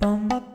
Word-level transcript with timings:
Welcome 0.00 0.54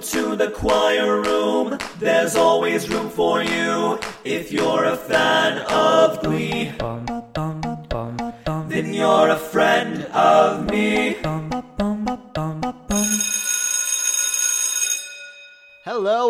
to 0.00 0.36
the 0.36 0.50
choir 0.54 1.20
room. 1.20 1.78
There's 1.98 2.34
always 2.34 2.88
room 2.88 3.10
for 3.10 3.42
you 3.42 4.00
if 4.24 4.50
you're 4.50 4.84
a 4.84 4.96
fan 4.96 5.43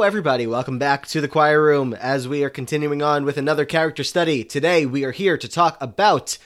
everybody. 0.04 0.46
Welcome 0.46 0.78
back 0.78 1.06
to 1.06 1.22
the 1.22 1.28
choir 1.28 1.62
room 1.62 1.94
as 1.94 2.28
we 2.28 2.44
are 2.44 2.50
continuing 2.50 3.00
on 3.00 3.24
with 3.24 3.38
another 3.38 3.64
character 3.64 4.04
study. 4.04 4.44
Today, 4.44 4.84
we 4.84 5.02
are 5.02 5.12
here 5.12 5.38
to 5.38 5.48
talk 5.48 5.78
about 5.80 6.36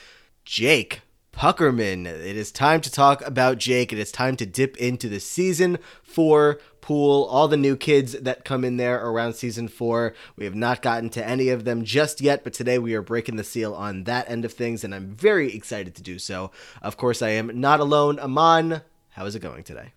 Jake 0.45 1.01
Puckerman. 1.33 2.05
It 2.05 2.37
is 2.37 2.53
time 2.53 2.79
to 2.79 2.89
talk 2.89 3.21
about 3.27 3.57
Jake. 3.57 3.91
It 3.91 3.99
is 3.99 4.13
time 4.13 4.37
to 4.37 4.45
dip 4.45 4.77
into 4.77 5.09
the 5.09 5.19
season 5.19 5.77
four 6.01 6.61
pool. 6.79 7.25
All 7.25 7.49
the 7.49 7.57
new 7.57 7.75
kids 7.75 8.13
that 8.13 8.45
come 8.45 8.63
in 8.63 8.77
there 8.77 9.05
around 9.05 9.33
season 9.33 9.67
four. 9.67 10.13
We 10.37 10.45
have 10.45 10.55
not 10.55 10.81
gotten 10.81 11.09
to 11.09 11.27
any 11.27 11.49
of 11.49 11.65
them 11.65 11.83
just 11.83 12.21
yet, 12.21 12.45
but 12.45 12.53
today 12.53 12.79
we 12.79 12.93
are 12.93 13.01
breaking 13.01 13.35
the 13.35 13.43
seal 13.43 13.73
on 13.73 14.05
that 14.05 14.29
end 14.29 14.45
of 14.45 14.53
things, 14.53 14.85
and 14.85 14.95
I'm 14.95 15.09
very 15.09 15.53
excited 15.53 15.95
to 15.95 16.01
do 16.01 16.17
so. 16.17 16.51
Of 16.81 16.95
course, 16.95 17.21
I 17.21 17.31
am 17.31 17.59
not 17.59 17.81
alone. 17.81 18.19
Aman, 18.19 18.83
how 19.09 19.25
is 19.25 19.35
it 19.35 19.41
going 19.41 19.65
today? 19.65 19.91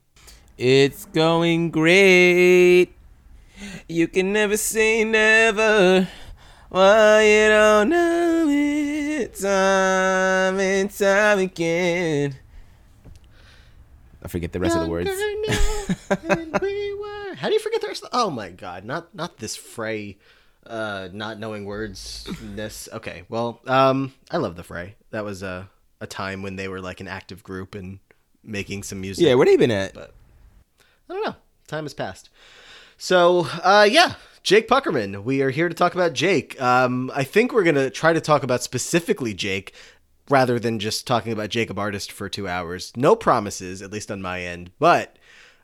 It's 0.59 1.05
going 1.05 1.71
great. 1.71 2.95
You 3.89 4.09
can 4.09 4.33
never 4.33 4.57
say 4.57 5.05
never. 5.05 6.09
Why 6.69 7.23
you 7.23 7.49
don't 7.49 7.89
know 7.91 8.47
it 8.49 9.35
time 9.35 10.59
and 10.59 10.91
time 10.91 11.39
again. 11.39 12.37
I 14.23 14.29
forget 14.29 14.53
the 14.53 14.61
rest 14.61 14.77
of 14.77 14.85
the 14.85 14.89
words. 14.89 15.11
we 16.63 16.95
were. 16.95 17.35
How 17.35 17.49
do 17.49 17.55
you 17.55 17.61
forget 17.61 17.81
the 17.81 17.89
rest? 17.89 18.05
Of 18.05 18.11
the... 18.11 18.17
Oh 18.17 18.31
my 18.31 18.51
god! 18.51 18.85
Not 18.85 19.15
not 19.15 19.39
this 19.39 19.57
Fray, 19.57 20.19
uh, 20.67 21.09
not 21.13 21.39
knowing 21.39 21.65
words. 21.65 22.29
This 22.41 22.89
okay. 22.93 23.25
Well, 23.29 23.61
um, 23.67 24.15
I 24.31 24.37
love 24.37 24.57
the 24.57 24.63
Fray. 24.63 24.95
That 25.11 25.25
was 25.25 25.43
a 25.43 25.69
a 26.01 26.07
time 26.07 26.43
when 26.43 26.57
they 26.57 26.69
were 26.69 26.81
like 26.81 27.01
an 27.01 27.09
active 27.09 27.43
group 27.43 27.75
and 27.75 27.99
making 28.45 28.83
some 28.85 29.01
music. 29.01 29.27
Yeah, 29.27 29.35
where 29.35 29.47
they 29.47 29.57
been 29.57 29.71
at? 29.71 29.95
But 29.95 30.15
I 31.11 31.15
don't 31.15 31.25
know. 31.25 31.37
Time 31.67 31.85
has 31.85 31.95
passed. 31.95 32.29
So, 33.05 33.49
uh, 33.65 33.89
yeah, 33.91 34.15
Jake 34.45 34.69
Puckerman. 34.69 35.25
We 35.25 35.43
are 35.43 35.51
here 35.51 35.69
to 35.69 35.75
talk 35.75 35.97
about 35.97 36.13
Jake. 36.13 36.63
Um, 36.63 37.11
I 37.13 37.25
think 37.25 37.53
we're 37.53 37.65
gonna 37.65 37.91
try 37.91 38.13
to 38.13 38.21
talk 38.21 38.45
about 38.45 38.63
specifically 38.63 39.35
Jake 39.35 39.75
rather 40.31 40.61
than 40.61 40.79
just 40.79 41.05
talking 41.05 41.33
about 41.33 41.51
Jacob 41.51 41.81
Artist 41.81 42.13
for 42.13 42.29
two 42.29 42.47
hours. 42.47 42.93
No 42.95 43.17
promises, 43.17 43.83
at 43.83 43.91
least 43.91 44.13
on 44.13 44.23
my 44.23 44.43
end, 44.43 44.71
but 44.79 45.19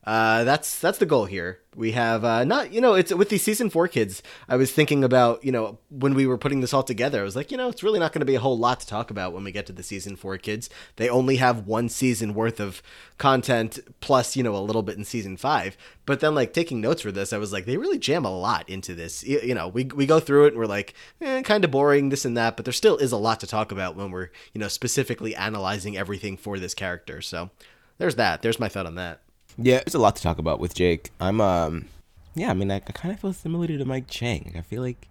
uh, 0.09 0.43
that's 0.43 0.79
that's 0.79 0.97
the 0.97 1.05
goal 1.05 1.27
here. 1.27 1.61
We 1.77 1.93
have 1.93 2.25
uh, 2.25 2.43
not 2.43 2.73
you 2.73 2.81
know 2.81 2.95
it's 2.95 3.13
with 3.13 3.29
these 3.29 3.43
season 3.43 3.69
four 3.69 3.89
kids. 3.89 4.23
I 4.49 4.57
was 4.57 4.73
thinking 4.73 5.05
about 5.05 5.45
you 5.45 5.53
know 5.53 5.77
when 5.91 6.15
we 6.15 6.27
were 6.27 6.39
putting 6.39 6.63
this 6.63 6.73
all 6.73 6.83
together. 6.83 7.21
I 7.21 7.25
was 7.25 7.37
like 7.37 7.51
you 7.51 7.59
know 7.59 7.69
it's 7.69 7.83
really 7.83 7.99
not 7.99 8.15
going 8.15 8.21
to 8.21 8.27
be 8.27 8.35
a 8.35 8.41
whole 8.41 8.57
lot 8.57 8.81
to 8.81 8.87
talk 8.87 9.11
about 9.11 9.35
when 9.35 9.45
we 9.45 9.53
get 9.53 9.67
to 9.67 9.73
the 9.75 9.83
season 9.83 10.17
four 10.17 10.39
kids. 10.39 10.71
They 10.97 11.11
only 11.11 11.37
have 11.37 11.67
one 11.67 11.91
season 11.91 12.33
worth 12.33 12.59
of 12.59 12.83
content 13.19 13.81
plus 14.01 14.35
you 14.35 14.43
know 14.43 14.57
a 14.57 14.65
little 14.65 14.81
bit 14.83 14.97
in 14.97 15.05
season 15.05 15.37
five. 15.37 15.77
But 16.07 16.21
then 16.21 16.35
like 16.35 16.55
taking 16.55 16.81
notes 16.81 17.03
for 17.03 17.13
this, 17.13 17.35
I 17.35 17.39
was 17.39 17.53
like 17.53 17.67
they 17.67 17.77
really 17.77 17.99
jam 17.99 18.25
a 18.25 18.35
lot 18.35 18.67
into 18.67 18.95
this. 18.95 19.23
You, 19.25 19.41
you 19.41 19.55
know 19.55 19.69
we 19.69 19.85
we 19.85 20.07
go 20.07 20.21
through 20.21 20.47
it 20.47 20.55
and 20.55 20.59
we're 20.59 20.65
like 20.65 20.95
eh, 21.21 21.43
kind 21.43 21.67
of 21.67 21.71
boring 21.71 22.09
this 22.09 22.25
and 22.25 22.35
that, 22.35 22.57
but 22.57 22.65
there 22.65 22.73
still 22.73 22.97
is 22.97 23.13
a 23.13 23.19
lot 23.19 23.41
to 23.41 23.47
talk 23.47 23.71
about 23.71 23.95
when 23.95 24.11
we're 24.11 24.31
you 24.55 24.59
know 24.59 24.69
specifically 24.69 25.37
analyzing 25.37 25.99
everything 25.99 26.39
for 26.39 26.59
this 26.59 26.73
character. 26.73 27.21
So 27.21 27.51
there's 27.99 28.17
that. 28.17 28.41
There's 28.41 28.59
my 28.59 28.71
thought 28.71 28.87
on 28.87 28.95
that. 28.95 29.21
Yeah, 29.59 29.79
there's 29.79 29.95
a 29.95 29.99
lot 29.99 30.17
to 30.17 30.23
talk 30.23 30.39
about 30.39 30.61
with 30.61 30.75
Jake. 30.75 31.11
I'm 31.21 31.41
um 31.41 31.87
yeah, 32.35 32.51
I 32.51 32.55
mean 32.55 32.71
I, 32.71 32.77
I 32.77 32.93
kind 32.93 33.13
of 33.13 33.21
feel 33.21 33.33
similar 33.33 33.67
to 33.67 33.85
Mike 33.85 34.07
Chang. 34.09 34.45
Like, 34.47 34.57
I 34.57 34.63
feel 34.63 34.83
like 34.83 35.09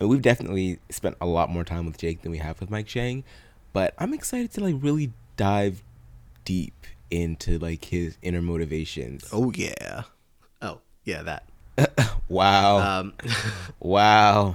I 0.00 0.04
mean, 0.04 0.10
we've 0.10 0.22
definitely 0.22 0.78
spent 0.90 1.16
a 1.20 1.26
lot 1.26 1.50
more 1.50 1.64
time 1.64 1.86
with 1.86 1.98
Jake 1.98 2.22
than 2.22 2.32
we 2.32 2.38
have 2.38 2.58
with 2.60 2.70
Mike 2.70 2.86
Chang, 2.86 3.24
but 3.72 3.94
I'm 3.98 4.14
excited 4.14 4.50
to 4.52 4.62
like 4.62 4.76
really 4.78 5.12
dive 5.36 5.82
deep 6.44 6.86
into 7.10 7.58
like 7.58 7.84
his 7.84 8.16
inner 8.22 8.42
motivations. 8.42 9.28
Oh 9.32 9.52
yeah. 9.54 10.04
Oh, 10.62 10.80
yeah, 11.04 11.22
that. 11.22 11.44
wow. 12.28 13.00
Um 13.00 13.12
wow. 13.80 14.54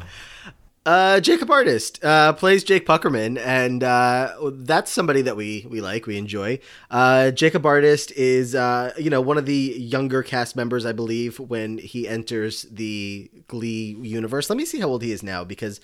Uh, 0.88 1.20
Jacob 1.20 1.52
Artist 1.52 2.02
uh, 2.02 2.32
plays 2.32 2.64
Jake 2.64 2.86
Puckerman, 2.86 3.38
and 3.40 3.84
uh, 3.84 4.34
that's 4.54 4.90
somebody 4.90 5.22
that 5.24 5.36
we 5.36 5.68
we 5.70 5.82
like, 5.82 6.08
we 6.08 6.18
enjoy. 6.18 6.60
Uh, 6.90 7.30
Jacob 7.32 7.66
Artist 7.66 8.14
is 8.14 8.56
uh, 8.56 8.94
you 8.98 9.10
know 9.10 9.20
one 9.20 9.38
of 9.38 9.46
the 9.46 9.76
younger 9.78 10.24
cast 10.24 10.56
members, 10.56 10.86
I 10.86 10.94
believe, 10.94 11.42
when 11.42 11.78
he 11.78 12.08
enters 12.08 12.62
the 12.72 13.30
Glee 13.50 13.98
universe. 14.02 14.50
Let 14.50 14.56
me 14.56 14.64
see 14.64 14.80
how 14.80 14.88
old 14.88 15.04
he 15.04 15.12
is 15.12 15.22
now 15.22 15.44
because 15.44 15.82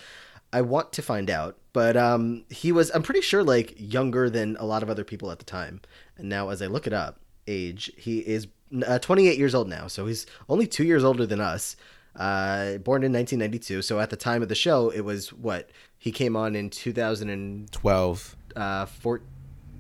I 0.54 0.62
want 0.62 0.94
to 0.94 1.02
find 1.02 1.30
out. 1.30 1.58
But 1.74 1.98
um, 1.98 2.46
he 2.50 2.72
was, 2.72 2.90
I'm 2.96 3.04
pretty 3.04 3.20
sure, 3.20 3.44
like 3.44 3.74
younger 3.76 4.30
than 4.30 4.56
a 4.58 4.66
lot 4.66 4.84
of 4.84 4.90
other 4.90 5.04
people 5.04 5.32
at 5.32 5.40
the 5.40 5.44
time. 5.44 5.82
And 6.18 6.30
now, 6.30 6.48
as 6.48 6.62
I 6.62 6.68
look 6.68 6.88
it 6.88 6.94
up, 6.94 7.20
age, 7.46 7.92
he 7.98 8.20
is 8.20 8.48
uh, 8.88 9.00
28 9.00 9.38
years 9.38 9.54
old 9.54 9.68
now, 9.68 9.88
so 9.88 10.06
he's 10.06 10.26
only 10.48 10.66
two 10.66 10.86
years 10.86 11.04
older 11.04 11.26
than 11.26 11.42
us 11.42 11.76
uh, 12.16 12.78
born 12.78 13.04
in 13.04 13.12
1992. 13.12 13.82
So 13.82 14.00
at 14.00 14.10
the 14.10 14.16
time 14.16 14.42
of 14.42 14.50
the 14.50 14.56
show, 14.56 14.90
it 14.90 15.02
was 15.02 15.34
what 15.34 15.70
he 15.98 16.12
came 16.12 16.36
on 16.36 16.56
in 16.56 16.70
2012. 16.70 18.36
Uh, 18.56 18.86
four, 18.86 19.22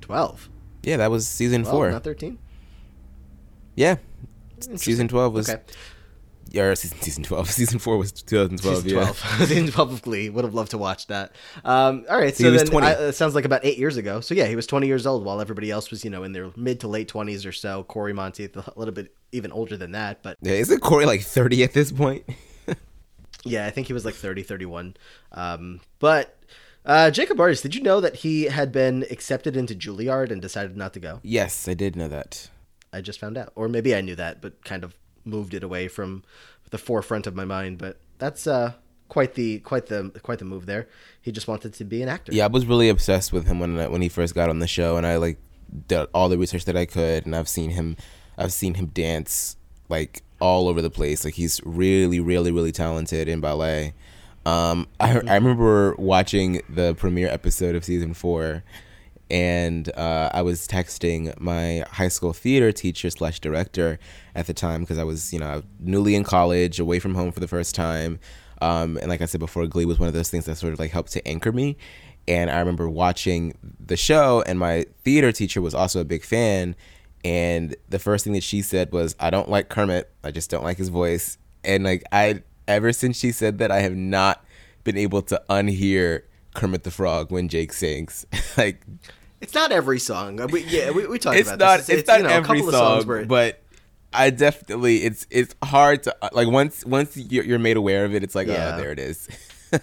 12. 0.01 0.49
Yeah, 0.83 0.97
that 0.97 1.11
was 1.11 1.27
season 1.27 1.61
12, 1.63 1.75
four. 1.75 1.91
not 1.91 2.03
13. 2.03 2.37
Yeah, 3.75 3.95
season 4.75 5.07
12 5.07 5.33
was. 5.33 5.49
Okay, 5.49 5.61
Or 6.55 6.75
season, 6.75 6.99
season 7.01 7.23
12. 7.23 7.49
Season 7.51 7.79
4 7.79 7.97
was 7.97 8.11
2012. 8.11 8.75
season 8.83 8.89
yeah. 8.89 9.05
12. 9.05 9.17
season 9.47 9.67
12 9.71 9.93
of 9.93 10.01
Glee. 10.03 10.29
Would 10.29 10.43
have 10.43 10.53
loved 10.53 10.71
to 10.71 10.77
watch 10.77 11.07
that. 11.07 11.33
Um, 11.65 12.05
all 12.09 12.19
right, 12.19 12.35
so 12.35 12.43
He 12.43 12.49
was 12.51 12.61
then 12.63 12.71
20. 12.71 12.87
I, 12.87 12.91
it 12.91 13.13
sounds 13.13 13.33
like 13.33 13.45
about 13.45 13.65
eight 13.65 13.79
years 13.79 13.97
ago. 13.97 14.21
So 14.21 14.35
yeah, 14.35 14.45
he 14.45 14.55
was 14.55 14.67
20 14.67 14.85
years 14.85 15.07
old 15.07 15.25
while 15.25 15.41
everybody 15.41 15.71
else 15.71 15.89
was, 15.89 16.03
you 16.03 16.11
know, 16.11 16.23
in 16.23 16.31
their 16.31 16.51
mid 16.55 16.79
to 16.81 16.87
late 16.87 17.11
20s 17.11 17.47
or 17.47 17.51
so. 17.51 17.83
Cory 17.85 18.13
Monteith 18.13 18.55
a 18.55 18.73
little 18.75 18.93
bit 18.93 19.15
even 19.31 19.51
older 19.51 19.77
than 19.77 19.93
that, 19.93 20.21
but 20.21 20.37
Yeah, 20.41 20.53
isn't 20.53 20.81
Cory 20.81 21.05
like 21.05 21.21
30 21.21 21.63
at 21.63 21.73
this 21.73 21.91
point? 21.91 22.23
Yeah, 23.45 23.65
I 23.65 23.71
think 23.71 23.87
he 23.87 23.93
was 23.93 24.05
like 24.05 24.15
30, 24.15 24.43
31. 24.43 24.95
Um, 25.33 25.81
but 25.99 26.39
uh, 26.85 27.11
Jacob 27.11 27.39
Artist, 27.41 27.63
did 27.63 27.75
you 27.75 27.81
know 27.81 27.99
that 27.99 28.15
he 28.15 28.43
had 28.45 28.71
been 28.71 29.05
accepted 29.11 29.57
into 29.57 29.75
Juilliard 29.75 30.31
and 30.31 30.41
decided 30.41 30.77
not 30.77 30.93
to 30.93 31.01
go? 31.01 31.19
yes, 31.23 31.67
I 31.67 31.73
did 31.73 31.95
know 31.97 32.07
that. 32.07 32.49
I 32.93 33.01
just 33.01 33.19
found 33.19 33.37
out. 33.37 33.51
Or 33.55 33.67
maybe 33.67 33.93
I 33.95 34.01
knew 34.01 34.15
that, 34.15 34.41
but 34.41 34.63
kind 34.63 34.83
of 34.83 34.95
moved 35.25 35.53
it 35.53 35.63
away 35.63 35.87
from 35.87 36.23
the 36.69 36.77
forefront 36.77 37.27
of 37.27 37.35
my 37.35 37.45
mind. 37.45 37.77
But 37.77 37.99
that's 38.17 38.47
uh, 38.47 38.73
quite 39.09 39.35
the 39.35 39.59
quite 39.59 39.87
the 39.87 40.11
quite 40.23 40.39
the 40.39 40.45
move 40.45 40.65
there. 40.65 40.87
He 41.21 41.31
just 41.31 41.47
wanted 41.47 41.73
to 41.75 41.83
be 41.83 42.01
an 42.01 42.09
actor. 42.09 42.33
Yeah, 42.33 42.45
I 42.45 42.47
was 42.47 42.65
really 42.65 42.89
obsessed 42.89 43.31
with 43.31 43.47
him 43.47 43.59
when 43.59 43.91
when 43.91 44.01
he 44.01 44.09
first 44.09 44.33
got 44.35 44.49
on 44.49 44.59
the 44.59 44.67
show, 44.67 44.97
and 44.97 45.05
I 45.05 45.17
like 45.17 45.37
did 45.87 46.07
all 46.13 46.29
the 46.29 46.37
research 46.37 46.65
that 46.65 46.77
I 46.77 46.85
could, 46.85 47.25
and 47.25 47.35
I've 47.35 47.49
seen 47.49 47.71
him, 47.71 47.97
I've 48.37 48.53
seen 48.53 48.75
him 48.75 48.87
dance 48.87 49.57
like 49.89 50.23
all 50.39 50.67
over 50.67 50.81
the 50.81 50.89
place. 50.89 51.23
Like 51.25 51.35
he's 51.35 51.61
really, 51.63 52.19
really, 52.19 52.51
really 52.51 52.71
talented 52.71 53.27
in 53.27 53.39
ballet. 53.39 53.93
Um, 54.45 54.87
I 54.99 55.11
I 55.27 55.35
remember 55.35 55.95
watching 55.97 56.61
the 56.69 56.95
premiere 56.95 57.27
episode 57.29 57.75
of 57.75 57.85
season 57.85 58.13
four, 58.13 58.63
and 59.33 59.91
uh, 59.97 60.29
I 60.31 60.43
was 60.43 60.67
texting 60.67 61.37
my 61.39 61.83
high 61.89 62.07
school 62.07 62.33
theater 62.33 62.71
teacher 62.71 63.09
slash 63.09 63.39
director 63.39 63.97
at 64.35 64.45
the 64.45 64.53
time 64.53 64.81
because 64.81 64.99
I 64.99 65.03
was 65.03 65.33
you 65.33 65.39
know 65.39 65.63
newly 65.79 66.13
in 66.13 66.23
college, 66.23 66.79
away 66.79 66.99
from 66.99 67.15
home 67.15 67.31
for 67.31 67.39
the 67.39 67.47
first 67.47 67.73
time. 67.73 68.19
Um, 68.61 68.95
and 68.97 69.09
like 69.09 69.21
I 69.21 69.25
said 69.25 69.39
before, 69.39 69.65
Glee 69.65 69.85
was 69.85 69.97
one 69.97 70.07
of 70.07 70.13
those 70.13 70.29
things 70.29 70.45
that 70.45 70.55
sort 70.57 70.71
of 70.71 70.79
like 70.79 70.91
helped 70.91 71.11
to 71.13 71.27
anchor 71.27 71.51
me. 71.51 71.77
And 72.27 72.51
I 72.51 72.59
remember 72.59 72.87
watching 72.87 73.57
the 73.79 73.97
show, 73.97 74.43
and 74.45 74.59
my 74.59 74.85
theater 75.03 75.31
teacher 75.31 75.61
was 75.61 75.73
also 75.73 75.99
a 75.99 76.05
big 76.05 76.23
fan. 76.23 76.75
And 77.25 77.75
the 77.89 77.99
first 77.99 78.25
thing 78.25 78.33
that 78.33 78.43
she 78.43 78.61
said 78.61 78.91
was, 78.91 79.15
"I 79.19 79.31
don't 79.31 79.49
like 79.49 79.67
Kermit. 79.67 80.11
I 80.23 80.29
just 80.29 80.51
don't 80.51 80.63
like 80.63 80.77
his 80.77 80.89
voice." 80.89 81.39
And 81.63 81.83
like 81.83 82.03
I, 82.11 82.43
ever 82.67 82.93
since 82.93 83.17
she 83.17 83.31
said 83.31 83.57
that, 83.57 83.71
I 83.71 83.79
have 83.79 83.95
not 83.95 84.45
been 84.83 84.97
able 84.97 85.23
to 85.23 85.41
unhear 85.49 86.21
Kermit 86.53 86.83
the 86.83 86.91
Frog 86.91 87.31
when 87.31 87.49
Jake 87.49 87.73
sings. 87.73 88.27
like 88.57 88.85
It's 89.43 89.53
not 89.53 89.71
every 89.71 89.99
song. 89.99 90.39
Uh, 90.39 90.47
We, 90.47 90.63
yeah, 90.63 90.89
we, 90.91 91.05
we 91.05 91.19
talked 91.19 91.37
it's 91.37 91.49
about 91.49 91.59
not 91.59 91.77
this. 91.81 91.89
it's, 91.89 92.07
not 92.07 92.17
you 92.17 92.23
know, 92.23 92.29
a 92.29 92.33
every 92.33 92.57
couple 92.59 92.69
of 92.69 92.75
songs 92.75 93.01
song, 93.03 93.07
where- 93.09 93.25
but 93.25 93.61
I 94.13 94.29
definitely 94.29 95.03
it's 95.03 95.27
it's 95.29 95.53
hard 95.63 96.03
to 96.03 96.15
like 96.31 96.47
once 96.47 96.85
once 96.85 97.17
you're, 97.17 97.43
you're 97.43 97.59
made 97.59 97.77
aware 97.77 98.05
of 98.05 98.15
it, 98.15 98.23
it's 98.23 98.35
like 98.35 98.47
Yeah. 98.47 98.73
oh 98.73 98.77
there 98.81 98.91
it 98.91 98.99
is. 98.99 99.27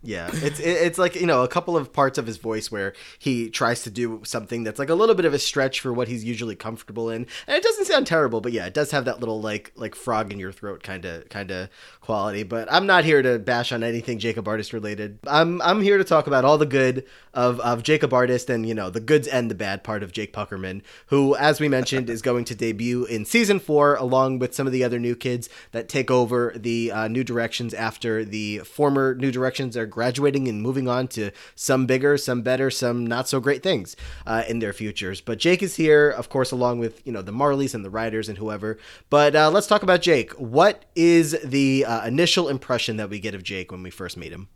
Yeah, 0.00 0.30
it's 0.32 0.60
it's 0.60 0.96
like 0.96 1.16
you 1.16 1.26
know 1.26 1.42
a 1.42 1.48
couple 1.48 1.76
of 1.76 1.92
parts 1.92 2.18
of 2.18 2.26
his 2.26 2.36
voice 2.38 2.70
where 2.70 2.94
he 3.18 3.50
tries 3.50 3.82
to 3.82 3.90
do 3.90 4.20
something 4.24 4.62
that's 4.62 4.78
like 4.78 4.88
a 4.90 4.94
little 4.94 5.16
bit 5.16 5.24
of 5.24 5.34
a 5.34 5.40
stretch 5.40 5.80
for 5.80 5.92
what 5.92 6.06
he's 6.06 6.24
usually 6.24 6.54
comfortable 6.54 7.10
in, 7.10 7.26
and 7.48 7.56
it 7.56 7.62
doesn't 7.64 7.84
sound 7.86 8.06
terrible, 8.06 8.40
but 8.40 8.52
yeah, 8.52 8.64
it 8.64 8.72
does 8.74 8.92
have 8.92 9.04
that 9.06 9.18
little 9.18 9.40
like 9.42 9.72
like 9.74 9.96
frog 9.96 10.32
in 10.32 10.38
your 10.38 10.52
throat 10.52 10.84
kind 10.84 11.04
of 11.04 11.28
kind 11.30 11.50
of 11.50 11.68
quality. 12.08 12.42
But 12.42 12.72
I'm 12.72 12.86
not 12.86 13.04
here 13.04 13.20
to 13.20 13.38
bash 13.38 13.70
on 13.70 13.82
anything 13.82 14.18
Jacob 14.18 14.48
Artist 14.48 14.72
related. 14.72 15.18
I'm 15.26 15.60
I'm 15.60 15.82
here 15.82 15.98
to 15.98 16.04
talk 16.04 16.26
about 16.26 16.42
all 16.42 16.56
the 16.56 16.64
good 16.64 17.04
of 17.34 17.60
of 17.60 17.82
Jacob 17.82 18.14
Artist 18.14 18.48
and 18.48 18.66
you 18.66 18.74
know 18.74 18.88
the 18.88 18.98
goods 18.98 19.28
and 19.28 19.50
the 19.50 19.54
bad 19.54 19.84
part 19.84 20.02
of 20.02 20.10
Jake 20.10 20.32
Puckerman, 20.32 20.80
who, 21.08 21.36
as 21.36 21.60
we 21.60 21.68
mentioned, 21.68 22.08
is 22.08 22.22
going 22.22 22.46
to 22.46 22.54
debut 22.54 23.04
in 23.04 23.26
season 23.26 23.60
four 23.60 23.94
along 23.96 24.38
with 24.38 24.54
some 24.54 24.66
of 24.66 24.72
the 24.72 24.82
other 24.82 24.98
new 24.98 25.14
kids 25.14 25.50
that 25.72 25.90
take 25.90 26.10
over 26.10 26.54
the 26.56 26.90
uh, 26.90 27.08
New 27.08 27.22
Directions 27.22 27.74
after 27.74 28.24
the 28.24 28.60
former 28.60 29.14
New 29.14 29.30
Directions 29.30 29.76
are 29.76 29.84
graduating 29.84 30.48
and 30.48 30.62
moving 30.62 30.88
on 30.88 31.08
to 31.08 31.30
some 31.54 31.84
bigger, 31.84 32.16
some 32.16 32.40
better, 32.40 32.70
some 32.70 33.06
not 33.06 33.28
so 33.28 33.38
great 33.38 33.62
things 33.62 33.96
uh, 34.26 34.44
in 34.48 34.60
their 34.60 34.72
futures. 34.72 35.20
But 35.20 35.38
Jake 35.38 35.62
is 35.62 35.76
here, 35.76 36.08
of 36.08 36.30
course, 36.30 36.52
along 36.52 36.78
with 36.78 37.06
you 37.06 37.12
know 37.12 37.20
the 37.20 37.32
Marleys 37.32 37.74
and 37.74 37.84
the 37.84 37.90
Riders 37.90 38.30
and 38.30 38.38
whoever. 38.38 38.78
But 39.10 39.36
uh, 39.36 39.50
let's 39.50 39.66
talk 39.66 39.82
about 39.82 40.00
Jake. 40.00 40.32
What 40.32 40.86
is 40.96 41.36
the 41.44 41.84
uh, 42.02 42.06
initial 42.06 42.48
impression 42.48 42.96
that 42.96 43.10
we 43.10 43.18
get 43.18 43.34
of 43.34 43.42
Jake 43.42 43.70
when 43.72 43.82
we 43.82 43.90
first 43.90 44.16
meet 44.16 44.32
him? 44.32 44.48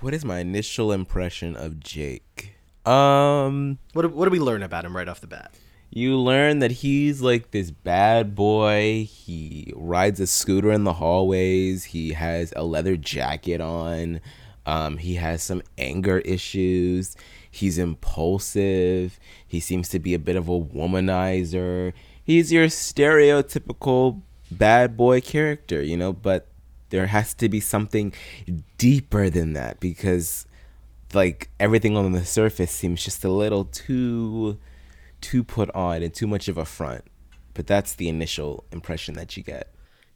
What 0.00 0.14
is 0.14 0.24
my 0.24 0.38
initial 0.40 0.92
impression 0.92 1.56
of 1.56 1.80
Jake? 1.80 2.54
Um, 2.84 3.78
What 3.92 4.02
do, 4.02 4.08
what 4.08 4.26
do 4.26 4.30
we 4.30 4.38
learn 4.40 4.62
about 4.62 4.84
him 4.84 4.96
right 4.96 5.08
off 5.08 5.20
the 5.20 5.26
bat? 5.26 5.54
you 5.96 6.18
learn 6.18 6.58
that 6.58 6.72
he's 6.72 7.22
like 7.22 7.52
this 7.52 7.70
bad 7.70 8.34
boy. 8.34 9.04
He 9.08 9.72
rides 9.76 10.18
a 10.18 10.26
scooter 10.26 10.72
in 10.72 10.82
the 10.82 10.94
hallways. 10.94 11.84
He 11.84 12.14
has 12.14 12.52
a 12.56 12.64
leather 12.64 12.96
jacket 12.96 13.60
on. 13.60 14.20
Um, 14.66 14.96
he 14.98 15.14
has 15.14 15.40
some 15.40 15.62
anger 15.78 16.18
issues. 16.18 17.16
He's 17.48 17.78
impulsive. 17.78 19.20
He 19.46 19.60
seems 19.60 19.88
to 19.90 20.00
be 20.00 20.14
a 20.14 20.18
bit 20.18 20.34
of 20.34 20.48
a 20.48 20.58
womanizer. 20.58 21.92
He's 22.24 22.50
your 22.52 22.66
stereotypical 22.66 24.22
bad 24.58 24.96
boy 24.96 25.20
character, 25.20 25.82
you 25.82 25.96
know, 25.96 26.12
but 26.12 26.48
there 26.90 27.06
has 27.06 27.34
to 27.34 27.48
be 27.48 27.60
something 27.60 28.12
deeper 28.78 29.28
than 29.28 29.52
that 29.54 29.80
because 29.80 30.46
like 31.12 31.50
everything 31.58 31.96
on 31.96 32.12
the 32.12 32.24
surface 32.24 32.70
seems 32.70 33.04
just 33.04 33.24
a 33.24 33.28
little 33.28 33.64
too 33.64 34.58
too 35.20 35.42
put 35.42 35.70
on 35.74 36.02
and 36.02 36.14
too 36.14 36.26
much 36.26 36.48
of 36.48 36.56
a 36.56 36.64
front. 36.64 37.04
But 37.54 37.66
that's 37.66 37.94
the 37.94 38.08
initial 38.08 38.64
impression 38.72 39.14
that 39.14 39.36
you 39.36 39.42
get. 39.42 39.73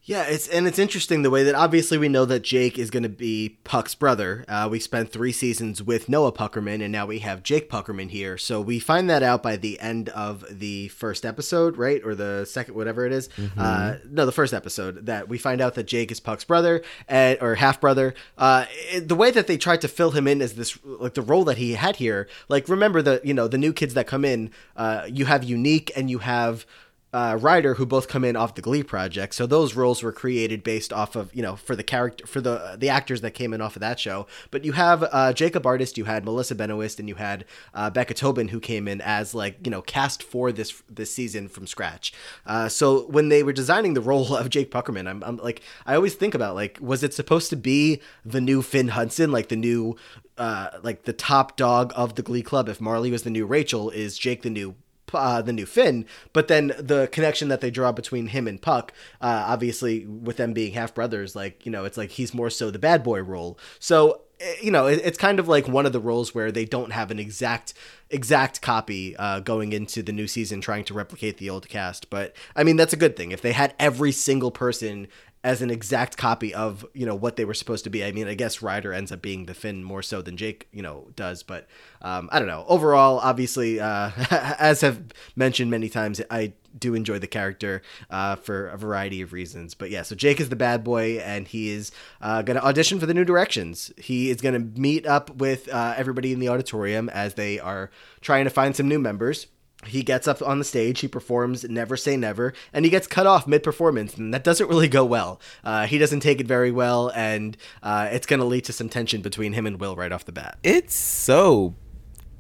Yeah, 0.09 0.23
it's 0.23 0.49
and 0.49 0.67
it's 0.67 0.79
interesting 0.79 1.21
the 1.21 1.29
way 1.29 1.43
that 1.43 1.55
obviously 1.55 1.99
we 1.99 2.09
know 2.09 2.25
that 2.25 2.41
Jake 2.41 2.79
is 2.79 2.89
going 2.89 3.03
to 3.03 3.11
be 3.11 3.59
Puck's 3.63 3.95
brother. 3.95 4.43
Uh, 4.49 4.67
we 4.71 4.81
spent 4.81 5.13
three 5.13 5.33
seasons 5.33 5.83
with 5.83 6.09
Noah 6.09 6.33
Puckerman, 6.33 6.83
and 6.83 6.91
now 6.91 7.05
we 7.05 7.19
have 7.19 7.43
Jake 7.43 7.69
Puckerman 7.69 8.09
here. 8.09 8.39
So 8.39 8.59
we 8.59 8.79
find 8.79 9.11
that 9.11 9.23
out 9.23 9.43
by 9.43 9.57
the 9.57 9.79
end 9.81 10.09
of 10.09 10.47
the 10.51 10.89
first 10.89 11.27
episode, 11.27 11.77
right, 11.77 12.01
or 12.03 12.15
the 12.15 12.47
second, 12.47 12.75
whatever 12.75 13.05
it 13.05 13.13
is. 13.13 13.29
Uh, 13.59 13.97
no, 14.09 14.25
the 14.25 14.33
first 14.33 14.55
episode 14.55 15.05
that 15.05 15.29
we 15.29 15.37
find 15.37 15.61
out 15.61 15.75
that 15.75 15.85
Jake 15.85 16.11
is 16.11 16.21
Puck's 16.21 16.45
brother 16.45 16.83
and, 17.07 17.37
or 17.43 17.57
half 17.57 17.79
brother. 17.79 18.15
Uh, 18.39 18.65
the 19.03 19.15
way 19.15 19.31
that 19.31 19.47
they 19.47 19.59
tried 19.59 19.83
to 19.83 19.89
fill 19.89 20.13
him 20.13 20.27
in 20.27 20.41
as 20.41 20.55
this, 20.55 20.79
like 20.85 21.15
the 21.15 21.23
role 21.23 21.45
that 21.45 21.59
he 21.59 21.75
had 21.75 21.97
here. 21.97 22.29
Like 22.49 22.67
remember 22.71 23.03
the 23.03 23.21
you 23.25 23.35
know 23.35 23.47
the 23.47 23.59
new 23.59 23.75
kids 23.75 23.93
that 23.93 24.07
come 24.07 24.25
in. 24.25 24.53
Uh, 24.75 25.07
you 25.07 25.27
have 25.27 25.45
Unique 25.45 25.93
and 25.95 26.09
you 26.09 26.21
have 26.21 26.65
uh, 27.13 27.39
who 27.39 27.87
both 27.87 28.09
come 28.09 28.25
in 28.25 28.37
off 28.37 28.55
the 28.55 28.63
Glee 28.63 28.83
project. 28.83 29.35
So 29.35 29.47
those 29.47 29.75
roles 29.75 30.03
were 30.03 30.13
created 30.13 30.63
based 30.63 30.93
off 30.93 31.17
of 31.17 31.35
you 31.35 31.43
know 31.43 31.57
for 31.57 31.75
the 31.75 31.83
character 31.83 32.27
for 32.27 32.41
the 32.41 32.77
the 32.79 32.89
actors 32.89 33.23
that 33.23 33.33
came 33.33 33.55
in 33.55 33.61
off 33.61 33.77
of 33.77 33.81
that 33.81 33.99
show. 33.99 34.27
But 34.51 34.65
you 34.65 34.73
have 34.73 35.05
uh, 35.11 35.33
Jacob 35.33 35.65
Artist, 35.67 35.97
you 35.97 36.05
had 36.05 36.25
Melissa 36.25 36.55
Benoist, 36.55 37.01
and 37.01 37.09
you 37.09 37.15
had 37.15 37.45
uh, 37.73 37.91
Becca 37.91 38.15
Tobin, 38.15 38.49
who 38.49 38.61
came 38.61 38.87
in 38.87 39.01
as 39.01 39.35
like 39.35 39.65
you 39.65 39.71
know 39.71 39.83
cast 39.83 40.23
for 40.23 40.53
this 40.53 40.83
this 40.89 41.13
season 41.13 41.49
from 41.49 41.67
scratch. 41.67 42.13
Uh, 42.45 42.69
so 42.69 43.07
when 43.07 43.29
they 43.31 43.43
were 43.43 43.53
designing 43.53 43.95
the 43.95 44.01
role 44.01 44.35
of 44.37 44.51
Jake 44.51 44.71
Puckerman, 44.71 45.09
I'm, 45.09 45.23
I'm 45.25 45.39
like 45.39 45.63
I 45.87 45.95
always 45.95 46.15
think 46.15 46.35
about 46.35 46.55
like 46.55 46.79
was 46.81 47.03
it 47.03 47.15
supposed 47.15 47.49
to 47.51 47.57
be 47.57 48.01
the 48.25 48.41
new 48.41 48.61
Finn 48.61 48.89
Hudson, 48.89 49.33
like 49.33 49.49
the 49.49 49.57
new 49.57 49.97
uh, 50.37 50.71
like 50.83 51.05
the 51.05 51.13
top 51.15 51.57
dog 51.57 51.93
of 51.97 52.17
the 52.17 52.23
Glee 52.23 52.43
Club? 52.43 52.69
If 52.69 52.81
Marley 52.81 53.11
was 53.11 53.23
the 53.23 53.31
new 53.31 53.47
Rachel, 53.47 53.89
is 53.91 54.19
Jake 54.19 54.43
the 54.43 54.51
new 54.51 54.75
uh, 55.13 55.43
the 55.43 55.53
new 55.53 55.67
Finn, 55.67 56.07
but 56.33 56.49
then 56.49 56.73
the 56.79 57.09
connection 57.13 57.49
that 57.49 57.61
they 57.61 57.71
draw 57.71 57.93
between 57.93 58.29
him 58.29 58.47
and 58.47 58.61
Puck, 58.61 58.93
uh, 59.21 59.45
obviously 59.47 60.07
with 60.07 60.37
them 60.37 60.53
being 60.53 60.73
half 60.73 60.95
brothers, 60.95 61.37
like 61.37 61.65
you 61.65 61.73
know, 61.73 61.85
it's 61.85 61.97
like 61.97 62.11
he's 62.11 62.35
more 62.35 62.51
so 62.51 62.71
the 62.71 62.79
bad 62.79 63.03
boy 63.03 63.21
role. 63.21 63.59
So 63.79 64.23
eh, 64.41 64.55
you 64.63 64.71
know, 64.71 64.87
it, 64.87 65.01
it's 65.05 65.19
kind 65.19 65.39
of 65.39 65.49
like 65.49 65.69
one 65.69 65.87
of 65.87 65.93
the 65.93 66.01
roles 66.01 66.35
where 66.35 66.53
they 66.53 66.65
don't 66.65 66.93
have 66.93 67.11
an 67.11 67.19
exact 67.19 67.75
exact 68.11 68.63
copy 68.63 69.15
uh, 69.17 69.41
going 69.41 69.73
into 69.73 70.03
the 70.03 70.13
new 70.13 70.27
season, 70.27 70.61
trying 70.61 70.85
to 70.85 70.95
replicate 70.95 71.39
the 71.39 71.51
old 71.51 71.69
cast. 71.69 72.11
But 72.11 72.35
I 72.57 72.65
mean, 72.65 72.77
that's 72.77 72.93
a 72.93 72.97
good 72.99 73.17
thing 73.17 73.33
if 73.33 73.43
they 73.43 73.53
had 73.53 73.75
every 73.79 74.13
single 74.13 74.51
person 74.51 75.09
as 75.45 75.63
an 75.63 75.71
exact 75.71 76.17
copy 76.17 76.53
of 76.53 76.85
you 76.95 77.07
know 77.07 77.15
what 77.15 77.37
they 77.37 77.45
were 77.45 77.55
supposed 77.55 77.85
to 77.85 77.91
be. 77.91 78.05
I 78.05 78.13
mean, 78.13 78.29
I 78.29 78.35
guess 78.35 78.61
Ryder 78.61 78.93
ends 78.93 79.13
up 79.13 79.23
being 79.23 79.47
the 79.47 79.55
Finn 79.55 79.85
more 79.85 80.03
so 80.03 80.21
than 80.21 80.37
Jake, 80.37 80.69
you 80.73 80.83
know, 80.83 81.09
does. 81.15 81.43
But 81.43 81.67
um, 82.03 82.29
I 82.33 82.39
don't 82.39 82.49
know. 82.49 82.65
Overall, 82.69 83.19
obviously, 83.19 83.81
uh, 83.81 84.11
as 84.59 84.83
I've 84.83 85.03
mentioned 85.37 85.71
many 85.71 85.89
times, 85.89 86.21
I 86.31 86.55
do 86.79 86.95
enjoy 86.95 87.19
the 87.19 87.27
character 87.27 87.83
uh, 88.11 88.37
for 88.37 88.69
a 88.69 88.77
variety 88.77 89.23
of 89.23 89.33
reasons. 89.33 89.75
But 89.75 89.91
yeah, 89.91 90.03
so 90.03 90.15
Jake 90.15 90.41
is 90.41 90.49
the 90.49 90.57
bad 90.57 90.85
boy, 90.85 91.19
and 91.19 91.47
he 91.47 91.71
is 91.71 91.93
uh, 92.21 92.43
going 92.43 92.57
to 92.57 92.65
audition 92.65 92.99
for 92.99 93.07
the 93.07 93.15
New 93.15 93.25
Directions. 93.25 93.93
He 93.97 94.31
is 94.31 94.41
going 94.41 94.55
to 94.55 94.81
meet 94.81 95.07
up 95.07 95.37
with 95.37 95.69
uh, 95.69 95.95
everybody 95.97 96.33
in 96.33 96.41
the 96.41 96.49
auditorium 96.49 97.09
as 97.09 97.35
they 97.35 97.59
are 97.59 97.91
trying 98.21 98.45
to 98.45 98.51
find 98.51 98.75
some 98.75 98.89
new 98.89 98.99
members 98.99 99.47
he 99.87 100.03
gets 100.03 100.27
up 100.27 100.43
on 100.43 100.59
the 100.59 100.65
stage, 100.65 101.01
he 101.01 101.09
performs 101.09 101.65
Never 101.65 101.97
Say 101.97 102.17
Never, 102.17 102.53
and 102.73 102.85
he 102.85 102.91
gets 102.91 103.07
cut 103.07 103.27
off 103.27 103.47
mid 103.47 103.63
performance, 103.63 104.17
and 104.17 104.35
that 104.35 104.45
doesn't 104.45 104.69
really 104.69 104.89
go 104.89 105.05
well. 105.05 105.41
Uh, 105.63 105.87
he 105.87 105.99
doesn't 105.99 106.21
take 106.21 106.41
it 106.41 106.47
very 106.47 106.71
well, 106.71 107.13
and 107.15 107.57
uh, 107.83 108.09
it's 108.11 108.27
going 108.27 108.41
to 108.41 108.47
lead 108.47 108.65
to 108.65 108.73
some 108.73 108.89
tension 108.89 109.23
between 109.23 109.53
him 109.53 109.67
and 109.67 109.81
Will 109.81 109.95
right 109.95 110.11
off 110.11 110.25
the 110.25 110.33
bat. 110.33 110.59
It's 110.63 110.95
so 110.95 111.75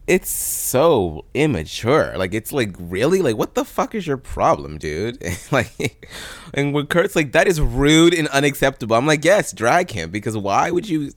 it's 0.08 0.31
so 0.31 1.26
immature. 1.35 2.17
Like 2.17 2.32
it's 2.32 2.50
like 2.50 2.75
really 2.79 3.20
like 3.20 3.37
what 3.37 3.55
the 3.55 3.64
fuck 3.64 3.94
is 3.94 4.06
your 4.06 4.17
problem, 4.17 4.79
dude? 4.79 5.23
like 5.52 6.08
and 6.55 6.73
when 6.73 6.87
Kurt's 6.87 7.14
like 7.14 7.32
that 7.32 7.46
is 7.46 7.61
rude 7.61 8.14
and 8.14 8.26
unacceptable. 8.29 8.96
I'm 8.96 9.06
like, 9.06 9.25
yes, 9.25 9.52
drag 9.52 9.90
him 9.90 10.11
because 10.11 10.37
why 10.37 10.70
would 10.70 10.88
you 10.88 11.12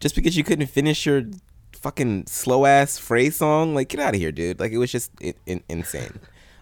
just 0.00 0.14
because 0.14 0.36
you 0.36 0.44
couldn't 0.44 0.66
finish 0.66 1.06
your 1.06 1.22
fucking 1.78 2.26
slow 2.26 2.66
ass 2.66 2.98
phrase 2.98 3.36
song? 3.36 3.74
Like 3.74 3.88
get 3.88 4.00
out 4.00 4.14
of 4.14 4.20
here, 4.20 4.32
dude. 4.32 4.60
Like 4.60 4.72
it 4.72 4.78
was 4.78 4.92
just 4.92 5.10
in, 5.20 5.34
in, 5.46 5.62
insane. 5.68 6.18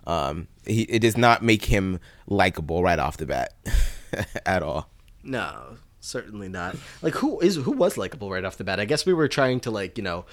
Um, 0.06 0.48
he 0.64 0.82
it 0.82 1.00
does 1.00 1.16
not 1.16 1.42
make 1.42 1.64
him 1.64 1.98
likable 2.26 2.82
right 2.82 2.98
off 2.98 3.16
the 3.16 3.26
bat 3.26 3.54
at 4.46 4.62
all. 4.62 4.88
No, 5.22 5.76
certainly 6.00 6.48
not. 6.48 6.76
Like 7.02 7.14
who 7.14 7.40
is 7.40 7.56
who 7.56 7.72
was 7.72 7.96
likable 7.96 8.30
right 8.30 8.44
off 8.44 8.56
the 8.56 8.64
bat? 8.64 8.78
I 8.80 8.84
guess 8.84 9.04
we 9.04 9.12
were 9.12 9.28
trying 9.28 9.60
to 9.60 9.70
like 9.70 9.98
you 9.98 10.04
know. 10.04 10.24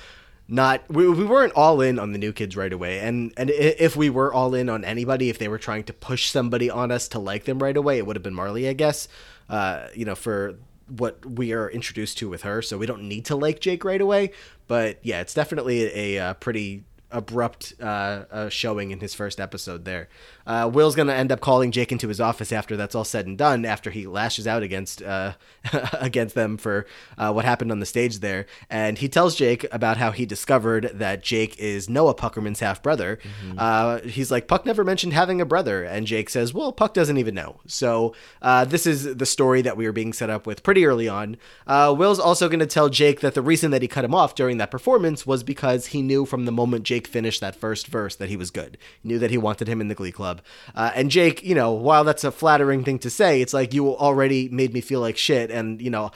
Not 0.46 0.84
we, 0.90 1.08
we 1.10 1.24
weren't 1.24 1.54
all 1.54 1.80
in 1.80 1.98
on 1.98 2.12
the 2.12 2.18
new 2.18 2.34
kids 2.34 2.58
right 2.58 2.72
away, 2.72 3.00
and 3.00 3.34
and 3.38 3.50
if 3.50 3.96
we 3.96 4.10
were 4.10 4.32
all 4.34 4.54
in 4.54 4.68
on 4.68 4.84
anybody, 4.84 5.30
if 5.30 5.40
they 5.40 5.48
were 5.48 5.58
trying 5.58 5.86
to 5.86 5.94
push 5.94 6.30
somebody 6.30 6.70
on 6.70 6.92
us 6.92 7.08
to 7.10 7.20
like 7.20 7.46
them 7.46 7.60
right 7.60 7.78
away, 7.78 7.98
it 7.98 8.06
would 8.06 8.18
have 8.18 8.24
been 8.24 8.34
Marley, 8.34 8.68
I 8.68 8.74
guess. 8.74 9.08
Uh, 9.50 9.88
you 9.96 10.04
know, 10.04 10.16
for 10.16 10.58
what 10.88 11.26
we 11.26 11.54
are 11.54 11.70
introduced 11.70 12.18
to 12.20 12.30
with 12.30 12.44
her, 12.44 12.62
so 12.62 12.78
we 12.78 12.86
don't 12.86 13.08
need 13.08 13.26
to 13.26 13.36
like 13.36 13.60
Jake 13.60 13.84
right 13.84 14.02
away. 14.02 14.32
But 14.68 15.00
yeah, 15.02 15.22
it's 15.22 15.34
definitely 15.34 15.84
a, 15.84 16.18
a 16.18 16.20
uh, 16.20 16.34
pretty 16.36 16.84
abrupt 17.14 17.74
uh, 17.82 18.26
uh, 18.32 18.50
showing 18.50 18.92
in 18.92 19.00
his 19.00 19.14
first 19.14 19.40
episode 19.40 19.86
there. 19.86 20.10
Uh, 20.46 20.70
Will's 20.74 20.96
going 20.96 21.08
to 21.08 21.16
end 21.16 21.32
up 21.32 21.40
calling 21.40 21.72
Jake 21.72 21.92
into 21.92 22.10
his 22.10 22.20
office 22.20 22.52
after 22.52 22.76
that's 22.76 22.96
all 22.96 23.06
said 23.06 23.26
and 23.26 23.38
done, 23.38 23.64
after 23.64 23.92
he 23.92 24.06
lashes 24.08 24.46
out 24.46 24.64
against 24.64 25.02
uh, 25.02 25.34
against 25.94 26.36
them 26.36 26.58
for 26.58 26.86
uh, 27.18 27.32
what 27.32 27.46
happened 27.46 27.72
on 27.72 27.80
the 27.80 27.86
stage 27.86 28.20
there. 28.20 28.46
And 28.70 28.98
he 28.98 29.08
tells 29.08 29.36
Jake 29.36 29.66
about 29.72 29.98
how 29.98 30.12
he 30.12 30.26
discovered 30.26 30.92
that 30.94 31.24
Jake 31.24 31.58
is 31.60 31.90
Noah 31.90 32.16
Puckerman's 32.16 32.60
half 32.60 32.84
brother. 32.84 33.20
Uh, 33.58 34.00
he's 34.02 34.32
like, 34.32 34.48
Puck 34.48 34.66
never 34.66 34.84
mentioned 34.84 35.14
having 35.14 35.40
a 35.40 35.46
brother. 35.46 35.84
And 35.84 36.06
Jake 36.08 36.30
says, 36.30 36.54
Well, 36.54 36.72
Puck 36.72 36.94
doesn't 36.94 37.18
even 37.18 37.36
know. 37.36 37.62
So 37.68 38.14
uh, 38.42 38.66
this 38.66 38.86
is 38.86 39.16
the 39.16 39.26
story 39.26 39.62
that 39.62 39.78
we 39.78 39.86
were 39.86 39.92
being 39.92 40.14
set 40.14 40.30
up 40.30 40.46
with 40.46 40.64
pretty 40.64 40.86
early 40.86 41.08
on. 41.08 41.38
Uh, 41.68 41.94
Will's 41.98 42.20
also 42.20 42.50
going 42.50 42.60
to 42.60 42.66
tell 42.66 42.90
Jake 42.90 43.22
that 43.22 43.34
the 43.34 43.42
reason 43.42 43.72
that 43.72 43.82
he 43.82 43.88
cut 43.88 44.04
him 44.04 44.16
off 44.16 44.36
during 44.36 44.58
that 44.58 44.72
performance 44.72 45.26
was 45.26 45.44
because 45.44 45.88
he 45.88 46.02
knew 46.02 46.26
from 46.26 46.46
the 46.46 46.52
moment 46.52 46.84
Jake 46.84 47.03
Jake 47.04 47.12
finished 47.12 47.42
that 47.42 47.56
first 47.56 47.88
verse 47.88 48.16
that 48.16 48.30
he 48.30 48.38
was 48.38 48.52
good. 48.52 48.78
He 49.02 49.10
knew 49.10 49.20
that 49.20 49.32
he 49.32 49.38
wanted 49.38 49.68
him 49.68 49.82
in 49.82 49.90
the 49.90 49.96
Glee 49.96 50.12
Club. 50.12 50.42
Uh, 50.74 50.92
and 50.96 51.12
Jake, 51.12 51.44
you 51.44 51.56
know, 51.56 51.72
while 51.74 52.04
that's 52.04 52.24
a 52.24 52.32
flattering 52.32 52.84
thing 52.84 53.00
to 53.00 53.10
say, 53.10 53.42
it's 53.42 53.54
like 53.54 53.74
you 53.74 53.96
already 53.96 54.48
made 54.50 54.74
me 54.74 54.82
feel 54.82 55.02
like 55.02 55.18
shit, 55.18 55.52
and 55.52 55.82
you 55.82 55.90
know, 55.90 56.12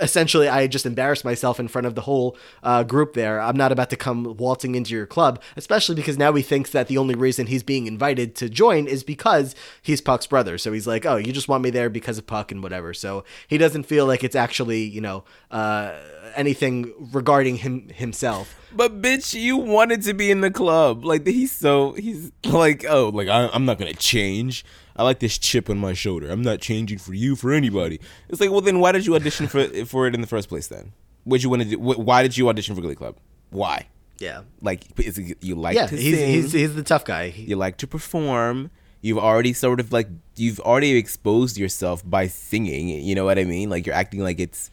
essentially 0.00 0.48
I 0.48 0.66
just 0.66 0.86
embarrassed 0.86 1.24
myself 1.24 1.60
in 1.60 1.68
front 1.68 1.86
of 1.86 1.94
the 1.94 2.02
whole 2.02 2.36
uh, 2.62 2.82
group 2.82 3.14
there. 3.14 3.40
I'm 3.40 3.56
not 3.56 3.72
about 3.72 3.90
to 3.90 3.96
come 3.96 4.36
waltzing 4.36 4.74
into 4.74 4.94
your 4.94 5.06
club, 5.06 5.42
especially 5.56 5.94
because 5.94 6.18
now 6.18 6.32
he 6.34 6.42
thinks 6.42 6.70
that 6.70 6.88
the 6.88 6.98
only 6.98 7.14
reason 7.14 7.46
he's 7.46 7.62
being 7.62 7.86
invited 7.86 8.34
to 8.36 8.48
join 8.48 8.86
is 8.86 9.02
because 9.02 9.54
he's 9.82 10.00
Puck's 10.00 10.26
brother. 10.26 10.58
So 10.58 10.72
he's 10.72 10.86
like, 10.86 11.06
oh, 11.06 11.16
you 11.16 11.32
just 11.32 11.48
want 11.48 11.62
me 11.62 11.70
there 11.70 11.90
because 11.90 12.18
of 12.18 12.26
Puck 12.26 12.52
and 12.52 12.62
whatever. 12.62 12.94
So 12.94 13.24
he 13.48 13.58
doesn't 13.58 13.84
feel 13.84 14.06
like 14.06 14.24
it's 14.24 14.36
actually, 14.36 14.82
you 14.82 15.00
know, 15.00 15.24
uh, 15.50 15.94
anything 16.36 16.92
regarding 17.12 17.56
him 17.56 17.88
himself. 17.88 18.54
But 18.74 19.00
bitch, 19.00 19.34
you 19.40 19.56
wanted 19.56 20.02
to 20.02 20.14
be 20.14 20.30
in 20.30 20.40
the 20.42 20.50
club. 20.50 21.04
Like 21.04 21.26
he's 21.26 21.52
so 21.52 21.92
he's 21.92 22.30
like, 22.44 22.84
oh, 22.88 23.08
like 23.08 23.28
I, 23.28 23.48
I'm 23.52 23.64
not 23.64 23.78
gonna 23.78 23.94
change. 23.94 24.64
I 24.96 25.02
like 25.02 25.18
this 25.18 25.36
chip 25.38 25.68
on 25.68 25.78
my 25.78 25.92
shoulder. 25.92 26.30
I'm 26.30 26.42
not 26.42 26.60
changing 26.60 26.98
for 26.98 27.12
you 27.14 27.36
for 27.36 27.52
anybody. 27.52 28.00
It's 28.28 28.40
like, 28.40 28.50
well, 28.50 28.60
then 28.62 28.80
why 28.80 28.92
did 28.92 29.04
you 29.06 29.14
audition 29.14 29.46
for 29.46 29.66
for 29.86 30.06
it 30.06 30.14
in 30.14 30.20
the 30.20 30.26
first 30.26 30.48
place? 30.48 30.66
Then, 30.68 30.92
what 31.24 31.42
you 31.42 31.50
want 31.50 31.62
to 31.62 31.68
do? 31.68 31.78
Why 31.78 32.22
did 32.22 32.36
you 32.36 32.48
audition 32.48 32.74
for 32.74 32.80
Glee 32.80 32.94
Club? 32.94 33.16
Why? 33.50 33.86
Yeah. 34.18 34.42
Like, 34.62 34.84
is 34.98 35.18
it, 35.18 35.36
you 35.42 35.54
like 35.56 35.76
Yeah, 35.76 35.86
to 35.88 35.96
he's, 35.96 36.16
sing? 36.18 36.28
he's 36.30 36.52
he's 36.52 36.74
the 36.74 36.82
tough 36.82 37.04
guy. 37.04 37.28
He- 37.28 37.42
you 37.50 37.56
like 37.56 37.76
to 37.78 37.86
perform. 37.86 38.70
You've 39.02 39.18
already 39.18 39.52
sort 39.52 39.78
of 39.78 39.92
like 39.92 40.08
you've 40.36 40.58
already 40.60 40.96
exposed 40.96 41.56
yourself 41.58 42.02
by 42.08 42.26
singing. 42.26 42.88
You 42.88 43.14
know 43.14 43.24
what 43.26 43.38
I 43.38 43.44
mean? 43.44 43.68
Like 43.70 43.86
you're 43.86 43.94
acting 43.94 44.20
like 44.20 44.40
it's. 44.40 44.70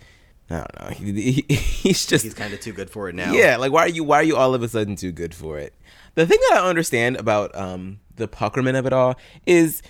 I 0.50 0.56
don't 0.58 0.80
know. 0.82 0.88
He, 1.14 1.32
he- 1.32 1.56
he's 1.56 2.06
just 2.06 2.24
he's 2.24 2.34
kind 2.34 2.54
of 2.54 2.60
too 2.60 2.74
good 2.74 2.90
for 2.90 3.10
it 3.10 3.16
now. 3.16 3.34
yeah, 3.34 3.58
like 3.58 3.72
why 3.72 3.82
are 3.82 3.90
you 3.90 4.04
why 4.04 4.18
are 4.18 4.24
you 4.24 4.36
all 4.36 4.54
of 4.54 4.62
a 4.64 4.68
sudden 4.68 4.96
too 4.96 5.12
good 5.12 5.34
for 5.34 5.58
it? 5.58 5.74
The 6.16 6.26
thing 6.28 6.38
that 6.50 6.60
I 6.62 6.68
understand 6.70 7.18
about 7.18 7.56
um 7.56 8.00
the 8.16 8.28
Puckerman 8.28 8.78
of 8.78 8.86
it 8.86 8.94
all 8.94 9.16
is 9.46 9.82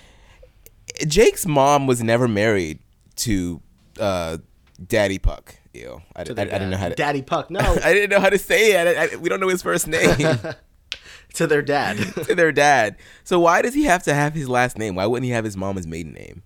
Jake's 1.08 1.46
mom 1.46 1.88
was 1.88 2.04
never 2.04 2.28
married 2.28 2.80
to 3.18 3.62
uh 4.00 4.38
Daddy 4.86 5.20
Puck. 5.20 5.56
Ew. 5.74 6.02
I, 6.16 6.20
I, 6.20 6.22
I 6.22 6.24
didn't 6.26 6.70
know 6.70 6.78
how 6.78 6.90
to 6.90 6.96
Daddy 6.96 7.22
Puck. 7.24 7.50
No, 7.50 7.60
I 7.84 7.94
didn't 7.94 8.12
know 8.12 8.20
how 8.20 8.30
to 8.30 8.38
say 8.38 8.74
it. 8.80 8.98
I, 8.98 9.04
I, 9.04 9.16
we 9.18 9.28
don't 9.30 9.40
know 9.40 9.50
his 9.50 9.62
first 9.64 9.88
name 9.88 10.16
to 11.34 11.48
their 11.48 11.62
dad. 11.64 11.98
to 12.26 12.36
their 12.36 12.52
dad. 12.52 12.96
So 13.24 13.40
why 13.40 13.62
does 13.64 13.74
he 13.74 13.84
have 13.86 14.04
to 14.04 14.14
have 14.14 14.34
his 14.34 14.48
last 14.48 14.78
name? 14.78 14.96
Why 14.96 15.08
wouldn't 15.08 15.26
he 15.26 15.32
have 15.32 15.46
his 15.46 15.58
mom's 15.58 15.88
maiden 15.88 16.14
name? 16.14 16.44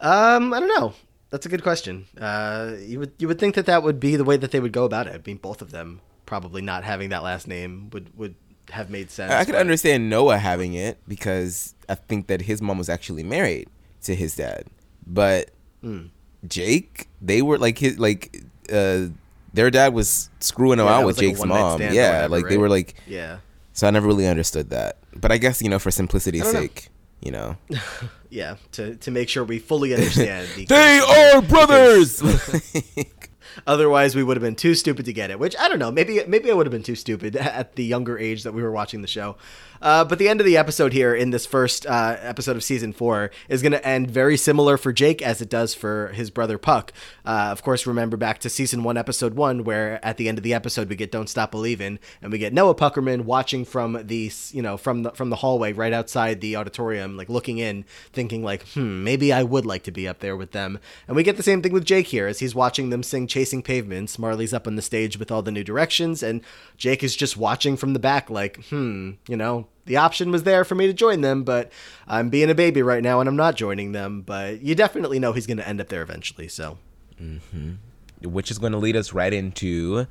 Um, 0.00 0.52
I 0.52 0.60
don't 0.60 0.68
know. 0.68 0.92
That's 1.32 1.46
a 1.46 1.48
good 1.48 1.62
question. 1.62 2.04
Uh, 2.20 2.74
you 2.78 2.98
would 3.00 3.12
you 3.18 3.26
would 3.26 3.38
think 3.40 3.54
that 3.56 3.64
that 3.66 3.82
would 3.82 3.98
be 3.98 4.16
the 4.16 4.22
way 4.24 4.36
that 4.36 4.50
they 4.52 4.60
would 4.60 4.70
go 4.72 4.84
about 4.84 5.06
it. 5.06 5.14
I 5.14 5.20
mean, 5.26 5.38
both 5.38 5.62
of 5.62 5.70
them 5.70 6.00
probably 6.26 6.60
not 6.62 6.84
having 6.84 7.08
that 7.08 7.22
last 7.24 7.48
name 7.48 7.88
would 7.90 8.16
would 8.16 8.34
have 8.70 8.90
made 8.90 9.10
sense. 9.10 9.32
I 9.32 9.44
could 9.46 9.54
understand 9.54 10.08
Noah 10.10 10.36
having 10.38 10.74
it 10.74 10.98
because 11.08 11.74
I 11.88 11.94
think 11.96 12.26
that 12.26 12.42
his 12.42 12.60
mom 12.60 12.76
was 12.78 12.88
actually 12.90 13.22
married 13.22 13.68
to 14.02 14.14
his 14.14 14.36
dad. 14.36 14.66
But 15.06 15.50
Hmm. 15.80 16.06
Jake, 16.46 17.08
they 17.22 17.40
were 17.40 17.56
like 17.58 17.78
his 17.78 17.98
like 17.98 18.44
uh 18.70 19.06
their 19.54 19.70
dad 19.70 19.94
was 19.94 20.28
screwing 20.40 20.78
him 20.78 20.86
Yeah, 20.86 20.98
out 20.98 21.06
with 21.06 21.16
like 21.16 21.26
Jake's 21.28 21.44
mom. 21.44 21.80
Yeah, 21.80 22.12
whatever, 22.26 22.28
like 22.28 22.48
they 22.48 22.58
were 22.58 22.68
like 22.68 22.94
Yeah, 23.06 23.38
so 23.72 23.86
I 23.86 23.90
never 23.90 24.06
really 24.06 24.26
understood 24.28 24.68
that. 24.70 24.98
But 25.16 25.32
I 25.32 25.38
guess, 25.38 25.62
you 25.62 25.70
know, 25.70 25.78
for 25.78 25.90
simplicity's 25.90 26.42
don't 26.42 26.52
know. 26.54 26.60
sake, 26.60 26.88
you 27.20 27.32
know. 27.32 27.56
yeah. 28.32 28.56
To 28.72 28.96
to 28.96 29.10
make 29.10 29.28
sure 29.28 29.44
we 29.44 29.58
fully 29.58 29.94
understand. 29.94 30.48
the 30.56 30.64
they 30.68 30.98
are 31.34 31.42
brothers. 31.42 32.22
Otherwise, 33.66 34.14
we 34.14 34.22
would 34.22 34.36
have 34.36 34.42
been 34.42 34.54
too 34.54 34.74
stupid 34.74 35.04
to 35.06 35.12
get 35.12 35.30
it. 35.30 35.38
Which 35.38 35.56
I 35.58 35.68
don't 35.68 35.78
know. 35.78 35.90
Maybe 35.90 36.20
maybe 36.26 36.50
I 36.50 36.54
would 36.54 36.66
have 36.66 36.72
been 36.72 36.82
too 36.82 36.94
stupid 36.94 37.36
at 37.36 37.76
the 37.76 37.84
younger 37.84 38.18
age 38.18 38.42
that 38.44 38.52
we 38.52 38.62
were 38.62 38.72
watching 38.72 39.02
the 39.02 39.08
show. 39.08 39.36
Uh, 39.82 40.04
but 40.04 40.18
the 40.20 40.28
end 40.28 40.40
of 40.40 40.46
the 40.46 40.56
episode 40.56 40.92
here 40.92 41.12
in 41.12 41.30
this 41.30 41.44
first 41.44 41.84
uh, 41.86 42.16
episode 42.20 42.54
of 42.54 42.62
season 42.62 42.92
four 42.92 43.32
is 43.48 43.62
going 43.62 43.72
to 43.72 43.84
end 43.84 44.08
very 44.08 44.36
similar 44.36 44.76
for 44.76 44.92
Jake 44.92 45.20
as 45.20 45.42
it 45.42 45.48
does 45.48 45.74
for 45.74 46.08
his 46.14 46.30
brother 46.30 46.56
Puck. 46.56 46.92
Uh, 47.26 47.48
of 47.50 47.62
course, 47.62 47.84
remember 47.84 48.16
back 48.16 48.38
to 48.40 48.48
season 48.48 48.84
one, 48.84 48.96
episode 48.96 49.34
one, 49.34 49.64
where 49.64 50.02
at 50.04 50.18
the 50.18 50.28
end 50.28 50.38
of 50.38 50.44
the 50.44 50.54
episode 50.54 50.88
we 50.88 50.94
get 50.94 51.10
"Don't 51.10 51.28
Stop 51.28 51.50
Believing" 51.50 51.98
and 52.22 52.30
we 52.30 52.38
get 52.38 52.52
Noah 52.52 52.76
Puckerman 52.76 53.22
watching 53.22 53.64
from 53.64 54.06
the 54.06 54.30
you 54.52 54.62
know 54.62 54.76
from 54.76 55.02
the 55.02 55.10
from 55.10 55.30
the 55.30 55.36
hallway 55.36 55.72
right 55.72 55.92
outside 55.92 56.40
the 56.40 56.54
auditorium, 56.54 57.16
like 57.16 57.28
looking 57.28 57.58
in, 57.58 57.84
thinking 58.12 58.44
like, 58.44 58.66
hmm, 58.68 59.02
maybe 59.02 59.32
I 59.32 59.42
would 59.42 59.66
like 59.66 59.82
to 59.84 59.90
be 59.90 60.06
up 60.06 60.20
there 60.20 60.36
with 60.36 60.52
them. 60.52 60.78
And 61.08 61.16
we 61.16 61.24
get 61.24 61.36
the 61.36 61.42
same 61.42 61.60
thing 61.60 61.72
with 61.72 61.84
Jake 61.84 62.06
here 62.06 62.28
as 62.28 62.38
he's 62.38 62.54
watching 62.54 62.90
them 62.90 63.02
sing 63.02 63.26
"Chasing 63.42 63.62
Pavements." 63.62 64.18
Marley's 64.18 64.54
up 64.54 64.66
on 64.66 64.76
the 64.76 64.82
stage 64.82 65.18
with 65.18 65.30
all 65.32 65.42
the 65.42 65.50
new 65.50 65.64
directions, 65.64 66.22
and 66.22 66.42
Jake 66.76 67.02
is 67.02 67.16
just 67.16 67.36
watching 67.36 67.76
from 67.76 67.92
the 67.92 67.98
back, 67.98 68.30
like, 68.30 68.64
hmm, 68.66 69.12
you 69.26 69.36
know, 69.36 69.66
the 69.86 69.96
option 69.96 70.30
was 70.30 70.44
there 70.44 70.64
for 70.64 70.74
me 70.76 70.86
to 70.86 70.92
join 70.92 71.22
them, 71.22 71.42
but 71.42 71.72
I'm 72.06 72.28
being 72.28 72.50
a 72.50 72.54
baby 72.54 72.82
right 72.82 73.02
now 73.02 73.18
and 73.18 73.28
I'm 73.28 73.36
not 73.36 73.56
joining 73.56 73.92
them. 73.92 74.22
But 74.22 74.62
you 74.62 74.74
definitely 74.74 75.18
know 75.18 75.32
he's 75.32 75.46
going 75.46 75.56
to 75.56 75.66
end 75.68 75.80
up 75.80 75.88
there 75.88 76.02
eventually. 76.02 76.46
So 76.46 76.78
Which 78.22 78.50
is 78.50 78.58
going 78.58 78.72
to 78.72 78.78
lead 78.78 78.94
us 78.94 79.12
right 79.12 79.32
into 79.32 80.06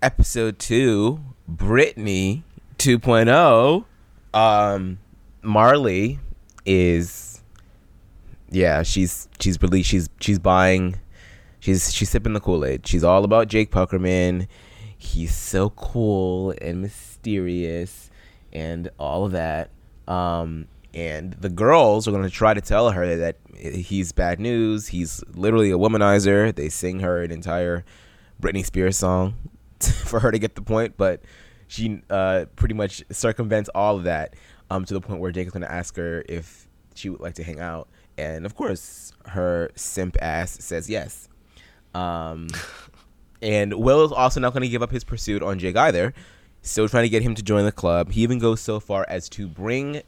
episode 0.00 0.60
two, 0.60 1.20
Brittany 1.48 2.44
2.0. 2.78 3.84
Um, 4.32 4.98
Marley 5.42 6.20
is, 6.64 7.42
yeah, 8.50 8.84
she's 8.84 9.28
she's 9.40 9.60
really 9.60 9.82
she's 9.82 10.08
she's 10.20 10.38
buying, 10.38 10.96
she's 11.64 11.94
she's 11.94 12.10
sipping 12.10 12.34
the 12.34 12.40
Kool 12.40 12.64
Aid. 12.64 12.86
She's 12.86 13.02
all 13.02 13.24
about 13.24 13.48
Jake 13.48 13.70
Puckerman. 13.70 14.46
He's 14.96 15.34
so 15.34 15.70
cool 15.70 16.54
and 16.60 16.82
mysterious, 16.82 18.10
and 18.52 18.90
all 18.98 19.24
of 19.24 19.32
that. 19.32 19.70
Um, 20.06 20.68
and 20.92 21.32
the 21.32 21.48
girls 21.48 22.06
are 22.06 22.10
going 22.10 22.22
to 22.22 22.30
try 22.30 22.54
to 22.54 22.60
tell 22.60 22.90
her 22.90 23.16
that 23.16 23.38
he's 23.58 24.12
bad 24.12 24.38
news. 24.38 24.88
He's 24.88 25.24
literally 25.34 25.70
a 25.70 25.78
womanizer. 25.78 26.54
They 26.54 26.68
sing 26.68 27.00
her 27.00 27.22
an 27.22 27.32
entire 27.32 27.84
Britney 28.40 28.64
Spears 28.64 28.98
song 28.98 29.34
for 29.80 30.20
her 30.20 30.30
to 30.30 30.38
get 30.38 30.54
the 30.54 30.62
point, 30.62 30.96
but 30.96 31.22
she 31.66 32.02
uh, 32.10 32.44
pretty 32.56 32.74
much 32.74 33.02
circumvents 33.10 33.70
all 33.74 33.96
of 33.96 34.04
that 34.04 34.34
um, 34.70 34.84
to 34.84 34.94
the 34.94 35.00
point 35.00 35.20
where 35.20 35.32
Jake 35.32 35.46
is 35.46 35.52
going 35.52 35.62
to 35.62 35.72
ask 35.72 35.96
her 35.96 36.24
if 36.28 36.68
she 36.94 37.08
would 37.08 37.20
like 37.20 37.34
to 37.34 37.42
hang 37.42 37.58
out. 37.58 37.88
And 38.16 38.46
of 38.46 38.54
course, 38.54 39.12
her 39.26 39.70
simp 39.74 40.16
ass 40.20 40.58
says 40.60 40.88
yes. 40.88 41.28
Um, 41.94 42.48
and 43.40 43.74
Will 43.74 44.04
is 44.04 44.12
also 44.12 44.40
not 44.40 44.52
going 44.52 44.62
to 44.62 44.68
give 44.68 44.82
up 44.82 44.90
his 44.90 45.04
pursuit 45.04 45.42
on 45.42 45.58
Jake 45.58 45.76
either. 45.76 46.14
Still 46.62 46.88
trying 46.88 47.04
to 47.04 47.08
get 47.10 47.22
him 47.22 47.34
to 47.34 47.42
join 47.42 47.64
the 47.64 47.72
club. 47.72 48.12
He 48.12 48.22
even 48.22 48.38
goes 48.38 48.60
so 48.60 48.80
far 48.80 49.04
as 49.08 49.28
to 49.30 49.46
bring 49.46 50.02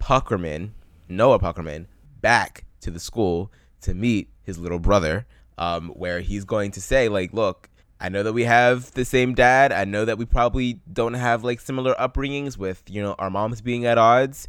Puckerman, 0.00 0.70
Noah 1.08 1.38
Puckerman, 1.38 1.86
back 2.20 2.64
to 2.80 2.90
the 2.90 3.00
school 3.00 3.52
to 3.82 3.94
meet 3.94 4.28
his 4.42 4.58
little 4.58 4.80
brother, 4.80 5.26
um, 5.56 5.90
where 5.90 6.20
he's 6.20 6.44
going 6.44 6.72
to 6.72 6.80
say, 6.80 7.08
like, 7.08 7.32
look, 7.32 7.68
I 8.00 8.08
know 8.08 8.22
that 8.22 8.32
we 8.32 8.44
have 8.44 8.90
the 8.92 9.04
same 9.04 9.34
dad. 9.34 9.72
I 9.72 9.84
know 9.84 10.04
that 10.04 10.18
we 10.18 10.24
probably 10.24 10.80
don't 10.90 11.14
have 11.14 11.44
like 11.44 11.60
similar 11.60 11.94
upbringings 11.94 12.56
with, 12.56 12.82
you 12.88 13.02
know, 13.02 13.14
our 13.18 13.30
moms 13.30 13.60
being 13.60 13.84
at 13.84 13.98
odds. 13.98 14.48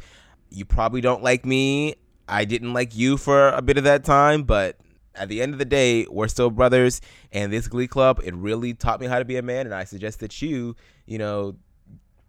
You 0.50 0.64
probably 0.64 1.00
don't 1.00 1.22
like 1.22 1.44
me. 1.44 1.94
I 2.28 2.44
didn't 2.46 2.72
like 2.72 2.96
you 2.96 3.18
for 3.18 3.50
a 3.50 3.60
bit 3.60 3.76
of 3.76 3.84
that 3.84 4.04
time, 4.04 4.44
but 4.44 4.78
at 5.14 5.28
the 5.28 5.42
end 5.42 5.52
of 5.52 5.58
the 5.58 5.64
day, 5.64 6.06
we're 6.10 6.28
still 6.28 6.50
brothers. 6.50 7.00
And 7.32 7.52
this 7.52 7.68
Glee 7.68 7.86
Club, 7.86 8.20
it 8.24 8.34
really 8.34 8.74
taught 8.74 9.00
me 9.00 9.06
how 9.06 9.18
to 9.18 9.24
be 9.24 9.36
a 9.36 9.42
man. 9.42 9.66
And 9.66 9.74
I 9.74 9.84
suggest 9.84 10.20
that 10.20 10.40
you, 10.42 10.76
you 11.06 11.18
know, 11.18 11.56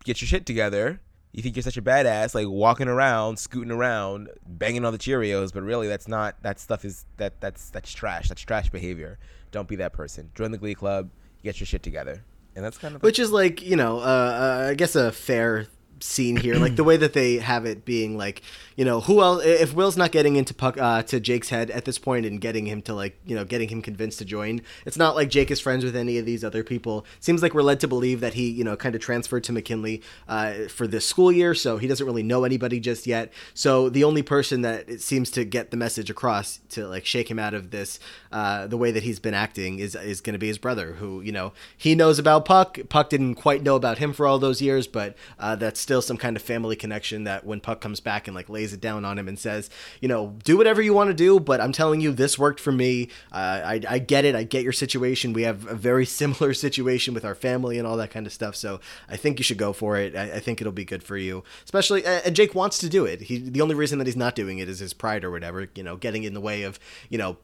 get 0.04 0.22
your 0.22 0.28
shit 0.28 0.46
together. 0.46 1.00
You 1.32 1.42
think 1.42 1.56
you're 1.56 1.64
such 1.64 1.78
a 1.78 1.82
badass, 1.82 2.36
like 2.36 2.48
walking 2.48 2.88
around, 2.88 3.40
scooting 3.40 3.72
around, 3.72 4.30
banging 4.46 4.86
on 4.86 4.94
the 4.94 5.00
Cheerios, 5.00 5.52
but 5.52 5.64
really 5.64 5.88
that's 5.88 6.08
not 6.08 6.36
that 6.44 6.60
stuff 6.60 6.86
is 6.86 7.06
that 7.18 7.42
that's 7.42 7.72
that's 7.72 7.92
trash. 7.92 8.30
That's 8.30 8.42
trash 8.42 8.70
behavior. 8.70 9.18
Don't 9.52 9.68
be 9.68 9.76
that 9.78 9.94
person. 9.94 10.30
Join 10.36 10.52
the 10.52 10.60
Glee 10.60 10.76
Club, 10.76 11.10
get 11.42 11.60
your 11.60 11.66
shit 11.66 11.82
together. 11.82 12.24
And 12.56 12.64
that's 12.64 12.78
kind 12.78 12.96
of 12.96 13.02
which 13.02 13.18
is 13.18 13.32
like 13.32 13.64
you 13.64 13.76
know, 13.76 13.98
uh, 13.98 14.02
uh, 14.02 14.68
I 14.70 14.74
guess 14.76 14.96
a 14.96 15.12
fair 15.12 15.66
scene 16.00 16.36
here, 16.36 16.56
like 16.56 16.76
the 16.76 16.84
way 16.84 16.98
that 16.98 17.14
they 17.14 17.38
have 17.38 17.66
it 17.66 17.86
being 17.86 18.18
like, 18.18 18.42
you 18.76 18.86
know, 18.86 19.02
who 19.02 19.22
else? 19.22 19.44
If 19.46 19.74
Will's 19.74 19.98
not 19.98 20.12
getting 20.12 20.36
into 20.36 20.54
Puck 20.54 20.78
uh, 20.78 21.04
to 21.04 21.20
Jake's 21.20 21.50
head 21.50 21.70
at 21.72 21.86
this 21.86 21.98
point 21.98 22.26
and 22.26 22.42
getting 22.42 22.66
him 22.66 22.82
to 22.84 22.94
like, 22.94 23.18
you 23.26 23.36
know, 23.36 23.46
getting 23.46 23.70
him 23.70 23.82
convinced 23.82 24.20
to 24.20 24.26
join, 24.26 24.62
it's 24.86 24.98
not 24.98 25.16
like 25.16 25.30
Jake 25.30 25.52
is 25.52 25.60
friends 25.60 25.84
with 25.84 25.96
any 25.96 26.18
of 26.18 26.26
these 26.26 26.44
other 26.44 26.64
people. 26.64 27.06
Seems 27.20 27.42
like 27.42 27.54
we're 27.54 27.62
led 27.62 27.80
to 27.82 27.88
believe 27.88 28.20
that 28.22 28.34
he, 28.34 28.50
you 28.50 28.64
know, 28.64 28.76
kind 28.76 28.96
of 28.96 29.02
transferred 29.02 29.44
to 29.46 29.52
McKinley 29.52 30.02
uh, 30.28 30.68
for 30.68 30.88
this 30.88 31.08
school 31.08 31.32
year, 31.32 31.54
so 31.54 31.78
he 31.78 31.88
doesn't 31.88 32.06
really 32.06 32.24
know 32.24 32.44
anybody 32.44 32.80
just 32.80 33.08
yet. 33.08 33.32
So 33.54 33.90
the 33.90 34.04
only 34.04 34.24
person 34.24 34.62
that 34.62 34.90
it 34.90 35.02
seems 35.02 35.30
to 35.32 35.46
get 35.46 35.72
the 35.72 35.78
message 35.78 36.10
across 36.10 36.60
to 36.70 36.88
like 36.88 37.06
shake 37.06 37.30
him 37.30 37.40
out 37.40 37.54
of 37.54 37.72
this, 37.72 38.00
uh, 38.32 38.68
the 38.68 38.78
way 38.78 38.92
that 38.92 39.04
he's 39.04 39.20
been 39.20 39.34
acting 39.34 39.80
is 39.80 39.96
is 39.96 40.22
going 40.22 40.34
to 40.34 40.40
be 40.40 40.48
his 40.48 40.58
brother, 40.58 40.94
who 40.94 41.22
you 41.22 41.32
know 41.32 41.54
he 41.78 41.96
knows 41.96 42.20
about 42.20 42.46
Puck. 42.46 42.80
Puck 42.90 43.10
didn't 43.10 43.36
quite 43.36 43.64
know 43.64 43.76
about 43.76 44.00
him 44.00 44.14
for 44.14 44.26
all 44.26 44.40
those 44.40 44.62
years, 44.62 44.88
but 44.88 45.16
uh, 45.40 45.56
that's 45.56 45.80
still 45.80 45.93
still 45.94 46.02
some 46.02 46.18
kind 46.18 46.36
of 46.36 46.42
family 46.42 46.76
connection 46.76 47.26
that 47.26 47.46
when 47.46 47.60
Puck 47.60 47.80
comes 47.80 48.00
back 48.00 48.28
and 48.28 48.34
like 48.34 48.50
lays 48.50 48.74
it 48.74 48.82
down 48.82 49.06
on 49.06 49.20
him 49.20 49.28
and 49.28 49.38
says, 49.38 49.70
you 50.02 50.08
know, 50.08 50.34
do 50.44 50.58
whatever 50.58 50.82
you 50.82 50.92
want 50.92 51.12
to 51.12 51.14
do, 51.14 51.40
but 51.40 51.62
I'm 51.62 51.72
telling 51.72 52.02
you, 52.02 52.12
this 52.12 52.40
worked 52.40 52.60
for 52.60 52.72
me. 52.72 53.10
Uh, 53.32 53.62
I, 53.64 53.82
I 53.88 54.00
get 54.00 54.26
it. 54.26 54.34
I 54.34 54.42
get 54.42 54.64
your 54.64 54.74
situation. 54.74 55.34
We 55.34 55.44
have 55.44 55.68
a 55.68 55.76
very 55.76 56.06
similar 56.24 56.56
situation 56.56 57.14
with 57.14 57.24
our 57.24 57.36
family 57.36 57.78
and 57.78 57.86
all 57.86 57.96
that 57.98 58.10
kind 58.10 58.26
of 58.26 58.34
stuff. 58.34 58.56
So 58.56 58.80
I 59.08 59.18
think 59.18 59.38
you 59.38 59.44
should 59.44 59.60
go 59.60 59.72
for 59.72 59.96
it. 59.98 60.16
I, 60.16 60.38
I 60.38 60.40
think 60.40 60.62
it'll 60.62 60.74
be 60.74 60.84
good 60.84 61.04
for 61.04 61.16
you, 61.16 61.44
especially. 61.64 62.04
And 62.04 62.36
Jake 62.36 62.56
wants 62.56 62.80
to 62.80 62.90
do 62.90 63.06
it. 63.06 63.22
He 63.22 63.38
the 63.38 63.62
only 63.62 63.76
reason 63.76 64.00
that 64.00 64.08
he's 64.08 64.16
not 64.16 64.34
doing 64.34 64.58
it 64.58 64.68
is 64.68 64.80
his 64.80 64.94
pride 64.94 65.24
or 65.24 65.30
whatever. 65.30 65.70
You 65.76 65.84
know, 65.84 65.96
getting 65.96 66.24
in 66.24 66.34
the 66.34 66.42
way 66.42 66.64
of 66.64 66.80
you 67.10 67.20
know 67.20 67.38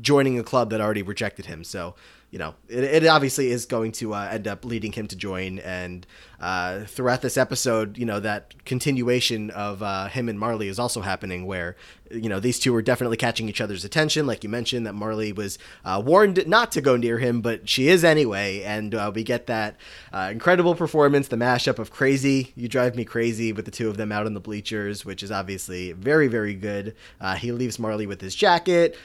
joining 0.00 0.40
a 0.40 0.42
club 0.42 0.70
that 0.70 0.80
already 0.80 1.02
rejected 1.02 1.46
him. 1.46 1.62
So 1.62 1.94
you 2.32 2.38
know, 2.38 2.54
it, 2.66 2.82
it 2.82 3.06
obviously 3.06 3.50
is 3.50 3.66
going 3.66 3.92
to 3.92 4.14
uh, 4.14 4.28
end 4.32 4.48
up 4.48 4.64
leading 4.64 4.90
him 4.90 5.06
to 5.06 5.14
join. 5.14 5.58
And 5.58 6.06
uh, 6.40 6.84
throughout 6.86 7.20
this 7.20 7.36
episode, 7.36 7.98
you 7.98 8.06
know, 8.06 8.20
that 8.20 8.64
continuation 8.64 9.50
of 9.50 9.82
uh, 9.82 10.08
him 10.08 10.30
and 10.30 10.40
Marley 10.40 10.68
is 10.68 10.78
also 10.78 11.02
happening 11.02 11.44
where, 11.44 11.76
you 12.12 12.28
know, 12.28 12.40
these 12.40 12.58
two 12.58 12.72
were 12.72 12.82
definitely 12.82 13.16
catching 13.16 13.48
each 13.48 13.60
other's 13.60 13.84
attention. 13.84 14.26
Like 14.26 14.44
you 14.44 14.50
mentioned, 14.50 14.86
that 14.86 14.94
Marley 14.94 15.32
was 15.32 15.58
uh, 15.84 16.02
warned 16.04 16.46
not 16.46 16.72
to 16.72 16.80
go 16.80 16.96
near 16.96 17.18
him, 17.18 17.40
but 17.40 17.68
she 17.68 17.88
is 17.88 18.04
anyway. 18.04 18.62
And 18.62 18.94
uh, 18.94 19.10
we 19.14 19.22
get 19.22 19.46
that 19.46 19.76
uh, 20.12 20.28
incredible 20.30 20.74
performance, 20.74 21.28
the 21.28 21.36
mashup 21.36 21.78
of 21.78 21.90
Crazy, 21.90 22.52
You 22.54 22.68
Drive 22.68 22.96
Me 22.96 23.04
Crazy, 23.04 23.52
with 23.52 23.64
the 23.64 23.70
two 23.70 23.88
of 23.88 23.96
them 23.96 24.12
out 24.12 24.26
on 24.26 24.34
the 24.34 24.40
bleachers, 24.40 25.04
which 25.04 25.22
is 25.22 25.30
obviously 25.30 25.92
very, 25.92 26.28
very 26.28 26.54
good. 26.54 26.94
he 27.38 27.52
leaves 27.52 27.78
Marley 27.78 28.06
with 28.06 28.20
his 28.20 28.34
jacket. 28.34 28.96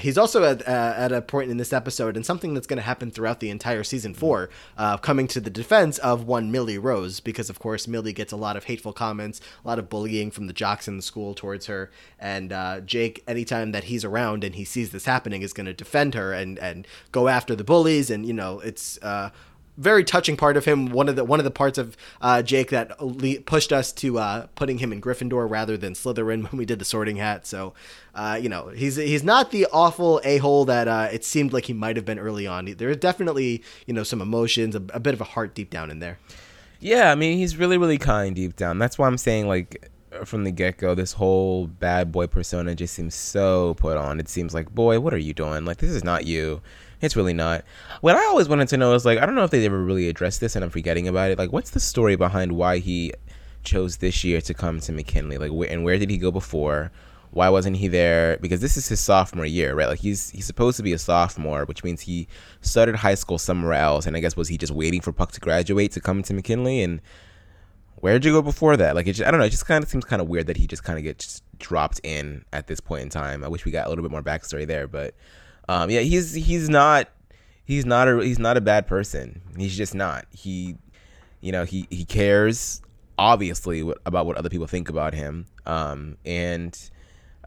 he's 0.00 0.18
also 0.18 0.44
at, 0.44 0.62
at 0.62 1.12
a 1.12 1.22
point 1.22 1.50
in 1.50 1.56
this 1.56 1.72
episode, 1.72 2.16
and 2.16 2.26
something 2.26 2.54
that's 2.54 2.66
going 2.66 2.78
to 2.78 2.82
happen 2.82 3.10
throughout 3.10 3.40
the 3.40 3.50
entire 3.50 3.84
season 3.84 4.14
four, 4.14 4.50
coming 5.02 5.26
to 5.28 5.40
the 5.40 5.50
defense 5.50 5.98
of 5.98 6.24
one 6.24 6.50
Millie 6.50 6.78
Rose 6.78 7.20
because, 7.20 7.50
of 7.50 7.58
course, 7.58 7.86
Millie 7.86 8.12
gets 8.12 8.32
a 8.32 8.36
lot 8.36 8.56
of 8.56 8.64
hateful 8.64 8.92
comments, 8.92 9.40
a 9.64 9.68
lot 9.68 9.78
of 9.78 9.88
bullying 9.88 10.30
from 10.30 10.46
the 10.46 10.52
jocks 10.52 10.88
in 10.88 10.96
the 10.96 11.02
school 11.02 11.34
towards 11.34 11.66
her. 11.66 11.90
And 12.18 12.52
uh, 12.56 12.80
Jake, 12.80 13.22
anytime 13.28 13.72
that 13.72 13.84
he's 13.84 14.04
around 14.04 14.42
and 14.42 14.54
he 14.54 14.64
sees 14.64 14.90
this 14.90 15.04
happening, 15.04 15.42
is 15.42 15.52
going 15.52 15.66
to 15.66 15.74
defend 15.74 16.14
her 16.14 16.32
and 16.32 16.58
and 16.58 16.86
go 17.12 17.28
after 17.28 17.54
the 17.54 17.64
bullies. 17.64 18.10
And 18.10 18.26
you 18.26 18.32
know, 18.32 18.60
it's 18.60 18.98
uh, 19.02 19.30
very 19.76 20.04
touching 20.04 20.36
part 20.36 20.56
of 20.56 20.64
him. 20.64 20.86
One 20.86 21.08
of 21.08 21.16
the 21.16 21.24
one 21.24 21.38
of 21.38 21.44
the 21.44 21.50
parts 21.50 21.78
of 21.78 21.96
uh, 22.20 22.42
Jake 22.42 22.70
that 22.70 23.00
le- 23.00 23.40
pushed 23.40 23.72
us 23.72 23.92
to 23.94 24.18
uh, 24.18 24.46
putting 24.54 24.78
him 24.78 24.92
in 24.92 25.00
Gryffindor 25.00 25.48
rather 25.48 25.76
than 25.76 25.92
Slytherin 25.92 26.42
when 26.50 26.58
we 26.58 26.64
did 26.64 26.78
the 26.78 26.84
Sorting 26.84 27.16
Hat. 27.16 27.46
So, 27.46 27.74
uh, 28.14 28.38
you 28.40 28.48
know, 28.48 28.68
he's 28.68 28.96
he's 28.96 29.24
not 29.24 29.50
the 29.50 29.66
awful 29.72 30.20
a 30.24 30.38
hole 30.38 30.64
that 30.64 30.88
uh, 30.88 31.08
it 31.12 31.24
seemed 31.24 31.52
like 31.52 31.66
he 31.66 31.72
might 31.72 31.96
have 31.96 32.04
been 32.04 32.18
early 32.18 32.46
on. 32.46 32.64
There's 32.64 32.96
definitely 32.96 33.62
you 33.86 33.94
know 33.94 34.02
some 34.02 34.20
emotions, 34.20 34.74
a, 34.74 34.82
a 34.94 35.00
bit 35.00 35.14
of 35.14 35.20
a 35.20 35.24
heart 35.24 35.54
deep 35.54 35.70
down 35.70 35.90
in 35.90 35.98
there. 35.98 36.18
Yeah, 36.78 37.10
I 37.10 37.14
mean, 37.14 37.38
he's 37.38 37.56
really, 37.56 37.78
really 37.78 37.98
kind 37.98 38.36
deep 38.36 38.56
down. 38.56 38.78
That's 38.78 38.98
why 38.98 39.06
I'm 39.06 39.16
saying, 39.16 39.48
like, 39.48 39.90
from 40.24 40.44
the 40.44 40.50
get 40.50 40.78
go, 40.78 40.94
this 40.94 41.12
whole 41.12 41.66
bad 41.66 42.12
boy 42.12 42.26
persona 42.26 42.74
just 42.74 42.94
seems 42.94 43.14
so 43.14 43.74
put 43.74 43.96
on. 43.96 44.20
It 44.20 44.28
seems 44.28 44.54
like, 44.54 44.74
boy, 44.74 45.00
what 45.00 45.12
are 45.14 45.18
you 45.18 45.34
doing? 45.34 45.64
Like, 45.64 45.78
this 45.78 45.90
is 45.90 46.04
not 46.04 46.26
you. 46.26 46.62
It's 47.00 47.16
really 47.16 47.34
not. 47.34 47.64
What 48.00 48.16
I 48.16 48.24
always 48.26 48.48
wanted 48.48 48.68
to 48.68 48.76
know 48.76 48.94
is, 48.94 49.04
like, 49.04 49.18
I 49.18 49.26
don't 49.26 49.34
know 49.34 49.44
if 49.44 49.50
they 49.50 49.64
ever 49.66 49.82
really 49.82 50.08
addressed 50.08 50.40
this 50.40 50.56
and 50.56 50.64
I'm 50.64 50.70
forgetting 50.70 51.06
about 51.08 51.30
it. 51.30 51.38
Like, 51.38 51.52
what's 51.52 51.70
the 51.70 51.80
story 51.80 52.16
behind 52.16 52.52
why 52.52 52.78
he 52.78 53.12
chose 53.64 53.98
this 53.98 54.24
year 54.24 54.40
to 54.40 54.54
come 54.54 54.80
to 54.80 54.92
McKinley? 54.92 55.38
Like, 55.38 55.70
and 55.70 55.84
where 55.84 55.98
did 55.98 56.10
he 56.10 56.18
go 56.18 56.30
before? 56.30 56.90
why 57.36 57.50
wasn't 57.50 57.76
he 57.76 57.86
there? 57.86 58.38
Because 58.38 58.62
this 58.62 58.78
is 58.78 58.88
his 58.88 58.98
sophomore 58.98 59.44
year, 59.44 59.74
right? 59.74 59.88
Like 59.88 59.98
he's 59.98 60.30
he's 60.30 60.46
supposed 60.46 60.78
to 60.78 60.82
be 60.82 60.94
a 60.94 60.98
sophomore, 60.98 61.66
which 61.66 61.84
means 61.84 62.00
he 62.00 62.28
started 62.62 62.96
high 62.96 63.14
school 63.14 63.36
somewhere 63.36 63.74
else. 63.74 64.06
And 64.06 64.16
I 64.16 64.20
guess 64.20 64.36
was 64.36 64.48
he 64.48 64.56
just 64.56 64.72
waiting 64.72 65.02
for 65.02 65.12
Puck 65.12 65.32
to 65.32 65.40
graduate 65.40 65.92
to 65.92 66.00
come 66.00 66.22
to 66.22 66.34
McKinley? 66.34 66.82
And 66.82 67.02
where'd 67.96 68.24
you 68.24 68.32
go 68.32 68.42
before 68.42 68.76
that? 68.76 68.94
Like 68.94 69.06
it 69.06 69.14
just, 69.14 69.26
I 69.26 69.30
don't 69.30 69.40
know. 69.40 69.46
It 69.46 69.50
just 69.50 69.66
kind 69.66 69.82
of 69.82 69.90
seems 69.90 70.04
kind 70.04 70.22
of 70.22 70.28
weird 70.28 70.46
that 70.46 70.56
he 70.56 70.66
just 70.66 70.84
kind 70.84 70.98
of 70.98 71.04
gets 71.04 71.42
dropped 71.58 72.00
in 72.02 72.44
at 72.52 72.66
this 72.66 72.80
point 72.80 73.02
in 73.02 73.08
time. 73.08 73.44
I 73.44 73.48
wish 73.48 73.64
we 73.64 73.72
got 73.72 73.86
a 73.86 73.88
little 73.88 74.02
bit 74.02 74.10
more 74.10 74.22
backstory 74.22 74.66
there, 74.66 74.86
but 74.86 75.14
um, 75.68 75.90
yeah, 75.90 76.00
he's 76.00 76.34
he's 76.34 76.68
not 76.68 77.08
he's 77.64 77.86
not 77.86 78.08
a 78.08 78.22
he's 78.22 78.38
not 78.38 78.56
a 78.56 78.60
bad 78.60 78.86
person. 78.86 79.40
He's 79.56 79.76
just 79.76 79.94
not. 79.94 80.26
He 80.30 80.76
you 81.40 81.52
know 81.52 81.64
he 81.64 81.86
he 81.90 82.04
cares 82.04 82.82
obviously 83.18 83.80
about 84.04 84.26
what 84.26 84.36
other 84.36 84.50
people 84.50 84.66
think 84.66 84.90
about 84.90 85.14
him 85.14 85.46
um, 85.64 86.18
and 86.26 86.90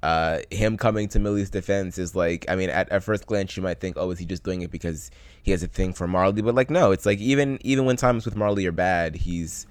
uh, 0.02 0.40
him 0.50 0.78
coming 0.78 1.08
to 1.10 1.20
Millie's 1.20 1.50
defense 1.50 1.98
is 1.98 2.16
like, 2.16 2.46
I 2.48 2.56
mean, 2.56 2.70
at, 2.70 2.90
at 2.90 3.04
first 3.04 3.26
glance, 3.26 3.58
you 3.58 3.64
might 3.64 3.80
think, 3.80 3.98
oh, 3.98 4.10
is 4.12 4.20
he 4.20 4.26
just 4.26 4.44
doing 4.44 4.62
it 4.62 4.72
because 4.72 5.12
he 5.44 5.52
has 5.52 5.62
a 5.62 5.68
thing 5.68 5.94
for 5.94 6.08
Marley? 6.08 6.42
But 6.42 6.56
like, 6.56 6.70
no, 6.70 6.92
it's 6.92 7.06
like 7.06 7.20
even 7.20 7.60
even 7.62 7.86
when 7.86 7.98
times 7.98 8.26
with 8.26 8.36
Marley 8.36 8.66
are 8.66 8.72
bad, 8.72 9.16
he's 9.16 9.68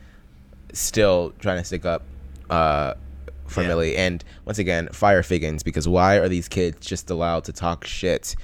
still 0.73 1.33
trying 1.39 1.59
to 1.59 1.65
stick 1.65 1.85
up 1.85 2.03
uh, 2.51 2.95
for 3.47 3.63
yeah. 3.63 3.69
Millie. 3.69 3.97
And 3.97 4.25
once 4.45 4.59
again, 4.59 4.89
fire 4.93 5.23
Figgins 5.23 5.63
because 5.63 5.89
why 5.89 6.17
are 6.17 6.29
these 6.29 6.49
kids 6.49 6.87
just 6.87 7.11
allowed 7.11 7.45
to 7.45 7.53
talk 7.53 7.87
shit 7.87 8.37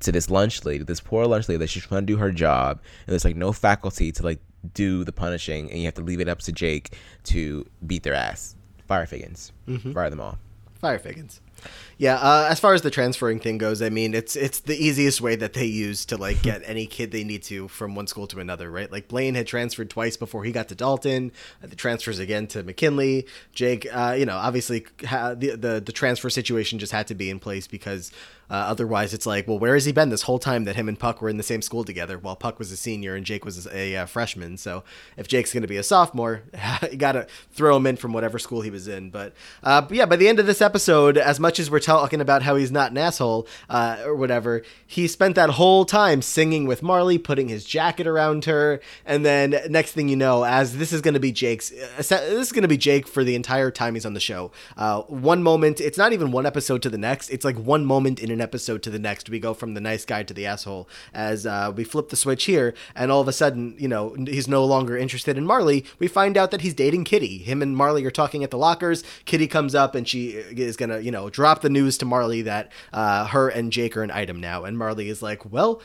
to 0.00 0.12
this 0.12 0.30
lunch 0.30 0.64
lady, 0.64 0.84
this 0.84 1.00
poor 1.00 1.26
lunch 1.26 1.48
lady 1.48 1.58
that's 1.58 1.72
just 1.72 1.88
trying 1.88 2.02
to 2.02 2.06
do 2.06 2.16
her 2.16 2.32
job, 2.32 2.80
and 3.06 3.12
there's 3.12 3.24
like 3.24 3.36
no 3.36 3.52
faculty 3.52 4.10
to 4.12 4.22
like 4.22 4.40
do 4.74 5.04
the 5.04 5.12
punishing, 5.12 5.70
and 5.70 5.78
you 5.78 5.84
have 5.84 5.94
to 5.94 6.02
leave 6.02 6.20
it 6.20 6.28
up 6.28 6.38
to 6.40 6.52
Jake 6.52 6.96
to 7.24 7.66
beat 7.86 8.02
their 8.02 8.14
ass. 8.14 8.56
Fire 8.86 9.06
Figgins, 9.06 9.52
mm-hmm. 9.68 9.92
fire 9.92 10.10
them 10.10 10.20
all. 10.20 10.38
Fire 10.80 10.98
Figgins. 10.98 11.40
Yeah, 11.98 12.14
uh, 12.14 12.48
as 12.50 12.58
far 12.58 12.72
as 12.72 12.80
the 12.80 12.90
transferring 12.90 13.40
thing 13.40 13.58
goes, 13.58 13.82
I 13.82 13.90
mean, 13.90 14.14
it's 14.14 14.34
it's 14.34 14.60
the 14.60 14.74
easiest 14.74 15.20
way 15.20 15.36
that 15.36 15.52
they 15.52 15.66
use 15.66 16.06
to 16.06 16.16
like 16.16 16.40
get 16.40 16.62
any 16.64 16.86
kid 16.86 17.10
they 17.10 17.24
need 17.24 17.42
to 17.44 17.68
from 17.68 17.94
one 17.94 18.06
school 18.06 18.26
to 18.28 18.40
another, 18.40 18.70
right? 18.70 18.90
Like 18.90 19.06
Blaine 19.06 19.34
had 19.34 19.46
transferred 19.46 19.90
twice 19.90 20.16
before 20.16 20.44
he 20.44 20.50
got 20.52 20.68
to 20.68 20.74
Dalton. 20.74 21.30
Uh, 21.62 21.66
the 21.66 21.76
transfers 21.76 22.18
again 22.18 22.46
to 22.48 22.62
McKinley. 22.62 23.26
Jake, 23.52 23.86
uh, 23.92 24.14
you 24.18 24.24
know, 24.24 24.36
obviously 24.36 24.86
ha- 25.06 25.34
the, 25.34 25.56
the 25.56 25.82
the 25.84 25.92
transfer 25.92 26.30
situation 26.30 26.78
just 26.78 26.92
had 26.92 27.06
to 27.08 27.14
be 27.14 27.28
in 27.28 27.38
place 27.38 27.66
because 27.66 28.12
uh, 28.50 28.54
otherwise, 28.54 29.14
it's 29.14 29.26
like, 29.26 29.46
well, 29.46 29.58
where 29.58 29.74
has 29.74 29.84
he 29.84 29.92
been 29.92 30.08
this 30.08 30.22
whole 30.22 30.40
time 30.40 30.64
that 30.64 30.74
him 30.74 30.88
and 30.88 30.98
Puck 30.98 31.22
were 31.22 31.28
in 31.28 31.36
the 31.36 31.42
same 31.44 31.62
school 31.62 31.84
together 31.84 32.18
while 32.18 32.34
Puck 32.34 32.58
was 32.58 32.72
a 32.72 32.76
senior 32.76 33.14
and 33.14 33.24
Jake 33.24 33.44
was 33.44 33.66
a, 33.68 33.94
a 33.94 34.06
freshman? 34.08 34.56
So 34.56 34.82
if 35.16 35.28
Jake's 35.28 35.52
going 35.52 35.62
to 35.62 35.68
be 35.68 35.76
a 35.76 35.84
sophomore, 35.84 36.42
you 36.90 36.96
got 36.96 37.12
to 37.12 37.28
throw 37.52 37.76
him 37.76 37.86
in 37.86 37.96
from 37.96 38.12
whatever 38.12 38.40
school 38.40 38.62
he 38.62 38.70
was 38.70 38.88
in. 38.88 39.10
But, 39.10 39.34
uh, 39.62 39.82
but, 39.82 39.96
yeah, 39.96 40.06
by 40.06 40.16
the 40.16 40.28
end 40.28 40.40
of 40.40 40.46
this 40.46 40.60
episode, 40.60 41.16
as 41.16 41.38
much 41.38 41.60
as 41.60 41.70
we're 41.70 41.78
talking 41.78 42.20
about 42.20 42.42
how 42.42 42.56
he's 42.56 42.72
not 42.72 42.90
an 42.90 42.98
asshole 42.98 43.46
uh, 43.68 44.02
or 44.04 44.16
whatever, 44.16 44.62
he 44.84 45.06
spent 45.06 45.36
that 45.36 45.50
whole 45.50 45.84
time 45.84 46.20
singing 46.20 46.66
with 46.66 46.82
Marley, 46.82 47.18
putting 47.18 47.48
his 47.48 47.64
jacket 47.64 48.08
around 48.08 48.46
her, 48.46 48.80
and 49.06 49.24
then 49.24 49.54
next 49.68 49.92
thing 49.92 50.08
you 50.08 50.16
know, 50.16 50.44
as 50.44 50.76
this 50.76 50.92
is 50.92 51.00
going 51.00 51.14
to 51.14 51.20
be 51.20 51.30
Jake's, 51.30 51.70
uh, 51.70 51.96
this 51.98 52.10
is 52.10 52.52
going 52.52 52.62
to 52.62 52.68
be 52.68 52.76
Jake 52.76 53.06
for 53.06 53.22
the 53.22 53.36
entire 53.36 53.70
time 53.70 53.94
he's 53.94 54.06
on 54.06 54.14
the 54.14 54.20
show. 54.20 54.50
Uh, 54.76 55.02
one 55.02 55.42
moment, 55.44 55.80
it's 55.80 55.98
not 55.98 56.12
even 56.12 56.32
one 56.32 56.46
episode 56.46 56.82
to 56.82 56.90
the 56.90 56.98
next; 56.98 57.30
it's 57.30 57.44
like 57.44 57.56
one 57.56 57.84
moment 57.84 58.18
in 58.18 58.30
an 58.30 58.39
episode 58.40 58.82
to 58.82 58.90
the 58.90 58.98
next, 58.98 59.28
we 59.30 59.38
go 59.38 59.54
from 59.54 59.74
the 59.74 59.80
nice 59.80 60.04
guy 60.04 60.22
to 60.22 60.34
the 60.34 60.46
asshole 60.46 60.88
as 61.12 61.46
uh, 61.46 61.72
we 61.74 61.84
flip 61.84 62.08
the 62.08 62.16
switch 62.16 62.44
here, 62.44 62.74
and 62.94 63.10
all 63.10 63.20
of 63.20 63.28
a 63.28 63.32
sudden, 63.32 63.74
you 63.78 63.88
know, 63.88 64.14
he's 64.14 64.48
no 64.48 64.64
longer 64.64 64.96
interested 64.96 65.36
in 65.36 65.46
Marley. 65.46 65.84
We 65.98 66.08
find 66.08 66.36
out 66.36 66.50
that 66.50 66.60
he's 66.60 66.74
dating 66.74 67.04
Kitty. 67.04 67.38
Him 67.38 67.62
and 67.62 67.76
Marley 67.76 68.04
are 68.04 68.10
talking 68.10 68.44
at 68.44 68.50
the 68.50 68.58
lockers. 68.58 69.02
Kitty 69.24 69.46
comes 69.46 69.74
up 69.74 69.94
and 69.94 70.06
she 70.06 70.30
is 70.30 70.76
gonna, 70.76 71.00
you 71.00 71.10
know, 71.10 71.30
drop 71.30 71.62
the 71.62 71.70
news 71.70 71.98
to 71.98 72.04
Marley 72.04 72.42
that 72.42 72.72
uh, 72.92 73.26
her 73.26 73.48
and 73.48 73.72
Jake 73.72 73.96
are 73.96 74.02
an 74.02 74.10
item 74.10 74.40
now, 74.40 74.64
and 74.64 74.78
Marley 74.78 75.08
is 75.08 75.22
like, 75.22 75.50
well 75.50 75.80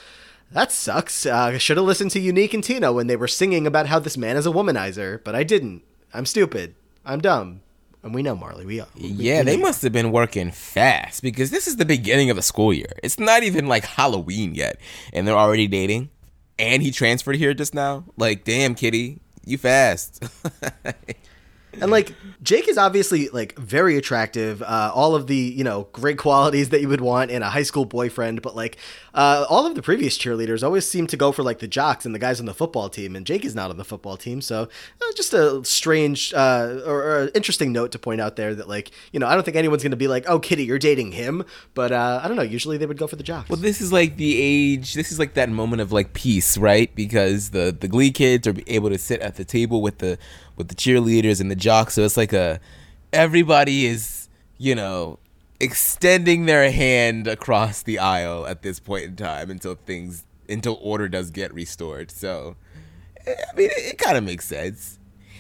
that 0.51 0.71
sucks. 0.71 1.25
Uh, 1.25 1.35
I 1.35 1.57
should 1.57 1.77
have 1.77 1.85
listened 1.85 2.11
to 2.11 2.19
Unique 2.19 2.53
and 2.53 2.63
Tina 2.63 2.93
when 2.93 3.07
they 3.07 3.15
were 3.15 3.27
singing 3.27 3.65
about 3.65 3.87
how 3.87 3.99
this 3.99 4.15
man 4.15 4.37
is 4.37 4.45
a 4.45 4.51
womanizer, 4.51 5.21
but 5.23 5.35
I 5.35 5.43
didn't. 5.43 5.81
I'm 6.13 6.25
stupid. 6.25 6.75
I'm 7.03 7.19
dumb. 7.19 7.61
And 8.05 8.13
we 8.13 8.21
know 8.21 8.35
Marley. 8.35 8.67
We, 8.67 8.81
we 8.95 9.07
yeah, 9.07 9.39
we 9.39 9.45
they 9.45 9.57
must 9.57 9.81
have 9.81 9.91
been 9.91 10.11
working 10.11 10.51
fast 10.51 11.23
because 11.23 11.49
this 11.49 11.65
is 11.65 11.77
the 11.77 11.85
beginning 11.85 12.29
of 12.29 12.35
the 12.35 12.43
school 12.43 12.71
year. 12.71 12.91
It's 13.01 13.19
not 13.19 13.41
even 13.41 13.65
like 13.65 13.83
Halloween 13.83 14.53
yet, 14.53 14.79
and 15.11 15.27
they're 15.27 15.35
already 15.35 15.65
dating. 15.67 16.11
And 16.59 16.83
he 16.83 16.91
transferred 16.91 17.35
here 17.35 17.55
just 17.55 17.73
now. 17.73 18.05
Like, 18.15 18.43
damn, 18.43 18.75
Kitty, 18.75 19.21
you 19.43 19.57
fast. 19.57 20.23
And 21.81 21.91
like 21.91 22.13
Jake 22.41 22.67
is 22.67 22.77
obviously 22.77 23.29
like 23.29 23.57
very 23.57 23.97
attractive, 23.97 24.61
uh, 24.61 24.91
all 24.93 25.15
of 25.15 25.27
the 25.27 25.35
you 25.35 25.63
know 25.63 25.87
great 25.91 26.17
qualities 26.17 26.69
that 26.69 26.81
you 26.81 26.87
would 26.87 27.01
want 27.01 27.31
in 27.31 27.41
a 27.41 27.49
high 27.49 27.63
school 27.63 27.85
boyfriend. 27.85 28.41
But 28.41 28.55
like 28.55 28.77
uh, 29.13 29.45
all 29.49 29.65
of 29.65 29.75
the 29.75 29.81
previous 29.81 30.17
cheerleaders 30.17 30.63
always 30.63 30.87
seem 30.87 31.07
to 31.07 31.17
go 31.17 31.31
for 31.31 31.43
like 31.43 31.59
the 31.59 31.67
jocks 31.67 32.05
and 32.05 32.13
the 32.13 32.19
guys 32.19 32.39
on 32.39 32.45
the 32.45 32.53
football 32.53 32.89
team, 32.89 33.15
and 33.15 33.25
Jake 33.25 33.45
is 33.45 33.55
not 33.55 33.69
on 33.69 33.77
the 33.77 33.83
football 33.83 34.17
team. 34.17 34.41
So 34.41 34.63
uh, 35.01 35.05
just 35.15 35.33
a 35.33 35.63
strange 35.65 36.33
uh, 36.33 36.81
or, 36.85 37.01
or 37.01 37.31
interesting 37.33 37.71
note 37.71 37.91
to 37.93 37.99
point 37.99 38.21
out 38.21 38.35
there 38.35 38.53
that 38.55 38.69
like 38.69 38.91
you 39.11 39.19
know 39.19 39.27
I 39.27 39.33
don't 39.33 39.43
think 39.43 39.57
anyone's 39.57 39.83
gonna 39.83 39.95
be 39.95 40.07
like, 40.07 40.25
oh 40.27 40.39
Kitty, 40.39 40.65
you're 40.65 40.79
dating 40.79 41.13
him, 41.13 41.43
but 41.73 41.91
uh, 41.91 42.21
I 42.23 42.27
don't 42.27 42.37
know. 42.37 42.43
Usually 42.43 42.77
they 42.77 42.85
would 42.85 42.97
go 42.97 43.07
for 43.07 43.15
the 43.15 43.23
jocks. 43.23 43.49
Well, 43.49 43.59
this 43.59 43.81
is 43.81 43.91
like 43.91 44.17
the 44.17 44.39
age. 44.39 44.93
This 44.93 45.11
is 45.11 45.19
like 45.19 45.33
that 45.33 45.49
moment 45.49 45.81
of 45.81 45.91
like 45.91 46.13
peace, 46.13 46.57
right? 46.57 46.93
Because 46.95 47.49
the 47.49 47.75
the 47.77 47.87
Glee 47.87 48.11
kids 48.11 48.47
are 48.47 48.55
able 48.67 48.89
to 48.89 48.97
sit 48.97 49.21
at 49.21 49.35
the 49.35 49.45
table 49.45 49.81
with 49.81 49.97
the 49.97 50.17
with 50.55 50.69
the 50.69 50.75
cheerleaders 50.75 51.41
and 51.41 51.51
the 51.51 51.55
jocks. 51.65 51.95
So 51.95 52.03
it's 52.03 52.15
like 52.15 52.31
a 52.31 52.59
everybody 53.11 53.87
is, 53.87 54.29
you 54.57 54.75
know, 54.75 55.19
extending 55.59 56.45
their 56.45 56.71
hand 56.71 57.27
across 57.27 57.81
the 57.81 57.99
aisle 57.99 58.45
at 58.45 58.61
this 58.61 58.79
point 58.79 59.05
in 59.05 59.15
time 59.15 59.49
until 59.49 59.75
things 59.75 60.23
until 60.47 60.77
order 60.81 61.09
does 61.09 61.31
get 61.31 61.53
restored. 61.53 62.11
So 62.11 62.55
I 63.27 63.55
mean, 63.57 63.71
it, 63.71 63.93
it 63.93 63.97
kind 63.97 64.15
of 64.17 64.23
makes 64.23 64.45
sense. 64.45 64.99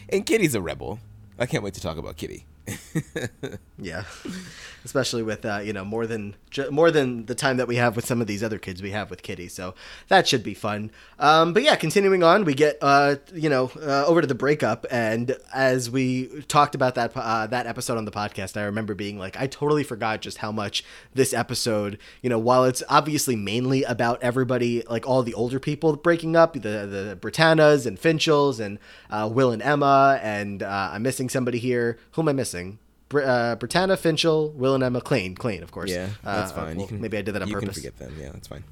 And 0.09 0.25
Kitty's 0.25 0.55
a 0.55 0.61
rebel. 0.61 0.99
I 1.37 1.45
can't 1.45 1.63
wait 1.63 1.75
to 1.75 1.81
talk 1.81 1.97
about 1.97 2.17
Kitty. 2.17 2.45
Yeah, 3.77 4.05
especially 4.85 5.21
with 5.21 5.43
uh, 5.43 5.59
you 5.61 5.73
know 5.73 5.83
more 5.83 6.07
than 6.07 6.35
more 6.71 6.91
than 6.91 7.25
the 7.25 7.35
time 7.35 7.57
that 7.57 7.67
we 7.67 7.75
have 7.75 7.97
with 7.97 8.05
some 8.05 8.21
of 8.21 8.27
these 8.27 8.41
other 8.41 8.57
kids 8.57 8.81
we 8.81 8.91
have 8.91 9.09
with 9.09 9.21
Kitty, 9.21 9.49
so 9.49 9.75
that 10.07 10.29
should 10.29 10.43
be 10.43 10.53
fun. 10.53 10.91
Um, 11.19 11.51
but 11.51 11.61
yeah, 11.61 11.75
continuing 11.75 12.23
on, 12.23 12.45
we 12.45 12.53
get 12.53 12.77
uh, 12.81 13.17
you 13.33 13.49
know 13.49 13.71
uh, 13.81 14.05
over 14.05 14.21
to 14.21 14.27
the 14.27 14.35
breakup, 14.35 14.85
and 14.89 15.35
as 15.53 15.91
we 15.91 16.43
talked 16.43 16.73
about 16.73 16.95
that 16.95 17.11
uh, 17.15 17.47
that 17.47 17.67
episode 17.67 17.97
on 17.97 18.05
the 18.05 18.11
podcast, 18.11 18.55
I 18.55 18.63
remember 18.63 18.95
being 18.95 19.19
like, 19.19 19.35
I 19.37 19.47
totally 19.47 19.83
forgot 19.83 20.21
just 20.21 20.37
how 20.37 20.53
much 20.53 20.85
this 21.13 21.33
episode, 21.33 21.99
you 22.21 22.29
know, 22.29 22.39
while 22.39 22.63
it's 22.63 22.81
obviously 22.87 23.35
mainly 23.35 23.83
about 23.83 24.23
everybody, 24.23 24.83
like 24.89 25.05
all 25.05 25.21
the 25.21 25.33
older 25.33 25.59
people 25.59 25.97
breaking 25.97 26.37
up, 26.37 26.53
the 26.53 26.59
the 26.59 27.17
Brittanas 27.19 27.85
and 27.85 27.99
Finchels 27.99 28.61
and 28.61 28.79
uh, 29.09 29.29
Will 29.29 29.51
and 29.51 29.61
Emma, 29.61 30.17
and 30.23 30.63
uh, 30.63 30.91
I'm 30.93 31.03
missing 31.03 31.27
somebody 31.27 31.59
here. 31.59 31.99
Who 32.11 32.21
am 32.21 32.29
I 32.29 32.33
missing? 32.33 32.79
Br- 33.09 33.21
uh, 33.23 33.55
Britannia, 33.55 33.95
Finchel, 33.97 34.53
Will 34.53 34.75
and 34.75 34.83
Emma, 34.83 35.01
Klaine, 35.01 35.35
Klaine, 35.37 35.61
of 35.61 35.71
course. 35.71 35.91
Yeah, 35.91 36.09
Uh, 36.23 36.39
that's 36.39 36.51
fine. 36.51 36.75
well, 36.77 36.81
you 36.81 36.87
can 36.87 37.01
maybe 37.01 37.17
I 37.17 37.21
did 37.21 37.33
that 37.35 37.41
on 37.41 37.47
you 37.47 37.53
purpose. 37.55 37.75
can 37.79 37.91
forget 37.91 37.97
them. 37.99 38.15
Yeah, 38.19 38.31
that's 38.33 38.47
fine. 38.47 38.63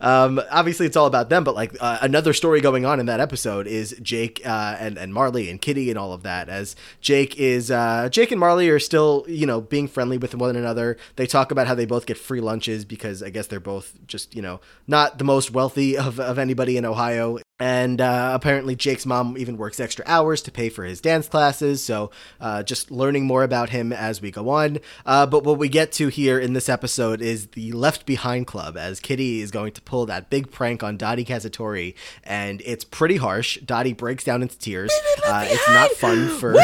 Um, 0.00 0.40
obviously, 0.50 0.86
it's 0.86 0.96
all 0.96 1.06
about 1.06 1.28
them, 1.28 1.42
but 1.42 1.56
like 1.56 1.74
uh, 1.80 1.98
another 2.02 2.32
story 2.32 2.60
going 2.60 2.86
on 2.86 3.00
in 3.00 3.06
that 3.06 3.18
episode 3.18 3.66
is 3.66 3.96
Jake 4.00 4.40
uh, 4.46 4.76
and 4.78 4.96
and 4.96 5.12
Marley 5.12 5.50
and 5.50 5.60
Kitty 5.60 5.90
and 5.90 5.98
all 5.98 6.12
of 6.12 6.22
that. 6.22 6.48
As 6.48 6.76
Jake 7.00 7.36
is 7.36 7.68
uh, 7.70 8.08
Jake 8.12 8.30
and 8.30 8.38
Marley 8.38 8.68
are 8.68 8.78
still 8.78 9.24
you 9.28 9.44
know 9.44 9.60
being 9.60 9.88
friendly 9.88 10.18
with 10.18 10.36
one 10.36 10.54
another. 10.54 10.96
They 11.16 11.26
talk 11.26 11.50
about 11.50 11.66
how 11.66 11.74
they 11.74 11.84
both 11.86 12.06
get 12.06 12.16
free 12.16 12.40
lunches 12.40 12.84
because 12.84 13.20
I 13.22 13.30
guess 13.30 13.48
they're 13.48 13.58
both 13.58 13.98
just 14.06 14.36
you 14.36 14.42
know 14.42 14.60
not 14.86 15.18
the 15.18 15.24
most 15.24 15.50
wealthy 15.50 15.98
of 15.98 16.20
of 16.20 16.38
anybody 16.38 16.76
in 16.76 16.84
Ohio. 16.84 17.38
And 17.60 18.00
uh, 18.00 18.30
apparently, 18.34 18.76
Jake's 18.76 19.04
mom 19.04 19.36
even 19.36 19.56
works 19.56 19.80
extra 19.80 20.04
hours 20.06 20.42
to 20.42 20.52
pay 20.52 20.68
for 20.68 20.84
his 20.84 21.00
dance 21.00 21.26
classes. 21.26 21.82
So, 21.82 22.12
uh, 22.40 22.62
just 22.62 22.92
learning 22.92 23.26
more 23.26 23.42
about 23.42 23.70
him 23.70 23.92
as 23.92 24.22
we 24.22 24.30
go 24.30 24.48
on. 24.48 24.78
Uh, 25.04 25.26
but 25.26 25.42
what 25.42 25.58
we 25.58 25.68
get 25.68 25.90
to 25.92 26.06
here 26.08 26.38
in 26.38 26.52
this 26.52 26.68
episode 26.68 27.20
is 27.20 27.48
the 27.48 27.72
Left 27.72 28.06
Behind 28.06 28.46
Club, 28.46 28.76
as 28.76 29.00
Kitty 29.00 29.40
is 29.40 29.50
going 29.50 29.72
to 29.72 29.82
pull 29.82 30.06
that 30.06 30.30
big 30.30 30.52
prank 30.52 30.84
on 30.84 30.96
Dottie 30.96 31.24
Kazatori, 31.24 31.94
and 32.22 32.62
it's 32.64 32.84
pretty 32.84 33.16
harsh. 33.16 33.58
Dottie 33.58 33.92
breaks 33.92 34.22
down 34.22 34.42
into 34.42 34.56
tears. 34.56 34.92
Uh, 35.26 35.44
it's 35.48 35.68
not 35.68 35.90
fun 35.92 36.28
for. 36.28 36.54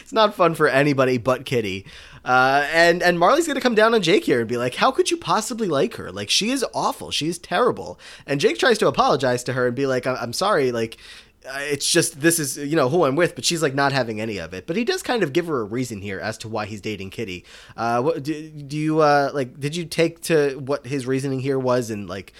it's 0.00 0.12
not 0.12 0.34
fun 0.34 0.54
for 0.54 0.68
anybody 0.68 1.18
but 1.18 1.44
Kitty. 1.44 1.86
Uh, 2.24 2.66
and 2.72 3.02
and 3.02 3.18
Marley's 3.18 3.46
gonna 3.46 3.60
come 3.60 3.74
down 3.74 3.94
on 3.94 4.02
Jake 4.02 4.24
here 4.24 4.40
and 4.40 4.48
be 4.48 4.56
like, 4.56 4.74
"How 4.74 4.90
could 4.90 5.10
you 5.10 5.16
possibly 5.16 5.68
like 5.68 5.94
her? 5.94 6.12
Like 6.12 6.28
she 6.30 6.50
is 6.50 6.64
awful. 6.74 7.10
She 7.10 7.28
is 7.28 7.38
terrible." 7.38 7.98
And 8.26 8.40
Jake 8.40 8.58
tries 8.58 8.78
to 8.78 8.88
apologize 8.88 9.42
to 9.44 9.54
her 9.54 9.66
and 9.68 9.74
be 9.76 9.86
like, 9.86 10.06
"I- 10.06 10.16
"I'm 10.16 10.32
sorry. 10.32 10.72
Like." 10.72 10.98
Uh, 11.48 11.56
it's 11.62 11.90
just 11.90 12.20
this 12.20 12.38
is 12.38 12.58
you 12.58 12.76
know 12.76 12.90
who 12.90 13.04
I'm 13.04 13.16
with, 13.16 13.34
but 13.34 13.46
she's 13.46 13.62
like 13.62 13.74
not 13.74 13.92
having 13.92 14.20
any 14.20 14.36
of 14.36 14.52
it. 14.52 14.66
But 14.66 14.76
he 14.76 14.84
does 14.84 15.02
kind 15.02 15.22
of 15.22 15.32
give 15.32 15.46
her 15.46 15.60
a 15.60 15.64
reason 15.64 16.02
here 16.02 16.20
as 16.20 16.36
to 16.38 16.48
why 16.50 16.66
he's 16.66 16.82
dating 16.82 17.08
Kitty. 17.08 17.46
Uh, 17.78 18.02
what 18.02 18.22
do, 18.22 18.50
do 18.50 18.76
you 18.76 19.00
uh 19.00 19.30
like? 19.32 19.58
Did 19.58 19.74
you 19.74 19.86
take 19.86 20.20
to 20.24 20.56
what 20.58 20.86
his 20.86 21.06
reasoning 21.06 21.40
here 21.40 21.58
was 21.58 21.88
and 21.88 22.06
like 22.10 22.34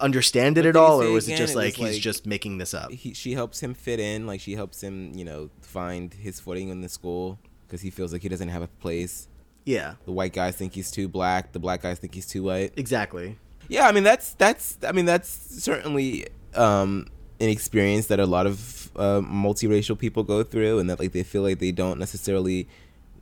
understand 0.00 0.56
it 0.56 0.64
at 0.64 0.76
all, 0.76 1.02
or 1.02 1.10
was 1.10 1.28
it 1.28 1.36
just 1.36 1.52
It 1.52 1.56
like 1.58 1.74
he's 1.74 1.94
like- 1.94 2.00
just 2.02 2.24
making 2.24 2.56
this 2.56 2.72
up? 2.72 2.90
He, 2.90 3.12
she 3.12 3.34
helps 3.34 3.60
him 3.60 3.74
fit 3.74 4.00
in, 4.00 4.26
like 4.26 4.40
she 4.40 4.54
helps 4.54 4.80
him, 4.82 5.12
you 5.14 5.26
know, 5.26 5.50
find 5.60 6.14
his 6.14 6.40
footing 6.40 6.70
in 6.70 6.80
the 6.80 6.88
school 6.88 7.38
because 7.68 7.82
he 7.82 7.90
feels 7.90 8.12
like 8.12 8.22
he 8.22 8.28
doesn't 8.28 8.48
have 8.48 8.62
a 8.62 8.68
place. 8.68 9.28
Yeah, 9.64 9.94
The 10.06 10.12
white 10.12 10.32
guys 10.32 10.56
think 10.56 10.72
he's 10.72 10.90
too 10.90 11.08
black. 11.08 11.52
The 11.52 11.58
black 11.58 11.82
guys 11.82 11.98
think 11.98 12.14
he's 12.14 12.26
too 12.26 12.44
white. 12.44 12.72
exactly. 12.76 13.36
Yeah, 13.68 13.86
I 13.86 13.92
mean 13.92 14.02
that's 14.02 14.32
that's 14.34 14.78
I 14.82 14.92
mean 14.92 15.04
that's 15.04 15.28
certainly 15.62 16.26
um, 16.54 17.06
an 17.38 17.50
experience 17.50 18.06
that 18.06 18.18
a 18.18 18.24
lot 18.24 18.46
of 18.46 18.90
uh, 18.96 19.20
multiracial 19.20 19.98
people 19.98 20.22
go 20.24 20.42
through, 20.42 20.78
and 20.78 20.88
that 20.88 20.98
like 20.98 21.12
they 21.12 21.22
feel 21.22 21.42
like 21.42 21.58
they 21.58 21.70
don't 21.70 21.98
necessarily 21.98 22.66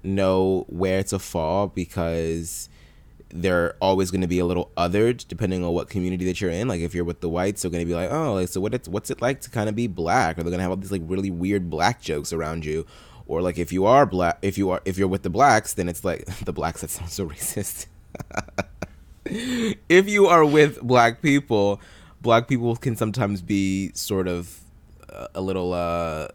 know 0.04 0.64
where 0.68 1.02
to 1.02 1.18
fall 1.18 1.66
because 1.66 2.68
they're 3.30 3.74
always 3.80 4.12
going 4.12 4.20
to 4.20 4.28
be 4.28 4.38
a 4.38 4.46
little 4.46 4.70
othered 4.76 5.26
depending 5.26 5.64
on 5.64 5.72
what 5.72 5.88
community 5.88 6.24
that 6.26 6.40
you're 6.40 6.50
in. 6.50 6.68
Like 6.68 6.80
if 6.80 6.94
you're 6.94 7.04
with 7.04 7.20
the 7.20 7.28
whites, 7.28 7.62
they're 7.62 7.70
going 7.72 7.82
to 7.82 7.86
be 7.88 7.94
like, 7.94 8.12
oh, 8.12 8.34
like 8.34 8.48
so 8.48 8.60
what? 8.60 8.72
It's, 8.72 8.86
what's 8.88 9.10
it 9.10 9.20
like 9.20 9.40
to 9.40 9.50
kind 9.50 9.68
of 9.68 9.74
be 9.74 9.88
black? 9.88 10.38
Or 10.38 10.42
they're 10.44 10.50
going 10.50 10.58
to 10.58 10.62
have 10.62 10.70
all 10.70 10.76
these 10.76 10.92
like 10.92 11.02
really 11.04 11.30
weird 11.32 11.68
black 11.68 12.00
jokes 12.00 12.32
around 12.32 12.64
you. 12.64 12.86
Or 13.26 13.42
like 13.42 13.58
if 13.58 13.72
you 13.72 13.86
are 13.86 14.06
black, 14.06 14.38
if 14.42 14.56
you 14.56 14.70
are 14.70 14.80
if 14.84 14.98
you're 14.98 15.08
with 15.08 15.22
the 15.22 15.30
blacks, 15.30 15.74
then 15.74 15.88
it's 15.88 16.04
like 16.04 16.24
the 16.44 16.52
blacks. 16.52 16.80
That 16.82 16.90
sounds 16.90 17.12
so 17.12 17.26
racist. 17.28 17.86
if 19.24 20.08
you 20.08 20.26
are 20.26 20.44
with 20.44 20.80
black 20.82 21.22
people, 21.22 21.80
black 22.20 22.48
people 22.48 22.76
can 22.76 22.96
sometimes 22.96 23.42
be 23.42 23.90
sort 23.94 24.28
of 24.28 24.60
uh, 25.12 25.28
a 25.34 25.40
little 25.40 25.72
uh, 25.72 26.28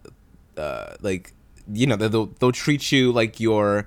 uh, 0.58 0.96
like 1.02 1.34
you 1.72 1.88
know 1.88 1.96
they'll 1.96 2.28
they'll 2.40 2.52
treat 2.52 2.92
you 2.92 3.12
like 3.12 3.40
you're 3.40 3.86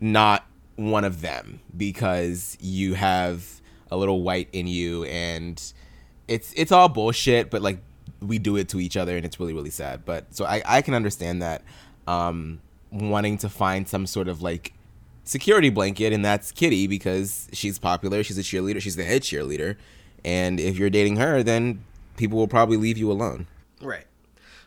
not 0.00 0.46
one 0.76 1.04
of 1.04 1.22
them 1.22 1.60
because 1.76 2.56
you 2.60 2.94
have 2.94 3.60
a 3.90 3.96
little 3.96 4.22
white 4.22 4.48
in 4.52 4.66
you 4.66 5.04
and 5.04 5.72
it's 6.28 6.52
it's 6.54 6.72
all 6.72 6.88
bullshit 6.88 7.50
but 7.50 7.62
like 7.62 7.78
we 8.20 8.38
do 8.38 8.56
it 8.56 8.68
to 8.68 8.80
each 8.80 8.96
other 8.96 9.16
and 9.16 9.24
it's 9.24 9.38
really 9.38 9.54
really 9.54 9.70
sad 9.70 10.04
but 10.04 10.26
so 10.34 10.44
i 10.44 10.62
i 10.66 10.82
can 10.82 10.92
understand 10.92 11.40
that 11.40 11.62
um 12.06 12.60
wanting 12.90 13.36
to 13.38 13.48
find 13.48 13.88
some 13.88 14.06
sort 14.06 14.28
of 14.28 14.42
like 14.42 14.72
security 15.24 15.70
blanket 15.70 16.12
and 16.12 16.24
that's 16.24 16.52
kitty 16.52 16.86
because 16.86 17.48
she's 17.52 17.78
popular 17.78 18.22
she's 18.22 18.38
a 18.38 18.42
cheerleader 18.42 18.80
she's 18.80 18.96
the 18.96 19.04
head 19.04 19.22
cheerleader 19.22 19.76
and 20.24 20.60
if 20.60 20.78
you're 20.78 20.90
dating 20.90 21.16
her 21.16 21.42
then 21.42 21.84
people 22.16 22.38
will 22.38 22.46
probably 22.46 22.76
leave 22.76 22.96
you 22.96 23.10
alone 23.10 23.46
Right. 23.80 24.06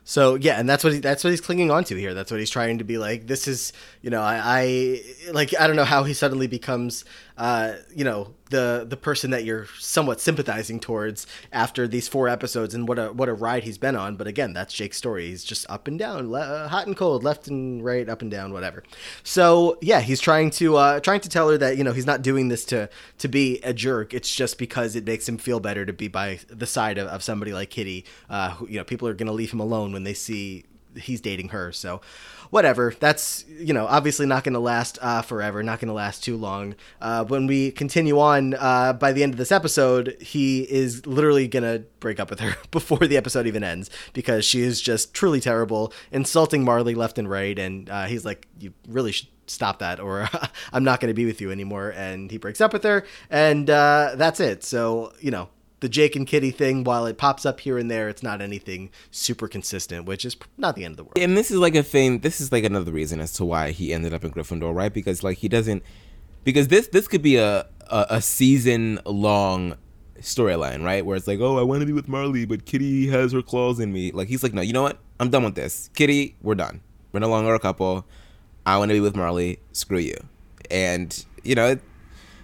So 0.03 0.35
yeah, 0.35 0.59
and 0.59 0.67
that's 0.67 0.83
what 0.83 0.93
he, 0.93 0.99
that's 0.99 1.23
what 1.23 1.29
he's 1.29 1.41
clinging 1.41 1.69
on 1.69 1.83
to 1.85 1.95
here. 1.95 2.13
That's 2.13 2.31
what 2.31 2.39
he's 2.39 2.49
trying 2.49 2.79
to 2.79 2.83
be 2.83 2.97
like. 2.97 3.27
This 3.27 3.47
is 3.47 3.73
you 4.01 4.09
know 4.09 4.21
I, 4.21 4.41
I 4.43 5.31
like 5.31 5.53
I 5.59 5.67
don't 5.67 5.75
know 5.75 5.83
how 5.83 6.03
he 6.03 6.13
suddenly 6.13 6.47
becomes 6.47 7.05
uh, 7.39 7.77
you 7.95 8.03
know 8.03 8.33
the 8.49 8.85
the 8.87 8.97
person 8.97 9.31
that 9.31 9.45
you're 9.45 9.65
somewhat 9.79 10.19
sympathizing 10.19 10.77
towards 10.77 11.25
after 11.53 11.87
these 11.87 12.07
four 12.07 12.27
episodes 12.27 12.75
and 12.75 12.85
what 12.85 12.99
a 12.99 13.13
what 13.13 13.29
a 13.29 13.33
ride 13.33 13.63
he's 13.63 13.77
been 13.77 13.95
on. 13.95 14.17
But 14.17 14.27
again, 14.27 14.51
that's 14.51 14.73
Jake's 14.73 14.97
story. 14.97 15.27
He's 15.27 15.45
just 15.45 15.65
up 15.69 15.87
and 15.87 15.97
down, 15.97 16.29
le- 16.29 16.41
uh, 16.41 16.67
hot 16.67 16.85
and 16.85 16.97
cold, 16.97 17.23
left 17.23 17.47
and 17.47 17.83
right, 17.83 18.09
up 18.09 18.21
and 18.21 18.29
down, 18.29 18.51
whatever. 18.51 18.83
So 19.23 19.77
yeah, 19.81 20.01
he's 20.01 20.19
trying 20.19 20.49
to 20.51 20.75
uh, 20.75 20.99
trying 20.99 21.21
to 21.21 21.29
tell 21.29 21.49
her 21.49 21.57
that 21.57 21.77
you 21.77 21.83
know 21.85 21.93
he's 21.93 22.05
not 22.05 22.21
doing 22.21 22.49
this 22.49 22.65
to 22.65 22.89
to 23.19 23.27
be 23.29 23.59
a 23.61 23.73
jerk. 23.73 24.13
It's 24.13 24.35
just 24.35 24.57
because 24.57 24.97
it 24.97 25.05
makes 25.05 25.27
him 25.27 25.37
feel 25.37 25.61
better 25.61 25.85
to 25.85 25.93
be 25.93 26.09
by 26.09 26.39
the 26.49 26.67
side 26.67 26.97
of, 26.97 27.07
of 27.07 27.23
somebody 27.23 27.53
like 27.53 27.69
Kitty. 27.69 28.03
Uh, 28.29 28.51
who, 28.51 28.67
you 28.67 28.77
know, 28.77 28.83
people 28.83 29.07
are 29.07 29.13
gonna 29.13 29.31
leave 29.31 29.53
him 29.53 29.61
alone 29.61 29.93
when 29.93 30.03
they 30.03 30.13
see 30.13 30.65
he's 30.99 31.21
dating 31.21 31.49
her. 31.49 31.71
So 31.71 32.01
whatever. 32.49 32.93
That's 32.99 33.45
you 33.47 33.73
know 33.73 33.85
obviously 33.85 34.25
not 34.25 34.43
going 34.43 34.53
to 34.53 34.59
last 34.59 34.97
uh, 35.01 35.21
forever. 35.21 35.63
Not 35.63 35.79
going 35.79 35.87
to 35.87 35.93
last 35.93 36.23
too 36.23 36.37
long. 36.37 36.75
Uh, 37.01 37.23
when 37.25 37.47
we 37.47 37.71
continue 37.71 38.19
on, 38.19 38.55
uh, 38.55 38.93
by 38.93 39.11
the 39.11 39.23
end 39.23 39.33
of 39.33 39.37
this 39.37 39.51
episode, 39.51 40.17
he 40.19 40.61
is 40.61 41.05
literally 41.05 41.47
going 41.47 41.63
to 41.63 41.83
break 41.99 42.19
up 42.19 42.29
with 42.29 42.39
her 42.39 42.55
before 42.71 42.99
the 42.99 43.17
episode 43.17 43.47
even 43.47 43.63
ends 43.63 43.89
because 44.13 44.45
she 44.45 44.61
is 44.61 44.81
just 44.81 45.13
truly 45.13 45.39
terrible, 45.39 45.93
insulting 46.11 46.63
Marley 46.63 46.95
left 46.95 47.17
and 47.17 47.29
right, 47.29 47.57
and 47.57 47.89
uh, 47.89 48.05
he's 48.05 48.25
like, 48.25 48.47
"You 48.59 48.73
really 48.87 49.11
should." 49.11 49.27
Stop 49.49 49.79
that, 49.79 49.99
or 49.99 50.29
I'm 50.73 50.83
not 50.83 50.99
going 50.99 51.07
to 51.07 51.15
be 51.15 51.25
with 51.25 51.41
you 51.41 51.51
anymore. 51.51 51.89
And 51.89 52.29
he 52.29 52.37
breaks 52.37 52.61
up 52.61 52.71
with 52.71 52.83
her, 52.83 53.03
and 53.31 53.67
uh, 53.67 54.11
that's 54.15 54.39
it. 54.39 54.63
So, 54.63 55.11
you 55.21 55.31
know, 55.31 55.49
the 55.79 55.89
Jake 55.89 56.15
and 56.15 56.27
Kitty 56.27 56.51
thing, 56.51 56.83
while 56.83 57.05
it 57.05 57.17
pops 57.17 57.45
up 57.45 57.59
here 57.61 57.77
and 57.77 57.89
there, 57.89 58.09
it's 58.09 58.21
not 58.23 58.41
anything 58.41 58.89
super 59.11 59.47
consistent, 59.47 60.05
which 60.05 60.25
is 60.25 60.35
not 60.57 60.75
the 60.75 60.83
end 60.83 60.93
of 60.93 60.97
the 60.97 61.03
world. 61.03 61.17
and 61.17 61.37
this 61.37 61.51
is 61.51 61.57
like 61.57 61.75
a 61.75 61.83
thing 61.83 62.19
this 62.19 62.41
is 62.41 62.51
like 62.51 62.63
another 62.63 62.91
reason 62.91 63.19
as 63.19 63.31
to 63.33 63.45
why 63.45 63.71
he 63.71 63.93
ended 63.93 64.13
up 64.13 64.23
in 64.23 64.31
gryffindor 64.31 64.75
right? 64.75 64.93
Because 64.93 65.23
like 65.23 65.37
he 65.37 65.47
doesn't 65.47 65.83
because 66.43 66.67
this 66.67 66.87
this 66.87 67.07
could 67.07 67.21
be 67.21 67.37
a 67.37 67.65
a, 67.89 68.05
a 68.11 68.21
season 68.21 68.99
long 69.05 69.75
storyline 70.19 70.83
right? 70.83 71.05
Where 71.05 71.15
it's 71.15 71.27
like 71.27 71.39
oh 71.39 71.57
i 71.57 71.63
want 71.63 71.79
to 71.79 71.85
be 71.85 71.93
with 71.93 72.07
marley 72.09 72.45
but 72.45 72.65
kitty 72.65 73.07
has 73.07 73.31
her 73.31 73.41
claws 73.41 73.79
in 73.79 73.93
me. 73.93 74.11
Like 74.11 74.27
he's 74.27 74.43
like 74.43 74.53
no 74.53 74.61
you 74.61 74.73
know 74.73 74.83
what? 74.83 74.99
I'm 75.19 75.29
done 75.29 75.43
with 75.43 75.55
this. 75.55 75.89
Kitty 75.95 76.35
we're 76.41 76.55
done. 76.55 76.81
We're 77.11 77.21
no 77.21 77.29
longer 77.29 77.53
a 77.53 77.59
couple. 77.59 78.05
I 78.65 78.77
want 78.77 78.89
to 78.89 78.93
be 78.93 78.99
with 78.99 79.15
marley. 79.15 79.59
Screw 79.71 79.99
you. 79.99 80.17
And 80.69 81.25
you 81.43 81.55
know 81.55 81.79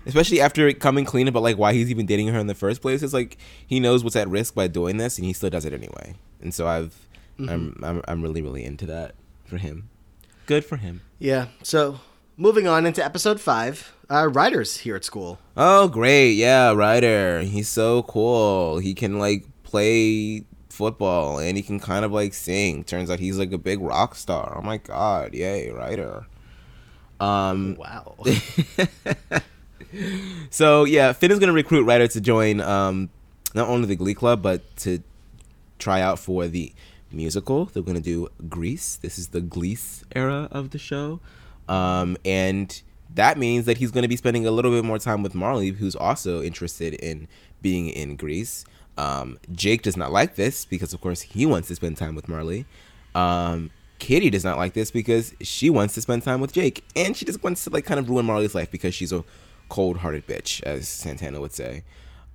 especially 0.05 0.39
after 0.41 0.71
coming 0.73 1.05
clean 1.05 1.27
about 1.27 1.43
like 1.43 1.57
why 1.57 1.73
he's 1.73 1.89
even 1.89 2.05
dating 2.05 2.27
her 2.27 2.39
in 2.39 2.47
the 2.47 2.55
first 2.55 2.81
place 2.81 3.01
it's 3.03 3.13
like 3.13 3.37
he 3.65 3.79
knows 3.79 4.03
what's 4.03 4.15
at 4.15 4.27
risk 4.27 4.53
by 4.55 4.67
doing 4.67 4.97
this 4.97 5.17
and 5.17 5.25
he 5.25 5.33
still 5.33 5.49
does 5.49 5.65
it 5.65 5.73
anyway. 5.73 6.15
And 6.41 6.53
so 6.53 6.67
i've 6.67 7.07
I'm, 7.37 7.77
I'm 7.83 8.01
i'm 8.07 8.21
really 8.21 8.41
really 8.41 8.63
into 8.63 8.85
that 8.85 9.15
for 9.45 9.57
him. 9.57 9.89
Good 10.45 10.63
for 10.63 10.77
him. 10.77 11.01
Yeah. 11.19 11.47
So 11.63 11.99
moving 12.37 12.67
on 12.67 12.85
into 12.85 13.03
episode 13.03 13.39
five, 13.41 13.93
uh, 14.09 14.27
Ryder's 14.31 14.77
here 14.77 14.95
at 14.95 15.03
school. 15.03 15.39
oh 15.57 15.87
great. 15.87 16.33
Yeah 16.33 16.71
ryder. 16.71 17.41
He's 17.41 17.67
so 17.69 18.03
cool. 18.03 18.77
He 18.79 18.93
can 18.93 19.19
like 19.19 19.45
play 19.63 20.45
football 20.69 21.39
and 21.39 21.57
he 21.57 21.63
can 21.63 21.79
kind 21.79 22.05
of 22.05 22.11
like 22.11 22.33
sing. 22.33 22.83
Turns 22.83 23.09
out 23.09 23.19
he's 23.19 23.37
like 23.37 23.51
a 23.51 23.57
big 23.57 23.81
rock 23.81 24.15
star. 24.15 24.57
Oh 24.57 24.61
my 24.61 24.77
god. 24.77 25.33
Yay 25.33 25.71
ryder. 25.71 26.25
Um 27.19 27.75
Wow. 27.77 28.15
So 30.49 30.83
yeah, 30.83 31.13
Finn 31.13 31.31
is 31.31 31.39
gonna 31.39 31.53
recruit 31.53 31.83
Ryder 31.85 32.07
to 32.09 32.21
join 32.21 32.61
um, 32.61 33.09
not 33.53 33.67
only 33.67 33.87
the 33.87 33.95
Glee 33.95 34.13
Club 34.13 34.41
but 34.41 34.75
to 34.77 35.01
try 35.79 36.01
out 36.01 36.19
for 36.19 36.47
the 36.47 36.73
musical. 37.11 37.65
They're 37.65 37.83
going 37.83 37.95
to 37.95 38.01
do 38.01 38.29
Grease. 38.49 38.97
This 38.97 39.17
is 39.17 39.29
the 39.29 39.41
Glease 39.41 40.03
era 40.15 40.47
of 40.51 40.71
the 40.71 40.77
show. 40.77 41.19
Um, 41.67 42.17
and 42.23 42.81
that 43.13 43.37
means 43.37 43.65
that 43.65 43.77
he's 43.77 43.91
going 43.91 44.03
to 44.03 44.07
be 44.07 44.17
spending 44.17 44.45
a 44.45 44.51
little 44.51 44.71
bit 44.71 44.85
more 44.85 44.99
time 44.99 45.23
with 45.23 45.33
Marley, 45.33 45.69
who's 45.69 45.95
also 45.95 46.41
interested 46.41 46.93
in 46.95 47.27
being 47.61 47.89
in 47.89 48.15
Grease. 48.15 48.65
Um, 48.97 49.39
Jake 49.51 49.81
does 49.81 49.97
not 49.97 50.11
like 50.11 50.35
this 50.35 50.65
because, 50.65 50.93
of 50.93 51.01
course, 51.01 51.21
he 51.21 51.45
wants 51.45 51.67
to 51.69 51.75
spend 51.75 51.97
time 51.97 52.15
with 52.15 52.27
Marley. 52.27 52.65
Um, 53.13 53.71
Kitty 53.97 54.29
does 54.29 54.43
not 54.43 54.57
like 54.57 54.73
this 54.73 54.91
because 54.91 55.33
she 55.41 55.69
wants 55.69 55.93
to 55.95 56.01
spend 56.01 56.23
time 56.23 56.41
with 56.41 56.51
Jake, 56.51 56.83
and 56.95 57.15
she 57.15 57.25
just 57.25 57.41
wants 57.43 57.63
to 57.63 57.69
like 57.69 57.85
kind 57.85 57.99
of 57.99 58.09
ruin 58.09 58.25
Marley's 58.25 58.53
life 58.53 58.69
because 58.69 58.93
she's 58.93 59.13
a 59.13 59.23
cold-hearted 59.69 60.27
bitch, 60.27 60.61
as 60.63 60.87
Santana 60.87 61.41
would 61.41 61.53
say. 61.53 61.83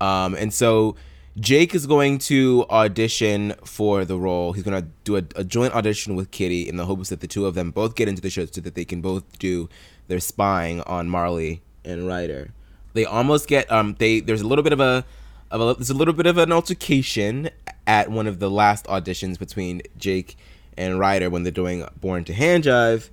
Um, 0.01 0.35
and 0.35 0.53
so 0.53 0.97
Jake 1.39 1.75
is 1.75 1.87
going 1.87 2.19
to 2.19 2.67
audition 2.71 3.55
for 3.65 4.05
the 4.05 4.19
role. 4.19 4.53
He's 4.53 4.65
going 4.65 4.83
to 4.83 4.89
do 5.05 5.17
a, 5.17 5.23
a, 5.37 5.45
joint 5.45 5.75
audition 5.75 6.17
with 6.17 6.31
Kitty 6.31 6.69
in 6.69 6.77
the 6.77 6.87
hopes 6.87 7.09
that 7.11 7.21
the 7.21 7.29
two 7.29 7.47
of 7.47 7.55
them 7.55 7.71
both 7.71 7.95
get 7.95 8.09
into 8.09 8.21
the 8.21 8.31
show 8.31 8.47
so 8.47 8.61
that 8.63 8.75
they 8.75 8.85
can 8.85 9.01
both 9.01 9.39
do 9.39 9.69
their 10.09 10.21
spying 10.21 10.81
on 10.83 11.09
Marley 11.09 11.63
and 11.85 12.07
Ryder. 12.07 12.53
They 12.95 13.05
almost 13.05 13.47
get 13.47 13.71
um 13.71 13.95
they 13.99 14.21
there's 14.21 14.41
a 14.41 14.47
little 14.47 14.65
bit 14.65 14.73
of 14.73 14.81
a 14.81 15.05
of 15.51 15.61
a, 15.61 15.75
there's 15.75 15.91
a 15.91 15.95
little 15.95 16.15
bit 16.15 16.27
of 16.27 16.37
an 16.39 16.51
altercation 16.51 17.51
at 17.87 18.11
one 18.11 18.27
of 18.27 18.41
the 18.41 18.51
last 18.51 18.87
auditions 18.87 19.39
between 19.39 19.83
Jake 19.97 20.37
and 20.77 20.99
Ryder 20.99 21.31
when 21.31 21.45
they're 21.45 21.53
doing 21.53 21.87
Born 22.01 22.25
to 22.25 22.35
Hand 22.35 22.65
Jive. 22.65 23.09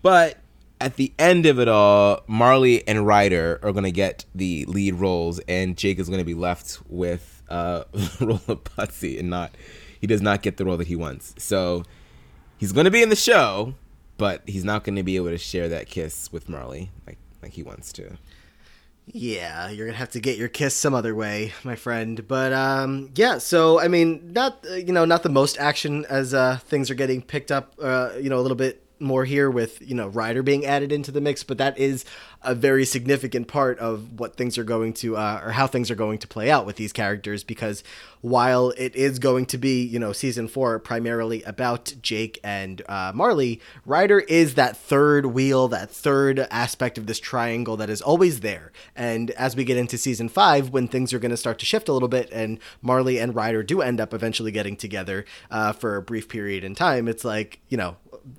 But 0.00 0.38
at 0.80 0.96
the 0.96 1.12
end 1.18 1.46
of 1.46 1.58
it 1.58 1.68
all, 1.68 2.22
Marley 2.26 2.86
and 2.86 3.06
Ryder 3.06 3.58
are 3.62 3.72
gonna 3.72 3.90
get 3.90 4.24
the 4.34 4.64
lead 4.66 4.94
roles, 4.94 5.38
and 5.40 5.76
Jake 5.76 5.98
is 5.98 6.08
gonna 6.08 6.24
be 6.24 6.34
left 6.34 6.78
with 6.88 7.42
uh, 7.48 7.84
the 7.92 8.26
role 8.26 8.40
of 8.48 8.64
Putsy, 8.64 9.18
and 9.18 9.30
not 9.30 9.54
he 10.00 10.06
does 10.06 10.22
not 10.22 10.42
get 10.42 10.56
the 10.56 10.64
role 10.64 10.76
that 10.76 10.86
he 10.86 10.96
wants. 10.96 11.34
So 11.38 11.84
he's 12.58 12.72
gonna 12.72 12.90
be 12.90 13.02
in 13.02 13.08
the 13.08 13.16
show, 13.16 13.74
but 14.18 14.42
he's 14.46 14.64
not 14.64 14.84
gonna 14.84 15.04
be 15.04 15.16
able 15.16 15.28
to 15.28 15.38
share 15.38 15.68
that 15.68 15.88
kiss 15.88 16.30
with 16.32 16.48
Marley 16.48 16.90
like 17.06 17.18
like 17.42 17.52
he 17.52 17.62
wants 17.62 17.92
to. 17.94 18.16
Yeah, 19.06 19.70
you're 19.70 19.86
gonna 19.86 19.98
have 19.98 20.10
to 20.10 20.20
get 20.20 20.36
your 20.36 20.48
kiss 20.48 20.74
some 20.74 20.92
other 20.92 21.14
way, 21.14 21.52
my 21.62 21.76
friend. 21.76 22.26
But 22.26 22.52
um, 22.52 23.10
yeah. 23.14 23.38
So 23.38 23.80
I 23.80 23.88
mean, 23.88 24.32
not 24.32 24.64
uh, 24.68 24.74
you 24.74 24.92
know, 24.92 25.04
not 25.04 25.22
the 25.22 25.28
most 25.28 25.58
action 25.58 26.04
as 26.10 26.34
uh, 26.34 26.58
things 26.58 26.90
are 26.90 26.94
getting 26.94 27.22
picked 27.22 27.52
up. 27.52 27.74
Uh, 27.80 28.12
you 28.20 28.28
know, 28.28 28.38
a 28.38 28.42
little 28.42 28.56
bit 28.56 28.85
more 28.98 29.24
here 29.24 29.50
with 29.50 29.80
you 29.86 29.94
know 29.94 30.08
Ryder 30.08 30.42
being 30.42 30.64
added 30.64 30.92
into 30.92 31.10
the 31.10 31.20
mix, 31.20 31.42
but 31.42 31.58
that 31.58 31.78
is 31.78 32.04
a 32.42 32.54
very 32.54 32.84
significant 32.84 33.48
part 33.48 33.78
of 33.78 34.18
what 34.18 34.36
things 34.36 34.56
are 34.56 34.64
going 34.64 34.92
to 34.94 35.16
uh, 35.16 35.40
or 35.44 35.52
how 35.52 35.66
things 35.66 35.90
are 35.90 35.96
going 35.96 36.18
to 36.18 36.28
play 36.28 36.50
out 36.50 36.66
with 36.66 36.76
these 36.76 36.92
characters 36.92 37.42
because 37.42 37.82
while 38.20 38.70
it 38.76 38.94
is 38.96 39.18
going 39.18 39.46
to 39.46 39.58
be 39.58 39.82
you 39.84 39.98
know 39.98 40.12
season 40.12 40.48
four 40.48 40.78
primarily 40.78 41.42
about 41.42 41.92
Jake 42.02 42.38
and 42.42 42.82
uh, 42.88 43.12
Marley, 43.14 43.60
Ryder 43.84 44.20
is 44.20 44.54
that 44.54 44.76
third 44.76 45.26
wheel, 45.26 45.68
that 45.68 45.90
third 45.90 46.40
aspect 46.50 46.98
of 46.98 47.06
this 47.06 47.20
triangle 47.20 47.76
that 47.76 47.90
is 47.90 48.02
always 48.02 48.40
there. 48.40 48.72
And 48.94 49.30
as 49.32 49.56
we 49.56 49.64
get 49.64 49.76
into 49.76 49.98
season 49.98 50.28
five, 50.28 50.70
when 50.70 50.88
things 50.88 51.12
are 51.12 51.18
going 51.18 51.30
to 51.30 51.36
start 51.36 51.58
to 51.60 51.66
shift 51.66 51.88
a 51.88 51.92
little 51.92 52.08
bit, 52.08 52.28
and 52.32 52.58
Marley 52.82 53.18
and 53.18 53.34
Ryder 53.34 53.62
do 53.62 53.80
end 53.82 54.00
up 54.00 54.14
eventually 54.14 54.50
getting 54.50 54.76
together 54.76 55.24
uh, 55.50 55.72
for 55.72 55.96
a 55.96 56.02
brief 56.02 56.28
period 56.28 56.64
in 56.64 56.74
time, 56.74 57.08
it's 57.08 57.24
like 57.24 57.60
you 57.68 57.76
know 57.76 57.96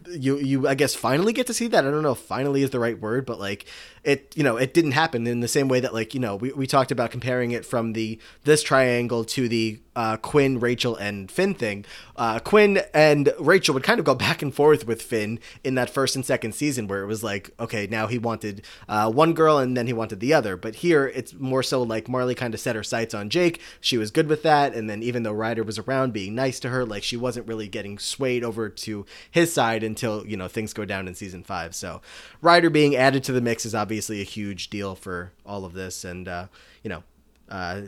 you 0.09 0.37
you 0.37 0.67
I 0.67 0.75
guess 0.75 0.95
finally 0.95 1.33
get 1.33 1.47
to 1.47 1.53
see 1.53 1.67
that. 1.67 1.85
I 1.85 1.91
don't 1.91 2.03
know 2.03 2.11
if 2.11 2.19
finally 2.19 2.63
is 2.63 2.71
the 2.71 2.79
right 2.79 2.99
word, 2.99 3.25
but 3.25 3.39
like 3.39 3.65
it 4.03 4.33
you 4.35 4.43
know 4.43 4.57
it 4.57 4.73
didn't 4.73 4.91
happen 4.91 5.27
in 5.27 5.39
the 5.39 5.47
same 5.47 5.67
way 5.67 5.79
that 5.79 5.93
like 5.93 6.13
you 6.13 6.19
know 6.19 6.35
we, 6.35 6.51
we 6.53 6.67
talked 6.67 6.91
about 6.91 7.11
comparing 7.11 7.51
it 7.51 7.65
from 7.65 7.93
the 7.93 8.19
this 8.43 8.63
triangle 8.63 9.23
to 9.25 9.47
the 9.47 9.79
uh, 9.97 10.15
Quinn, 10.15 10.59
Rachel, 10.59 10.95
and 10.95 11.29
Finn 11.29 11.55
thing. 11.55 11.83
Uh, 12.15 12.37
Quinn 12.37 12.81
and 12.93 13.33
Rachel 13.39 13.73
would 13.73 13.81
kind 13.81 13.99
of 13.99 14.05
go 14.05 14.13
back 14.13 14.43
and 14.43 14.53
forth 14.53 14.85
with 14.85 15.01
Finn 15.01 15.39
in 15.63 15.73
that 15.73 15.89
first 15.89 16.15
and 16.15 16.23
second 16.23 16.53
season, 16.53 16.87
where 16.87 17.01
it 17.01 17.07
was 17.07 17.23
like, 17.23 17.49
okay, 17.59 17.87
now 17.87 18.05
he 18.05 18.19
wanted 18.19 18.61
uh, 18.87 19.11
one 19.11 19.33
girl 19.33 19.57
and 19.57 19.75
then 19.75 19.87
he 19.87 19.93
wanted 19.93 20.19
the 20.19 20.35
other. 20.35 20.55
But 20.55 20.75
here 20.75 21.07
it's 21.07 21.33
more 21.33 21.63
so 21.63 21.81
like 21.81 22.07
Marley 22.07 22.35
kind 22.35 22.53
of 22.53 22.59
set 22.59 22.75
her 22.75 22.83
sights 22.83 23.15
on 23.15 23.31
Jake. 23.31 23.59
She 23.81 23.97
was 23.97 24.11
good 24.11 24.27
with 24.27 24.43
that, 24.43 24.75
and 24.75 24.87
then 24.87 25.01
even 25.01 25.23
though 25.23 25.33
Ryder 25.33 25.63
was 25.63 25.79
around 25.79 26.13
being 26.13 26.35
nice 26.35 26.59
to 26.59 26.69
her, 26.69 26.85
like 26.85 27.01
she 27.01 27.17
wasn't 27.17 27.47
really 27.47 27.67
getting 27.67 27.97
swayed 27.97 28.43
over 28.43 28.69
to 28.69 29.03
his 29.31 29.51
side 29.51 29.81
until 29.81 30.23
you 30.27 30.37
know 30.37 30.47
things 30.47 30.73
go 30.73 30.85
down 30.85 31.07
in 31.07 31.15
season 31.15 31.43
five. 31.43 31.73
So 31.73 32.01
Ryder 32.43 32.69
being 32.69 32.95
added 32.95 33.23
to 33.23 33.31
the 33.31 33.41
mix 33.41 33.65
is 33.65 33.73
obviously 33.73 33.86
a 33.91 34.23
huge 34.23 34.69
deal 34.69 34.95
for 34.95 35.31
all 35.45 35.65
of 35.65 35.73
this, 35.73 36.03
and 36.03 36.27
uh, 36.27 36.47
you 36.83 36.89
know 36.89 37.03
uh, 37.49 37.81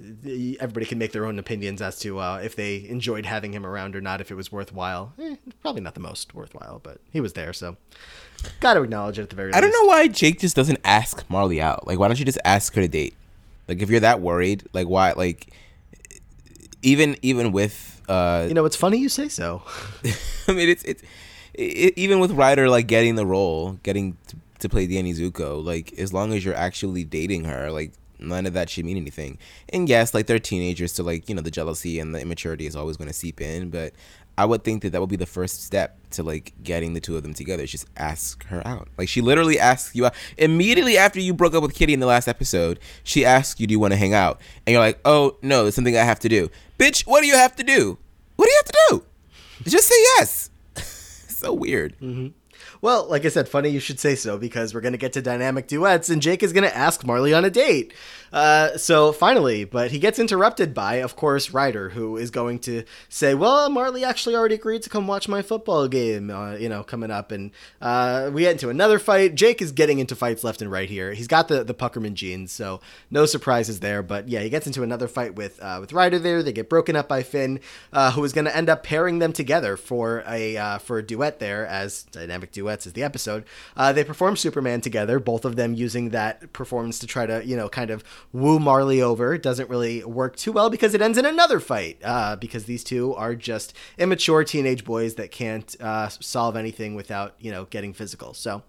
everybody 0.60 0.86
can 0.86 0.98
make 0.98 1.12
their 1.12 1.26
own 1.26 1.38
opinions 1.38 1.82
as 1.82 2.00
to 2.00 2.20
uh, 2.20 2.40
if 2.44 2.56
they 2.56 2.88
enjoyed 2.88 3.26
having 3.26 3.54
him 3.54 3.66
around 3.66 3.96
or 3.96 4.02
not, 4.02 4.22
if 4.22 4.32
it 4.32 4.36
was 4.36 4.52
worthwhile. 4.52 5.14
Eh, 5.20 5.36
probably 5.62 5.82
not 5.82 5.94
the 5.96 6.00
most 6.00 6.34
worthwhile, 6.34 6.80
but 6.82 7.00
he 7.12 7.20
was 7.20 7.34
there, 7.34 7.52
so 7.52 7.76
got 8.62 8.76
to 8.76 8.82
acknowledge 8.82 9.20
it 9.20 9.24
at 9.24 9.30
the 9.30 9.36
very. 9.36 9.54
I 9.54 9.60
don't 9.60 9.72
know 9.72 9.86
why 9.86 10.08
Jake 10.08 10.40
just 10.40 10.56
doesn't 10.56 10.80
ask 10.84 11.30
Marley 11.30 11.62
out. 11.62 11.86
Like, 11.86 12.00
why 12.00 12.08
don't 12.08 12.20
you 12.20 12.26
just 12.26 12.40
ask 12.46 12.74
her 12.76 12.82
to 12.82 12.88
date? 12.88 13.16
Like, 13.68 13.82
if 13.82 13.90
you're 13.90 14.00
that 14.00 14.22
worried, 14.22 14.64
like, 14.74 14.88
why? 14.88 15.12
Like, 15.12 15.54
even 16.82 17.18
even 17.22 17.52
with 17.52 18.02
uh, 18.08 18.46
you 18.48 18.54
know, 18.54 18.66
it's 18.66 18.76
funny 18.76 18.98
you 18.98 19.10
say 19.10 19.28
so. 19.28 19.62
I 20.48 20.54
mean, 20.54 20.70
it's 20.70 20.84
it's 20.84 21.04
it, 21.54 21.94
even 21.98 22.20
with 22.20 22.32
Ryder 22.32 22.70
like 22.70 22.88
getting 22.88 23.16
the 23.16 23.26
role, 23.26 23.74
getting 23.84 24.18
to, 24.60 24.70
play 24.70 24.88
Danny 24.88 25.14
Zuko. 25.14 25.64
Like, 25.64 25.94
as 25.98 26.14
long 26.14 26.34
as 26.34 26.46
you're 26.46 26.56
actually 26.56 27.04
dating 27.04 27.46
her, 27.46 27.72
like 27.72 27.94
none 28.20 28.46
of 28.46 28.54
that 28.54 28.70
should 28.70 28.86
mean 28.86 28.98
anything. 28.98 29.38
And 29.70 29.88
yes, 29.88 30.14
like 30.14 30.28
they're 30.28 30.40
teenagers, 30.40 30.94
so 30.94 31.04
like 31.04 31.30
you 31.30 31.36
know 31.36 31.42
the 31.42 31.52
jealousy 31.52 32.00
and 32.00 32.14
the 32.14 32.22
immaturity 32.22 32.66
is 32.66 32.76
always 32.76 32.98
going 32.98 33.08
to 33.08 33.14
seep 33.14 33.42
in. 33.42 33.70
But 33.70 33.94
I 34.38 34.46
would 34.46 34.64
think 34.64 34.84
that 34.84 34.92
that 34.92 35.02
would 35.02 35.10
be 35.10 35.16
the 35.16 35.26
first 35.26 35.64
step 35.64 35.98
to 36.12 36.24
like 36.24 36.54
getting 36.64 36.94
the 36.94 37.00
two 37.00 37.18
of 37.18 37.24
them 37.24 37.34
together. 37.34 37.66
Just 37.66 37.88
ask 37.98 38.46
her 38.46 38.66
out. 38.66 38.88
Like 38.98 39.10
she 39.10 39.22
literally 39.22 39.60
asks 39.60 39.96
you 39.96 40.06
out 40.06 40.16
immediately 40.38 40.98
after 40.98 41.20
you 41.20 41.34
broke 41.34 41.54
up 41.54 41.62
with 41.62 41.74
Kitty 41.74 41.94
in 41.94 42.00
the 42.00 42.06
last 42.06 42.28
episode. 42.28 42.80
She 43.04 43.26
asks 43.26 43.60
you, 43.60 43.68
"Do 43.68 43.74
you 43.74 43.80
want 43.80 43.94
to 43.94 43.98
hang 43.98 44.14
out?" 44.14 44.42
And 44.66 44.74
you're 44.74 44.82
like, 44.82 45.00
"Oh 45.06 45.38
no, 45.42 45.66
it's 45.66 45.76
something 45.76 45.98
I 45.98 46.04
have 46.04 46.20
to 46.20 46.30
do." 46.30 46.50
Bitch, 46.78 47.06
what 47.06 47.22
do 47.22 47.28
you 47.28 47.36
have 47.36 47.56
to 47.58 47.64
do? 47.64 47.98
What 48.36 48.46
do 48.46 48.52
you 48.52 48.58
have 48.64 48.72
to 48.72 48.80
do? 48.90 49.70
Just 49.70 49.88
say 49.90 49.96
yes. 50.18 50.50
so 50.76 51.54
weird. 51.54 51.96
Mm-hmm. 52.00 52.28
Well, 52.82 53.08
like 53.10 53.26
I 53.26 53.30
said, 53.30 53.50
funny 53.50 53.70
you 53.70 53.80
should 53.80 54.00
say 54.00 54.16
so 54.16 54.38
because 54.38 54.74
we're 54.74 54.82
going 54.82 54.94
to 54.94 54.98
get 54.98 55.14
to 55.14 55.22
dynamic 55.22 55.68
duets 55.68 56.10
and 56.10 56.22
Jake 56.22 56.44
is 56.44 56.54
going 56.54 56.64
to 56.64 56.76
ask 56.76 57.06
Marley 57.06 57.34
on 57.34 57.44
a 57.44 57.50
date. 57.50 57.94
Uh, 58.32 58.78
so 58.78 59.12
finally, 59.12 59.64
but 59.64 59.92
he 59.92 60.00
gets 60.00 60.20
interrupted 60.20 60.74
by, 60.74 60.96
of 60.96 61.16
course, 61.16 61.52
Ryder, 61.52 61.90
who 61.90 62.18
is 62.18 62.30
going 62.30 62.60
to 62.60 62.84
say, 63.08 63.34
"Well, 63.34 63.70
Marley 63.70 64.04
actually 64.04 64.36
already 64.36 64.56
agreed 64.56 64.84
to 64.84 64.90
come 64.90 65.08
watch 65.08 65.28
my 65.28 65.42
football 65.42 65.88
game, 65.88 66.30
uh, 66.30 66.54
you 66.54 66.70
know, 66.70 66.84
coming 66.84 67.12
up." 67.12 67.32
And 67.32 67.52
uh, 67.82 68.30
we 68.34 68.42
get 68.42 68.52
into 68.52 68.70
another 68.70 69.00
fight. 69.00 69.36
Jake 69.36 69.62
is 69.62 69.72
getting 69.72 70.00
into 70.00 70.16
fights 70.16 70.44
left 70.44 70.62
and 70.62 70.72
right 70.72 70.90
here. 70.90 71.14
He's 71.14 71.28
got 71.28 71.48
the 71.48 71.64
the 71.64 71.74
Puckerman 71.74 72.14
genes, 72.14 72.52
so 72.52 72.82
no 73.10 73.26
surprises 73.26 73.80
there. 73.80 74.04
But 74.04 74.30
yeah, 74.30 74.42
he 74.42 74.50
gets 74.50 74.68
into 74.68 74.84
another 74.84 75.08
fight 75.08 75.36
with 75.36 75.60
uh, 75.62 75.78
with 75.82 75.94
Ryder 75.94 76.20
there. 76.20 76.44
They 76.44 76.54
get 76.54 76.70
broken 76.70 76.96
up 76.96 77.08
by 77.08 77.24
Finn, 77.24 77.60
uh, 77.92 78.12
who 78.12 78.24
is 78.24 78.34
going 78.34 78.46
to 78.46 78.56
end 78.56 78.70
up 78.70 78.84
pairing 78.84 79.20
them 79.20 79.34
together 79.34 79.76
for 79.76 80.24
a 80.28 80.56
uh, 80.56 80.78
for 80.78 81.00
a 81.00 81.04
duet 81.04 81.40
there, 81.40 81.66
as 81.66 82.04
dynamic 82.04 82.52
duets 82.70 82.86
is 82.86 82.94
the 82.94 83.04
episode. 83.04 83.46
they 83.94 84.04
perform 84.04 84.36
Superman 84.36 84.82
together, 84.82 85.20
both 85.20 85.46
of 85.46 85.56
them 85.56 85.74
using 85.74 86.10
that 86.10 86.54
performance 86.54 87.00
to 87.00 87.08
try 87.08 87.26
to 87.26 87.46
you 87.46 87.56
know 87.56 87.70
kind 87.70 87.90
of 87.90 88.04
woo 88.32 88.60
Marley 88.60 89.02
over. 89.02 89.34
It 89.34 89.44
doesn't 89.44 89.70
really 89.70 90.04
work 90.04 90.36
too 90.36 90.52
well 90.52 90.70
because 90.70 90.94
it 90.94 91.02
ends 91.02 91.18
in 91.18 91.26
another 91.26 91.60
fight. 91.60 92.00
Uh, 92.04 92.36
because 92.36 92.66
these 92.66 92.84
two 92.84 93.14
are 93.16 93.36
just 93.36 93.74
immature 93.98 94.44
teenage 94.44 94.84
boys 94.84 95.16
that 95.16 95.32
can't 95.32 95.76
uh, 95.82 96.10
solve 96.10 96.56
anything 96.56 96.96
without 96.96 97.36
you 97.40 97.52
know 97.52 97.66
getting 97.66 97.94
physical. 97.94 98.34
So. 98.34 98.64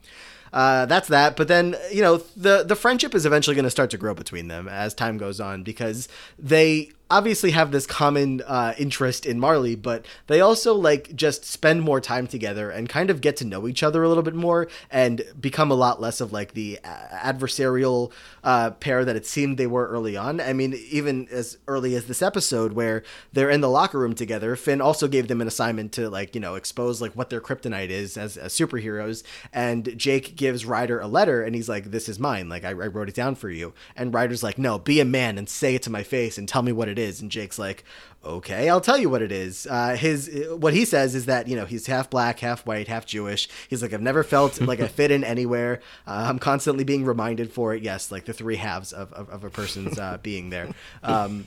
Uh, 0.53 0.85
that's 0.87 1.07
that. 1.07 1.37
But 1.37 1.47
then, 1.47 1.77
you 1.93 2.03
know, 2.03 2.17
the 2.37 2.65
the 2.65 2.75
friendship 2.75 3.15
is 3.15 3.25
eventually 3.25 3.55
going 3.55 3.67
to 3.67 3.71
start 3.71 3.91
to 3.91 3.97
grow 3.97 4.15
between 4.15 4.49
them 4.49 4.67
as 4.67 4.95
time 4.95 5.17
goes 5.17 5.39
on 5.39 5.63
because 5.63 6.09
they 6.41 6.91
obviously 7.11 7.51
have 7.51 7.73
this 7.73 7.87
common 7.87 8.41
uh, 8.47 8.73
interest 8.79 9.27
in 9.27 9.41
Marley, 9.41 9.75
but 9.75 10.07
they 10.29 10.41
also 10.41 10.75
like 10.75 11.15
just 11.15 11.45
spend 11.45 11.83
more 11.83 12.01
time 12.01 12.27
together 12.27 12.71
and 12.71 12.89
kind 12.89 13.11
of 13.11 13.21
get 13.21 13.37
to 13.39 13.45
know 13.45 13.67
each 13.67 13.83
other 13.83 14.03
a 14.03 14.09
little 14.09 14.23
bit 14.23 14.35
more 14.35 14.69
and 14.91 15.23
become 15.39 15.71
a 15.71 15.75
lot 15.75 16.01
less 16.01 16.21
of 16.21 16.33
like 16.33 16.53
the 16.55 16.79
adversarial 16.85 18.13
uh, 18.45 18.71
pair 18.71 19.05
that 19.05 19.17
it 19.17 19.27
seemed 19.27 19.59
they 19.59 19.67
were 19.67 19.89
early 19.89 20.17
on. 20.17 20.41
I 20.41 20.53
mean, 20.53 20.75
even 20.91 21.29
as 21.31 21.59
early 21.67 21.95
as 21.95 22.07
this 22.07 22.23
episode 22.23 22.73
where 22.73 23.03
they're 23.33 23.51
in 23.51 23.61
the 23.61 23.69
locker 23.69 23.99
room 23.99 24.15
together, 24.15 24.55
Finn 24.57 24.81
also 24.81 25.09
gave 25.09 25.29
them 25.29 25.41
an 25.41 25.49
assignment 25.49 25.93
to 25.93 26.09
like 26.09 26.35
you 26.35 26.41
know 26.41 26.55
expose 26.55 27.01
like 27.01 27.13
what 27.13 27.31
their 27.31 27.41
kryptonite 27.41 27.91
is 27.91 28.17
as, 28.17 28.37
as 28.37 28.55
superheroes, 28.55 29.23
and 29.53 29.97
Jake 29.99 30.37
gives 30.37 30.65
Ryder 30.65 31.01
a 31.01 31.09
letter 31.09 31.43
and 31.43 31.55
he's 31.55 31.69
like, 31.69 31.91
"This 31.91 32.09
is 32.09 32.19
mine. 32.19 32.49
Like 32.49 32.65
I, 32.65 32.71
I 32.71 32.73
wrote 32.73 33.09
it 33.09 33.15
down 33.15 33.35
for 33.35 33.51
you," 33.51 33.75
and 33.97 34.15
Ryder's 34.15 34.43
like, 34.43 34.59
"No, 34.59 34.79
be 34.79 35.01
a 35.01 35.05
man 35.05 35.39
and 35.39 35.49
say 35.49 35.75
it 35.75 35.83
to 35.83 35.91
my 35.91 36.03
face 36.03 36.39
and 36.39 36.49
tell 36.49 36.63
me 36.63 36.73
what 36.73 36.89
it 36.89 36.99
is. 37.01 37.21
And 37.21 37.31
Jake's 37.31 37.59
like, 37.59 37.85
okay, 38.25 38.69
I'll 38.69 38.81
tell 38.81 38.99
you 38.99 39.09
what 39.09 39.23
it 39.23 39.33
is. 39.33 39.67
Uh, 39.69 39.97
his 39.97 40.31
what 40.51 40.75
he 40.75 40.85
says 40.85 41.15
is 41.15 41.27
that 41.27 41.49
you 41.49 41.57
know 41.57 41.65
he's 41.65 41.87
half 41.87 42.11
black, 42.11 42.39
half 42.41 42.67
white, 42.67 42.87
half 42.89 43.07
Jewish. 43.07 43.49
He's 43.69 43.83
like, 43.83 43.93
I've 43.93 44.03
never 44.03 44.23
felt 44.23 44.61
like 44.61 44.81
I 44.81 44.87
fit 45.01 45.11
in 45.11 45.25
anywhere. 45.25 45.81
Uh, 46.07 46.27
I'm 46.29 46.39
constantly 46.39 46.85
being 46.85 47.05
reminded 47.05 47.53
for 47.53 47.75
it. 47.75 47.83
Yes, 47.83 48.13
like 48.13 48.27
the 48.27 48.33
three 48.33 48.57
halves 48.57 48.93
of 48.93 49.13
of, 49.13 49.29
of 49.31 49.45
a 49.45 49.51
person's 49.51 49.99
uh, 49.99 50.19
being 50.23 50.51
there. 50.51 50.69
Um, 51.03 51.47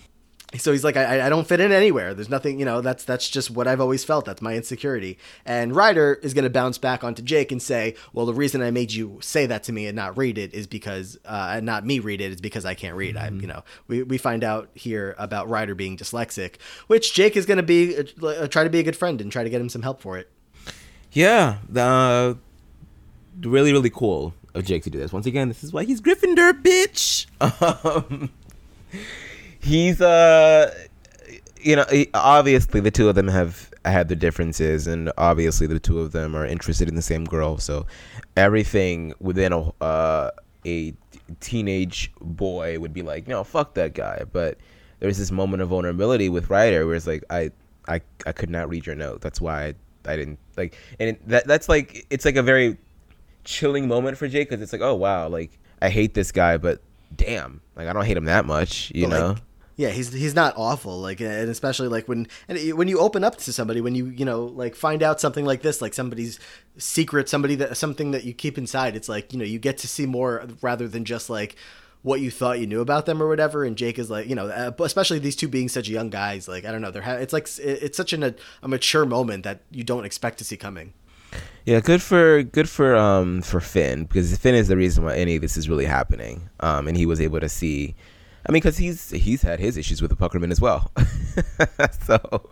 so 0.57 0.71
he's 0.71 0.83
like, 0.83 0.97
I, 0.97 1.25
I 1.25 1.29
don't 1.29 1.47
fit 1.47 1.59
in 1.59 1.71
anywhere. 1.71 2.13
There's 2.13 2.29
nothing, 2.29 2.59
you 2.59 2.65
know. 2.65 2.81
That's 2.81 3.03
that's 3.03 3.29
just 3.29 3.49
what 3.49 3.67
I've 3.67 3.81
always 3.81 4.03
felt. 4.03 4.25
That's 4.25 4.41
my 4.41 4.55
insecurity. 4.55 5.17
And 5.45 5.75
Ryder 5.75 6.19
is 6.21 6.33
going 6.33 6.43
to 6.43 6.49
bounce 6.49 6.77
back 6.77 7.03
onto 7.03 7.21
Jake 7.21 7.51
and 7.51 7.61
say, 7.61 7.95
well, 8.13 8.25
the 8.25 8.33
reason 8.33 8.61
I 8.61 8.71
made 8.71 8.91
you 8.91 9.19
say 9.21 9.45
that 9.47 9.63
to 9.63 9.73
me 9.73 9.87
and 9.87 9.95
not 9.95 10.17
read 10.17 10.37
it 10.37 10.53
is 10.53 10.67
because, 10.67 11.17
uh, 11.25 11.53
and 11.55 11.65
not 11.65 11.85
me 11.85 11.99
read 11.99 12.21
it 12.21 12.31
is 12.31 12.41
because 12.41 12.65
I 12.65 12.75
can't 12.75 12.95
read. 12.95 13.15
Mm-hmm. 13.15 13.37
I, 13.37 13.41
you 13.41 13.47
know, 13.47 13.63
we 13.87 14.03
we 14.03 14.17
find 14.17 14.43
out 14.43 14.69
here 14.73 15.15
about 15.17 15.49
Ryder 15.49 15.75
being 15.75 15.97
dyslexic, 15.97 16.55
which 16.87 17.13
Jake 17.13 17.35
is 17.35 17.45
going 17.45 17.57
to 17.57 17.63
be 17.63 17.97
uh, 17.97 18.47
try 18.47 18.63
to 18.63 18.69
be 18.69 18.79
a 18.79 18.83
good 18.83 18.97
friend 18.97 19.19
and 19.21 19.31
try 19.31 19.43
to 19.43 19.49
get 19.49 19.61
him 19.61 19.69
some 19.69 19.81
help 19.81 20.01
for 20.01 20.17
it. 20.17 20.29
Yeah, 21.11 21.57
uh, 21.75 22.33
really, 23.41 23.71
really 23.71 23.89
cool 23.89 24.33
of 24.53 24.65
Jake 24.65 24.83
to 24.83 24.89
do 24.89 24.99
this. 24.99 25.13
Once 25.13 25.25
again, 25.25 25.47
this 25.47 25.63
is 25.63 25.73
why 25.73 25.83
he's 25.83 26.01
Gryffindor, 26.01 26.61
bitch. 26.61 27.25
Um, 28.11 28.29
he's 29.63 30.01
uh, 30.01 30.73
you 31.61 31.75
know, 31.75 31.85
obviously 32.13 32.79
the 32.79 32.91
two 32.91 33.09
of 33.09 33.15
them 33.15 33.27
have 33.27 33.71
had 33.85 34.07
their 34.09 34.17
differences, 34.17 34.87
and 34.87 35.11
obviously 35.17 35.67
the 35.67 35.79
two 35.79 35.99
of 35.99 36.11
them 36.11 36.35
are 36.35 36.45
interested 36.45 36.87
in 36.87 36.95
the 36.95 37.01
same 37.01 37.25
girl. 37.25 37.57
So 37.57 37.85
everything 38.35 39.13
within 39.19 39.53
a 39.53 39.71
uh, 39.83 40.31
a 40.65 40.93
teenage 41.39 42.11
boy 42.21 42.79
would 42.79 42.93
be 42.93 43.01
like, 43.01 43.27
no, 43.27 43.43
fuck 43.43 43.73
that 43.75 43.93
guy. 43.93 44.23
But 44.31 44.57
there's 44.99 45.17
this 45.17 45.31
moment 45.31 45.61
of 45.61 45.69
vulnerability 45.69 46.29
with 46.29 46.49
Ryder 46.49 46.85
where 46.85 46.95
it's 46.95 47.07
like, 47.07 47.23
I, 47.29 47.51
I, 47.87 48.01
I 48.25 48.31
could 48.31 48.49
not 48.49 48.69
read 48.69 48.85
your 48.85 48.95
note. 48.95 49.21
That's 49.21 49.41
why 49.41 49.65
I, 49.65 49.73
I 50.05 50.15
didn't 50.15 50.39
like, 50.57 50.77
and 50.99 51.09
it, 51.11 51.27
that 51.27 51.47
that's 51.47 51.67
like, 51.67 52.05
it's 52.09 52.25
like 52.25 52.35
a 52.35 52.43
very 52.43 52.77
chilling 53.43 53.87
moment 53.87 54.17
for 54.17 54.27
Jake 54.27 54.49
because 54.49 54.61
it's 54.61 54.71
like, 54.73 54.81
oh 54.81 54.95
wow, 54.95 55.27
like 55.27 55.59
I 55.81 55.89
hate 55.89 56.13
this 56.13 56.31
guy, 56.31 56.57
but 56.57 56.81
damn, 57.15 57.61
like 57.75 57.87
I 57.87 57.93
don't 57.93 58.05
hate 58.05 58.17
him 58.17 58.25
that 58.25 58.45
much, 58.45 58.91
you 58.95 59.07
But, 59.07 59.19
know? 59.19 59.27
like, 59.29 59.37
yeah, 59.75 59.89
he's 59.89 60.13
he's 60.13 60.35
not 60.35 60.53
awful. 60.57 60.99
Like, 60.99 61.19
and 61.19 61.49
especially 61.49 61.87
like 61.87 62.07
when 62.07 62.27
and 62.47 62.73
when 62.73 62.87
you 62.87 62.99
open 62.99 63.23
up 63.23 63.37
to 63.37 63.53
somebody, 63.53 63.81
when 63.81 63.95
you 63.95 64.07
you 64.07 64.25
know 64.25 64.45
like 64.45 64.75
find 64.75 65.01
out 65.01 65.19
something 65.19 65.45
like 65.45 65.61
this, 65.61 65.81
like 65.81 65.93
somebody's 65.93 66.39
secret, 66.77 67.29
somebody 67.29 67.55
that 67.55 67.75
something 67.77 68.11
that 68.11 68.23
you 68.23 68.33
keep 68.33 68.57
inside. 68.57 68.95
It's 68.95 69.09
like 69.09 69.33
you 69.33 69.39
know 69.39 69.45
you 69.45 69.59
get 69.59 69.77
to 69.79 69.87
see 69.87 70.05
more 70.05 70.47
rather 70.61 70.87
than 70.87 71.05
just 71.05 71.29
like 71.29 71.55
what 72.03 72.19
you 72.19 72.29
thought 72.29 72.59
you 72.59 72.67
knew 72.67 72.81
about 72.81 73.05
them 73.05 73.23
or 73.23 73.27
whatever. 73.27 73.63
And 73.63 73.77
Jake 73.77 73.97
is 73.97 74.09
like, 74.09 74.27
you 74.27 74.35
know, 74.35 74.47
uh, 74.47 74.71
especially 74.83 75.19
these 75.19 75.37
two 75.37 75.47
being 75.47 75.69
such 75.69 75.87
young 75.87 76.09
guys. 76.09 76.47
Like, 76.47 76.65
I 76.65 76.71
don't 76.71 76.81
know, 76.81 76.91
they're 76.91 77.01
ha- 77.01 77.13
it's 77.13 77.33
like 77.33 77.47
it's 77.57 77.97
such 77.97 78.13
an, 78.13 78.23
a, 78.23 78.35
a 78.61 78.67
mature 78.67 79.05
moment 79.05 79.43
that 79.43 79.61
you 79.71 79.83
don't 79.83 80.05
expect 80.05 80.37
to 80.39 80.43
see 80.43 80.57
coming. 80.57 80.93
Yeah, 81.65 81.79
good 81.79 82.01
for 82.01 82.43
good 82.43 82.69
for 82.69 82.95
um 82.95 83.41
for 83.41 83.59
Finn 83.59 84.03
because 84.03 84.37
Finn 84.37 84.53
is 84.53 84.67
the 84.67 84.77
reason 84.77 85.03
why 85.03 85.15
any 85.15 85.37
of 85.37 85.41
this 85.41 85.57
is 85.57 85.67
really 85.67 85.85
happening. 85.85 86.49
Um, 86.59 86.87
and 86.87 86.95
he 86.95 87.07
was 87.07 87.19
able 87.19 87.39
to 87.39 87.49
see. 87.49 87.95
I 88.45 88.51
mean, 88.51 88.59
because 88.61 88.77
he's 88.77 89.09
he's 89.11 89.41
had 89.41 89.59
his 89.59 89.77
issues 89.77 90.01
with 90.01 90.11
the 90.11 90.17
Puckerman 90.17 90.51
as 90.51 90.59
well. 90.59 90.91
so 92.05 92.49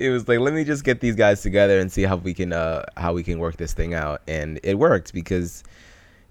it 0.00 0.10
was 0.10 0.26
like, 0.26 0.40
let 0.40 0.52
me 0.52 0.64
just 0.64 0.84
get 0.84 1.00
these 1.00 1.14
guys 1.14 1.42
together 1.42 1.78
and 1.78 1.92
see 1.92 2.02
how 2.02 2.16
we 2.16 2.34
can 2.34 2.52
uh 2.52 2.84
how 2.96 3.12
we 3.12 3.22
can 3.22 3.38
work 3.38 3.56
this 3.56 3.72
thing 3.72 3.94
out. 3.94 4.22
And 4.26 4.58
it 4.62 4.78
worked 4.78 5.12
because 5.12 5.62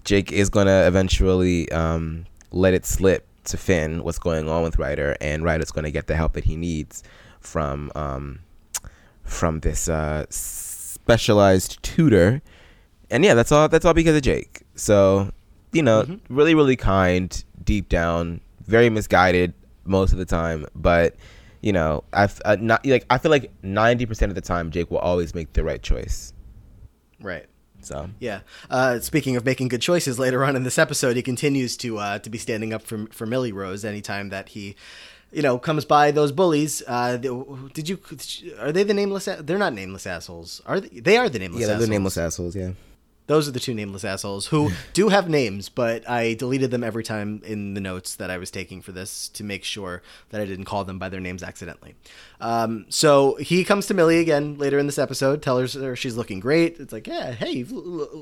Jake 0.03 0.31
is 0.31 0.49
gonna 0.49 0.85
eventually 0.87 1.71
um 1.71 2.25
let 2.51 2.73
it 2.73 2.85
slip 2.85 3.25
to 3.45 3.57
Finn 3.57 4.03
what's 4.03 4.19
going 4.19 4.49
on 4.49 4.63
with 4.63 4.77
Ryder, 4.77 5.15
and 5.21 5.43
Ryder's 5.43 5.71
gonna 5.71 5.91
get 5.91 6.07
the 6.07 6.15
help 6.15 6.33
that 6.33 6.43
he 6.43 6.55
needs 6.57 7.03
from 7.39 7.91
um 7.95 8.39
from 9.23 9.59
this 9.61 9.87
uh, 9.87 10.25
specialized 10.29 11.81
tutor. 11.83 12.41
And 13.09 13.23
yeah, 13.23 13.33
that's 13.33 13.51
all. 13.51 13.69
That's 13.69 13.85
all 13.85 13.93
because 13.93 14.15
of 14.15 14.21
Jake. 14.21 14.63
So, 14.75 15.31
you 15.71 15.81
know, 15.81 16.19
really, 16.29 16.55
really 16.55 16.75
kind, 16.75 17.43
deep 17.63 17.89
down, 17.89 18.41
very 18.69 18.89
misguided 18.89 19.53
most 19.85 20.11
of 20.13 20.19
the 20.19 20.25
time. 20.25 20.65
But 20.75 21.15
you 21.61 21.73
know, 21.73 22.03
I've 22.13 22.41
uh, 22.45 22.57
not 22.59 22.85
like 22.85 23.05
I 23.09 23.17
feel 23.17 23.31
like 23.31 23.51
ninety 23.63 24.05
percent 24.05 24.31
of 24.31 24.35
the 24.35 24.41
time, 24.41 24.71
Jake 24.71 24.89
will 24.91 24.99
always 24.99 25.35
make 25.35 25.53
the 25.53 25.63
right 25.63 25.81
choice. 25.81 26.33
Right. 27.21 27.45
So 27.81 28.09
Yeah. 28.19 28.41
Uh, 28.69 28.99
speaking 28.99 29.35
of 29.35 29.45
making 29.45 29.69
good 29.69 29.81
choices, 29.81 30.19
later 30.19 30.43
on 30.43 30.55
in 30.55 30.63
this 30.63 30.77
episode, 30.77 31.15
he 31.15 31.21
continues 31.21 31.77
to 31.77 31.97
uh, 31.97 32.19
to 32.19 32.29
be 32.29 32.37
standing 32.37 32.73
up 32.73 32.81
for 32.81 33.07
for 33.11 33.25
Millie 33.25 33.51
Rose 33.51 33.83
anytime 33.83 34.29
that 34.29 34.49
he, 34.49 34.75
you 35.31 35.41
know, 35.41 35.57
comes 35.57 35.85
by 35.85 36.11
those 36.11 36.31
bullies. 36.31 36.83
Uh, 36.87 37.17
did 37.73 37.89
you? 37.89 37.99
Are 38.59 38.71
they 38.71 38.83
the 38.83 38.93
nameless? 38.93 39.25
They're 39.25 39.57
not 39.57 39.73
nameless 39.73 40.05
assholes. 40.05 40.61
Are 40.65 40.79
they? 40.79 40.99
They 40.99 41.17
are 41.17 41.29
the 41.29 41.39
nameless. 41.39 41.61
yeah, 41.61 41.67
they're 41.67 41.79
the 41.79 41.87
nameless 41.87 42.17
assholes. 42.17 42.55
Yeah. 42.55 42.71
Those 43.29 43.47
are 43.47 43.51
the 43.51 43.59
two 43.59 43.75
nameless 43.75 44.03
assholes 44.03 44.47
who 44.47 44.71
do 44.93 45.09
have 45.09 45.29
names, 45.29 45.69
but 45.69 46.09
I 46.09 46.33
deleted 46.33 46.71
them 46.71 46.83
every 46.83 47.03
time 47.03 47.41
in 47.45 47.75
the 47.75 47.79
notes 47.79 48.15
that 48.15 48.31
I 48.31 48.39
was 48.39 48.49
taking 48.49 48.81
for 48.81 48.91
this 48.91 49.29
to 49.29 49.43
make 49.43 49.63
sure 49.63 50.01
that 50.31 50.41
I 50.41 50.45
didn't 50.45 50.65
call 50.65 50.83
them 50.83 50.97
by 50.97 51.09
their 51.09 51.19
names 51.19 51.43
accidentally. 51.43 51.93
Um, 52.41 52.85
so 52.89 53.35
he 53.35 53.63
comes 53.63 53.85
to 53.85 53.93
Millie 53.93 54.17
again 54.19 54.57
later 54.57 54.79
in 54.79 54.87
this 54.87 54.97
episode, 54.97 55.43
tells 55.43 55.75
her 55.75 55.95
she's 55.95 56.17
looking 56.17 56.39
great. 56.39 56.79
It's 56.79 56.91
like, 56.91 57.05
yeah, 57.05 57.31
hey, 57.33 57.51
you've- 57.51 57.75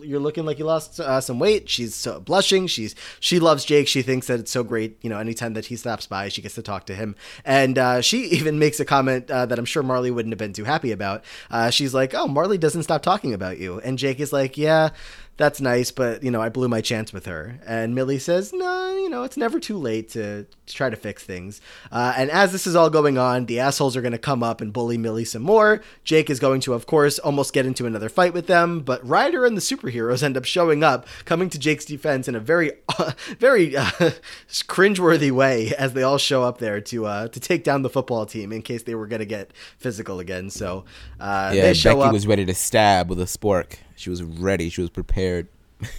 you're 0.04 0.20
looking 0.20 0.46
like 0.46 0.60
you 0.60 0.66
lost 0.66 1.00
uh, 1.00 1.22
some 1.22 1.40
weight. 1.40 1.70
She's 1.70 1.96
so 1.96 2.20
blushing. 2.20 2.68
She's 2.68 2.94
she 3.22 3.40
loves 3.40 3.64
Jake. 3.64 3.88
She 3.88 4.02
thinks 4.02 4.28
that 4.28 4.40
it's 4.42 4.52
so 4.52 4.64
great. 4.64 4.98
You 5.02 5.10
know, 5.10 5.20
anytime 5.20 5.54
that 5.54 5.68
he 5.68 5.78
stops 5.78 6.06
by, 6.06 6.28
she 6.28 6.42
gets 6.42 6.56
to 6.56 6.62
talk 6.62 6.86
to 6.88 6.96
him, 6.96 7.16
and 7.46 7.78
uh, 7.78 8.02
she 8.02 8.26
even 8.38 8.60
makes 8.60 8.80
a 8.82 8.86
comment 8.86 9.32
uh, 9.32 9.46
that 9.46 9.58
I'm 9.58 9.64
sure 9.66 9.84
Marley 9.84 10.12
wouldn't 10.12 10.34
have 10.34 10.40
been 10.40 10.52
too 10.54 10.66
happy 10.66 10.92
about. 10.92 11.24
Uh, 11.50 11.70
she's 11.70 11.94
like, 11.94 12.14
oh, 12.14 12.28
Marley 12.28 12.58
doesn't 12.58 12.84
stop 12.84 13.04
talking 13.04 13.34
about 13.34 13.58
you, 13.58 13.80
and 13.80 13.98
Jake 13.98 14.20
is 14.20 14.34
like, 14.34 14.58
yeah 14.58 14.90
that's 15.38 15.62
nice, 15.62 15.92
but 15.92 16.24
you 16.24 16.32
know, 16.32 16.42
I 16.42 16.50
blew 16.50 16.68
my 16.68 16.82
chance 16.82 17.14
with 17.14 17.28
her. 17.28 17.60
And 17.64 17.94
Millie 17.94 18.18
says, 18.18 18.52
no, 18.54 18.98
you 18.98 19.08
know, 19.08 19.22
it's 19.22 19.38
never 19.38 19.60
too 19.60 19.78
late 19.78 20.10
to, 20.10 20.46
to 20.66 20.74
try 20.74 20.90
to 20.90 20.96
fix 20.96 21.24
things. 21.24 21.62
Uh, 21.92 22.12
and 22.18 22.32
as 22.32 22.52
this 22.52 22.66
is 22.66 22.76
all 22.76 22.90
going 22.90 23.20
on, 23.20 23.46
the 23.46 23.60
assholes 23.60 23.96
are 23.96 24.02
going 24.02 24.14
to 24.14 24.18
come 24.18 24.42
up 24.42 24.62
and 24.62 24.74
bully 24.74 24.98
Millie 24.98 25.26
some 25.26 25.44
more. 25.44 25.84
Jake 26.04 26.32
is 26.32 26.40
going 26.40 26.60
to, 26.62 26.74
of 26.74 26.88
course, 26.88 27.20
almost 27.20 27.54
get 27.54 27.68
into 27.68 27.86
another 27.86 28.10
fight 28.10 28.34
with 28.34 28.48
them, 28.48 28.80
but 28.80 29.08
Ryder 29.08 29.46
and 29.46 29.56
the 29.56 29.62
superheroes 29.62 30.24
end 30.24 30.38
up 30.38 30.46
showing 30.46 30.84
up, 30.84 31.06
coming 31.26 31.52
to 31.52 31.60
Jake's 31.60 31.86
defense 31.86 32.28
in 32.28 32.34
a 32.34 32.40
very, 32.40 32.72
very 33.38 33.78
uh, 33.78 33.92
cringeworthy 34.50 35.32
way 35.32 35.72
as 35.78 35.94
they 35.94 36.02
all 36.02 36.18
show 36.18 36.44
up 36.44 36.58
there 36.58 36.82
to 36.82 37.06
uh, 37.06 37.28
to 37.28 37.40
take 37.40 37.64
down 37.64 37.84
the 37.84 37.90
football 37.92 38.26
team 38.26 38.52
in 38.52 38.64
case 38.64 38.84
they 38.84 38.96
were 38.96 39.08
going 39.08 39.20
to 39.20 39.26
get 39.26 39.52
physical 39.78 40.20
again. 40.20 40.50
So 40.50 40.86
uh, 41.20 41.52
Yeah. 41.54 41.62
they 41.62 41.74
show 41.76 41.96
Becky 41.98 42.08
up. 42.08 42.14
was 42.14 42.26
ready 42.28 42.46
to 42.46 42.56
stab 42.56 43.08
with 43.10 43.20
a 43.20 43.26
spork. 43.26 43.76
She 43.98 44.10
was 44.10 44.24
ready. 44.24 44.70
She 44.70 44.82
was 44.82 44.90
prepared. 44.90 45.48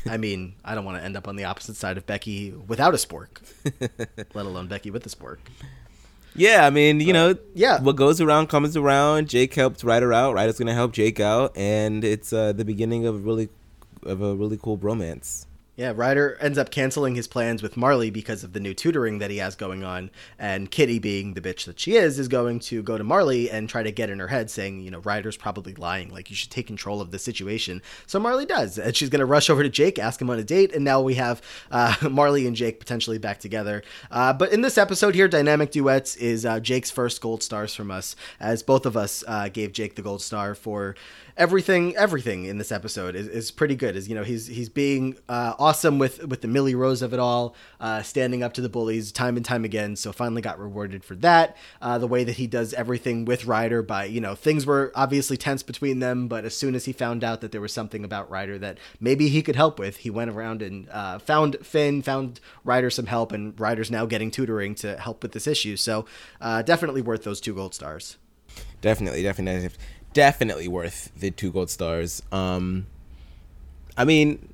I 0.08 0.16
mean, 0.16 0.54
I 0.64 0.74
don't 0.74 0.84
want 0.84 0.98
to 0.98 1.04
end 1.04 1.16
up 1.16 1.28
on 1.28 1.37
the 1.37 1.44
opposite 1.44 1.76
side 1.76 1.96
of 1.96 2.06
Becky 2.06 2.52
without 2.52 2.94
a 2.94 2.96
spork, 2.96 3.28
let 4.34 4.46
alone 4.46 4.66
Becky 4.68 4.90
with 4.90 5.04
a 5.06 5.08
spork. 5.08 5.38
Yeah, 6.34 6.66
I 6.66 6.70
mean, 6.70 7.00
you 7.00 7.12
know, 7.12 7.37
yeah. 7.54 7.80
what 7.80 7.96
goes 7.96 8.20
around 8.20 8.48
comes 8.48 8.76
around. 8.76 9.28
Jake 9.28 9.54
helped 9.54 9.82
Ryder 9.82 10.12
out. 10.12 10.34
Ryder's 10.34 10.58
gonna 10.58 10.74
help 10.74 10.92
Jake 10.92 11.20
out, 11.20 11.56
and 11.56 12.04
it's 12.04 12.32
uh, 12.32 12.52
the 12.52 12.64
beginning 12.64 13.06
of 13.06 13.16
a 13.16 13.18
really, 13.18 13.48
of 14.04 14.22
a 14.22 14.34
really 14.37 14.56
cool 14.56 14.78
bromance. 14.78 15.46
Yeah, 15.79 15.93
Ryder 15.95 16.37
ends 16.41 16.59
up 16.59 16.73
canceling 16.73 17.14
his 17.14 17.29
plans 17.29 17.62
with 17.62 17.77
Marley 17.77 18.11
because 18.11 18.43
of 18.43 18.53
the 18.53 18.59
new 18.59 18.75
tutoring 18.75 19.19
that 19.19 19.31
he 19.31 19.37
has 19.37 19.55
going 19.55 19.85
on, 19.85 20.11
and 20.37 20.69
Kitty, 20.69 20.99
being 20.99 21.35
the 21.35 21.41
bitch 21.41 21.67
that 21.67 21.79
she 21.79 21.95
is, 21.95 22.19
is 22.19 22.27
going 22.27 22.59
to 22.59 22.83
go 22.83 22.99
to 22.99 23.05
Marley 23.05 23.49
and 23.49 23.69
try 23.69 23.85
to 23.85 23.93
get 23.93 24.11
in 24.11 24.19
her 24.19 24.27
head, 24.27 24.51
saying, 24.51 24.81
you 24.81 24.91
know, 24.91 24.99
Ryder's 24.99 25.37
probably 25.37 25.77
lying. 25.77 26.09
Like 26.12 26.31
you 26.31 26.37
should 26.37 26.51
take 26.51 26.67
control 26.67 27.01
of 27.01 27.12
the 27.12 27.19
situation. 27.21 27.81
So 28.09 28.19
Marley 28.19 28.45
does, 28.45 28.77
and 28.77 28.97
she's 28.97 29.09
going 29.09 29.21
to 29.21 29.25
rush 29.25 29.49
over 29.49 29.62
to 29.62 29.69
Jake, 29.69 30.01
ask 30.01 30.21
him 30.21 30.31
on 30.31 30.41
a 30.41 30.43
date, 30.43 30.75
and 30.75 30.85
now 30.85 31.01
we 31.01 31.14
have 31.14 31.41
uh, 31.71 31.95
Marley 32.11 32.49
and 32.49 32.57
Jake 32.57 32.81
potentially 32.81 33.19
back 33.19 33.38
together. 33.38 33.85
Uh, 34.11 34.33
but 34.33 34.53
in 34.53 34.62
this 34.62 34.79
episode 34.79 35.14
here, 35.14 35.29
Dynamic 35.29 35.71
Duets 35.71 36.17
is 36.17 36.45
uh, 36.45 36.59
Jake's 36.59 36.91
first 36.91 37.21
gold 37.21 37.41
stars 37.41 37.73
from 37.73 37.93
us, 37.93 38.17
as 38.41 38.64
both 38.64 38.85
of 38.85 38.97
us 38.97 39.23
uh, 39.29 39.49
gave 39.49 39.71
Jake 39.71 39.95
the 39.95 40.03
gold 40.03 40.23
star 40.23 40.57
for 40.57 40.97
everything 41.38 41.96
everything 41.96 42.44
in 42.44 42.59
this 42.59 42.70
episode 42.70 43.14
is, 43.14 43.27
is 43.29 43.51
pretty 43.51 43.74
good. 43.74 43.96
Is 43.96 44.09
you 44.09 44.14
know 44.14 44.24
he's 44.24 44.46
he's 44.46 44.68
being 44.68 45.16
uh, 45.29 45.55
awesome 45.59 45.98
with 45.98 46.27
with 46.27 46.42
the 46.42 46.48
millie 46.48 46.74
rose 46.74 47.01
of 47.01 47.14
it 47.14 47.18
all 47.18 47.55
uh, 47.81 48.03
standing 48.03 48.42
up 48.42 48.53
to 48.55 48.61
the 48.61 48.68
bullies 48.68 49.11
time 49.12 49.37
and 49.37 49.44
time 49.44 49.64
again. 49.64 49.96
So 49.96 50.12
finally 50.12 50.42
got 50.42 50.59
rewarded 50.59 51.05
for 51.05 51.14
that 51.16 51.57
uh, 51.81 51.98
the 51.98 52.07
way 52.07 52.24
that 52.24 52.37
he 52.37 52.46
does 52.46 52.74
everything 52.74 53.24
with 53.24 53.46
ryder 53.46 53.83
by 53.83 54.05
you 54.05 54.20
know 54.20 54.35
things 54.35 54.66
were 54.66 54.92
obviously 54.94 55.37
tense 55.37 55.62
between 55.62 56.01
them 56.01 56.29
but 56.29 56.44
as 56.44 56.57
soon 56.57 56.74
as 56.74 56.85
he 56.85 56.92
found 56.92 57.24
out 57.24 57.40
that 57.40 57.53
there 57.53 57.61
was 57.61 57.72
something 57.72 58.05
about 58.05 58.31
ryder 58.31 58.59
that 58.59 58.79
maybe 59.01 59.29
he 59.29 59.42
could 59.42 59.57
help 59.57 59.79
with 59.79 59.98
he 59.98 60.11
went 60.11 60.31
around 60.31 60.61
and 60.61 60.88
uh, 60.90 61.18
found 61.18 61.57
finn 61.62 62.03
found 62.03 62.40
ryder 62.64 62.90
some 62.90 63.07
help 63.07 63.33
and 63.33 63.59
ryder's 63.59 63.90
now 63.90 64.07
getting 64.07 64.31
tutoring 64.31 64.74
to 64.74 64.96
help 64.98 65.22
with 65.22 65.33
this 65.33 65.46
issue. 65.46 65.77
So 65.77 66.07
uh, 66.40 66.62
definitely 66.62 67.03
worth 67.03 67.24
those 67.24 67.40
two 67.40 67.55
gold 67.55 67.74
stars. 67.74 68.16
Definitely, 68.81 69.22
definitely, 69.22 69.70
definitely 70.18 70.66
worth 70.66 71.12
the 71.14 71.31
two 71.31 71.52
gold 71.52 71.70
stars. 71.70 72.24
Um, 72.33 72.88
I 73.96 74.04
mean, 74.04 74.52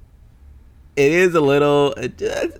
it 0.94 1.10
is 1.10 1.34
a 1.34 1.40
little, 1.40 1.94
uh, 1.96 2.08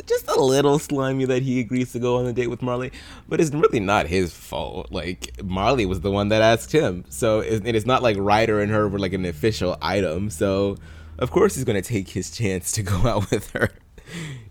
just 0.06 0.26
a 0.26 0.40
little 0.40 0.78
slimy 0.78 1.26
that 1.26 1.42
he 1.42 1.60
agrees 1.60 1.92
to 1.92 1.98
go 1.98 2.16
on 2.16 2.24
a 2.24 2.32
date 2.32 2.46
with 2.46 2.62
Marley, 2.62 2.92
but 3.28 3.42
it's 3.42 3.50
really 3.50 3.78
not 3.78 4.06
his 4.06 4.32
fault. 4.32 4.90
Like 4.90 5.44
Marley 5.44 5.84
was 5.84 6.00
the 6.00 6.10
one 6.10 6.30
that 6.30 6.40
asked 6.40 6.72
him, 6.72 7.04
so 7.10 7.40
it, 7.40 7.66
is 7.76 7.84
not 7.84 8.02
like 8.02 8.16
Ryder 8.18 8.62
and 8.62 8.72
her 8.72 8.88
were 8.88 8.98
like 8.98 9.12
an 9.12 9.26
official 9.26 9.76
item. 9.82 10.30
So 10.30 10.78
of 11.18 11.30
course 11.30 11.56
he's 11.56 11.64
gonna 11.64 11.82
take 11.82 12.08
his 12.08 12.30
chance 12.30 12.72
to 12.72 12.82
go 12.94 12.96
out 13.06 13.30
with 13.30 13.50
her 13.50 13.68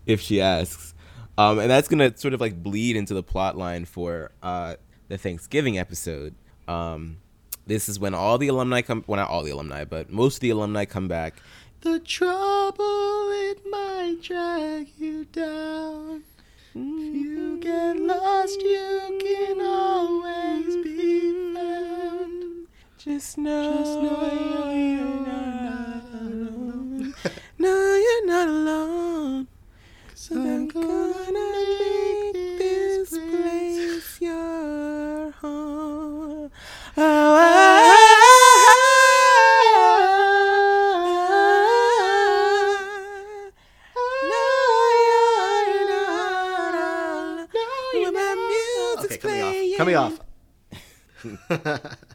if 0.05 0.21
she 0.21 0.41
asks. 0.41 0.93
Um, 1.39 1.57
and 1.57 1.71
that's 1.71 1.87
gonna 1.87 2.15
sort 2.15 2.35
of 2.35 2.39
like 2.39 2.61
bleed 2.61 2.97
into 2.97 3.15
the 3.15 3.23
plot 3.23 3.57
line 3.57 3.85
for 3.85 4.29
uh, 4.43 4.75
the 5.07 5.17
Thanksgiving 5.17 5.79
episode. 5.79 6.35
Um, 6.67 7.17
this 7.67 7.87
is 7.89 7.99
when 7.99 8.13
all 8.13 8.37
the 8.37 8.47
alumni 8.47 8.81
come. 8.81 9.03
Well, 9.07 9.17
not 9.17 9.29
all 9.29 9.43
the 9.43 9.51
alumni, 9.51 9.83
but 9.85 10.11
most 10.11 10.35
of 10.35 10.39
the 10.41 10.49
alumni 10.51 10.85
come 10.85 11.07
back. 11.07 11.35
The 11.81 11.99
trouble 11.99 13.29
it 13.31 13.59
might 13.69 14.17
drag 14.21 14.87
you 14.97 15.25
down. 15.25 16.23
If 16.75 17.15
you 17.15 17.57
get 17.59 17.97
lost, 17.97 18.59
you 18.61 19.19
can 19.21 19.61
always 19.61 20.75
be 20.83 21.53
found. 21.53 22.67
Just 22.97 23.37
know, 23.37 23.73
Just 23.79 23.99
know 24.01 24.71
you're 24.71 25.25
not 25.27 26.03
alone. 26.13 27.13
no, 27.59 27.95
you're 27.95 28.25
not 28.27 28.47
alone. 28.47 29.47
'Cause 30.09 30.31
I'm 30.31 30.67
gonna 30.69 31.51
make 31.51 32.22
coming 49.83 49.95
off. 49.95 50.19
Off. 51.59 51.97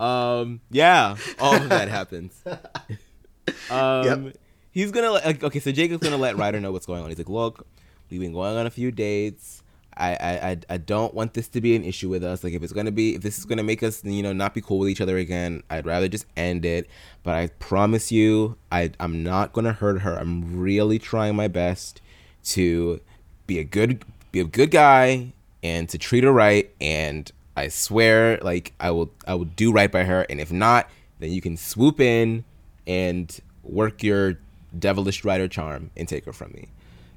Um. 0.00 0.60
Yeah. 0.70 1.16
All 1.38 1.54
of 1.54 1.68
that 1.68 1.88
happens. 1.88 2.42
Um. 3.70 4.04
Yep. 4.04 4.36
He's 4.70 4.90
gonna 4.90 5.10
like, 5.10 5.44
Okay. 5.44 5.60
So 5.60 5.70
Jacob's 5.70 6.02
gonna 6.02 6.16
let 6.16 6.36
Ryder 6.36 6.60
know 6.60 6.72
what's 6.72 6.86
going 6.86 7.02
on. 7.02 7.10
He's 7.10 7.18
like, 7.18 7.28
"Look, 7.28 7.66
we've 8.10 8.20
been 8.20 8.32
going 8.32 8.56
on 8.56 8.66
a 8.66 8.70
few 8.70 8.90
dates. 8.90 9.62
I, 9.96 10.14
I, 10.14 10.50
I, 10.50 10.58
I 10.70 10.76
don't 10.78 11.12
want 11.12 11.34
this 11.34 11.46
to 11.48 11.60
be 11.60 11.76
an 11.76 11.84
issue 11.84 12.08
with 12.08 12.24
us. 12.24 12.42
Like, 12.42 12.54
if 12.54 12.62
it's 12.62 12.72
gonna 12.72 12.90
be, 12.90 13.14
if 13.16 13.22
this 13.22 13.38
is 13.38 13.44
gonna 13.44 13.62
make 13.62 13.82
us, 13.82 14.02
you 14.02 14.22
know, 14.22 14.32
not 14.32 14.54
be 14.54 14.62
cool 14.62 14.78
with 14.78 14.88
each 14.88 15.02
other 15.02 15.18
again, 15.18 15.62
I'd 15.68 15.84
rather 15.84 16.08
just 16.08 16.24
end 16.38 16.64
it. 16.64 16.88
But 17.22 17.34
I 17.34 17.48
promise 17.58 18.10
you, 18.10 18.56
I, 18.72 18.92
I'm 18.98 19.22
not 19.22 19.52
gonna 19.52 19.74
hurt 19.74 20.00
her. 20.00 20.18
I'm 20.18 20.58
really 20.58 20.98
trying 20.98 21.36
my 21.36 21.48
best 21.48 22.00
to 22.44 23.00
be 23.46 23.58
a 23.58 23.64
good, 23.64 24.04
be 24.32 24.40
a 24.40 24.44
good 24.44 24.70
guy 24.70 25.33
and 25.64 25.88
to 25.88 25.98
treat 25.98 26.22
her 26.22 26.32
right. 26.32 26.70
And 26.80 27.28
I 27.56 27.66
swear, 27.68 28.38
like, 28.42 28.72
I 28.78 28.92
will, 28.92 29.10
I 29.26 29.34
will 29.34 29.46
do 29.46 29.72
right 29.72 29.90
by 29.90 30.04
her. 30.04 30.22
And 30.30 30.40
if 30.40 30.52
not, 30.52 30.88
then 31.18 31.32
you 31.32 31.40
can 31.40 31.56
swoop 31.56 31.98
in 31.98 32.44
and 32.86 33.36
work 33.64 34.04
your 34.04 34.38
devilish 34.78 35.24
Ryder 35.24 35.48
charm 35.48 35.90
and 35.96 36.06
take 36.06 36.24
her 36.26 36.32
from 36.32 36.52
me. 36.52 36.68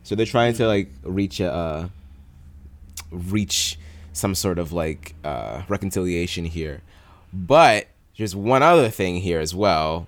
So 0.02 0.16
they're 0.16 0.26
trying 0.26 0.54
to 0.56 0.66
like 0.66 0.90
reach 1.04 1.40
a. 1.40 1.54
Uh, 1.54 1.90
reach 3.12 3.78
some 4.14 4.36
sort 4.36 4.60
of 4.60 4.74
like 4.74 5.16
uh, 5.24 5.62
reconciliation 5.68 6.46
here. 6.46 6.82
But 7.32 7.88
there's 8.18 8.36
one 8.36 8.64
other 8.64 8.90
thing 8.90 9.18
here 9.18 9.40
as 9.40 9.54
well. 9.54 10.08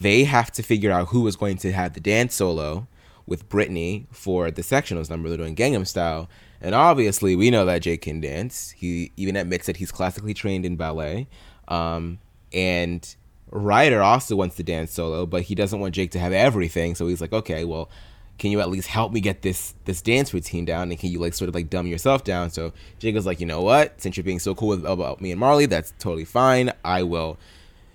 They 0.00 0.24
have 0.24 0.52
to 0.52 0.62
figure 0.62 0.92
out 0.92 1.08
who 1.08 1.26
is 1.26 1.36
going 1.36 1.56
to 1.58 1.72
have 1.72 1.94
the 1.94 2.00
dance 2.00 2.36
solo 2.36 2.86
with 3.26 3.48
Brittany 3.48 4.06
for 4.12 4.50
the 4.50 4.62
sectionals 4.62 5.10
number. 5.10 5.28
They're 5.28 5.38
doing 5.38 5.56
Gangnam 5.56 5.86
Style. 5.86 6.28
And 6.60 6.74
obviously, 6.74 7.36
we 7.36 7.50
know 7.50 7.64
that 7.66 7.82
Jake 7.82 8.02
can 8.02 8.20
dance. 8.20 8.70
He 8.70 9.12
even 9.16 9.36
admits 9.36 9.66
that 9.66 9.76
he's 9.76 9.92
classically 9.92 10.34
trained 10.34 10.64
in 10.64 10.76
ballet. 10.76 11.28
Um, 11.68 12.18
and 12.52 13.14
Ryder 13.50 14.02
also 14.02 14.34
wants 14.36 14.56
to 14.56 14.62
dance 14.62 14.92
solo, 14.92 15.26
but 15.26 15.42
he 15.42 15.54
doesn't 15.54 15.78
want 15.78 15.94
Jake 15.94 16.10
to 16.12 16.18
have 16.18 16.32
everything. 16.32 16.94
So 16.94 17.06
he's 17.06 17.20
like, 17.20 17.32
okay, 17.32 17.64
well, 17.64 17.88
can 18.38 18.52
you 18.52 18.60
at 18.60 18.70
least 18.70 18.88
help 18.88 19.12
me 19.12 19.20
get 19.20 19.42
this 19.42 19.74
this 19.84 20.00
dance 20.00 20.32
routine 20.32 20.64
down 20.64 20.90
and 20.90 20.98
can 20.98 21.10
you 21.10 21.18
like 21.18 21.34
sort 21.34 21.48
of 21.48 21.54
like 21.54 21.68
dumb 21.68 21.86
yourself 21.86 22.24
down 22.24 22.50
so 22.50 22.72
jacob's 22.98 23.26
like 23.26 23.40
you 23.40 23.46
know 23.46 23.60
what 23.60 24.00
since 24.00 24.16
you're 24.16 24.24
being 24.24 24.38
so 24.38 24.54
cool 24.54 24.68
with, 24.68 24.84
about 24.86 25.20
me 25.20 25.30
and 25.30 25.40
marley 25.40 25.66
that's 25.66 25.92
totally 25.98 26.24
fine 26.24 26.72
i 26.84 27.02
will 27.02 27.36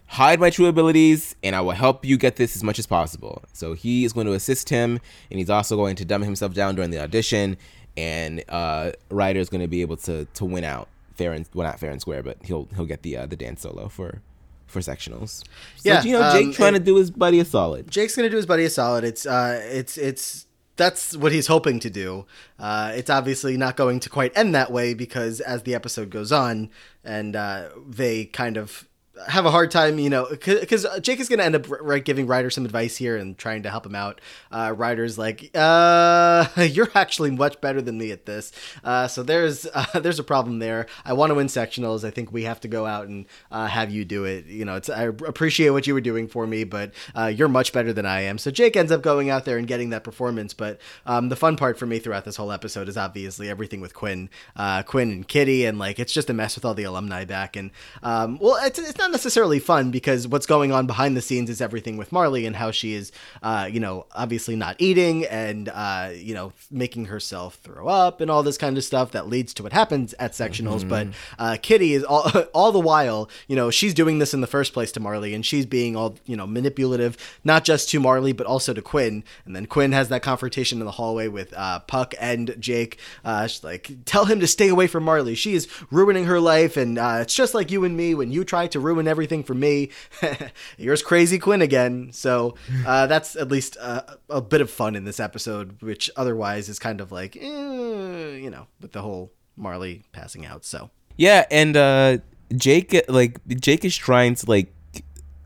hide 0.08 0.40
my 0.40 0.50
true 0.50 0.68
abilities 0.68 1.36
and 1.44 1.56
i 1.56 1.62
will 1.62 1.72
help 1.72 2.06
you 2.06 2.18
get 2.18 2.36
this 2.36 2.56
as 2.56 2.64
much 2.64 2.78
as 2.78 2.86
possible 2.86 3.42
so 3.54 3.74
he 3.74 4.04
is 4.04 4.14
going 4.14 4.28
to 4.28 4.34
assist 4.34 4.70
him 4.70 5.00
and 5.32 5.40
he's 5.40 5.50
also 5.50 5.76
going 5.76 5.96
to 5.96 6.06
dumb 6.06 6.22
himself 6.22 6.54
down 6.54 6.76
during 6.76 6.92
the 6.92 7.02
audition 7.02 7.58
and 7.96 8.44
uh 8.50 8.92
ryder 9.10 9.40
is 9.40 9.50
going 9.50 9.62
to 9.62 9.68
be 9.68 9.82
able 9.82 9.98
to 9.98 10.26
to 10.34 10.46
win 10.46 10.64
out 10.64 10.88
fair 11.16 11.34
and 11.34 11.48
well 11.54 11.68
not 11.68 11.80
fair 11.80 11.92
and 11.92 12.02
square 12.02 12.24
but 12.24 12.38
he'll 12.44 12.68
he'll 12.76 12.86
get 12.86 13.04
the 13.04 13.16
uh, 13.18 13.26
the 13.26 13.36
dance 13.36 13.62
solo 13.62 13.88
for 13.88 14.22
for 14.66 14.80
sectionals 14.80 15.44
so, 15.78 15.84
Yeah, 15.84 16.04
you 16.04 16.14
know, 16.14 16.32
Jake 16.32 16.48
um, 16.48 16.54
trying 16.54 16.74
to 16.74 16.80
do 16.80 16.96
his 16.96 17.12
buddy 17.12 17.40
a 17.40 17.46
solid 17.46 17.90
Jake's 17.92 18.16
gonna 18.16 18.30
do 18.30 18.38
his 18.38 18.48
buddy 18.48 18.66
a 18.66 18.70
solid. 18.70 19.04
It's 19.04 19.26
uh, 19.26 19.62
it's 19.66 19.98
it's 19.98 20.48
that's 20.76 21.16
what 21.16 21.32
he's 21.32 21.48
hoping 21.48 21.80
to 21.80 21.90
do. 21.90 22.26
Uh, 22.58 22.92
it's 22.96 23.10
obviously 23.10 23.58
not 23.58 23.78
going 23.78 24.00
to 24.00 24.10
quite 24.10 24.36
end 24.36 24.56
that 24.56 24.72
way 24.72 24.94
because 24.94 25.40
as 25.40 25.64
the 25.64 25.76
episode 25.76 26.10
goes 26.10 26.32
on, 26.32 26.70
and 27.04 27.36
uh, 27.36 27.70
they 27.88 28.26
kind 28.26 28.58
of 28.58 28.88
have 29.28 29.46
a 29.46 29.52
hard 29.52 29.70
time, 29.70 30.00
you 30.00 30.10
know, 30.10 30.28
because 30.30 30.88
Jake 31.02 31.20
is 31.20 31.30
going 31.30 31.40
to 31.40 31.46
end 31.46 31.56
up 31.56 31.70
right 31.70 32.04
giving 32.04 32.26
Ryder 32.26 32.50
some 32.50 32.66
advice 32.66 32.98
here 32.98 33.16
and 33.16 33.38
trying 33.38 33.64
to 33.64 33.70
help 33.70 33.86
him 33.86 33.94
out. 33.94 34.20
Uh, 34.52 34.74
Ryder's 34.76 35.18
like, 35.18 35.52
uh, 35.54 36.48
"You're 36.58 36.90
actually 36.96 37.32
much 37.32 37.62
better 37.62 37.82
than 37.82 37.98
me 37.98 38.12
at 38.12 38.26
this." 38.26 38.52
Uh, 38.84 39.08
so 39.08 39.22
there's 39.22 39.66
uh, 39.74 40.00
there's 40.00 40.20
a 40.20 40.24
problem 40.24 40.60
there. 40.60 40.88
I 41.06 41.14
want 41.14 41.30
to 41.30 41.36
win 41.36 41.48
sectionals. 41.48 42.04
I 42.04 42.10
think 42.10 42.32
we 42.32 42.44
have 42.44 42.60
to 42.62 42.68
go 42.68 42.86
out 42.86 43.08
and 43.08 43.26
uh, 43.52 43.68
have 43.68 43.92
you 43.92 44.04
do 44.04 44.26
it. 44.26 44.46
You 44.48 44.66
know, 44.66 44.80
I 44.94 45.04
appreciate 45.04 45.70
what 45.70 45.86
you 45.86 45.94
were 45.94 46.02
doing 46.02 46.28
for 46.28 46.48
me, 46.48 46.64
but 46.64 46.94
uh, 47.16 47.28
you're 47.28 47.48
much 47.48 47.72
better 47.72 47.94
than 47.94 48.08
I 48.08 48.22
am. 48.22 48.40
So 48.40 48.50
Jake 48.50 48.76
ends 48.76 48.92
up 48.92 49.04
going 49.04 49.30
out 49.30 49.46
there 49.46 49.58
and 49.58 49.68
getting 49.68 49.92
that 49.92 50.04
performance. 50.04 50.54
But 50.56 50.80
um, 51.06 51.30
the 51.30 51.36
fun 51.36 51.56
part 51.56 51.78
for 51.78 51.86
me 51.86 52.00
throughout 52.00 52.26
this 52.26 52.36
whole 52.36 52.52
episode 52.52 52.90
is 52.90 52.98
obviously 52.98 53.48
everything 53.48 53.80
with 53.80 53.94
Quinn, 53.94 54.30
uh, 54.56 54.82
Quinn 54.82 55.12
and 55.12 55.28
Kitty, 55.28 55.66
and 55.66 55.78
like 55.78 56.00
it's 56.00 56.14
just 56.14 56.32
a 56.32 56.34
mess 56.34 56.56
with 56.56 56.66
all 56.66 56.74
the 56.74 56.84
alumni 56.84 57.26
back. 57.26 57.56
And 57.56 57.70
um, 58.02 58.40
well, 58.42 58.58
it's 58.66 58.80
it's 58.80 58.98
not 58.98 59.03
necessarily 59.12 59.60
fun 59.60 59.92
because 59.92 60.28
what's 60.28 60.46
going 60.46 60.72
on 60.72 60.88
behind 60.88 61.18
the 61.18 61.22
scenes 61.22 61.50
is 61.50 61.62
everything 61.62 61.98
with 61.98 62.12
Marley 62.12 62.46
and 62.46 62.56
how 62.56 62.72
she 62.72 62.94
is, 62.94 63.12
uh, 63.42 63.70
you 63.72 63.80
know, 63.80 64.06
obviously 64.14 64.56
not 64.56 64.76
eating 64.80 65.26
and 65.26 65.70
uh, 65.70 66.12
you 66.14 66.34
know 66.34 66.54
making 66.72 67.06
herself 67.06 67.56
throw 67.64 67.88
up 67.88 68.22
and 68.22 68.30
all 68.30 68.44
this 68.44 68.58
kind 68.58 68.78
of 68.78 68.84
stuff 68.84 69.12
that 69.12 69.28
leads 69.28 69.54
to 69.56 69.64
what 69.64 69.74
happens 69.74 70.14
at 70.16 70.32
sectionals. 70.32 70.88
But 70.88 71.08
uh, 71.40 71.58
Kitty 71.62 71.94
is 71.94 72.04
all 72.04 72.30
all 72.54 72.72
the 72.72 72.80
while, 72.80 73.30
you 73.48 73.56
know, 73.56 73.70
she's 73.72 73.94
doing 73.94 74.20
this 74.20 74.34
in 74.34 74.42
the 74.42 74.48
first 74.48 74.74
place 74.74 74.92
to 74.94 75.00
Marley, 75.00 75.34
and 75.34 75.46
she's 75.46 75.66
being 75.66 75.96
all 75.96 76.16
you 76.26 76.36
know 76.36 76.48
manipulative, 76.48 77.18
not 77.44 77.64
just 77.64 77.90
to 77.90 78.00
Marley 78.00 78.34
but 78.34 78.48
also 78.48 78.74
to 78.74 78.82
Quinn. 78.82 79.24
And 79.46 79.56
then 79.56 79.66
Quinn 79.66 79.92
has 79.92 80.10
that 80.10 80.22
confrontation 80.22 80.80
in 80.80 80.86
the 80.86 80.92
hallway 80.92 81.28
with 81.28 81.54
uh, 81.56 81.80
Puck 81.80 82.14
and 82.20 82.56
Jake. 82.60 83.00
Uh, 83.24 83.48
she's 83.48 83.64
like, 83.64 83.92
tell 84.06 84.26
him 84.26 84.40
to 84.40 84.48
stay 84.48 84.70
away 84.70 84.88
from 84.88 85.04
Marley. 85.04 85.36
She 85.36 85.54
is 85.54 85.68
ruining 85.92 86.26
her 86.26 86.40
life, 86.40 86.78
and 86.78 86.98
uh, 86.98 87.20
it's 87.22 87.36
just 87.36 87.54
like 87.54 87.72
you 87.72 87.84
and 87.84 87.96
me 87.96 88.16
when 88.16 88.32
you 88.32 88.44
try 88.44 88.68
to 88.68 88.80
ruin 88.80 88.93
everything 89.08 89.44
for 89.44 89.54
me. 89.54 89.90
Here's 90.78 91.02
crazy 91.02 91.40
Quinn 91.40 91.62
again. 91.62 92.12
So 92.12 92.56
uh, 92.86 93.08
that's 93.08 93.36
at 93.36 93.50
least 93.50 93.78
uh, 93.80 94.04
a 94.30 94.42
bit 94.42 94.62
of 94.62 94.70
fun 94.70 94.96
in 94.96 95.06
this 95.06 95.20
episode, 95.20 95.82
which 95.82 96.10
otherwise 96.16 96.70
is 96.70 96.80
kind 96.80 97.02
of 97.02 97.12
like, 97.12 97.36
eh, 97.36 98.36
you 98.36 98.50
know, 98.50 98.68
with 98.82 98.92
the 98.92 99.02
whole 99.02 99.32
Marley 99.56 100.04
passing 100.12 100.46
out. 100.46 100.66
So. 100.66 100.90
Yeah, 101.18 101.46
and 101.52 101.78
uh 101.78 102.18
Jake 102.56 103.04
like 103.08 103.40
Jake 103.48 103.86
is 103.86 103.96
trying 103.96 104.36
to 104.36 104.50
like 104.50 104.74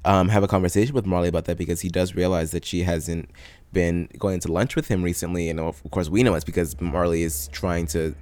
um 0.05 0.29
have 0.29 0.43
a 0.43 0.47
conversation 0.47 0.93
with 0.93 1.05
Marley 1.05 1.27
about 1.27 1.45
that 1.45 1.57
because 1.57 1.81
he 1.81 1.89
does 1.89 2.15
realize 2.15 2.51
that 2.51 2.65
she 2.65 2.83
hasn't 2.83 3.29
been 3.73 4.07
going 4.17 4.39
to 4.39 4.51
lunch 4.51 4.75
with 4.75 4.87
him 4.87 5.03
recently 5.03 5.49
and 5.49 5.59
of 5.59 5.83
course 5.91 6.09
we 6.09 6.23
know 6.23 6.35
it's 6.35 6.45
because 6.45 6.79
Marley 6.79 7.23
is 7.23 7.49
trying 7.49 7.85
to 7.87 8.15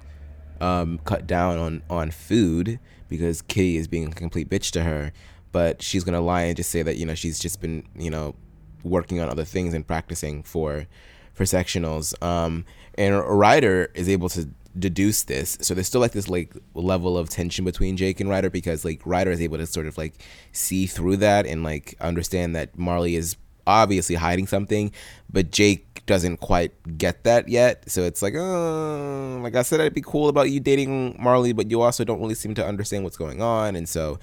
um 0.60 0.98
cut 1.04 1.26
down 1.26 1.58
on 1.58 1.82
on 1.88 2.10
food 2.10 2.80
because 3.08 3.42
Kitty 3.42 3.76
is 3.76 3.88
being 3.88 4.08
a 4.08 4.12
complete 4.12 4.48
bitch 4.48 4.70
to 4.72 4.82
her 4.82 5.12
but 5.56 5.80
she's 5.80 6.04
to 6.04 6.20
lie 6.20 6.42
and 6.42 6.54
just 6.54 6.68
say 6.68 6.82
that 6.82 6.98
you 6.98 7.06
know 7.06 7.14
she's 7.14 7.38
just 7.38 7.62
been 7.62 7.82
you 7.96 8.10
know 8.10 8.34
working 8.82 9.20
on 9.20 9.28
other 9.30 9.44
things 9.44 9.72
and 9.72 9.86
practicing 9.86 10.42
for 10.42 10.86
for 11.32 11.44
sectionals. 11.44 12.12
Um 12.22 12.66
and 12.98 13.18
Ryder 13.18 13.90
is 13.94 14.06
able 14.06 14.28
to 14.30 14.50
deduce 14.78 15.22
this. 15.22 15.56
So 15.62 15.72
there's 15.72 15.86
still 15.86 16.02
like 16.02 16.12
this 16.12 16.28
like 16.28 16.54
level 16.74 17.16
of 17.16 17.30
tension 17.30 17.64
between 17.64 17.96
Jake 17.96 18.20
and 18.20 18.28
Ryder 18.28 18.50
because 18.50 18.84
like 18.84 19.00
Ryder 19.06 19.30
is 19.30 19.40
able 19.40 19.56
to 19.56 19.66
sort 19.66 19.86
of 19.86 19.96
like 19.96 20.14
see 20.52 20.84
through 20.86 21.16
that 21.18 21.46
and 21.46 21.62
like 21.62 21.94
understand 22.02 22.54
that 22.54 22.78
Marley 22.78 23.16
is 23.16 23.36
obviously 23.66 24.14
hiding 24.14 24.46
something 24.46 24.92
but 25.32 25.50
Jake 25.50 25.85
doesn't 26.06 26.38
quite 26.38 26.72
get 26.98 27.24
that 27.24 27.48
yet. 27.48 27.90
So 27.90 28.02
it's 28.02 28.22
like 28.22 28.34
oh 28.36 29.40
like 29.42 29.54
I 29.54 29.62
said 29.62 29.80
I'd 29.80 29.94
be 29.94 30.02
cool 30.02 30.28
about 30.28 30.50
you 30.50 30.60
dating 30.60 31.16
Marley 31.18 31.52
but 31.52 31.70
you 31.70 31.82
also 31.82 32.04
don't 32.04 32.20
really 32.20 32.34
seem 32.34 32.54
to 32.54 32.66
understand 32.66 33.04
what's 33.04 33.16
going 33.16 33.42
on. 33.42 33.76
And 33.76 33.88
so 33.88 34.18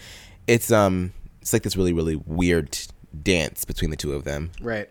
it's 0.48 0.72
um 0.72 1.14
it's 1.42 1.54
like 1.54 1.64
this 1.64 1.76
really 1.76 1.94
really 1.94 2.16
weird 2.16 2.78
dance 3.22 3.66
between 3.66 3.92
the 3.92 3.98
two 3.98 4.14
of 4.14 4.24
them. 4.24 4.52
Right. 4.62 4.90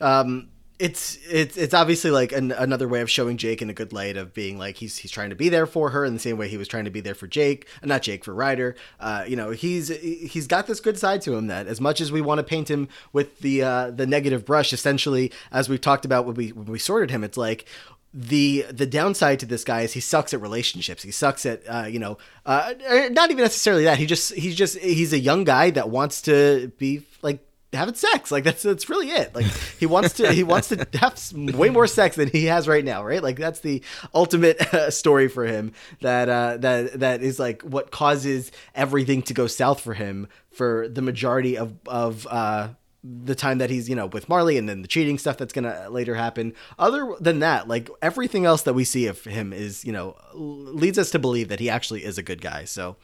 Um, 0.00 0.50
it's 0.78 1.18
it's 1.30 1.56
it's 1.56 1.72
obviously 1.72 2.10
like 2.10 2.32
an, 2.32 2.50
another 2.50 2.88
way 2.88 3.00
of 3.00 3.08
showing 3.08 3.36
Jake 3.36 3.62
in 3.62 3.70
a 3.70 3.72
good 3.72 3.92
light 3.92 4.16
of 4.16 4.34
being 4.34 4.58
like 4.58 4.76
he's 4.76 4.96
he's 4.98 5.10
trying 5.10 5.30
to 5.30 5.36
be 5.36 5.48
there 5.48 5.66
for 5.66 5.90
her 5.90 6.04
in 6.04 6.14
the 6.14 6.20
same 6.20 6.36
way 6.36 6.48
he 6.48 6.56
was 6.56 6.66
trying 6.66 6.84
to 6.84 6.90
be 6.90 7.00
there 7.00 7.14
for 7.14 7.28
Jake, 7.28 7.68
uh, 7.82 7.86
not 7.86 8.02
Jake 8.02 8.24
for 8.24 8.34
Ryder. 8.34 8.74
Uh, 8.98 9.24
you 9.26 9.36
know, 9.36 9.50
he's 9.50 9.88
he's 9.88 10.48
got 10.48 10.66
this 10.66 10.80
good 10.80 10.98
side 10.98 11.22
to 11.22 11.34
him 11.34 11.46
that 11.46 11.68
as 11.68 11.80
much 11.80 12.00
as 12.00 12.10
we 12.10 12.20
want 12.20 12.38
to 12.38 12.42
paint 12.42 12.68
him 12.68 12.88
with 13.12 13.38
the 13.38 13.62
uh, 13.62 13.90
the 13.92 14.06
negative 14.06 14.44
brush, 14.44 14.72
essentially 14.72 15.30
as 15.52 15.68
we've 15.68 15.80
talked 15.80 16.04
about 16.04 16.26
when 16.26 16.34
we 16.34 16.48
when 16.50 16.66
we 16.66 16.80
sorted 16.80 17.10
him, 17.10 17.22
it's 17.22 17.36
like 17.36 17.66
the 18.12 18.62
the 18.70 18.86
downside 18.86 19.38
to 19.40 19.46
this 19.46 19.62
guy 19.62 19.82
is 19.82 19.92
he 19.92 20.00
sucks 20.00 20.34
at 20.34 20.40
relationships. 20.40 21.04
He 21.04 21.12
sucks 21.12 21.46
at 21.46 21.62
uh, 21.68 21.86
you 21.88 22.00
know 22.00 22.18
uh, 22.46 22.74
not 23.10 23.30
even 23.30 23.42
necessarily 23.42 23.84
that. 23.84 23.98
He 23.98 24.06
just 24.06 24.34
he's 24.34 24.56
just 24.56 24.78
he's 24.78 25.12
a 25.12 25.18
young 25.20 25.44
guy 25.44 25.70
that 25.70 25.88
wants 25.88 26.22
to 26.22 26.72
be 26.78 27.02
like 27.22 27.46
having 27.74 27.94
sex. 27.94 28.30
Like 28.30 28.44
that's 28.44 28.62
that's 28.62 28.88
really 28.88 29.10
it. 29.10 29.34
Like 29.34 29.46
he 29.78 29.86
wants 29.86 30.14
to 30.14 30.32
he 30.32 30.42
wants 30.42 30.68
to 30.68 30.86
have 30.94 31.20
way 31.54 31.70
more 31.70 31.86
sex 31.86 32.16
than 32.16 32.28
he 32.28 32.46
has 32.46 32.68
right 32.68 32.84
now, 32.84 33.04
right? 33.04 33.22
Like 33.22 33.36
that's 33.36 33.60
the 33.60 33.82
ultimate 34.14 34.74
uh, 34.74 34.90
story 34.90 35.28
for 35.28 35.44
him. 35.44 35.72
That 36.00 36.28
uh, 36.28 36.56
that 36.58 37.00
that 37.00 37.22
is 37.22 37.38
like 37.38 37.62
what 37.62 37.90
causes 37.90 38.52
everything 38.74 39.22
to 39.22 39.34
go 39.34 39.46
south 39.46 39.80
for 39.80 39.94
him 39.94 40.28
for 40.52 40.88
the 40.88 41.02
majority 41.02 41.58
of 41.58 41.74
of 41.86 42.26
uh, 42.28 42.68
the 43.02 43.34
time 43.34 43.58
that 43.58 43.68
he's 43.68 43.88
you 43.88 43.94
know 43.94 44.06
with 44.06 44.28
Marley 44.28 44.56
and 44.56 44.68
then 44.68 44.82
the 44.82 44.88
cheating 44.88 45.18
stuff 45.18 45.36
that's 45.36 45.52
gonna 45.52 45.88
later 45.90 46.14
happen. 46.14 46.54
Other 46.78 47.14
than 47.20 47.40
that, 47.40 47.68
like 47.68 47.90
everything 48.00 48.46
else 48.46 48.62
that 48.62 48.72
we 48.72 48.84
see 48.84 49.06
of 49.06 49.22
him 49.24 49.52
is 49.52 49.84
you 49.84 49.92
know 49.92 50.16
leads 50.34 50.98
us 50.98 51.10
to 51.10 51.18
believe 51.18 51.48
that 51.48 51.60
he 51.60 51.68
actually 51.68 52.04
is 52.04 52.16
a 52.16 52.22
good 52.22 52.40
guy. 52.40 52.64
So 52.64 52.96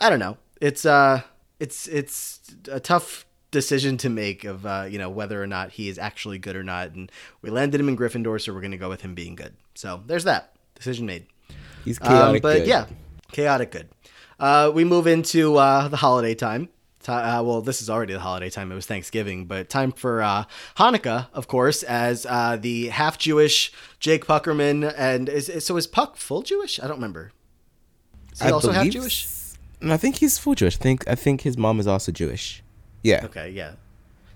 I 0.00 0.10
don't 0.10 0.18
know. 0.18 0.36
It's 0.60 0.84
uh 0.84 1.22
it's 1.58 1.88
it's 1.88 2.40
a 2.70 2.80
tough 2.80 3.24
decision 3.50 3.96
to 3.98 4.08
make 4.08 4.44
of 4.44 4.64
uh, 4.66 4.86
you 4.88 4.98
know 4.98 5.10
whether 5.10 5.42
or 5.42 5.46
not 5.46 5.70
he 5.72 5.88
is 5.88 5.98
actually 5.98 6.38
good 6.38 6.56
or 6.56 6.62
not. 6.64 6.92
And 6.92 7.10
we 7.42 7.50
landed 7.50 7.80
him 7.80 7.88
in 7.88 7.96
Gryffindor, 7.96 8.40
so 8.40 8.52
we're 8.52 8.60
gonna 8.60 8.76
go 8.76 8.88
with 8.88 9.00
him 9.02 9.14
being 9.14 9.34
good. 9.34 9.54
So 9.74 10.02
there's 10.06 10.24
that 10.24 10.54
decision 10.74 11.06
made. 11.06 11.26
He's 11.84 11.98
chaotic. 11.98 12.36
Um, 12.36 12.40
but 12.42 12.58
good. 12.58 12.66
yeah, 12.68 12.86
chaotic 13.32 13.70
good. 13.70 13.88
Uh, 14.38 14.70
we 14.74 14.84
move 14.84 15.06
into 15.06 15.56
uh, 15.56 15.88
the 15.88 15.96
holiday 15.96 16.34
time. 16.34 16.68
Uh, 17.06 17.42
well, 17.42 17.62
this 17.62 17.80
is 17.80 17.88
already 17.88 18.12
the 18.12 18.20
holiday 18.20 18.50
time. 18.50 18.70
It 18.70 18.74
was 18.74 18.84
Thanksgiving, 18.84 19.46
but 19.46 19.70
time 19.70 19.92
for 19.92 20.20
uh, 20.20 20.44
Hanukkah, 20.76 21.28
of 21.32 21.48
course, 21.48 21.82
as 21.82 22.26
uh, 22.26 22.58
the 22.60 22.88
half 22.88 23.16
Jewish 23.16 23.72
Jake 23.98 24.26
Puckerman. 24.26 24.92
And 24.96 25.28
is, 25.30 25.48
is- 25.48 25.64
so 25.64 25.76
is 25.78 25.86
Puck 25.86 26.16
full 26.16 26.42
Jewish? 26.42 26.78
I 26.78 26.82
don't 26.86 26.96
remember. 26.96 27.32
Is 28.32 28.42
he 28.42 28.48
I 28.48 28.50
also 28.50 28.72
half 28.72 28.88
Jewish? 28.90 29.26
I 29.80 29.96
think 29.96 30.16
he's 30.16 30.36
full 30.38 30.54
Jewish. 30.54 30.76
I 30.76 30.82
think 30.82 31.08
I 31.08 31.14
think 31.14 31.42
his 31.42 31.56
mom 31.56 31.80
is 31.80 31.86
also 31.86 32.12
Jewish. 32.12 32.62
Yeah. 33.08 33.24
Okay, 33.24 33.50
yeah. 33.50 33.72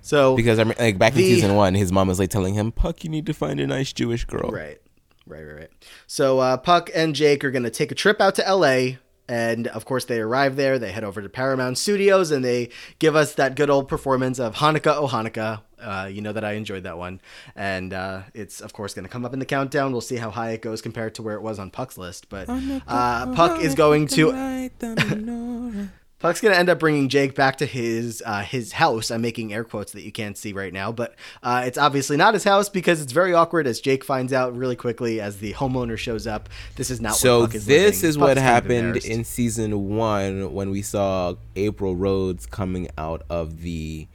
So 0.01 0.35
Because 0.35 0.59
I 0.59 0.65
mean, 0.65 0.75
like 0.79 0.99
back 0.99 1.13
in 1.13 1.19
season 1.19 1.55
one, 1.55 1.75
his 1.75 1.93
mom 1.93 2.09
was 2.09 2.19
like 2.19 2.31
telling 2.31 2.55
him, 2.55 2.73
"Puck, 2.73 3.05
you 3.05 3.11
need 3.11 3.27
to 3.27 3.35
find 3.35 3.61
a 3.61 3.67
nice 3.67 3.93
Jewish 3.93 4.25
girl." 4.25 4.51
Right. 4.51 4.81
Right, 5.27 5.43
right, 5.45 5.57
right. 5.57 5.71
So 6.09 6.41
uh, 6.41 6.57
Puck 6.57 6.91
and 6.95 7.15
Jake 7.15 7.45
are 7.45 7.53
going 7.53 7.63
to 7.63 7.71
take 7.71 7.93
a 7.93 7.95
trip 7.95 8.21
out 8.21 8.35
to 8.37 8.55
LA. 8.55 8.97
And 9.29 9.69
of 9.69 9.85
course, 9.85 10.05
they 10.05 10.19
arrive 10.19 10.57
there. 10.57 10.81
They 10.81 10.91
head 10.91 11.05
over 11.05 11.23
to 11.23 11.29
Paramount 11.29 11.79
Studios 11.79 12.33
and 12.33 12.45
they 12.45 12.71
give 12.99 13.15
us 13.15 13.35
that 13.35 13.55
good 13.55 13.71
old 13.71 13.89
performance 13.89 14.41
of 14.41 14.57
Hanukkah, 14.57 14.97
oh 14.97 15.07
Hanukkah. 15.07 15.61
Uh, 15.81 16.09
you 16.11 16.21
know 16.21 16.33
that 16.33 16.45
I 16.45 16.53
enjoyed 16.53 16.83
that 16.83 16.99
one. 16.99 17.21
And 17.55 17.95
uh, 17.95 18.23
it's, 18.35 18.61
of 18.61 18.73
course, 18.73 18.95
going 18.95 19.05
to 19.05 19.09
come 19.09 19.25
up 19.25 19.33
in 19.33 19.39
the 19.39 19.47
countdown. 19.47 19.93
We'll 19.93 20.01
see 20.01 20.17
how 20.17 20.31
high 20.31 20.51
it 20.51 20.61
goes 20.61 20.83
compared 20.83 21.15
to 21.15 21.23
where 21.23 21.37
it 21.37 21.41
was 21.43 21.61
on 21.61 21.71
Puck's 21.71 21.97
list. 21.97 22.29
But 22.29 22.49
uh, 22.49 23.33
Puck 23.35 23.61
is 23.61 23.75
going 23.77 24.09
to. 24.09 24.71
Puck's 26.23 26.41
gonna 26.41 26.55
end 26.55 26.69
up 26.69 26.79
bringing 26.79 27.09
Jake 27.09 27.35
back 27.35 27.57
to 27.57 27.67
his 27.67 28.23
uh, 28.25 28.43
his 28.43 28.71
house. 28.71 29.11
I'm 29.11 29.23
making 29.23 29.53
air 29.53 29.65
quotes 29.65 29.91
that 29.91 30.03
you 30.03 30.13
can't 30.13 30.39
see 30.39 30.53
right 30.53 30.73
now, 30.73 30.93
but 30.93 31.17
uh, 31.43 31.65
it's 31.67 31.77
obviously 31.77 32.17
not 32.17 32.35
his 32.35 32.45
house 32.45 32.69
because 32.69 33.03
it's 33.03 33.11
very 33.11 33.35
awkward. 33.35 33.67
As 33.67 33.81
Jake 33.81 34.05
finds 34.05 34.33
out 34.33 34.57
really 34.57 34.77
quickly 34.77 35.21
as 35.21 35.39
the 35.39 35.53
homeowner 35.55 35.99
shows 35.99 36.29
up, 36.29 36.49
this 36.77 36.91
is 36.91 37.01
not. 37.01 37.17
So 37.17 37.43
is 37.47 37.67
this 37.67 37.97
living. 37.97 38.09
is 38.09 38.17
what 38.19 38.27
Puck's 38.29 38.39
of 38.39 38.45
happened 38.45 38.97
in 38.99 39.25
season 39.25 39.89
one 39.89 40.55
when 40.55 40.71
we 40.71 40.81
saw 40.81 41.35
April 41.57 41.97
Rhodes 41.97 42.47
coming 42.47 42.89
out 42.97 43.23
of 43.29 43.63
the 43.63 44.07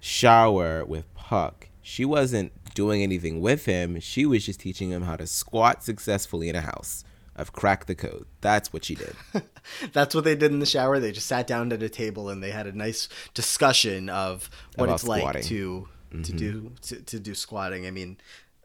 shower 0.00 0.84
with 0.84 1.14
Puck. 1.14 1.68
She 1.80 2.04
wasn't 2.04 2.50
doing 2.74 3.04
anything 3.04 3.40
with 3.40 3.66
him. 3.66 4.00
She 4.00 4.26
was 4.26 4.44
just 4.44 4.58
teaching 4.58 4.90
him 4.90 5.02
how 5.02 5.14
to 5.14 5.28
squat 5.28 5.84
successfully 5.84 6.48
in 6.48 6.56
a 6.56 6.60
house. 6.60 7.04
I've 7.38 7.52
cracked 7.52 7.86
the 7.86 7.94
code. 7.94 8.26
That's 8.40 8.72
what 8.72 8.84
she 8.84 8.96
did. 8.96 9.14
That's 9.92 10.14
what 10.14 10.24
they 10.24 10.34
did 10.34 10.50
in 10.50 10.58
the 10.58 10.66
shower. 10.66 10.98
They 10.98 11.12
just 11.12 11.26
sat 11.28 11.46
down 11.46 11.72
at 11.72 11.82
a 11.82 11.88
table 11.88 12.28
and 12.30 12.42
they 12.42 12.50
had 12.50 12.66
a 12.66 12.72
nice 12.76 13.08
discussion 13.32 14.08
of 14.08 14.50
what 14.76 14.86
About 14.86 14.94
it's 14.96 15.04
like 15.06 15.20
squatting. 15.22 15.42
to 15.44 15.88
to 16.24 16.32
do 16.32 16.72
to, 16.82 16.96
to 17.00 17.20
do 17.20 17.34
squatting. 17.34 17.86
I 17.86 17.90
mean, 17.92 18.16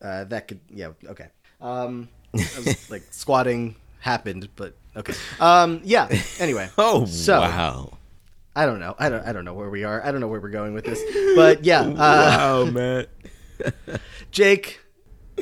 uh, 0.01 0.24
that 0.26 0.47
could 0.47 0.59
yeah 0.69 0.89
okay. 1.05 1.28
Um, 1.61 2.09
was, 2.34 2.89
like 2.91 3.03
squatting 3.11 3.76
happened, 3.99 4.49
but 4.55 4.76
okay. 4.97 5.13
Um, 5.39 5.82
yeah. 5.84 6.07
Anyway. 6.39 6.69
oh 6.78 7.05
So- 7.05 7.39
wow! 7.41 7.97
I 8.55 8.65
don't 8.65 8.80
know. 8.80 8.95
I 8.97 9.09
don't. 9.09 9.26
I 9.26 9.34
don't 9.34 9.45
know 9.45 9.53
where 9.53 9.69
we 9.69 9.84
are. 9.84 10.03
I 10.05 10.11
don't 10.11 10.19
know 10.19 10.28
where 10.28 10.39
we're 10.41 10.49
going 10.49 10.74
with 10.74 10.86
this. 10.86 11.01
But 11.36 11.63
yeah, 11.63 11.82
uh, 11.82 11.93
wow, 11.95 12.65
man. 12.65 13.05
Jake 14.32 14.80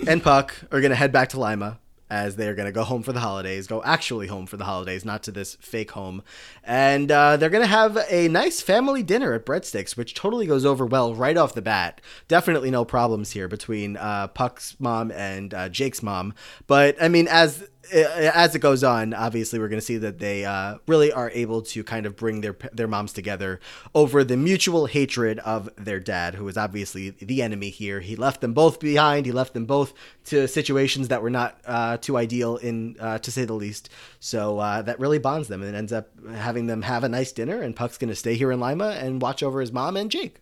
and 0.07 0.21
Puck 0.23 0.55
are 0.71 0.81
gonna 0.81 0.95
head 0.95 1.11
back 1.11 1.29
to 1.29 1.39
Lima 1.39 1.79
as 2.11 2.35
they're 2.35 2.53
gonna 2.53 2.73
go 2.73 2.83
home 2.83 3.01
for 3.01 3.13
the 3.13 3.21
holidays. 3.21 3.67
Go 3.67 3.81
actually 3.83 4.27
home 4.27 4.45
for 4.45 4.57
the 4.57 4.65
holidays, 4.65 5.05
not 5.05 5.23
to 5.23 5.31
this 5.31 5.55
fake 5.55 5.91
home. 5.91 6.21
And 6.61 7.09
uh, 7.09 7.37
they're 7.37 7.49
gonna 7.49 7.65
have 7.65 7.97
a 8.09 8.27
nice 8.27 8.59
family 8.59 9.01
dinner 9.01 9.33
at 9.33 9.45
Breadsticks, 9.45 9.95
which 9.95 10.13
totally 10.13 10.45
goes 10.45 10.65
over 10.65 10.85
well 10.85 11.15
right 11.15 11.37
off 11.37 11.53
the 11.53 11.61
bat. 11.61 12.01
Definitely 12.27 12.69
no 12.69 12.83
problems 12.83 13.31
here 13.31 13.47
between 13.47 13.95
uh, 13.95 14.27
Puck's 14.27 14.75
mom 14.77 15.09
and 15.11 15.53
uh, 15.53 15.69
Jake's 15.69 16.03
mom. 16.03 16.33
But 16.67 17.01
I 17.01 17.07
mean, 17.07 17.29
as 17.29 17.69
as 17.91 18.55
it 18.55 18.59
goes 18.59 18.83
on, 18.83 19.13
obviously 19.13 19.59
we're 19.59 19.67
going 19.67 19.79
to 19.79 19.85
see 19.85 19.97
that 19.97 20.19
they 20.19 20.45
uh, 20.45 20.77
really 20.87 21.11
are 21.11 21.29
able 21.31 21.61
to 21.61 21.83
kind 21.83 22.05
of 22.05 22.15
bring 22.15 22.41
their 22.41 22.55
their 22.71 22.87
moms 22.87 23.13
together 23.13 23.59
over 23.95 24.23
the 24.23 24.37
mutual 24.37 24.85
hatred 24.85 25.39
of 25.39 25.69
their 25.75 25.99
dad, 25.99 26.35
who 26.35 26.47
is 26.47 26.57
obviously 26.57 27.11
the 27.11 27.41
enemy 27.41 27.69
here. 27.69 27.99
He 27.99 28.15
left 28.15 28.41
them 28.41 28.53
both 28.53 28.79
behind. 28.79 29.25
He 29.25 29.31
left 29.31 29.53
them 29.53 29.65
both 29.65 29.93
to 30.25 30.47
situations 30.47 31.07
that 31.07 31.21
were 31.21 31.29
not 31.29 31.59
uh, 31.65 31.97
too 31.97 32.17
ideal, 32.17 32.57
in 32.57 32.95
uh, 32.99 33.17
to 33.19 33.31
say 33.31 33.45
the 33.45 33.53
least. 33.53 33.89
So 34.19 34.59
uh, 34.59 34.81
that 34.83 34.99
really 34.99 35.19
bonds 35.19 35.47
them, 35.47 35.61
and 35.63 35.75
ends 35.75 35.93
up 35.93 36.09
having 36.33 36.67
them 36.67 36.83
have 36.83 37.03
a 37.03 37.09
nice 37.09 37.31
dinner. 37.31 37.61
And 37.61 37.75
Puck's 37.75 37.97
going 37.97 38.09
to 38.09 38.15
stay 38.15 38.35
here 38.35 38.51
in 38.51 38.59
Lima 38.59 38.91
and 38.91 39.21
watch 39.21 39.43
over 39.43 39.59
his 39.61 39.71
mom 39.71 39.97
and 39.97 40.11
Jake. 40.11 40.41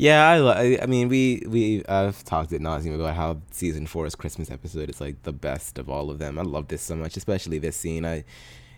Yeah, 0.00 0.30
I, 0.30 0.78
I 0.80 0.86
mean, 0.86 1.10
we 1.10 1.42
we 1.46 1.84
I've 1.84 2.24
talked 2.24 2.54
at 2.54 2.62
nauseum 2.62 2.94
about 2.94 3.14
how 3.16 3.42
season 3.50 3.86
four's 3.86 4.14
Christmas 4.14 4.50
episode 4.50 4.88
is 4.88 4.98
like 4.98 5.24
the 5.24 5.32
best 5.32 5.76
of 5.78 5.90
all 5.90 6.08
of 6.08 6.18
them. 6.18 6.38
I 6.38 6.42
love 6.42 6.68
this 6.68 6.80
so 6.80 6.96
much, 6.96 7.18
especially 7.18 7.58
this 7.58 7.76
scene. 7.76 8.06
I, 8.06 8.24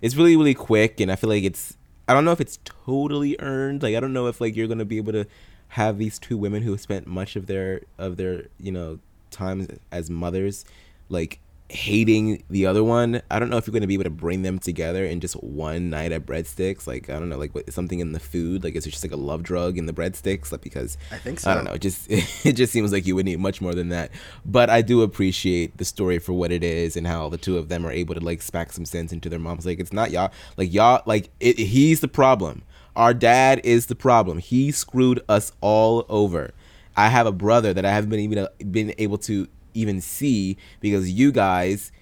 it's 0.00 0.16
really 0.16 0.36
really 0.36 0.54
quick, 0.54 0.98
and 0.98 1.12
I 1.12 1.14
feel 1.14 1.30
like 1.30 1.44
it's. 1.44 1.76
I 2.08 2.12
don't 2.12 2.24
know 2.24 2.32
if 2.32 2.40
it's 2.40 2.58
totally 2.64 3.36
earned. 3.38 3.84
Like 3.84 3.94
I 3.94 4.00
don't 4.00 4.12
know 4.12 4.26
if 4.26 4.40
like 4.40 4.56
you're 4.56 4.66
gonna 4.66 4.84
be 4.84 4.96
able 4.96 5.12
to 5.12 5.24
have 5.68 5.96
these 5.96 6.18
two 6.18 6.36
women 6.36 6.64
who 6.64 6.76
spent 6.76 7.06
much 7.06 7.36
of 7.36 7.46
their 7.46 7.82
of 7.98 8.16
their 8.16 8.46
you 8.58 8.72
know 8.72 8.98
times 9.30 9.68
as 9.92 10.10
mothers, 10.10 10.64
like 11.08 11.38
hating 11.72 12.42
the 12.50 12.66
other 12.66 12.84
one. 12.84 13.22
I 13.30 13.38
don't 13.38 13.48
know 13.48 13.56
if 13.56 13.66
you're 13.66 13.72
gonna 13.72 13.86
be 13.86 13.94
able 13.94 14.04
to 14.04 14.10
bring 14.10 14.42
them 14.42 14.58
together 14.58 15.04
in 15.04 15.20
just 15.20 15.34
one 15.42 15.90
night 15.90 16.12
at 16.12 16.26
breadsticks. 16.26 16.86
Like 16.86 17.08
I 17.08 17.18
don't 17.18 17.28
know, 17.28 17.38
like 17.38 17.54
what, 17.54 17.72
something 17.72 18.00
in 18.00 18.12
the 18.12 18.20
food. 18.20 18.62
Like 18.62 18.76
is 18.76 18.86
it 18.86 18.90
just 18.90 19.02
like 19.02 19.12
a 19.12 19.16
love 19.16 19.42
drug 19.42 19.78
in 19.78 19.86
the 19.86 19.92
breadsticks? 19.92 20.52
Like 20.52 20.60
because 20.60 20.98
I 21.10 21.16
think 21.16 21.40
so. 21.40 21.50
I 21.50 21.54
don't 21.54 21.64
know. 21.64 21.72
It 21.72 21.80
just 21.80 22.06
it 22.10 22.52
just 22.52 22.72
seems 22.72 22.92
like 22.92 23.06
you 23.06 23.14
would 23.16 23.24
need 23.24 23.40
much 23.40 23.60
more 23.60 23.74
than 23.74 23.88
that. 23.88 24.10
But 24.44 24.70
I 24.70 24.82
do 24.82 25.02
appreciate 25.02 25.78
the 25.78 25.84
story 25.84 26.18
for 26.18 26.34
what 26.34 26.52
it 26.52 26.62
is 26.62 26.96
and 26.96 27.06
how 27.06 27.28
the 27.28 27.38
two 27.38 27.56
of 27.56 27.68
them 27.68 27.86
are 27.86 27.92
able 27.92 28.14
to 28.14 28.20
like 28.20 28.42
smack 28.42 28.72
some 28.72 28.84
sense 28.84 29.12
into 29.12 29.28
their 29.28 29.38
moms. 29.38 29.64
Like 29.64 29.80
it's 29.80 29.92
not 29.92 30.10
y'all. 30.10 30.32
Like 30.56 30.72
y'all. 30.72 31.02
Like 31.06 31.30
it, 31.40 31.58
he's 31.58 32.00
the 32.00 32.08
problem. 32.08 32.62
Our 32.94 33.14
dad 33.14 33.62
is 33.64 33.86
the 33.86 33.94
problem. 33.94 34.38
He 34.38 34.70
screwed 34.70 35.22
us 35.28 35.52
all 35.62 36.04
over. 36.10 36.52
I 36.94 37.08
have 37.08 37.26
a 37.26 37.32
brother 37.32 37.72
that 37.72 37.86
I 37.86 37.90
haven't 37.90 38.10
been 38.10 38.20
even 38.20 38.46
been 38.70 38.94
able 38.98 39.16
to 39.18 39.48
even 39.74 40.00
see 40.00 40.56
because 40.80 41.10
you 41.10 41.32
guys 41.32 41.92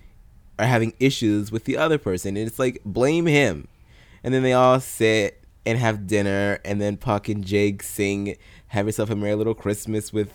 are 0.59 0.67
having 0.67 0.93
issues 1.01 1.51
with 1.51 1.65
the 1.65 1.77
other 1.77 1.99
person 1.99 2.37
and 2.37 2.47
it's 2.47 2.59
like 2.59 2.81
blame 2.85 3.27
him 3.27 3.67
and 4.23 4.35
then 4.35 4.43
they 4.43 4.53
all 4.53 4.79
sit 4.81 5.43
and 5.65 5.79
have 5.79 6.07
dinner 6.07 6.59
and 6.65 6.81
then 6.81 6.97
puck 6.97 7.29
and 7.29 7.45
jake 7.45 7.83
sing 7.83 8.37
have 8.69 8.87
yourself 8.87 9.09
a 9.11 9.17
merry 9.17 9.35
little 9.35 9.55
christmas 9.55 10.13
with 10.13 10.33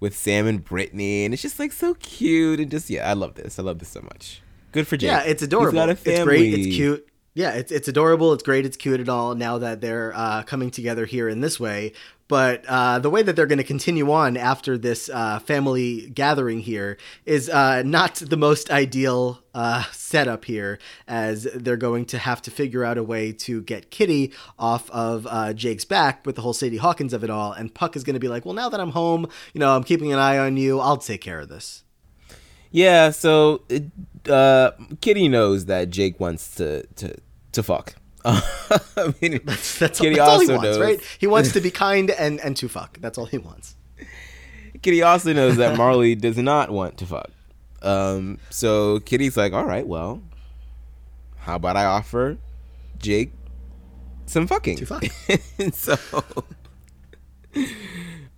with 0.00 0.16
sam 0.16 0.46
and 0.46 0.64
brittany 0.64 1.24
and 1.24 1.34
it's 1.34 1.42
just 1.42 1.58
like 1.58 1.72
so 1.72 1.94
cute 1.94 2.60
and 2.60 2.70
just 2.70 2.88
yeah 2.88 3.08
i 3.08 3.12
love 3.12 3.34
this 3.34 3.58
i 3.58 3.62
love 3.62 3.78
this 3.78 3.88
so 3.88 4.00
much 4.02 4.42
good 4.72 4.86
for 4.86 4.96
jake 4.96 5.08
Yeah, 5.08 5.22
it's 5.22 5.42
adorable. 5.42 5.76
It's 5.90 6.24
great. 6.24 6.54
It's 6.54 6.76
cute. 6.76 7.08
Yeah, 7.34 7.50
it's 7.52 7.72
it's 7.72 7.88
adorable. 7.88 8.32
It's 8.32 8.42
great. 8.44 8.64
It's 8.64 8.76
cute 8.76 9.00
and 9.00 9.08
all. 9.08 9.34
Now 9.34 9.58
that 9.58 9.80
they're 9.80 10.12
uh, 10.14 10.42
coming 10.44 10.70
together 10.70 11.04
here 11.04 11.28
in 11.28 11.40
this 11.40 11.58
way, 11.58 11.92
but 12.28 12.64
uh, 12.66 12.98
the 12.98 13.10
way 13.10 13.22
that 13.22 13.36
they're 13.36 13.46
going 13.46 13.58
to 13.58 13.64
continue 13.64 14.10
on 14.10 14.36
after 14.36 14.78
this 14.78 15.10
uh, 15.10 15.38
family 15.40 16.08
gathering 16.10 16.60
here 16.60 16.96
is 17.26 17.50
uh, 17.50 17.82
not 17.82 18.16
the 18.16 18.36
most 18.36 18.70
ideal 18.70 19.40
uh, 19.54 19.84
setup 19.92 20.46
here, 20.46 20.78
as 21.06 21.44
they're 21.54 21.76
going 21.76 22.06
to 22.06 22.18
have 22.18 22.40
to 22.42 22.50
figure 22.50 22.84
out 22.84 22.96
a 22.96 23.02
way 23.02 23.32
to 23.32 23.62
get 23.62 23.90
Kitty 23.90 24.32
off 24.58 24.90
of 24.90 25.26
uh, 25.28 25.52
Jake's 25.52 25.84
back 25.84 26.24
with 26.24 26.36
the 26.36 26.42
whole 26.42 26.54
Sadie 26.54 26.78
Hawkins 26.78 27.12
of 27.12 27.22
it 27.22 27.30
all. 27.30 27.52
And 27.52 27.74
Puck 27.74 27.94
is 27.94 28.04
going 28.04 28.14
to 28.14 28.20
be 28.20 28.28
like, 28.28 28.44
"Well, 28.44 28.54
now 28.54 28.68
that 28.68 28.80
I'm 28.80 28.90
home, 28.90 29.28
you 29.52 29.58
know, 29.58 29.76
I'm 29.76 29.84
keeping 29.84 30.12
an 30.12 30.18
eye 30.18 30.38
on 30.38 30.56
you. 30.56 30.80
I'll 30.80 30.96
take 30.96 31.20
care 31.20 31.40
of 31.40 31.48
this." 31.48 31.84
Yeah, 32.70 33.10
so 33.10 33.62
it, 33.68 33.84
uh, 34.28 34.72
Kitty 35.00 35.28
knows 35.28 35.66
that 35.66 35.90
Jake 35.90 36.18
wants 36.18 36.54
to 36.56 36.84
to 36.96 37.14
to 37.52 37.62
fuck. 37.62 37.94
I 38.24 39.14
mean, 39.20 39.40
That's, 39.44 39.78
that's 39.78 40.00
Kitty 40.00 40.18
all 40.18 40.38
he 40.38 40.46
also 40.46 40.52
wants, 40.56 40.64
knows. 40.64 40.78
right? 40.80 41.00
He 41.18 41.26
wants 41.26 41.52
to 41.52 41.60
be 41.60 41.70
kind 41.86 42.10
and 42.10 42.40
and 42.40 42.56
to 42.56 42.68
fuck. 42.68 42.98
That's 43.00 43.18
all 43.18 43.26
he 43.26 43.38
wants. 43.38 43.76
Kitty 44.82 45.02
also 45.02 45.32
knows 45.32 45.56
that 45.56 45.76
Marley 45.76 46.14
does 46.14 46.36
not 46.38 46.70
want 46.70 46.98
to 46.98 47.06
fuck. 47.06 47.30
Um, 47.82 48.38
so 48.50 49.00
Kitty's 49.00 49.36
like, 49.36 49.52
all 49.52 49.64
right, 49.66 49.86
well, 49.86 50.22
how 51.38 51.56
about 51.56 51.76
I 51.76 51.84
offer 51.84 52.38
Jake 52.98 53.32
some 54.26 54.46
fucking? 54.46 54.78
To 54.78 54.86
fuck. 54.86 55.04
so, 55.74 55.96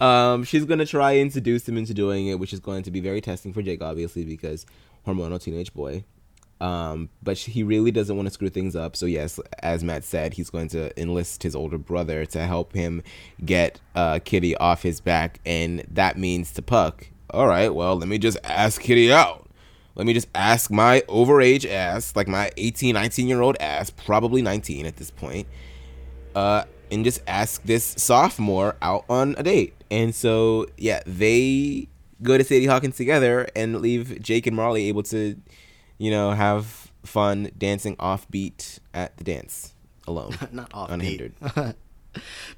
um, 0.00 0.42
she's 0.44 0.64
gonna 0.64 0.86
try 0.86 1.12
and 1.12 1.32
seduce 1.32 1.68
him 1.68 1.76
into 1.78 1.94
doing 1.94 2.26
it, 2.26 2.38
which 2.40 2.52
is 2.52 2.60
going 2.60 2.82
to 2.84 2.90
be 2.90 3.00
very 3.00 3.20
testing 3.20 3.52
for 3.52 3.62
Jake, 3.62 3.82
obviously, 3.82 4.24
because 4.24 4.66
hormonal 5.06 5.40
teenage 5.40 5.72
boy. 5.72 6.04
Um, 6.60 7.10
but 7.22 7.36
he 7.36 7.62
really 7.62 7.90
doesn't 7.90 8.16
want 8.16 8.26
to 8.26 8.32
screw 8.32 8.48
things 8.48 8.74
up. 8.74 8.96
So 8.96 9.06
yes, 9.06 9.38
as 9.58 9.84
Matt 9.84 10.04
said, 10.04 10.34
he's 10.34 10.48
going 10.48 10.68
to 10.68 10.98
enlist 11.00 11.42
his 11.42 11.54
older 11.54 11.78
brother 11.78 12.24
to 12.26 12.46
help 12.46 12.72
him 12.72 13.02
get 13.44 13.80
uh, 13.94 14.20
Kitty 14.24 14.56
off 14.56 14.82
his 14.82 15.00
back, 15.00 15.40
and 15.44 15.84
that 15.90 16.16
means 16.16 16.52
to 16.52 16.62
Puck. 16.62 17.08
All 17.30 17.46
right, 17.46 17.74
well, 17.74 17.96
let 17.96 18.08
me 18.08 18.18
just 18.18 18.38
ask 18.44 18.80
Kitty 18.80 19.12
out. 19.12 19.46
Let 19.96 20.06
me 20.06 20.12
just 20.12 20.28
ask 20.34 20.70
my 20.70 21.02
overage 21.08 21.68
ass, 21.68 22.14
like 22.14 22.28
my 22.28 22.50
18, 22.58 22.94
19 22.94 23.28
year 23.28 23.40
old 23.40 23.56
ass, 23.60 23.90
probably 23.90 24.42
19 24.42 24.84
at 24.84 24.96
this 24.96 25.10
point, 25.10 25.48
uh, 26.34 26.64
and 26.90 27.02
just 27.02 27.22
ask 27.26 27.62
this 27.64 27.94
sophomore 27.96 28.76
out 28.82 29.06
on 29.08 29.34
a 29.38 29.42
date. 29.42 29.74
And 29.90 30.14
so, 30.14 30.66
yeah, 30.76 31.00
they 31.06 31.88
go 32.22 32.36
to 32.36 32.44
Sadie 32.44 32.66
Hawkins 32.66 32.96
together 32.96 33.48
and 33.56 33.80
leave 33.80 34.20
Jake 34.20 34.46
and 34.46 34.54
Marley 34.54 34.88
able 34.88 35.02
to, 35.04 35.36
you 35.98 36.10
know, 36.10 36.30
have 36.30 36.90
fun 37.04 37.50
dancing 37.56 37.96
offbeat 37.96 38.78
at 38.92 39.16
the 39.16 39.24
dance 39.24 39.74
alone, 40.06 40.36
Not 40.52 40.72
off 40.74 40.90
unhindered. 40.90 41.34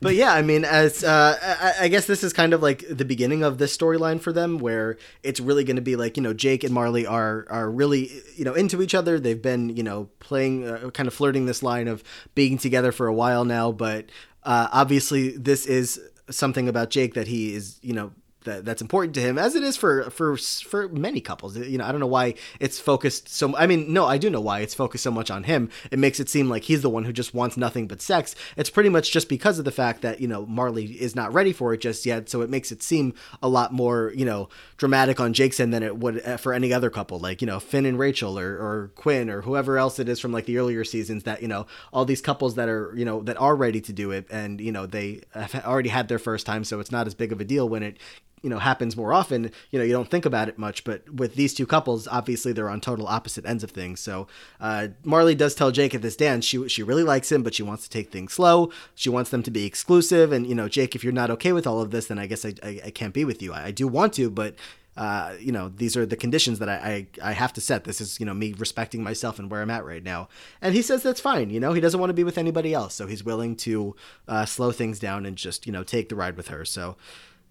But 0.01 0.15
yeah, 0.15 0.33
I 0.33 0.43
mean, 0.43 0.65
as 0.65 1.03
uh, 1.03 1.37
I, 1.43 1.87
I 1.87 1.89
guess 1.89 2.07
this 2.07 2.23
is 2.23 2.33
kind 2.33 2.53
of 2.53 2.63
like 2.63 2.85
the 2.89 3.05
beginning 3.05 3.43
of 3.43 3.59
this 3.59 3.77
storyline 3.77 4.21
for 4.21 4.33
them, 4.33 4.59
where 4.59 4.99
it's 5.23 5.41
really 5.41 5.65
going 5.65 5.77
to 5.77 5.83
be 5.83 5.97
like 5.97 6.17
you 6.17 6.23
know 6.23 6.33
Jake 6.33 6.65
and 6.65 6.73
Marley 6.73 7.07
are 7.07 7.47
are 7.51 7.71
really 7.71 8.23
you 8.37 8.45
know 8.45 8.55
into 8.55 8.83
each 8.83 8.95
other. 8.95 9.19
They've 9.19 9.41
been 9.41 9.77
you 9.77 9.83
know 9.83 10.09
playing 10.21 10.69
uh, 10.69 10.91
kind 10.91 11.07
of 11.07 11.15
flirting 11.15 11.47
this 11.47 11.63
line 11.63 11.89
of 11.89 12.05
being 12.35 12.59
together 12.59 12.93
for 12.93 13.07
a 13.07 13.15
while 13.15 13.45
now, 13.45 13.73
but 13.73 14.07
uh, 14.45 14.69
obviously 14.73 15.31
this 15.37 15.67
is 15.67 16.01
something 16.31 16.69
about 16.69 16.91
Jake 16.91 17.15
that 17.15 17.27
he 17.27 17.55
is 17.55 17.79
you 17.83 17.95
know 17.95 18.13
that 18.49 18.65
that's 18.65 18.83
important 18.83 19.15
to 19.15 19.21
him 19.21 19.39
as 19.39 19.55
it 19.55 19.63
is 19.63 19.77
for 19.77 20.11
for 20.11 20.37
for 20.37 20.89
many 20.89 21.21
couples. 21.21 21.57
You 21.57 21.79
know 21.79 21.85
i 21.85 21.91
don't 21.93 22.01
know 22.01 22.07
why 22.07 22.35
it's 22.61 22.79
focused 22.81 23.29
so 23.29 23.57
i 23.57 23.67
mean 23.67 23.93
no 23.93 24.05
i 24.05 24.19
do 24.19 24.31
know 24.31 24.41
why 24.41 24.61
it's 24.61 24.75
focused 24.75 25.05
so 25.05 25.11
much 25.11 25.31
on 25.31 25.45
him. 25.45 25.71
It 25.91 25.99
makes 25.99 26.21
it 26.21 26.29
seem 26.29 26.49
like 26.49 26.65
he's 26.65 26.83
the 26.83 26.91
one 26.91 27.05
who 27.05 27.13
just 27.13 27.35
wants 27.35 27.57
nothing 27.57 27.87
but 27.87 28.03
sex. 28.03 28.35
It's 28.57 28.71
pretty 28.71 28.89
much 28.89 29.11
just 29.11 29.29
because 29.29 29.59
of 29.59 29.65
the 29.65 29.71
fact 29.71 30.03
that 30.03 30.21
you 30.21 30.29
know 30.29 30.47
marley 30.47 30.87
is 31.01 31.15
not 31.15 31.33
ready 31.33 31.53
for 31.53 31.73
it 31.75 31.81
just 31.81 32.05
yet 32.07 32.29
so 32.29 32.43
it 32.43 32.51
makes 32.51 32.73
it 32.73 32.83
seem 32.83 33.15
a 33.43 33.49
lot 33.49 33.73
more 33.73 34.13
you 34.15 34.25
know 34.25 34.49
dramatic 34.77 35.21
on 35.21 35.33
jake's 35.33 35.61
end 35.61 35.73
than 35.73 35.83
it 35.83 35.97
would 35.97 36.25
uh, 36.27 36.37
for 36.37 36.53
any 36.53 36.73
other 36.73 36.91
couple. 36.91 37.19
Like 37.19 37.41
you 37.41 37.47
know 37.47 37.61
finn 37.61 37.87
and 37.87 37.99
rachel 37.99 38.39
or, 38.39 38.53
or 38.55 38.93
quinn 38.95 39.31
or 39.31 39.43
whoever 39.43 39.79
else 39.79 39.99
it 39.99 40.09
is 40.09 40.21
from 40.21 40.33
like 40.33 40.47
the 40.47 40.59
earlier 40.59 40.85
seasons 40.85 41.25
that 41.25 41.43
you 41.43 41.49
know 41.49 41.67
all 41.93 42.05
these 42.05 42.21
couples 42.21 42.55
that 42.57 42.69
are 42.69 42.93
you 42.97 43.05
know 43.05 43.23
that 43.23 43.37
are 43.37 43.57
ready 43.57 43.81
to 43.81 43.93
do 43.93 44.11
it 44.11 44.27
and 44.31 44.61
you 44.61 44.73
know 44.73 44.87
they 44.87 45.21
have 45.33 45.55
already 45.65 45.89
had 45.89 46.09
their 46.09 46.19
first 46.19 46.47
time 46.47 46.65
so 46.65 46.81
it's 46.81 46.93
not 46.93 47.07
as 47.07 47.15
big 47.15 47.33
of 47.33 47.41
a 47.41 47.45
deal 47.45 47.69
when 47.69 47.83
it 47.83 47.99
you 48.43 48.51
know 48.51 48.59
happens 48.59 48.97
more 48.97 49.13
often 49.13 49.51
you 49.71 49.79
know 49.79 49.85
you 49.85 49.93
don't 49.93 50.11
think 50.11 50.25
about 50.25 50.49
it 50.49 50.59
much 50.59 50.85
but 50.85 51.09
with 51.13 51.35
these 51.35 51.55
two 51.55 51.67
couples 51.67 52.07
obviously 52.09 52.53
they're 52.53 52.69
on 52.69 52.81
total 52.81 53.07
opposite 53.07 53.45
ends 53.45 53.65
of 53.65 53.71
things 53.71 54.01
so 54.01 54.27
uh, 54.61 54.89
marley 55.05 55.35
does 55.35 55.55
tell 55.55 55.71
jake 55.71 55.95
at 55.95 56.03
this 56.03 56.17
dance 56.17 56.45
she 56.45 56.69
she 56.69 56.83
really 56.83 57.03
likes 57.03 57.31
him 57.31 57.43
but 57.43 57.55
she 57.55 57.63
wants 57.63 57.85
to 57.85 57.91
take 57.91 58.11
things 58.11 58.33
slow 58.33 58.71
she 58.95 59.09
wants 59.09 59.31
them 59.31 59.43
to 59.43 59.51
be 59.51 59.65
exclusive 59.65 60.33
and 60.33 60.47
you 60.47 60.55
know 60.55 60.69
jake 60.69 60.95
if 60.95 61.03
you're 61.03 61.13
not 61.13 61.31
okay 61.31 61.53
with 61.53 61.67
all 61.67 61.81
of 61.81 61.91
this 61.91 62.07
then 62.07 62.19
i 62.19 62.27
guess 62.27 62.45
i, 62.45 62.55
I, 62.63 62.81
I 62.87 62.91
can't 62.91 63.15
be 63.15 63.25
with 63.25 63.43
you 63.43 63.53
I, 63.53 63.67
I 63.67 63.71
do 63.71 63.89
want 63.89 64.13
to 64.15 64.31
but 64.31 64.55
uh, 64.99 65.35
you 65.39 65.53
know, 65.53 65.69
these 65.69 65.97
are 65.97 66.05
the 66.05 66.17
conditions 66.17 66.59
that 66.59 66.69
I, 66.69 67.07
I, 67.23 67.31
I 67.31 67.33
have 67.33 67.53
to 67.53 67.61
set. 67.61 67.85
This 67.85 68.01
is, 68.01 68.19
you 68.19 68.27
know, 68.27 68.35
me 68.35 68.53
respecting 68.59 69.01
myself 69.01 69.39
and 69.39 69.49
where 69.49 69.63
I'm 69.63 69.71
at 69.71 69.85
right 69.85 70.03
now. 70.03 70.29
And 70.61 70.75
he 70.75 70.83
says 70.83 71.05
that's 71.05 71.21
fine. 71.21 71.51
You 71.51 71.61
know, 71.61 71.73
he 71.73 71.81
doesn't 71.81 72.01
want 72.01 72.11
to 72.11 72.15
be 72.15 72.25
with 72.25 72.37
anybody 72.37 72.75
else. 72.75 72.95
So 72.95 73.07
he's 73.07 73.23
willing 73.23 73.55
to 73.59 73.95
uh, 74.27 74.45
slow 74.45 74.73
things 74.73 74.99
down 74.99 75.25
and 75.25 75.37
just, 75.37 75.67
you 75.67 75.73
know, 75.73 75.85
take 75.85 76.09
the 76.09 76.17
ride 76.17 76.37
with 76.37 76.49
her. 76.49 76.65
So, 76.65 76.97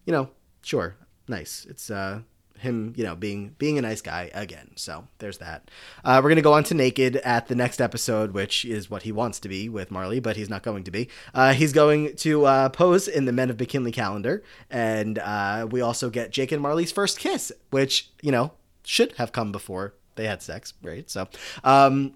you 0.05 0.11
know, 0.11 0.29
sure, 0.67 0.97
nice. 1.29 1.65
It's 1.69 1.89
uh, 1.89 2.19
him, 2.59 2.93
you 2.97 3.03
know, 3.03 3.15
being 3.15 3.55
being 3.57 3.77
a 3.77 3.81
nice 3.81 4.01
guy 4.01 4.29
again. 4.33 4.71
So 4.75 5.07
there's 5.19 5.37
that. 5.37 5.71
Uh, 6.03 6.19
we're 6.21 6.29
gonna 6.29 6.41
go 6.41 6.53
on 6.53 6.63
to 6.65 6.73
naked 6.73 7.15
at 7.17 7.47
the 7.47 7.55
next 7.55 7.79
episode, 7.79 8.33
which 8.33 8.65
is 8.65 8.89
what 8.89 9.03
he 9.03 9.11
wants 9.11 9.39
to 9.41 9.49
be 9.49 9.69
with 9.69 9.91
Marley, 9.91 10.19
but 10.19 10.35
he's 10.35 10.49
not 10.49 10.63
going 10.63 10.83
to 10.83 10.91
be. 10.91 11.07
Uh, 11.33 11.53
he's 11.53 11.71
going 11.71 12.15
to 12.17 12.45
uh, 12.45 12.69
pose 12.69 13.07
in 13.07 13.25
the 13.25 13.31
Men 13.31 13.49
of 13.49 13.59
McKinley 13.59 13.91
calendar, 13.91 14.43
and 14.69 15.19
uh, 15.19 15.67
we 15.69 15.81
also 15.81 16.09
get 16.09 16.31
Jake 16.31 16.51
and 16.51 16.61
Marley's 16.61 16.91
first 16.91 17.17
kiss, 17.17 17.51
which 17.69 18.11
you 18.21 18.31
know 18.31 18.51
should 18.83 19.13
have 19.13 19.31
come 19.31 19.51
before 19.51 19.93
they 20.15 20.25
had 20.27 20.41
sex, 20.41 20.73
right? 20.83 21.09
So. 21.09 21.27
Um, 21.63 22.13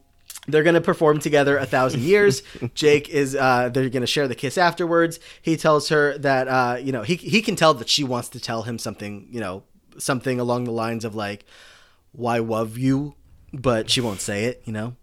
they're 0.51 0.63
going 0.63 0.75
to 0.75 0.81
perform 0.81 1.19
together 1.19 1.57
a 1.57 1.65
thousand 1.65 2.01
years. 2.01 2.43
Jake 2.73 3.09
is, 3.09 3.35
uh, 3.35 3.69
they're 3.69 3.89
going 3.89 4.01
to 4.01 4.07
share 4.07 4.27
the 4.27 4.35
kiss 4.35 4.57
afterwards. 4.57 5.19
He 5.41 5.57
tells 5.57 5.89
her 5.89 6.17
that, 6.19 6.47
uh, 6.47 6.77
you 6.81 6.91
know, 6.91 7.03
he, 7.03 7.15
he 7.15 7.41
can 7.41 7.55
tell 7.55 7.73
that 7.75 7.89
she 7.89 8.03
wants 8.03 8.29
to 8.29 8.39
tell 8.39 8.63
him 8.63 8.77
something, 8.77 9.27
you 9.31 9.39
know, 9.39 9.63
something 9.97 10.39
along 10.39 10.65
the 10.65 10.71
lines 10.71 11.05
of 11.05 11.15
like, 11.15 11.45
why 12.11 12.37
love 12.39 12.77
you? 12.77 13.15
But 13.53 13.89
she 13.89 14.01
won't 14.01 14.21
say 14.21 14.45
it, 14.45 14.61
you 14.65 14.73
know? 14.73 14.95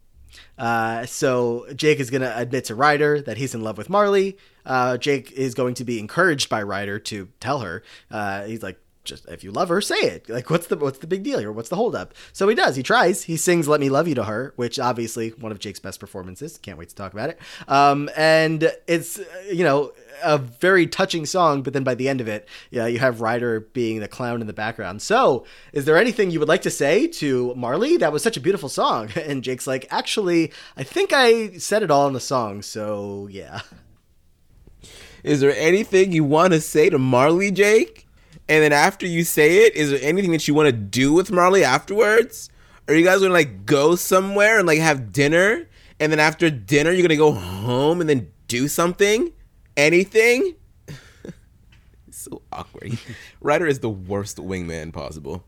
Uh, 0.57 1.07
so 1.07 1.66
Jake 1.74 2.01
is 2.01 2.11
going 2.11 2.22
to 2.22 2.38
admit 2.38 2.66
to 2.66 2.74
Ryder 2.74 3.20
that 3.22 3.36
he's 3.36 3.55
in 3.55 3.62
love 3.62 3.78
with 3.78 3.90
Marley. 3.90 4.36
Uh, 4.64 4.96
Jake 4.99 5.32
is 5.32 5.55
going 5.55 5.74
to 5.74 5.84
be 5.84 5.99
encouraged 5.99 6.49
by 6.49 6.62
Ryder 6.62 6.99
to 6.99 7.28
tell 7.40 7.61
her. 7.61 7.82
Uh, 8.11 8.44
he's 8.44 8.62
like, 8.62 8.78
just 9.09 9.26
if 9.26 9.42
you 9.42 9.50
love 9.50 9.68
her, 9.68 9.80
say 9.80 9.96
it. 9.96 10.28
Like, 10.28 10.50
what's 10.50 10.66
the 10.66 10.76
what's 10.76 10.98
the 10.98 11.06
big 11.06 11.22
deal 11.22 11.38
here? 11.38 11.50
What's 11.50 11.68
the 11.68 11.76
holdup? 11.76 12.14
So 12.32 12.48
he 12.48 12.54
does. 12.54 12.76
He 12.76 12.82
tries. 12.82 13.24
He 13.24 13.36
sings 13.36 13.66
"Let 13.66 13.80
Me 13.80 13.88
Love 13.88 14.06
You" 14.06 14.14
to 14.16 14.24
her, 14.24 14.52
which 14.56 14.78
obviously 14.78 15.30
one 15.30 15.52
of 15.52 15.59
Jake's 15.59 15.80
best 15.80 16.00
performances. 16.00 16.59
Can't 16.59 16.78
wait 16.78 16.90
to 16.90 16.94
talk 16.94 17.12
about 17.12 17.30
it. 17.30 17.38
Um, 17.66 18.11
and 18.16 18.72
it's 18.86 19.18
uh, 19.18 19.24
you 19.50 19.64
know 19.64 19.92
a 20.22 20.38
very 20.38 20.86
touching 20.86 21.26
song. 21.26 21.62
But 21.62 21.72
then 21.72 21.84
by 21.84 21.94
the 21.94 22.09
end 22.09 22.20
of 22.20 22.28
it, 22.28 22.48
yeah, 22.70 22.86
you 22.86 22.98
have 22.98 23.20
Ryder 23.20 23.61
being 23.61 24.00
the 24.00 24.09
clown 24.09 24.40
in 24.40 24.46
the 24.46 24.52
background. 24.52 25.02
So, 25.02 25.44
is 25.72 25.84
there 25.84 25.96
anything 25.96 26.30
you 26.30 26.38
would 26.38 26.48
like 26.48 26.62
to 26.62 26.70
say 26.70 27.06
to 27.06 27.54
Marley? 27.54 27.96
That 27.96 28.12
was 28.12 28.22
such 28.22 28.36
a 28.36 28.40
beautiful 28.40 28.68
song. 28.68 29.11
And 29.28 29.44
Jake's 29.44 29.66
like, 29.66 29.86
actually, 29.90 30.52
I 30.74 30.84
think 30.84 31.12
I 31.12 31.59
said 31.59 31.82
it 31.82 31.90
all 31.90 32.06
in 32.06 32.14
the 32.14 32.20
song. 32.20 32.62
So 32.62 33.28
yeah. 33.30 33.61
Is 35.22 35.40
there 35.40 35.54
anything 35.54 36.12
you 36.12 36.24
want 36.24 36.52
to 36.52 36.61
say 36.61 36.88
to 36.88 36.98
Marley, 36.98 37.50
Jake? 37.50 38.07
And 38.49 38.62
then 38.62 38.72
after 38.72 39.07
you 39.07 39.24
say 39.24 39.66
it, 39.66 39.74
is 39.74 39.90
there 39.90 40.01
anything 40.03 40.32
that 40.32 40.49
you 40.49 40.55
want 40.55 40.66
to 40.66 40.72
do 40.72 41.12
with 41.12 41.30
Marley 41.30 41.64
afterwards? 41.64 42.49
Are 42.88 42.94
you 42.94 43.05
guys 43.05 43.20
gonna 43.20 43.34
like 43.34 43.66
go 43.66 43.94
somewhere 43.94 44.59
and 44.59 44.66
like 44.66 44.78
have 44.78 45.12
dinner? 45.12 45.68
And 46.01 46.11
then 46.11 46.18
after 46.18 46.49
dinner, 46.49 46.90
you're 46.90 47.03
gonna 47.03 47.16
go 47.16 47.32
home 47.32 48.01
and 48.01 48.09
then 48.09 48.30
do 48.46 48.66
something? 48.66 49.32
Anything? 49.76 50.55
so 52.11 52.40
awkward. 52.51 52.99
Ryder 53.40 53.66
is 53.66 53.80
the 53.80 53.90
worst 53.90 54.38
wingman 54.38 54.92
possible. 54.94 55.44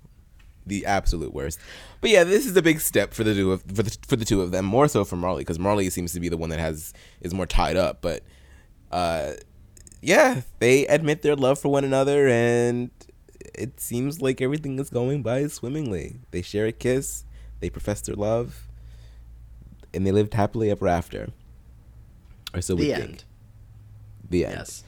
The 0.66 0.84
absolute 0.84 1.32
worst. 1.32 1.58
But 2.02 2.10
yeah, 2.10 2.24
this 2.24 2.46
is 2.46 2.54
a 2.54 2.62
big 2.62 2.80
step 2.80 3.14
for 3.14 3.24
the 3.24 3.34
two 3.34 3.52
of 3.52 3.62
for 3.62 3.82
the 3.82 3.96
for 4.06 4.16
the 4.16 4.26
two 4.26 4.42
of 4.42 4.50
them. 4.50 4.66
More 4.66 4.88
so 4.88 5.06
for 5.06 5.16
Marley 5.16 5.40
because 5.40 5.58
Marley 5.58 5.88
seems 5.88 6.12
to 6.12 6.20
be 6.20 6.28
the 6.28 6.36
one 6.36 6.50
that 6.50 6.60
has 6.60 6.92
is 7.22 7.32
more 7.32 7.46
tied 7.46 7.78
up. 7.78 8.02
But 8.02 8.22
uh, 8.92 9.32
yeah, 10.00 10.42
they 10.58 10.86
admit 10.86 11.22
their 11.22 11.36
love 11.36 11.58
for 11.58 11.68
one 11.70 11.84
another, 11.84 12.28
and 12.28 12.90
it 13.54 13.80
seems 13.80 14.20
like 14.22 14.40
everything 14.40 14.78
is 14.78 14.90
going 14.90 15.22
by 15.22 15.46
swimmingly. 15.48 16.20
They 16.30 16.42
share 16.42 16.66
a 16.66 16.72
kiss, 16.72 17.24
they 17.60 17.70
profess 17.70 18.00
their 18.02 18.14
love, 18.16 18.66
and 19.92 20.06
they 20.06 20.12
lived 20.12 20.34
happily 20.34 20.70
ever 20.70 20.88
after. 20.88 21.28
Or 22.54 22.60
so 22.60 22.74
we 22.74 22.86
The 22.86 22.94
think. 22.94 23.04
end. 23.04 23.24
The 24.28 24.44
end. 24.46 24.54
Yes. 24.58 24.84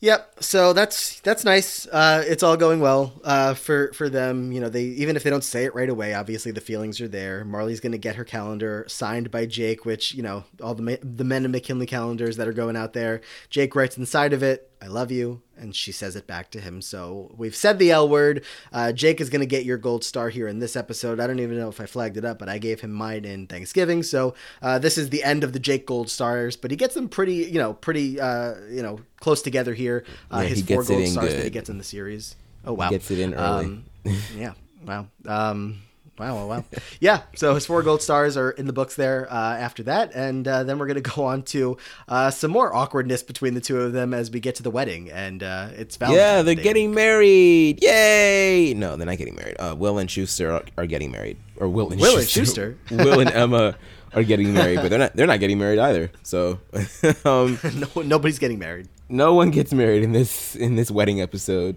Yep. 0.00 0.42
So 0.42 0.74
that's 0.74 1.20
that's 1.20 1.42
nice. 1.42 1.86
Uh, 1.86 2.22
it's 2.26 2.42
all 2.42 2.58
going 2.58 2.80
well 2.80 3.18
uh, 3.24 3.54
for 3.54 3.92
for 3.94 4.10
them. 4.10 4.52
You 4.52 4.60
know, 4.60 4.68
they 4.68 4.82
even 4.84 5.16
if 5.16 5.22
they 5.22 5.30
don't 5.30 5.42
say 5.44 5.64
it 5.64 5.74
right 5.74 5.88
away, 5.88 6.12
obviously 6.12 6.52
the 6.52 6.60
feelings 6.60 7.00
are 7.00 7.08
there. 7.08 7.44
Marley's 7.46 7.80
going 7.80 7.92
to 7.92 7.98
get 7.98 8.16
her 8.16 8.24
calendar 8.24 8.84
signed 8.88 9.30
by 9.30 9.46
Jake, 9.46 9.86
which 9.86 10.14
you 10.14 10.22
know 10.22 10.44
all 10.62 10.74
the 10.74 10.98
the 11.02 11.24
men 11.24 11.46
of 11.46 11.50
McKinley 11.50 11.86
calendars 11.86 12.36
that 12.36 12.46
are 12.46 12.52
going 12.52 12.76
out 12.76 12.92
there. 12.92 13.22
Jake 13.48 13.74
writes 13.74 13.96
inside 13.96 14.34
of 14.34 14.42
it, 14.42 14.70
"I 14.80 14.86
love 14.88 15.10
you," 15.10 15.42
and 15.56 15.74
she 15.74 15.92
says 15.92 16.16
it 16.16 16.26
back 16.26 16.50
to 16.52 16.60
him. 16.60 16.82
So 16.82 17.34
we've 17.36 17.56
said 17.56 17.78
the 17.78 17.90
L 17.90 18.08
word. 18.08 18.44
Uh, 18.72 18.92
Jake 18.92 19.20
is 19.20 19.30
going 19.30 19.40
to 19.40 19.46
get 19.46 19.64
your 19.64 19.78
gold 19.78 20.04
star 20.04 20.28
here 20.28 20.48
in 20.48 20.58
this 20.58 20.76
episode. 20.76 21.20
I 21.20 21.26
don't 21.26 21.40
even 21.40 21.58
know 21.58 21.68
if 21.68 21.80
I 21.80 21.86
flagged 21.86 22.16
it 22.16 22.24
up, 22.24 22.38
but 22.38 22.48
I 22.48 22.58
gave 22.58 22.80
him 22.80 22.92
mine 22.92 23.24
in 23.24 23.46
Thanksgiving. 23.46 24.02
So 24.02 24.34
uh, 24.62 24.78
this 24.78 24.98
is 24.98 25.10
the 25.10 25.22
end 25.24 25.44
of 25.44 25.52
the 25.52 25.58
Jake 25.58 25.86
gold 25.86 26.10
stars, 26.10 26.56
but 26.56 26.70
he 26.70 26.76
gets 26.76 26.94
them 26.94 27.08
pretty, 27.08 27.34
you 27.34 27.58
know, 27.58 27.72
pretty, 27.74 28.20
uh, 28.20 28.54
you 28.70 28.82
know, 28.82 29.00
close 29.20 29.42
together 29.42 29.74
here. 29.74 30.04
Uh, 30.30 30.38
Yeah, 30.40 30.48
his 30.48 30.58
he 30.60 30.74
four 30.74 30.84
gold 30.84 31.08
stars 31.08 31.34
that 31.34 31.44
he 31.44 31.50
gets 31.50 31.68
in 31.68 31.78
the 31.78 31.84
series. 31.84 32.36
Oh 32.64 32.72
wow, 32.72 32.90
gets 32.90 33.10
it 33.10 33.18
in 33.18 33.34
early. 33.34 33.64
Um, 33.66 33.84
yeah, 34.36 34.52
wow. 34.84 35.06
Um, 35.26 35.82
Wow, 36.18 36.34
wow, 36.34 36.46
wow. 36.46 36.64
yeah, 37.00 37.22
so 37.34 37.54
his 37.54 37.66
four 37.66 37.82
gold 37.82 38.00
stars 38.00 38.36
are 38.36 38.50
in 38.50 38.66
the 38.66 38.72
books 38.72 38.96
there 38.96 39.30
uh, 39.30 39.56
after 39.56 39.82
that. 39.84 40.14
And 40.14 40.46
uh, 40.48 40.64
then 40.64 40.78
we're 40.78 40.86
going 40.86 41.02
to 41.02 41.10
go 41.10 41.24
on 41.24 41.42
to 41.44 41.76
uh, 42.08 42.30
some 42.30 42.50
more 42.50 42.74
awkwardness 42.74 43.22
between 43.22 43.54
the 43.54 43.60
two 43.60 43.80
of 43.80 43.92
them 43.92 44.14
as 44.14 44.30
we 44.30 44.40
get 44.40 44.54
to 44.56 44.62
the 44.62 44.70
wedding. 44.70 45.10
And 45.10 45.42
uh, 45.42 45.68
it's 45.74 45.96
Valentine's 45.96 46.18
yeah, 46.18 46.42
they're 46.42 46.54
Day. 46.54 46.62
getting 46.62 46.94
married. 46.94 47.82
Yay! 47.82 48.74
No, 48.74 48.96
they're 48.96 49.06
not 49.06 49.18
getting 49.18 49.36
married. 49.36 49.56
Uh, 49.58 49.74
Will 49.76 49.98
and 49.98 50.08
Schuester 50.08 50.52
are, 50.52 50.64
are 50.82 50.86
getting 50.86 51.10
married, 51.10 51.36
or 51.56 51.68
Will 51.68 51.90
and 51.90 52.00
Will 52.00 52.16
and 52.16 52.26
Schuester. 52.26 52.76
Schuester? 52.88 53.04
Will 53.04 53.20
and 53.20 53.30
Emma 53.30 53.76
are 54.14 54.22
getting 54.22 54.54
married, 54.54 54.76
but 54.76 54.88
they're 54.88 54.98
not. 54.98 55.14
They're 55.14 55.26
not 55.26 55.40
getting 55.40 55.58
married 55.58 55.78
either. 55.78 56.10
So, 56.22 56.60
um, 57.24 57.58
no, 57.74 58.02
nobody's 58.02 58.38
getting 58.38 58.58
married. 58.58 58.88
no 59.08 59.34
one 59.34 59.50
gets 59.50 59.72
married 59.72 60.02
in 60.02 60.12
this 60.12 60.56
in 60.56 60.76
this 60.76 60.90
wedding 60.90 61.20
episode. 61.20 61.76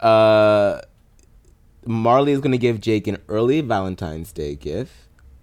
Uh, 0.00 0.80
Marley 1.86 2.32
is 2.32 2.40
going 2.40 2.52
to 2.52 2.58
give 2.58 2.80
Jake 2.80 3.06
an 3.06 3.18
early 3.28 3.60
Valentine's 3.60 4.32
Day 4.32 4.54
gift, 4.54 4.92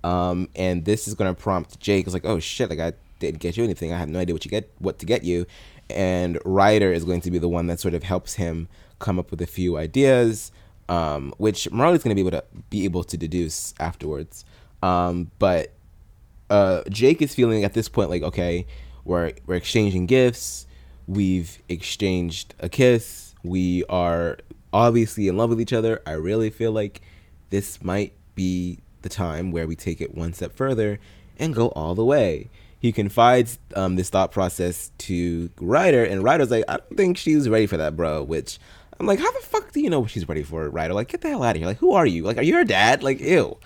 um, 0.03 0.49
and 0.55 0.85
this 0.85 1.07
is 1.07 1.15
going 1.15 1.33
to 1.33 1.39
prompt 1.39 1.79
Jake. 1.79 2.05
It's 2.05 2.13
like, 2.13 2.25
oh 2.25 2.39
shit, 2.39 2.69
like 2.69 2.79
I 2.79 2.93
didn't 3.19 3.39
get 3.39 3.57
you 3.57 3.63
anything. 3.63 3.91
I 3.91 3.97
have 3.97 4.09
no 4.09 4.19
idea 4.19 4.35
what 4.35 4.45
you 4.45 4.51
get, 4.51 4.71
what 4.79 4.99
to 4.99 5.05
get 5.05 5.23
you. 5.23 5.45
And 5.89 6.37
Ryder 6.45 6.91
is 6.91 7.05
going 7.05 7.21
to 7.21 7.31
be 7.31 7.39
the 7.39 7.47
one 7.47 7.67
that 7.67 7.79
sort 7.79 7.93
of 7.93 8.03
helps 8.03 8.35
him 8.35 8.67
come 8.99 9.19
up 9.19 9.31
with 9.31 9.41
a 9.41 9.47
few 9.47 9.77
ideas, 9.77 10.51
um, 10.89 11.33
which 11.37 11.71
Marley's 11.71 12.03
going 12.03 12.15
to 12.15 12.21
be 12.21 12.27
able 12.27 12.37
to 12.37 12.43
be 12.69 12.85
able 12.85 13.03
to 13.05 13.17
deduce 13.17 13.73
afterwards. 13.79 14.45
Um, 14.83 15.31
but 15.39 15.73
uh, 16.49 16.83
Jake 16.89 17.21
is 17.21 17.33
feeling 17.33 17.63
at 17.63 17.73
this 17.73 17.89
point 17.89 18.09
like, 18.09 18.23
okay, 18.23 18.65
we're 19.05 19.33
we're 19.45 19.55
exchanging 19.55 20.05
gifts, 20.05 20.67
we've 21.07 21.57
exchanged 21.69 22.53
a 22.59 22.69
kiss, 22.69 23.33
we 23.43 23.83
are 23.85 24.37
obviously 24.73 25.27
in 25.27 25.37
love 25.37 25.49
with 25.49 25.61
each 25.61 25.73
other. 25.73 26.01
I 26.05 26.13
really 26.13 26.49
feel 26.49 26.71
like 26.71 27.01
this 27.49 27.83
might 27.83 28.13
be 28.35 28.79
the 29.01 29.09
time 29.09 29.51
where 29.51 29.67
we 29.67 29.75
take 29.75 30.01
it 30.01 30.15
one 30.15 30.33
step 30.33 30.53
further 30.55 30.99
and 31.37 31.53
go 31.53 31.69
all 31.69 31.95
the 31.95 32.05
way. 32.05 32.49
He 32.79 32.91
confides 32.91 33.57
um, 33.75 33.95
this 33.95 34.09
thought 34.09 34.31
process 34.31 34.91
to 34.99 35.49
Ryder, 35.59 36.03
and 36.03 36.23
Ryder's 36.23 36.51
like, 36.51 36.65
I 36.67 36.77
don't 36.77 36.95
think 36.95 37.17
she's 37.17 37.49
ready 37.49 37.65
for 37.65 37.77
that, 37.77 37.95
bro. 37.95 38.21
Which 38.21 38.59
I'm 38.99 39.07
like, 39.07 39.19
how 39.19 39.31
the 39.31 39.39
fuck 39.39 39.71
do 39.71 39.81
you 39.81 39.89
know 39.89 39.99
what 39.99 40.11
she's 40.11 40.29
ready 40.29 40.43
for, 40.43 40.69
Ryder? 40.69 40.93
Like, 40.93 41.07
get 41.07 41.21
the 41.21 41.29
hell 41.29 41.43
out 41.43 41.55
of 41.55 41.57
here. 41.57 41.67
Like, 41.67 41.77
who 41.79 41.93
are 41.93 42.05
you? 42.05 42.23
Like, 42.23 42.37
are 42.37 42.43
you 42.43 42.55
her 42.55 42.63
dad? 42.63 43.01
Like, 43.01 43.19
ew. 43.19 43.57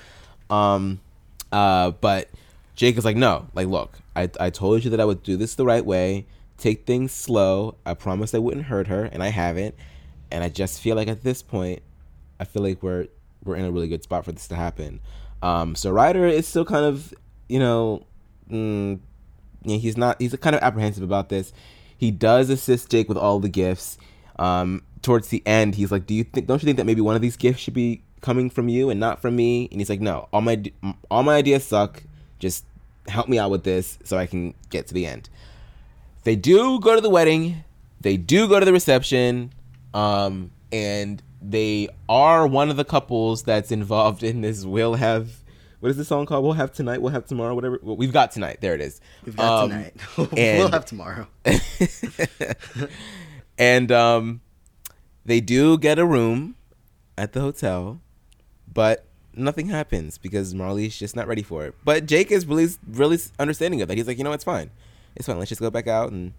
Um, 0.49 1.01
uh, 1.51 1.91
but 1.91 2.29
Jake 2.75 2.97
is 2.97 3.03
like, 3.03 3.17
no, 3.17 3.47
like, 3.53 3.67
look, 3.67 3.99
I, 4.15 4.29
I 4.39 4.49
told 4.49 4.83
you 4.83 4.89
that 4.91 5.01
I 5.01 5.05
would 5.05 5.23
do 5.23 5.35
this 5.35 5.55
the 5.55 5.65
right 5.65 5.85
way, 5.85 6.25
take 6.57 6.85
things 6.85 7.11
slow. 7.11 7.75
I 7.85 7.93
promised 7.93 8.33
I 8.33 8.39
wouldn't 8.39 8.67
hurt 8.67 8.87
her, 8.87 9.03
and 9.05 9.21
I 9.21 9.29
haven't. 9.29 9.75
And 10.31 10.43
I 10.43 10.49
just 10.49 10.81
feel 10.81 10.95
like 10.95 11.07
at 11.07 11.23
this 11.23 11.41
point, 11.41 11.81
I 12.39 12.45
feel 12.45 12.63
like 12.63 12.81
we're 12.81 13.07
we're 13.43 13.55
in 13.55 13.65
a 13.65 13.71
really 13.71 13.87
good 13.87 14.03
spot 14.03 14.25
for 14.25 14.31
this 14.31 14.47
to 14.49 14.55
happen. 14.55 14.99
Um, 15.41 15.75
so 15.75 15.91
Ryder 15.91 16.25
is 16.25 16.47
still 16.47 16.65
kind 16.65 16.85
of, 16.85 17.13
you 17.49 17.59
know, 17.59 18.05
mm, 18.49 18.99
yeah, 19.63 19.77
he's 19.77 19.97
not. 19.97 20.21
He's 20.21 20.35
kind 20.35 20.55
of 20.55 20.61
apprehensive 20.61 21.03
about 21.03 21.29
this. 21.29 21.53
He 21.97 22.11
does 22.11 22.49
assist 22.49 22.89
Jake 22.89 23.07
with 23.07 23.17
all 23.17 23.39
the 23.39 23.49
gifts. 23.49 23.97
Um, 24.39 24.83
towards 25.01 25.27
the 25.27 25.43
end, 25.45 25.75
he's 25.75 25.91
like, 25.91 26.05
"Do 26.05 26.13
you 26.13 26.23
think? 26.23 26.47
Don't 26.47 26.61
you 26.61 26.65
think 26.65 26.77
that 26.77 26.85
maybe 26.85 27.01
one 27.01 27.15
of 27.15 27.21
these 27.21 27.37
gifts 27.37 27.59
should 27.59 27.73
be 27.73 28.03
coming 28.21 28.49
from 28.49 28.69
you 28.69 28.89
and 28.89 28.99
not 28.99 29.21
from 29.21 29.35
me?" 29.35 29.67
And 29.71 29.79
he's 29.79 29.89
like, 29.89 30.01
"No, 30.01 30.27
all 30.33 30.41
my 30.41 30.63
all 31.09 31.23
my 31.23 31.35
ideas 31.35 31.63
suck. 31.63 32.03
Just 32.39 32.65
help 33.07 33.27
me 33.27 33.37
out 33.37 33.51
with 33.51 33.63
this 33.63 33.99
so 34.03 34.17
I 34.17 34.25
can 34.25 34.53
get 34.69 34.87
to 34.87 34.93
the 34.93 35.05
end." 35.05 35.29
They 36.23 36.35
do 36.35 36.79
go 36.79 36.95
to 36.95 37.01
the 37.01 37.09
wedding. 37.09 37.63
They 37.99 38.17
do 38.17 38.47
go 38.47 38.59
to 38.59 38.65
the 38.65 38.73
reception. 38.73 39.51
Um, 39.93 40.51
and 40.71 41.21
they 41.41 41.89
are 42.07 42.47
one 42.47 42.69
of 42.69 42.77
the 42.77 42.85
couples 42.85 43.43
that's 43.43 43.71
involved 43.71 44.23
in 44.23 44.41
this. 44.41 44.63
We'll 44.65 44.95
have 44.95 45.29
what 45.81 45.89
is 45.89 45.97
the 45.97 46.05
song 46.05 46.27
called? 46.27 46.43
We'll 46.43 46.53
have 46.53 46.71
tonight. 46.71 47.01
We'll 47.01 47.11
have 47.11 47.25
tomorrow. 47.25 47.55
Whatever. 47.55 47.79
Well, 47.81 47.97
we've 47.97 48.13
got 48.13 48.31
tonight. 48.31 48.59
There 48.61 48.75
it 48.75 48.81
is. 48.81 49.01
We've 49.25 49.35
got 49.35 49.63
Um, 49.63 49.69
tonight. 49.71 49.95
we'll 50.31 50.69
have 50.69 50.85
tomorrow. 50.85 51.27
and 53.57 53.91
um, 53.91 54.41
they 55.25 55.41
do 55.41 55.79
get 55.79 55.97
a 55.97 56.05
room 56.05 56.55
at 57.17 57.33
the 57.33 57.41
hotel, 57.41 57.99
but 58.71 59.05
nothing 59.33 59.69
happens 59.69 60.19
because 60.19 60.53
Marley's 60.53 60.97
just 60.97 61.15
not 61.15 61.27
ready 61.27 61.41
for 61.41 61.65
it. 61.65 61.73
But 61.83 62.05
Jake 62.05 62.31
is 62.31 62.45
really, 62.45 62.67
really 62.87 63.17
understanding 63.39 63.81
of 63.81 63.87
that. 63.87 63.97
He's 63.97 64.07
like, 64.07 64.19
you 64.19 64.23
know, 64.23 64.33
it's 64.33 64.43
fine. 64.43 64.69
It's 65.15 65.25
fine. 65.25 65.39
Let's 65.39 65.49
just 65.49 65.61
go 65.61 65.71
back 65.71 65.87
out 65.87 66.11
and, 66.11 66.33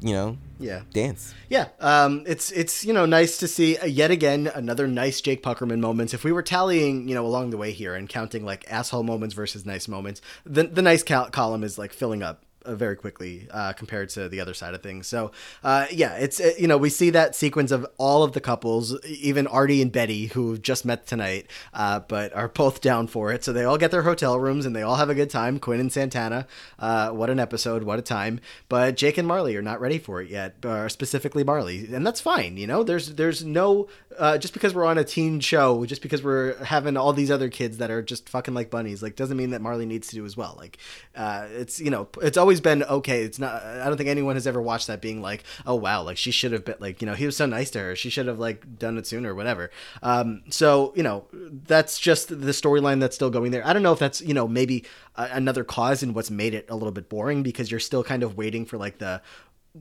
you 0.00 0.12
know, 0.14 0.36
Yeah. 0.58 0.82
dance. 0.92 1.34
Yeah, 1.48 1.68
um, 1.80 2.24
it's 2.26 2.50
it's 2.52 2.84
you 2.84 2.92
know 2.92 3.06
nice 3.06 3.38
to 3.38 3.48
see 3.48 3.76
uh, 3.76 3.86
yet 3.86 4.10
again 4.10 4.50
another 4.54 4.86
nice 4.86 5.20
Jake 5.20 5.42
Puckerman 5.42 5.80
moments. 5.80 6.14
If 6.14 6.24
we 6.24 6.32
were 6.32 6.42
tallying 6.42 7.08
you 7.08 7.14
know 7.14 7.26
along 7.26 7.50
the 7.50 7.56
way 7.56 7.72
here 7.72 7.94
and 7.94 8.08
counting 8.08 8.44
like 8.44 8.64
asshole 8.70 9.02
moments 9.02 9.34
versus 9.34 9.64
nice 9.66 9.88
moments, 9.88 10.20
the 10.44 10.64
the 10.64 10.82
nice 10.82 11.02
cal- 11.02 11.30
column 11.30 11.64
is 11.64 11.78
like 11.78 11.92
filling 11.92 12.22
up 12.22 12.42
very 12.66 12.96
quickly 12.96 13.46
uh, 13.50 13.72
compared 13.72 14.08
to 14.10 14.28
the 14.28 14.40
other 14.40 14.54
side 14.54 14.74
of 14.74 14.82
things. 14.82 15.06
So 15.06 15.32
uh, 15.62 15.86
yeah, 15.90 16.14
it's 16.14 16.40
uh, 16.40 16.52
you 16.58 16.68
know 16.68 16.78
we 16.78 16.90
see 16.90 17.10
that 17.10 17.34
sequence 17.34 17.70
of 17.70 17.86
all 17.98 18.22
of 18.22 18.32
the 18.32 18.40
couples, 18.40 18.98
even 19.04 19.46
Artie 19.46 19.82
and 19.82 19.92
Betty 19.92 20.26
who 20.26 20.58
just 20.58 20.84
met 20.84 21.06
tonight, 21.06 21.46
uh, 21.74 22.00
but 22.00 22.34
are 22.34 22.48
both 22.48 22.80
down 22.80 23.06
for 23.06 23.32
it. 23.32 23.44
So 23.44 23.52
they 23.52 23.64
all 23.64 23.78
get 23.78 23.90
their 23.90 24.02
hotel 24.02 24.38
rooms 24.38 24.66
and 24.66 24.74
they 24.74 24.82
all 24.82 24.96
have 24.96 25.10
a 25.10 25.14
good 25.14 25.30
time. 25.30 25.58
Quinn 25.58 25.80
and 25.80 25.92
Santana, 25.92 26.46
uh, 26.78 27.10
what 27.10 27.30
an 27.30 27.40
episode, 27.40 27.82
what 27.82 27.98
a 27.98 28.02
time. 28.02 28.40
But 28.68 28.96
Jake 28.96 29.18
and 29.18 29.26
Marley 29.26 29.56
are 29.56 29.62
not 29.62 29.80
ready 29.80 29.98
for 29.98 30.20
it 30.20 30.30
yet, 30.30 30.56
or 30.64 30.88
specifically 30.88 31.44
Marley, 31.44 31.92
and 31.92 32.06
that's 32.06 32.20
fine. 32.20 32.56
You 32.56 32.66
know, 32.66 32.82
there's 32.82 33.14
there's 33.14 33.44
no 33.44 33.88
uh, 34.18 34.38
just 34.38 34.52
because 34.52 34.74
we're 34.74 34.84
on 34.84 34.98
a 34.98 35.04
teen 35.04 35.40
show, 35.40 35.84
just 35.84 36.02
because 36.02 36.22
we're 36.22 36.56
having 36.64 36.96
all 36.96 37.12
these 37.12 37.30
other 37.30 37.48
kids 37.48 37.78
that 37.78 37.90
are 37.90 38.02
just 38.02 38.28
fucking 38.28 38.54
like 38.54 38.70
bunnies, 38.70 39.02
like 39.02 39.16
doesn't 39.16 39.36
mean 39.36 39.50
that 39.50 39.60
Marley 39.60 39.86
needs 39.86 40.08
to 40.08 40.16
do 40.16 40.24
as 40.24 40.36
well. 40.36 40.54
Like, 40.58 40.78
uh, 41.14 41.46
it's 41.50 41.80
you 41.80 41.90
know, 41.90 42.08
it's 42.20 42.36
always 42.36 42.60
been 42.60 42.82
okay. 42.82 43.22
It's 43.22 43.38
not. 43.38 43.62
I 43.62 43.84
don't 43.84 43.96
think 43.96 44.08
anyone 44.08 44.36
has 44.36 44.46
ever 44.46 44.60
watched 44.60 44.88
that 44.88 45.00
being 45.00 45.22
like, 45.22 45.44
oh 45.66 45.76
wow, 45.76 46.02
like 46.02 46.16
she 46.16 46.30
should 46.30 46.52
have 46.52 46.64
been 46.64 46.76
like, 46.80 47.00
you 47.00 47.06
know, 47.06 47.14
he 47.14 47.26
was 47.26 47.36
so 47.36 47.46
nice 47.46 47.70
to 47.70 47.78
her, 47.78 47.96
she 47.96 48.10
should 48.10 48.26
have 48.26 48.38
like 48.38 48.78
done 48.78 48.98
it 48.98 49.06
sooner, 49.06 49.32
or 49.32 49.34
whatever. 49.34 49.70
Um, 50.02 50.42
so 50.50 50.92
you 50.96 51.02
know, 51.02 51.26
that's 51.32 51.98
just 51.98 52.28
the 52.28 52.52
storyline 52.52 53.00
that's 53.00 53.14
still 53.14 53.30
going 53.30 53.52
there. 53.52 53.66
I 53.66 53.72
don't 53.72 53.82
know 53.82 53.92
if 53.92 53.98
that's 53.98 54.20
you 54.20 54.34
know 54.34 54.48
maybe 54.48 54.84
a- 55.16 55.30
another 55.32 55.64
cause 55.64 56.02
in 56.02 56.14
what's 56.14 56.30
made 56.30 56.54
it 56.54 56.66
a 56.68 56.74
little 56.74 56.92
bit 56.92 57.08
boring 57.08 57.42
because 57.42 57.70
you're 57.70 57.80
still 57.80 58.02
kind 58.02 58.22
of 58.22 58.36
waiting 58.36 58.66
for 58.66 58.76
like 58.76 58.98
the 58.98 59.22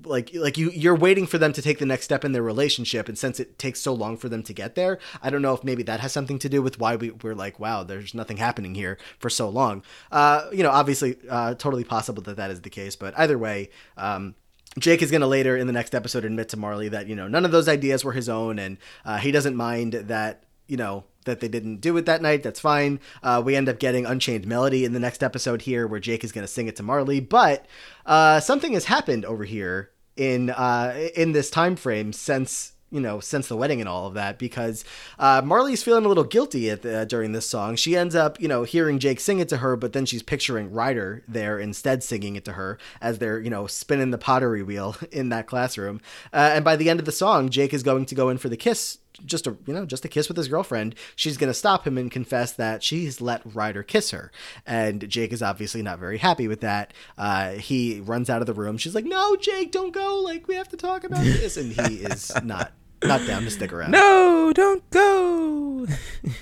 like 0.03 0.31
like 0.35 0.57
you 0.57 0.69
you're 0.69 0.95
waiting 0.95 1.25
for 1.25 1.39
them 1.39 1.51
to 1.51 1.61
take 1.61 1.79
the 1.79 1.85
next 1.85 2.05
step 2.05 2.23
in 2.23 2.31
their 2.31 2.43
relationship 2.43 3.09
and 3.09 3.17
since 3.17 3.39
it 3.39 3.57
takes 3.57 3.81
so 3.81 3.91
long 3.91 4.17
for 4.17 4.29
them 4.29 4.43
to 4.43 4.53
get 4.53 4.75
there 4.75 4.99
i 5.23 5.31
don't 5.31 5.41
know 5.41 5.53
if 5.53 5.63
maybe 5.63 5.81
that 5.81 5.99
has 5.99 6.11
something 6.11 6.37
to 6.37 6.47
do 6.47 6.61
with 6.61 6.79
why 6.79 6.95
we, 6.95 7.09
we're 7.09 7.33
like 7.33 7.59
wow 7.59 7.83
there's 7.83 8.13
nothing 8.13 8.37
happening 8.37 8.75
here 8.75 8.99
for 9.17 9.29
so 9.29 9.49
long. 9.49 9.83
Uh 10.11 10.47
you 10.51 10.61
know 10.61 10.69
obviously 10.69 11.17
uh 11.29 11.55
totally 11.55 11.83
possible 11.83 12.21
that 12.21 12.37
that 12.37 12.51
is 12.51 12.61
the 12.61 12.69
case 12.69 12.95
but 12.95 13.17
either 13.17 13.37
way 13.37 13.69
um 13.97 14.35
Jake 14.77 15.01
is 15.01 15.09
going 15.09 15.21
to 15.21 15.27
later 15.27 15.57
in 15.57 15.65
the 15.65 15.73
next 15.73 15.95
episode 15.95 16.23
admit 16.23 16.49
to 16.49 16.57
Marley 16.57 16.89
that, 16.89 17.07
you 17.07 17.15
know, 17.15 17.27
none 17.27 17.43
of 17.43 17.51
those 17.51 17.67
ideas 17.67 18.05
were 18.05 18.13
his 18.13 18.29
own 18.29 18.59
and 18.59 18.77
uh, 19.03 19.17
he 19.17 19.31
doesn't 19.31 19.55
mind 19.55 19.93
that, 19.93 20.43
you 20.67 20.77
know, 20.77 21.05
that 21.29 21.39
they 21.39 21.47
didn't 21.47 21.77
do 21.77 21.95
it 21.97 22.05
that 22.05 22.21
night. 22.21 22.43
That's 22.43 22.59
fine. 22.59 22.99
Uh, 23.23 23.41
we 23.43 23.55
end 23.55 23.69
up 23.69 23.79
getting 23.79 24.05
Unchained 24.05 24.45
Melody 24.45 24.83
in 24.83 24.93
the 24.93 24.99
next 24.99 25.23
episode 25.23 25.61
here 25.61 25.87
where 25.87 25.99
Jake 25.99 26.23
is 26.23 26.31
going 26.31 26.43
to 26.43 26.51
sing 26.51 26.67
it 26.67 26.75
to 26.75 26.83
Marley. 26.83 27.19
But 27.19 27.65
uh, 28.05 28.39
something 28.39 28.73
has 28.73 28.85
happened 28.85 29.25
over 29.25 29.45
here 29.45 29.91
in 30.17 30.49
uh, 30.49 31.09
in 31.15 31.31
this 31.31 31.49
time 31.49 31.75
frame 31.75 32.11
since 32.11 32.73
you 32.91 32.99
know 32.99 33.19
since 33.19 33.47
the 33.47 33.55
wedding 33.55 33.79
and 33.79 33.87
all 33.87 34.07
of 34.07 34.15
that 34.15 34.37
because 34.37 34.83
uh, 35.17 35.41
Marley's 35.43 35.83
feeling 35.83 36.05
a 36.05 36.07
little 36.07 36.23
guilty 36.23 36.69
at 36.69 36.81
the, 36.81 37.05
during 37.05 37.31
this 37.31 37.47
song. 37.47 37.75
She 37.75 37.95
ends 37.95 38.15
up 38.15 38.39
you 38.41 38.47
know 38.47 38.63
hearing 38.63 38.99
Jake 38.99 39.19
sing 39.19 39.39
it 39.39 39.49
to 39.49 39.57
her, 39.57 39.75
but 39.75 39.93
then 39.93 40.05
she's 40.05 40.23
picturing 40.23 40.71
Ryder 40.71 41.23
there 41.27 41.59
instead 41.59 42.03
singing 42.03 42.35
it 42.35 42.45
to 42.45 42.53
her 42.53 42.77
as 43.01 43.19
they're 43.19 43.39
you 43.39 43.49
know 43.49 43.67
spinning 43.67 44.11
the 44.11 44.17
pottery 44.17 44.63
wheel 44.63 44.95
in 45.11 45.29
that 45.29 45.47
classroom. 45.47 46.01
Uh, 46.33 46.51
and 46.53 46.65
by 46.65 46.75
the 46.75 46.89
end 46.89 46.99
of 46.99 47.05
the 47.05 47.11
song, 47.11 47.49
Jake 47.49 47.73
is 47.73 47.83
going 47.83 48.05
to 48.07 48.15
go 48.15 48.29
in 48.29 48.37
for 48.37 48.49
the 48.49 48.57
kiss 48.57 48.97
just 49.25 49.47
a 49.47 49.57
you 49.65 49.73
know 49.73 49.85
just 49.85 50.05
a 50.05 50.07
kiss 50.07 50.27
with 50.27 50.37
his 50.37 50.47
girlfriend 50.47 50.95
she's 51.15 51.37
going 51.37 51.49
to 51.49 51.53
stop 51.53 51.85
him 51.85 51.97
and 51.97 52.11
confess 52.11 52.51
that 52.53 52.83
she's 52.83 53.21
let 53.21 53.41
ryder 53.53 53.83
kiss 53.83 54.11
her 54.11 54.31
and 54.65 55.07
jake 55.09 55.31
is 55.33 55.41
obviously 55.41 55.81
not 55.81 55.99
very 55.99 56.17
happy 56.17 56.47
with 56.47 56.61
that 56.61 56.93
uh, 57.17 57.51
he 57.51 57.99
runs 58.01 58.29
out 58.29 58.41
of 58.41 58.47
the 58.47 58.53
room 58.53 58.77
she's 58.77 58.95
like 58.95 59.05
no 59.05 59.35
jake 59.35 59.71
don't 59.71 59.91
go 59.91 60.19
like 60.23 60.47
we 60.47 60.55
have 60.55 60.69
to 60.69 60.77
talk 60.77 61.03
about 61.03 61.23
this 61.23 61.57
and 61.57 61.71
he 61.73 61.95
is 61.97 62.31
not 62.43 62.71
not 63.03 63.25
down 63.25 63.43
to 63.43 63.49
stick 63.51 63.71
around 63.71 63.91
No, 63.91 64.51
don't 64.53 64.87
go. 64.89 65.87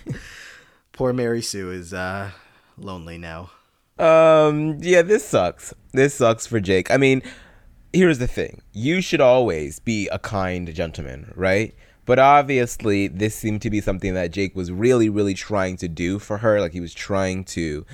poor 0.92 1.14
mary 1.14 1.42
sue 1.42 1.72
is 1.72 1.94
uh 1.94 2.32
lonely 2.78 3.18
now 3.18 3.50
Um, 4.00 4.78
yeah, 4.82 5.02
this 5.02 5.26
sucks. 5.26 5.74
This 5.92 6.14
sucks 6.14 6.46
for 6.46 6.60
Jake. 6.60 6.92
I 6.92 6.98
mean, 6.98 7.24
here's 7.92 8.20
the 8.20 8.28
thing. 8.28 8.62
You 8.72 9.02
should 9.02 9.22
always 9.22 9.80
be 9.80 10.08
a 10.10 10.20
kind 10.20 10.72
gentleman, 10.72 11.34
right? 11.36 11.74
But 12.08 12.18
obviously, 12.18 13.08
this 13.08 13.36
seemed 13.36 13.62
to 13.62 13.70
be 13.70 13.82
something 13.82 14.16
that 14.16 14.32
Jake 14.32 14.56
was 14.56 14.72
really, 14.72 15.10
really 15.10 15.36
trying 15.36 15.78
to 15.78 15.88
do 15.88 16.18
for 16.18 16.40
her. 16.40 16.60
Like 16.60 16.72
he 16.72 16.80
was 16.80 16.94
trying 16.94 17.44
to, 17.44 17.86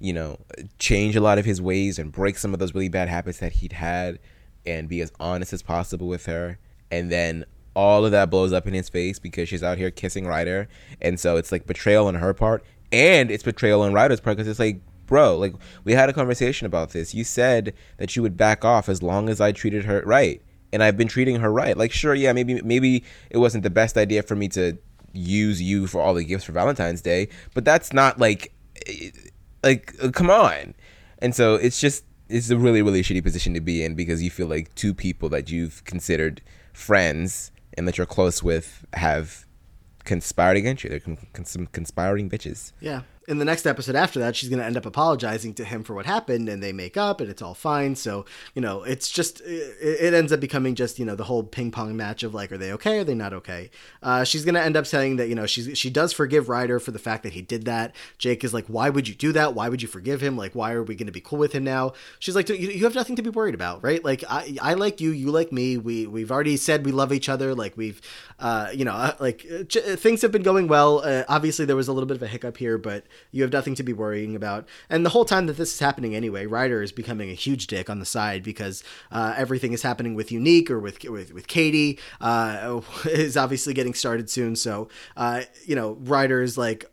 you 0.00 0.12
know, 0.12 0.38
change 0.78 1.16
a 1.16 1.20
lot 1.20 1.38
of 1.38 1.46
his 1.46 1.62
ways 1.62 1.98
and 1.98 2.12
break 2.12 2.36
some 2.36 2.52
of 2.52 2.58
those 2.58 2.74
really 2.74 2.88
bad 2.88 3.08
habits 3.08 3.38
that 3.38 3.52
he'd 3.52 3.74
had 3.74 4.18
and 4.66 4.88
be 4.88 5.00
as 5.00 5.12
honest 5.20 5.52
as 5.52 5.62
possible 5.62 6.08
with 6.08 6.26
her. 6.26 6.58
And 6.90 7.10
then 7.10 7.46
all 7.74 8.04
of 8.04 8.10
that 8.10 8.28
blows 8.28 8.52
up 8.52 8.66
in 8.66 8.74
his 8.74 8.88
face 8.88 9.20
because 9.20 9.48
she's 9.48 9.62
out 9.62 9.78
here 9.78 9.92
kissing 9.92 10.26
Ryder, 10.26 10.68
and 11.00 11.20
so 11.20 11.36
it's 11.36 11.52
like 11.52 11.66
betrayal 11.66 12.08
on 12.08 12.16
her 12.16 12.34
part, 12.34 12.64
and 12.90 13.30
it's 13.30 13.44
betrayal 13.44 13.82
on 13.82 13.92
Ryder's 13.92 14.20
part 14.20 14.36
because 14.36 14.48
it's 14.48 14.58
like, 14.58 14.80
bro, 15.06 15.38
like 15.38 15.54
we 15.84 15.92
had 15.92 16.08
a 16.08 16.12
conversation 16.12 16.66
about 16.66 16.90
this. 16.90 17.14
You 17.14 17.22
said 17.22 17.72
that 17.98 18.16
you 18.16 18.22
would 18.22 18.36
back 18.36 18.64
off 18.64 18.88
as 18.88 19.02
long 19.02 19.28
as 19.28 19.40
I 19.40 19.52
treated 19.52 19.84
her 19.84 20.02
right, 20.04 20.42
and 20.72 20.82
I've 20.82 20.96
been 20.96 21.08
treating 21.08 21.36
her 21.36 21.52
right. 21.52 21.76
Like, 21.76 21.92
sure, 21.92 22.14
yeah, 22.14 22.32
maybe 22.32 22.60
maybe 22.62 23.04
it 23.30 23.38
wasn't 23.38 23.62
the 23.62 23.70
best 23.70 23.96
idea 23.96 24.22
for 24.22 24.36
me 24.36 24.48
to 24.48 24.78
use 25.12 25.60
you 25.60 25.86
for 25.86 26.00
all 26.00 26.14
the 26.14 26.24
gifts 26.24 26.44
for 26.44 26.52
Valentine's 26.52 27.02
Day, 27.02 27.28
but 27.54 27.64
that's 27.64 27.92
not 27.92 28.18
like, 28.18 28.52
eh, 28.86 29.10
like, 29.62 29.94
uh, 30.02 30.10
come 30.10 30.30
on. 30.30 30.74
And 31.18 31.34
so 31.34 31.56
it's 31.56 31.80
just 31.80 32.04
it's 32.28 32.50
a 32.50 32.56
really 32.56 32.82
really 32.82 33.02
shitty 33.02 33.22
position 33.22 33.54
to 33.54 33.60
be 33.60 33.84
in 33.84 33.94
because 33.94 34.22
you 34.22 34.30
feel 34.30 34.46
like 34.46 34.74
two 34.74 34.94
people 34.94 35.28
that 35.30 35.50
you've 35.50 35.84
considered 35.84 36.40
friends 36.72 37.50
and 37.76 37.86
that 37.86 37.98
you're 37.98 38.06
close 38.06 38.42
with 38.42 38.84
have 38.94 39.46
conspired 40.04 40.56
against 40.56 40.84
you. 40.84 40.90
They're 40.90 41.00
con- 41.00 41.18
con- 41.32 41.68
conspiring 41.72 42.30
bitches. 42.30 42.72
Yeah. 42.80 43.02
In 43.30 43.38
the 43.38 43.44
next 43.44 43.64
episode 43.64 43.94
after 43.94 44.18
that, 44.18 44.34
she's 44.34 44.48
going 44.48 44.58
to 44.58 44.64
end 44.64 44.76
up 44.76 44.84
apologizing 44.84 45.54
to 45.54 45.64
him 45.64 45.84
for 45.84 45.94
what 45.94 46.04
happened, 46.04 46.48
and 46.48 46.60
they 46.60 46.72
make 46.72 46.96
up, 46.96 47.20
and 47.20 47.30
it's 47.30 47.40
all 47.40 47.54
fine. 47.54 47.94
So, 47.94 48.24
you 48.56 48.60
know, 48.60 48.82
it's 48.82 49.08
just, 49.08 49.40
it, 49.42 49.76
it 49.80 50.14
ends 50.14 50.32
up 50.32 50.40
becoming 50.40 50.74
just, 50.74 50.98
you 50.98 51.04
know, 51.04 51.14
the 51.14 51.22
whole 51.22 51.44
ping 51.44 51.70
pong 51.70 51.96
match 51.96 52.24
of 52.24 52.34
like, 52.34 52.50
are 52.50 52.58
they 52.58 52.72
okay? 52.72 52.98
Are 52.98 53.04
they 53.04 53.14
not 53.14 53.32
okay? 53.32 53.70
Uh, 54.02 54.24
she's 54.24 54.44
going 54.44 54.56
to 54.56 54.60
end 54.60 54.76
up 54.76 54.84
saying 54.84 55.14
that, 55.14 55.28
you 55.28 55.36
know, 55.36 55.46
she's, 55.46 55.78
she 55.78 55.90
does 55.90 56.12
forgive 56.12 56.48
Ryder 56.48 56.80
for 56.80 56.90
the 56.90 56.98
fact 56.98 57.22
that 57.22 57.32
he 57.32 57.40
did 57.40 57.66
that. 57.66 57.94
Jake 58.18 58.42
is 58.42 58.52
like, 58.52 58.66
why 58.66 58.90
would 58.90 59.06
you 59.06 59.14
do 59.14 59.30
that? 59.30 59.54
Why 59.54 59.68
would 59.68 59.80
you 59.80 59.86
forgive 59.86 60.20
him? 60.20 60.36
Like, 60.36 60.56
why 60.56 60.72
are 60.72 60.82
we 60.82 60.96
going 60.96 61.06
to 61.06 61.12
be 61.12 61.20
cool 61.20 61.38
with 61.38 61.52
him 61.52 61.62
now? 61.62 61.92
She's 62.18 62.34
like, 62.34 62.48
you, 62.48 62.56
you 62.56 62.82
have 62.82 62.96
nothing 62.96 63.14
to 63.14 63.22
be 63.22 63.30
worried 63.30 63.54
about, 63.54 63.84
right? 63.84 64.04
Like, 64.04 64.24
I, 64.28 64.56
I 64.60 64.74
like 64.74 65.00
you, 65.00 65.12
you 65.12 65.30
like 65.30 65.52
me. 65.52 65.76
We, 65.76 66.08
we've 66.08 66.32
already 66.32 66.56
said 66.56 66.84
we 66.84 66.90
love 66.90 67.12
each 67.12 67.28
other. 67.28 67.54
Like, 67.54 67.76
we've, 67.76 68.00
uh, 68.40 68.70
you 68.74 68.84
know, 68.84 68.94
uh, 68.94 69.14
like 69.20 69.46
uh, 69.48 69.94
things 69.94 70.20
have 70.22 70.32
been 70.32 70.42
going 70.42 70.66
well. 70.66 71.02
Uh, 71.04 71.22
obviously, 71.28 71.64
there 71.64 71.76
was 71.76 71.86
a 71.86 71.92
little 71.92 72.08
bit 72.08 72.16
of 72.16 72.24
a 72.24 72.26
hiccup 72.26 72.56
here, 72.56 72.76
but 72.76 73.04
you 73.30 73.42
have 73.42 73.52
nothing 73.52 73.74
to 73.76 73.82
be 73.82 73.92
worrying 73.92 74.34
about. 74.34 74.68
And 74.88 75.04
the 75.04 75.10
whole 75.10 75.24
time 75.24 75.46
that 75.46 75.56
this 75.56 75.74
is 75.74 75.80
happening 75.80 76.14
anyway, 76.14 76.46
Ryder 76.46 76.82
is 76.82 76.92
becoming 76.92 77.30
a 77.30 77.34
huge 77.34 77.66
dick 77.66 77.90
on 77.90 77.98
the 77.98 78.06
side 78.06 78.42
because 78.42 78.82
uh, 79.10 79.34
everything 79.36 79.72
is 79.72 79.82
happening 79.82 80.14
with 80.14 80.32
Unique 80.32 80.70
or 80.70 80.78
with 80.78 81.02
with, 81.04 81.32
with 81.32 81.46
Katie 81.46 81.98
uh, 82.20 82.80
is 83.06 83.36
obviously 83.36 83.74
getting 83.74 83.94
started 83.94 84.30
soon. 84.30 84.56
So 84.56 84.88
uh, 85.16 85.42
you 85.64 85.76
know, 85.76 85.92
Ryder 86.00 86.42
is 86.42 86.56
like 86.58 86.90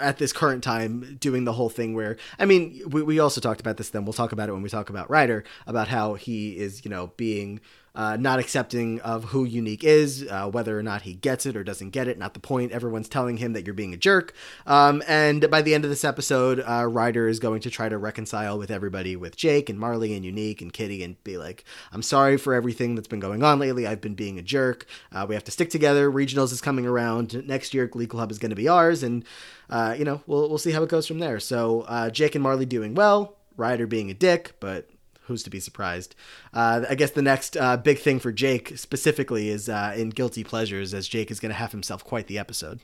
at 0.00 0.18
this 0.18 0.32
current 0.32 0.64
time 0.64 1.16
doing 1.20 1.44
the 1.44 1.52
whole 1.52 1.68
thing 1.68 1.94
where 1.94 2.16
I 2.38 2.44
mean 2.44 2.82
we, 2.88 3.02
we 3.02 3.18
also 3.20 3.40
talked 3.40 3.60
about 3.60 3.76
this 3.76 3.90
then 3.90 4.04
we'll 4.04 4.12
talk 4.12 4.32
about 4.32 4.48
it 4.48 4.52
when 4.52 4.62
we 4.62 4.68
talk 4.68 4.90
about 4.90 5.08
Ryder 5.08 5.44
about 5.66 5.86
how 5.86 6.14
he 6.14 6.58
is 6.58 6.84
you 6.84 6.90
know 6.90 7.12
being 7.16 7.60
uh, 7.94 8.16
not 8.16 8.38
accepting 8.38 9.00
of 9.00 9.24
who 9.24 9.44
Unique 9.44 9.84
is, 9.84 10.26
uh, 10.28 10.48
whether 10.48 10.78
or 10.78 10.82
not 10.82 11.02
he 11.02 11.14
gets 11.14 11.46
it 11.46 11.56
or 11.56 11.62
doesn't 11.62 11.90
get 11.90 12.08
it. 12.08 12.18
Not 12.18 12.34
the 12.34 12.40
point. 12.40 12.72
Everyone's 12.72 13.08
telling 13.08 13.36
him 13.36 13.52
that 13.52 13.64
you're 13.64 13.74
being 13.74 13.94
a 13.94 13.96
jerk. 13.96 14.34
Um, 14.66 15.02
and 15.06 15.48
by 15.50 15.62
the 15.62 15.74
end 15.74 15.84
of 15.84 15.90
this 15.90 16.04
episode, 16.04 16.62
uh, 16.66 16.86
Ryder 16.86 17.28
is 17.28 17.38
going 17.38 17.60
to 17.60 17.70
try 17.70 17.88
to 17.88 17.96
reconcile 17.96 18.58
with 18.58 18.70
everybody, 18.70 19.14
with 19.14 19.36
Jake 19.36 19.68
and 19.68 19.78
Marley 19.78 20.14
and 20.14 20.24
Unique 20.24 20.60
and 20.60 20.72
Kitty, 20.72 21.04
and 21.04 21.22
be 21.22 21.38
like, 21.38 21.64
"I'm 21.92 22.02
sorry 22.02 22.36
for 22.36 22.52
everything 22.52 22.94
that's 22.94 23.08
been 23.08 23.20
going 23.20 23.42
on 23.44 23.58
lately. 23.58 23.86
I've 23.86 24.00
been 24.00 24.14
being 24.14 24.38
a 24.38 24.42
jerk. 24.42 24.86
Uh, 25.12 25.26
we 25.28 25.34
have 25.34 25.44
to 25.44 25.52
stick 25.52 25.70
together. 25.70 26.10
Regionals 26.10 26.52
is 26.52 26.60
coming 26.60 26.86
around 26.86 27.46
next 27.46 27.74
year. 27.74 27.86
Glee 27.86 28.06
Club 28.06 28.30
is 28.30 28.38
going 28.38 28.50
to 28.50 28.56
be 28.56 28.68
ours, 28.68 29.02
and 29.02 29.24
uh, 29.70 29.94
you 29.96 30.04
know 30.04 30.20
we'll 30.26 30.48
we'll 30.48 30.58
see 30.58 30.72
how 30.72 30.82
it 30.82 30.88
goes 30.88 31.06
from 31.06 31.20
there. 31.20 31.38
So 31.38 31.86
Jake 32.12 32.34
and 32.34 32.42
Marley 32.42 32.66
doing 32.66 32.94
well. 32.94 33.36
Ryder 33.56 33.86
being 33.86 34.10
a 34.10 34.14
dick, 34.14 34.54
but 34.58 34.88
who's 35.26 35.42
to 35.44 35.50
be 35.50 35.60
surprised? 35.60 36.14
Uh, 36.52 36.84
I 36.88 36.94
guess 36.94 37.10
the 37.10 37.22
next 37.22 37.56
uh, 37.56 37.76
big 37.76 37.98
thing 37.98 38.18
for 38.18 38.32
Jake 38.32 38.76
specifically 38.76 39.48
is 39.48 39.68
uh, 39.68 39.94
in 39.96 40.10
Guilty 40.10 40.44
Pleasures, 40.44 40.94
as 40.94 41.08
Jake 41.08 41.30
is 41.30 41.40
going 41.40 41.50
to 41.50 41.56
have 41.56 41.72
himself 41.72 42.04
quite 42.04 42.26
the 42.26 42.38
episode. 42.38 42.80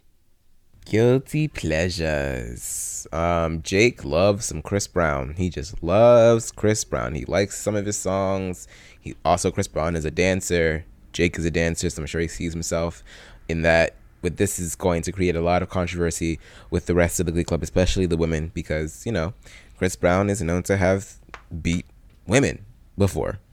Guilty 0.87 1.47
pleasures. 1.47 3.07
Um, 3.13 3.63
Jake 3.63 4.05
loves 4.05 4.47
some 4.47 4.63
Chris 4.63 4.87
Brown. 4.87 5.35
He 5.37 5.51
just 5.51 5.83
loves 5.83 6.51
Chris 6.51 6.85
Brown. 6.85 7.15
He 7.15 7.25
likes 7.27 7.59
some 7.59 7.77
of 7.77 7.87
his 7.87 7.97
songs. 7.97 8.67
He 8.99 9.15
also 9.25 9.51
Chris 9.51 9.69
Brown 9.69 9.95
is 9.95 10.05
a 10.05 10.11
dancer. 10.11 10.85
Jake 11.13 11.39
is 11.39 11.45
a 11.45 11.51
dancer, 11.51 11.91
so 11.91 12.03
I'm 12.03 12.07
sure 12.07 12.21
he 12.21 12.29
sees 12.29 12.53
himself 12.53 13.05
in 13.49 13.63
that. 13.63 13.95
But 14.23 14.37
this 14.37 14.59
is 14.59 14.75
going 14.75 15.03
to 15.03 15.13
create 15.13 15.37
a 15.37 15.41
lot 15.41 15.63
of 15.63 15.71
controversy 15.71 16.39
with 16.71 16.87
the 16.87 16.95
rest 16.95 17.21
of 17.21 17.27
the 17.27 17.33
Glee 17.33 17.45
Club, 17.45 17.63
especially 17.63 18.07
the 18.07 18.17
women, 18.17 18.51
because 18.53 19.07
you 19.07 19.13
know 19.13 19.33
Chris 19.79 19.97
Brown 19.97 20.29
is 20.29 20.43
known 20.43 20.63
to 20.65 20.77
have 20.77 21.19
beat 21.63 21.87
women 22.27 22.65
before. 22.97 23.39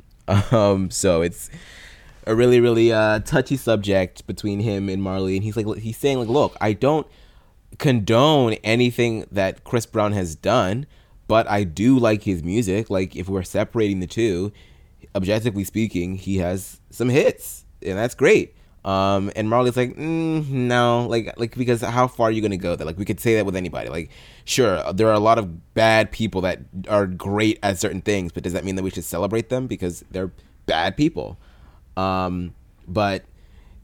Um, 0.51 0.91
so 0.91 1.21
it's 1.21 1.49
a 2.25 2.35
really, 2.35 2.59
really 2.59 2.91
uh, 2.91 3.19
touchy 3.19 3.55
subject 3.55 4.27
between 4.27 4.59
him 4.59 4.89
and 4.89 5.01
Marley, 5.01 5.37
and 5.37 5.43
he's 5.45 5.55
like, 5.55 5.77
he's 5.77 5.95
saying 5.95 6.19
like, 6.19 6.27
look, 6.27 6.57
I 6.59 6.73
don't 6.73 7.07
condone 7.77 8.53
anything 8.55 9.25
that 9.31 9.63
Chris 9.63 9.85
Brown 9.85 10.11
has 10.11 10.35
done, 10.35 10.85
but 11.29 11.49
I 11.49 11.63
do 11.63 11.97
like 11.97 12.23
his 12.23 12.43
music. 12.43 12.89
Like, 12.89 13.15
if 13.15 13.29
we're 13.29 13.43
separating 13.43 14.01
the 14.01 14.07
two, 14.07 14.51
objectively 15.15 15.63
speaking, 15.63 16.15
he 16.15 16.39
has 16.39 16.81
some 16.89 17.07
hits, 17.07 17.63
and 17.81 17.97
that's 17.97 18.15
great. 18.15 18.56
Um, 18.87 19.33
and 19.35 19.49
Marley's 19.49 19.75
like, 19.75 19.97
mm, 19.97 20.49
no, 20.49 21.07
like, 21.07 21.37
like 21.37 21.57
because 21.57 21.81
how 21.81 22.07
far 22.07 22.29
are 22.29 22.31
you 22.31 22.41
gonna 22.41 22.55
go? 22.55 22.73
That 22.73 22.85
like 22.85 22.97
we 22.97 23.03
could 23.03 23.19
say 23.19 23.35
that 23.35 23.45
with 23.45 23.57
anybody. 23.57 23.89
Like, 23.89 24.09
sure, 24.45 24.81
there 24.93 25.09
are 25.09 25.13
a 25.13 25.19
lot 25.19 25.37
of 25.37 25.73
bad 25.73 26.09
people 26.09 26.39
that 26.41 26.61
are 26.87 27.05
great 27.05 27.59
at 27.61 27.77
certain 27.79 28.01
things, 28.01 28.31
but 28.31 28.43
does 28.43 28.53
that 28.53 28.63
mean 28.63 28.75
that 28.77 28.83
we 28.83 28.89
should 28.89 29.03
celebrate 29.03 29.49
them 29.49 29.67
because 29.67 30.05
they're 30.09 30.31
bad 30.67 30.95
people? 30.95 31.37
Um, 31.97 32.53
but 32.87 33.25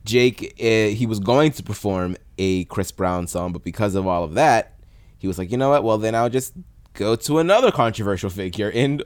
Jake, 0.05 0.55
uh, 0.57 0.95
he 0.95 1.05
was 1.05 1.19
going 1.19 1.51
to 1.51 1.63
perform 1.63 2.15
a 2.37 2.63
Chris 2.65 2.91
Brown 2.91 3.27
song, 3.27 3.51
but 3.51 3.65
because 3.65 3.95
of 3.95 4.07
all 4.07 4.23
of 4.23 4.35
that, 4.35 4.73
he 5.17 5.27
was 5.27 5.37
like, 5.37 5.51
you 5.51 5.57
know 5.57 5.69
what? 5.69 5.83
Well, 5.83 5.97
then 5.97 6.15
I'll 6.15 6.29
just 6.29 6.53
go 6.93 7.17
to 7.17 7.39
another 7.39 7.71
controversial 7.71 8.29
figure. 8.29 8.71
And 8.73 9.03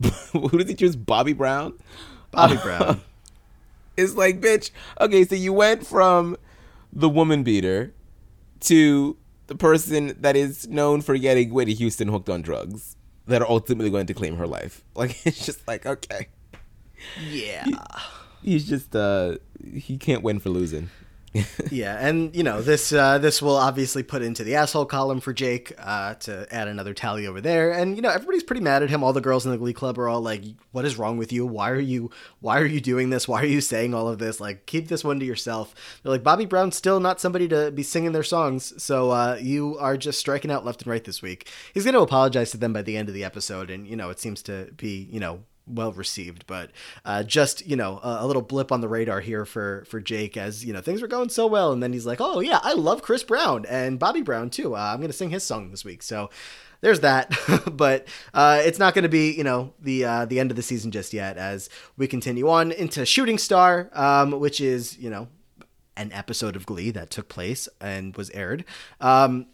who 0.32 0.48
did 0.50 0.68
he 0.68 0.74
choose? 0.74 0.96
Bobby 0.96 1.34
Brown. 1.34 1.74
Bobby 2.32 2.56
Brown. 2.56 3.00
It's 3.96 4.14
like, 4.14 4.40
bitch, 4.40 4.70
okay, 5.00 5.24
so 5.24 5.34
you 5.34 5.52
went 5.52 5.86
from 5.86 6.36
the 6.92 7.08
woman 7.08 7.42
beater 7.42 7.94
to 8.60 9.16
the 9.46 9.54
person 9.54 10.16
that 10.20 10.36
is 10.36 10.66
known 10.68 11.02
for 11.02 11.16
getting 11.16 11.52
Whitney 11.52 11.74
Houston 11.74 12.08
hooked 12.08 12.28
on 12.28 12.42
drugs 12.42 12.96
that 13.26 13.42
are 13.42 13.48
ultimately 13.48 13.90
going 13.90 14.06
to 14.06 14.14
claim 14.14 14.36
her 14.36 14.46
life. 14.46 14.82
Like, 14.94 15.26
it's 15.26 15.44
just 15.44 15.66
like, 15.68 15.84
okay. 15.84 16.28
Yeah. 17.22 17.64
He, 18.42 18.52
he's 18.52 18.66
just, 18.66 18.96
uh, 18.96 19.36
he 19.74 19.98
can't 19.98 20.22
win 20.22 20.40
for 20.40 20.48
losing. 20.48 20.88
yeah, 21.70 21.96
and 21.98 22.34
you 22.34 22.42
know 22.42 22.62
this 22.62 22.92
uh, 22.92 23.18
this 23.18 23.40
will 23.40 23.56
obviously 23.56 24.02
put 24.02 24.22
into 24.22 24.44
the 24.44 24.54
asshole 24.54 24.86
column 24.86 25.20
for 25.20 25.32
Jake 25.32 25.72
uh, 25.78 26.14
to 26.14 26.46
add 26.54 26.68
another 26.68 26.94
tally 26.94 27.26
over 27.26 27.40
there, 27.40 27.72
and 27.72 27.96
you 27.96 28.02
know 28.02 28.10
everybody's 28.10 28.42
pretty 28.42 28.62
mad 28.62 28.82
at 28.82 28.90
him. 28.90 29.02
All 29.02 29.12
the 29.12 29.20
girls 29.20 29.44
in 29.44 29.52
the 29.52 29.58
Glee 29.58 29.72
Club 29.72 29.98
are 29.98 30.08
all 30.08 30.20
like, 30.20 30.42
"What 30.72 30.84
is 30.84 30.96
wrong 30.96 31.18
with 31.18 31.32
you? 31.32 31.46
Why 31.46 31.70
are 31.70 31.80
you 31.80 32.10
Why 32.40 32.60
are 32.60 32.66
you 32.66 32.80
doing 32.80 33.10
this? 33.10 33.26
Why 33.26 33.42
are 33.42 33.46
you 33.46 33.60
saying 33.60 33.94
all 33.94 34.08
of 34.08 34.18
this? 34.18 34.40
Like, 34.40 34.66
keep 34.66 34.88
this 34.88 35.04
one 35.04 35.20
to 35.20 35.26
yourself." 35.26 35.74
They're 36.02 36.12
like, 36.12 36.22
"Bobby 36.22 36.46
Brown's 36.46 36.76
still 36.76 37.00
not 37.00 37.20
somebody 37.20 37.48
to 37.48 37.70
be 37.70 37.82
singing 37.82 38.12
their 38.12 38.22
songs, 38.22 38.82
so 38.82 39.10
uh, 39.10 39.38
you 39.40 39.76
are 39.78 39.96
just 39.96 40.18
striking 40.18 40.50
out 40.50 40.64
left 40.64 40.82
and 40.82 40.90
right 40.90 41.04
this 41.04 41.22
week." 41.22 41.50
He's 41.74 41.84
going 41.84 41.94
to 41.94 42.00
apologize 42.00 42.50
to 42.52 42.56
them 42.56 42.72
by 42.72 42.82
the 42.82 42.96
end 42.96 43.08
of 43.08 43.14
the 43.14 43.24
episode, 43.24 43.70
and 43.70 43.86
you 43.86 43.96
know 43.96 44.10
it 44.10 44.20
seems 44.20 44.42
to 44.42 44.70
be 44.76 45.08
you 45.10 45.20
know 45.20 45.42
well 45.66 45.92
received 45.92 46.46
but 46.46 46.70
uh, 47.04 47.22
just 47.22 47.66
you 47.66 47.76
know 47.76 47.98
a, 48.02 48.18
a, 48.20 48.26
little 48.26 48.42
blip 48.42 48.70
on 48.70 48.80
the 48.80 48.88
radar 48.88 49.20
here 49.20 49.44
for 49.44 49.84
for 49.88 50.00
jake 50.00 50.36
as 50.36 50.64
you 50.64 50.72
know 50.72 50.80
things 50.80 51.02
were 51.02 51.08
going 51.08 51.28
so 51.28 51.46
well 51.46 51.72
and 51.72 51.82
then 51.82 51.92
he's 51.92 52.06
like 52.06 52.20
oh 52.20 52.40
yeah 52.40 52.60
i 52.62 52.72
love 52.72 53.02
chris 53.02 53.22
brown 53.22 53.64
and 53.68 53.98
bobby 53.98 54.22
brown 54.22 54.50
too. 54.50 54.76
Uh, 54.76 54.92
i'm 54.92 55.00
gonna 55.00 55.12
sing 55.12 55.30
his 55.30 55.42
song 55.44 55.70
this 55.70 55.84
week. 55.84 56.02
So 56.02 56.30
there's 56.80 57.00
that. 57.00 57.34
But 57.76 58.06
uh, 58.32 58.62
it's 58.64 58.78
not 58.78 58.94
to 58.94 59.08
be 59.08 59.32
you 59.32 59.44
know 59.44 59.72
the 59.80 60.04
uh, 60.04 60.24
the 60.24 60.40
end 60.40 60.50
of 60.50 60.56
the 60.56 60.62
season 60.62 60.90
just 60.90 61.12
yet 61.12 61.36
as 61.36 61.68
we 61.96 62.06
continue 62.06 62.48
on 62.48 62.72
into 62.72 63.04
shooting 63.04 63.38
star 63.38 63.90
um, 63.92 64.32
which 64.40 64.60
is 64.60 64.96
you 64.98 65.10
know 65.10 65.28
an 65.96 66.12
episode 66.12 66.56
of 66.56 66.66
glee 66.66 66.90
that 66.90 67.10
took 67.10 67.28
place 67.28 67.68
and 67.80 68.16
was 68.16 68.30
aired. 68.30 68.64
Um, 69.00 69.46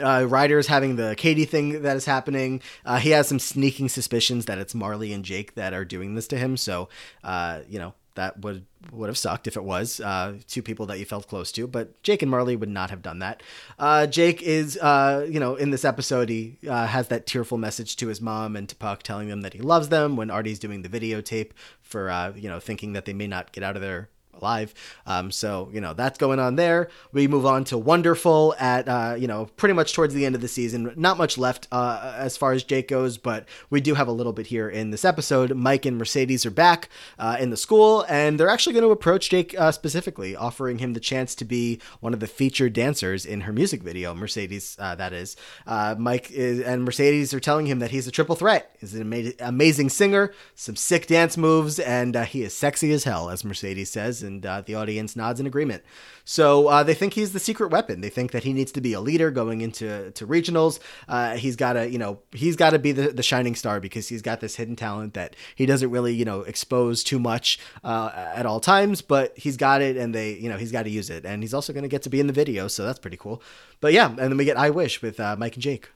uh, 0.00 0.24
Ryder's 0.24 0.66
having 0.66 0.96
the 0.96 1.14
Katie 1.16 1.44
thing 1.44 1.82
that 1.82 1.96
is 1.96 2.04
happening. 2.04 2.60
Uh, 2.84 2.98
he 2.98 3.10
has 3.10 3.28
some 3.28 3.38
sneaking 3.38 3.88
suspicions 3.88 4.46
that 4.46 4.58
it's 4.58 4.74
Marley 4.74 5.12
and 5.12 5.24
Jake 5.24 5.54
that 5.54 5.72
are 5.72 5.84
doing 5.84 6.14
this 6.14 6.28
to 6.28 6.36
him. 6.36 6.56
So, 6.56 6.88
uh, 7.24 7.60
you 7.68 7.78
know, 7.78 7.94
that 8.14 8.40
would 8.40 8.66
would 8.92 9.08
have 9.08 9.18
sucked 9.18 9.46
if 9.46 9.56
it 9.56 9.64
was 9.64 10.00
uh, 10.00 10.38
two 10.46 10.62
people 10.62 10.86
that 10.86 10.98
you 10.98 11.04
felt 11.04 11.28
close 11.28 11.52
to. 11.52 11.66
But 11.66 12.02
Jake 12.02 12.22
and 12.22 12.30
Marley 12.30 12.56
would 12.56 12.68
not 12.68 12.90
have 12.90 13.02
done 13.02 13.18
that. 13.20 13.42
Uh, 13.78 14.06
Jake 14.06 14.42
is, 14.42 14.78
uh, 14.78 15.26
you 15.28 15.38
know, 15.38 15.54
in 15.54 15.70
this 15.70 15.84
episode, 15.84 16.28
he 16.28 16.56
uh, 16.68 16.86
has 16.86 17.08
that 17.08 17.26
tearful 17.26 17.58
message 17.58 17.96
to 17.96 18.08
his 18.08 18.20
mom 18.20 18.56
and 18.56 18.68
to 18.68 18.76
Puck, 18.76 19.02
telling 19.02 19.28
them 19.28 19.42
that 19.42 19.52
he 19.52 19.60
loves 19.60 19.88
them. 19.88 20.16
When 20.16 20.30
Artie's 20.30 20.58
doing 20.58 20.82
the 20.82 20.88
videotape 20.88 21.50
for, 21.82 22.10
uh, 22.10 22.32
you 22.34 22.48
know, 22.48 22.58
thinking 22.58 22.94
that 22.94 23.04
they 23.04 23.12
may 23.12 23.26
not 23.26 23.52
get 23.52 23.64
out 23.64 23.76
of 23.76 23.82
their 23.82 24.08
alive. 24.40 24.74
Um, 25.06 25.30
so 25.30 25.68
you 25.72 25.80
know 25.80 25.94
that's 25.94 26.18
going 26.18 26.38
on 26.38 26.56
there. 26.56 26.88
We 27.12 27.28
move 27.28 27.46
on 27.46 27.64
to 27.64 27.78
Wonderful 27.78 28.54
at 28.58 28.88
uh, 28.88 29.16
you 29.18 29.26
know 29.26 29.46
pretty 29.56 29.74
much 29.74 29.92
towards 29.94 30.14
the 30.14 30.26
end 30.26 30.34
of 30.34 30.40
the 30.40 30.48
season. 30.48 30.92
Not 30.96 31.18
much 31.18 31.38
left 31.38 31.68
uh, 31.72 32.14
as 32.16 32.36
far 32.36 32.52
as 32.52 32.62
Jake 32.62 32.88
goes, 32.88 33.18
but 33.18 33.46
we 33.70 33.80
do 33.80 33.94
have 33.94 34.08
a 34.08 34.12
little 34.12 34.32
bit 34.32 34.46
here 34.46 34.68
in 34.68 34.90
this 34.90 35.04
episode. 35.04 35.54
Mike 35.54 35.86
and 35.86 35.98
Mercedes 35.98 36.44
are 36.46 36.50
back 36.50 36.88
uh, 37.18 37.36
in 37.40 37.50
the 37.50 37.56
school, 37.56 38.04
and 38.08 38.38
they're 38.38 38.48
actually 38.48 38.72
going 38.72 38.84
to 38.84 38.90
approach 38.90 39.30
Jake 39.30 39.58
uh, 39.58 39.72
specifically, 39.72 40.36
offering 40.36 40.78
him 40.78 40.94
the 40.94 41.00
chance 41.00 41.34
to 41.36 41.44
be 41.44 41.80
one 42.00 42.14
of 42.14 42.20
the 42.20 42.26
featured 42.26 42.72
dancers 42.72 43.26
in 43.26 43.42
her 43.42 43.52
music 43.52 43.82
video. 43.82 44.14
Mercedes, 44.14 44.76
uh, 44.78 44.94
that 44.94 45.12
is. 45.12 45.36
Uh, 45.66 45.94
Mike 45.98 46.30
is, 46.30 46.60
and 46.60 46.84
Mercedes 46.84 47.34
are 47.34 47.40
telling 47.40 47.66
him 47.66 47.78
that 47.80 47.90
he's 47.90 48.06
a 48.06 48.10
triple 48.10 48.36
threat. 48.36 48.76
He's 48.80 48.94
an 48.94 49.12
ama- 49.12 49.32
amazing 49.40 49.90
singer, 49.90 50.32
some 50.54 50.76
sick 50.76 51.06
dance 51.06 51.36
moves, 51.36 51.78
and 51.78 52.16
he 52.16 52.42
is 52.42 52.56
sexy 52.56 52.92
as 52.92 53.04
hell, 53.04 53.30
as 53.30 53.44
Mercedes 53.44 53.90
says 53.90 54.22
and 54.30 54.46
uh, 54.46 54.62
the 54.62 54.74
audience 54.74 55.16
nods 55.16 55.40
in 55.40 55.46
agreement. 55.46 55.82
So 56.24 56.68
uh, 56.68 56.82
they 56.82 56.94
think 56.94 57.14
he's 57.14 57.32
the 57.32 57.40
secret 57.40 57.70
weapon. 57.70 58.00
They 58.00 58.08
think 58.08 58.30
that 58.30 58.44
he 58.44 58.52
needs 58.52 58.72
to 58.72 58.80
be 58.80 58.92
a 58.92 59.00
leader 59.00 59.30
going 59.30 59.60
into 59.60 60.10
to 60.12 60.26
regionals. 60.26 60.78
Uh, 61.08 61.36
he's 61.36 61.56
got 61.56 61.74
to, 61.74 61.90
you 61.90 61.98
know, 61.98 62.20
he's 62.32 62.56
got 62.56 62.70
to 62.70 62.78
be 62.78 62.92
the, 62.92 63.08
the 63.12 63.22
shining 63.22 63.54
star 63.54 63.80
because 63.80 64.08
he's 64.08 64.22
got 64.22 64.40
this 64.40 64.56
hidden 64.56 64.76
talent 64.76 65.14
that 65.14 65.34
he 65.54 65.66
doesn't 65.66 65.90
really, 65.90 66.14
you 66.14 66.24
know, 66.24 66.40
expose 66.42 67.02
too 67.02 67.18
much 67.18 67.58
uh, 67.82 68.10
at 68.14 68.46
all 68.46 68.60
times. 68.60 69.02
But 69.02 69.36
he's 69.36 69.56
got 69.56 69.82
it, 69.82 69.96
and 69.96 70.14
they, 70.14 70.34
you 70.34 70.48
know, 70.48 70.56
he's 70.56 70.72
got 70.72 70.84
to 70.84 70.90
use 70.90 71.10
it. 71.10 71.24
And 71.24 71.42
he's 71.42 71.54
also 71.54 71.72
going 71.72 71.82
to 71.82 71.88
get 71.88 72.02
to 72.02 72.10
be 72.10 72.20
in 72.20 72.26
the 72.26 72.32
video, 72.32 72.68
so 72.68 72.84
that's 72.84 73.00
pretty 73.00 73.16
cool. 73.16 73.42
But 73.80 73.92
yeah, 73.92 74.08
and 74.08 74.18
then 74.18 74.36
we 74.36 74.44
get 74.44 74.56
I 74.56 74.70
Wish 74.70 75.02
with 75.02 75.18
uh, 75.18 75.36
Mike 75.36 75.54
and 75.54 75.62
Jake. 75.62 75.90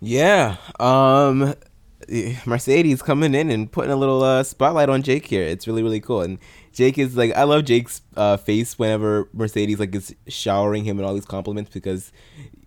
Yeah. 0.00 0.56
Um 0.78 1.54
Mercedes 2.44 3.02
coming 3.02 3.34
in 3.34 3.50
and 3.50 3.72
putting 3.72 3.90
a 3.90 3.96
little 3.96 4.22
uh, 4.22 4.42
spotlight 4.42 4.88
on 4.88 5.02
Jake 5.02 5.26
here. 5.26 5.42
It's 5.42 5.66
really 5.66 5.82
really 5.82 6.00
cool. 6.00 6.20
And 6.20 6.38
Jake 6.76 6.98
is 6.98 7.16
like 7.16 7.34
I 7.34 7.44
love 7.44 7.64
Jake's 7.64 8.02
uh, 8.18 8.36
face 8.36 8.78
whenever 8.78 9.30
Mercedes 9.32 9.80
like 9.80 9.94
is 9.94 10.14
showering 10.28 10.84
him 10.84 10.98
with 10.98 11.06
all 11.06 11.14
these 11.14 11.24
compliments 11.24 11.70
because 11.72 12.12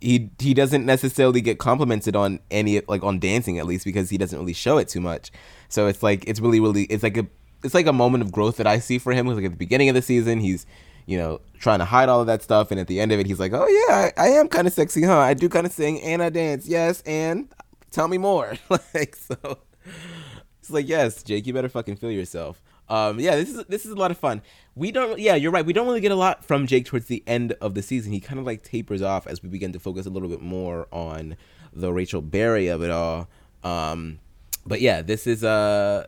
he 0.01 0.32
he 0.39 0.55
doesn't 0.55 0.84
necessarily 0.84 1.41
get 1.41 1.60
complimented 1.60 2.16
on 2.16 2.39
any 2.49 2.82
like 2.88 3.03
on 3.03 3.20
dancing 3.20 3.60
at 3.60 3.68
least 3.68 3.86
because 3.86 4.10
he 4.10 4.18
doesn't 4.18 4.39
really 4.39 4.53
show 4.53 4.80
it 4.80 4.88
too 4.88 4.99
much. 4.99 5.32
So 5.68 5.86
it's 5.86 6.01
like 6.01 6.28
it's 6.28 6.39
really 6.39 6.60
really 6.60 6.86
it's 6.86 7.03
like 7.03 7.18
a 7.18 7.28
it's 7.64 7.76
like 7.76 7.86
a 7.86 7.93
moment 7.93 8.24
of 8.24 8.32
growth 8.32 8.57
that 8.57 8.66
I 8.66 8.80
see 8.80 8.97
for 8.97 9.14
him. 9.14 9.28
Like 9.28 9.45
at 9.45 9.51
the 9.51 9.57
beginning 9.57 9.89
of 9.89 9.95
the 9.95 10.01
season, 10.01 10.39
he's 10.39 10.66
you 11.05 11.16
know 11.16 11.39
trying 11.60 11.78
to 11.78 11.86
hide 11.86 12.10
all 12.10 12.20
of 12.20 12.26
that 12.26 12.41
stuff, 12.41 12.72
and 12.72 12.80
at 12.80 12.88
the 12.88 12.99
end 12.99 13.12
of 13.12 13.20
it, 13.20 13.28
he's 13.28 13.39
like, 13.39 13.53
oh 13.53 13.68
yeah, 13.68 14.10
I, 14.18 14.24
I 14.26 14.28
am 14.30 14.47
kind 14.47 14.66
of 14.66 14.74
sexy, 14.74 15.03
huh? 15.03 15.20
I 15.20 15.36
do 15.36 15.47
kind 15.47 15.68
of 15.68 15.72
sing 15.72 16.01
and 16.01 16.24
I 16.24 16.30
dance, 16.32 16.68
yes, 16.68 17.03
and 17.05 17.47
tell 17.91 18.07
me 18.07 18.18
more. 18.18 18.55
like 18.95 19.16
so, 19.16 19.60
it's 20.60 20.72
like 20.72 20.88
yes, 20.88 21.22
Jake, 21.22 21.45
you 21.45 21.53
better 21.53 21.70
fucking 21.70 21.97
feel 21.97 22.10
yourself. 22.10 22.64
Um, 22.89 23.19
yeah, 23.19 23.35
this 23.35 23.49
is 23.49 23.63
this 23.65 23.85
is 23.85 23.91
a 23.91 23.95
lot 23.95 24.11
of 24.11 24.17
fun. 24.17 24.41
We 24.75 24.91
don't, 24.91 25.19
yeah, 25.19 25.35
you're 25.35 25.51
right. 25.51 25.65
We 25.65 25.73
don't 25.73 25.85
really 25.85 26.01
get 26.01 26.11
a 26.11 26.15
lot 26.15 26.43
from 26.43 26.65
Jake 26.65 26.85
towards 26.85 27.05
the 27.05 27.23
end 27.27 27.53
of 27.61 27.75
the 27.75 27.81
season. 27.81 28.11
He 28.11 28.19
kind 28.19 28.39
of 28.39 28.45
like 28.45 28.63
tapers 28.63 29.01
off 29.01 29.27
as 29.27 29.43
we 29.43 29.49
begin 29.49 29.73
to 29.73 29.79
focus 29.79 30.05
a 30.05 30.09
little 30.09 30.29
bit 30.29 30.41
more 30.41 30.87
on 30.91 31.35
the 31.73 31.93
Rachel 31.93 32.21
Berry 32.21 32.67
of 32.67 32.81
it 32.81 32.89
all. 32.89 33.27
Um, 33.63 34.19
but 34.65 34.81
yeah, 34.81 35.01
this 35.01 35.27
is 35.27 35.43
uh, 35.43 36.07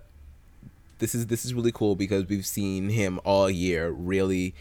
this 0.99 1.13
is 1.13 1.27
this 1.27 1.45
is 1.45 1.53
really 1.53 1.71
cool 1.71 1.95
because 1.95 2.25
we've 2.27 2.45
seen 2.45 2.89
him 2.89 3.19
all 3.25 3.49
year 3.49 3.89
really, 3.89 4.55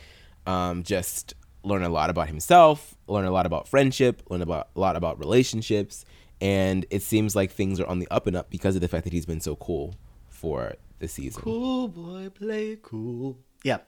um, 0.46 0.82
just 0.82 1.34
learn 1.62 1.82
a 1.82 1.88
lot 1.88 2.10
about 2.10 2.28
himself, 2.28 2.96
learn 3.06 3.24
a 3.24 3.30
lot 3.30 3.46
about 3.46 3.68
friendship, 3.68 4.22
learn 4.28 4.42
about 4.42 4.68
a 4.74 4.80
lot 4.80 4.96
about 4.96 5.18
relationships, 5.18 6.04
and 6.40 6.86
it 6.90 7.02
seems 7.02 7.36
like 7.36 7.50
things 7.50 7.78
are 7.78 7.86
on 7.86 7.98
the 7.98 8.08
up 8.10 8.26
and 8.26 8.36
up 8.36 8.50
because 8.50 8.74
of 8.74 8.80
the 8.80 8.88
fact 8.88 9.04
that 9.04 9.12
he's 9.12 9.26
been 9.26 9.40
so 9.40 9.54
cool 9.56 9.94
for 10.28 10.74
the 11.00 11.08
season. 11.08 11.42
Cool 11.42 11.88
boy, 11.88 12.30
play 12.30 12.78
cool. 12.80 13.38
Yeah, 13.62 13.78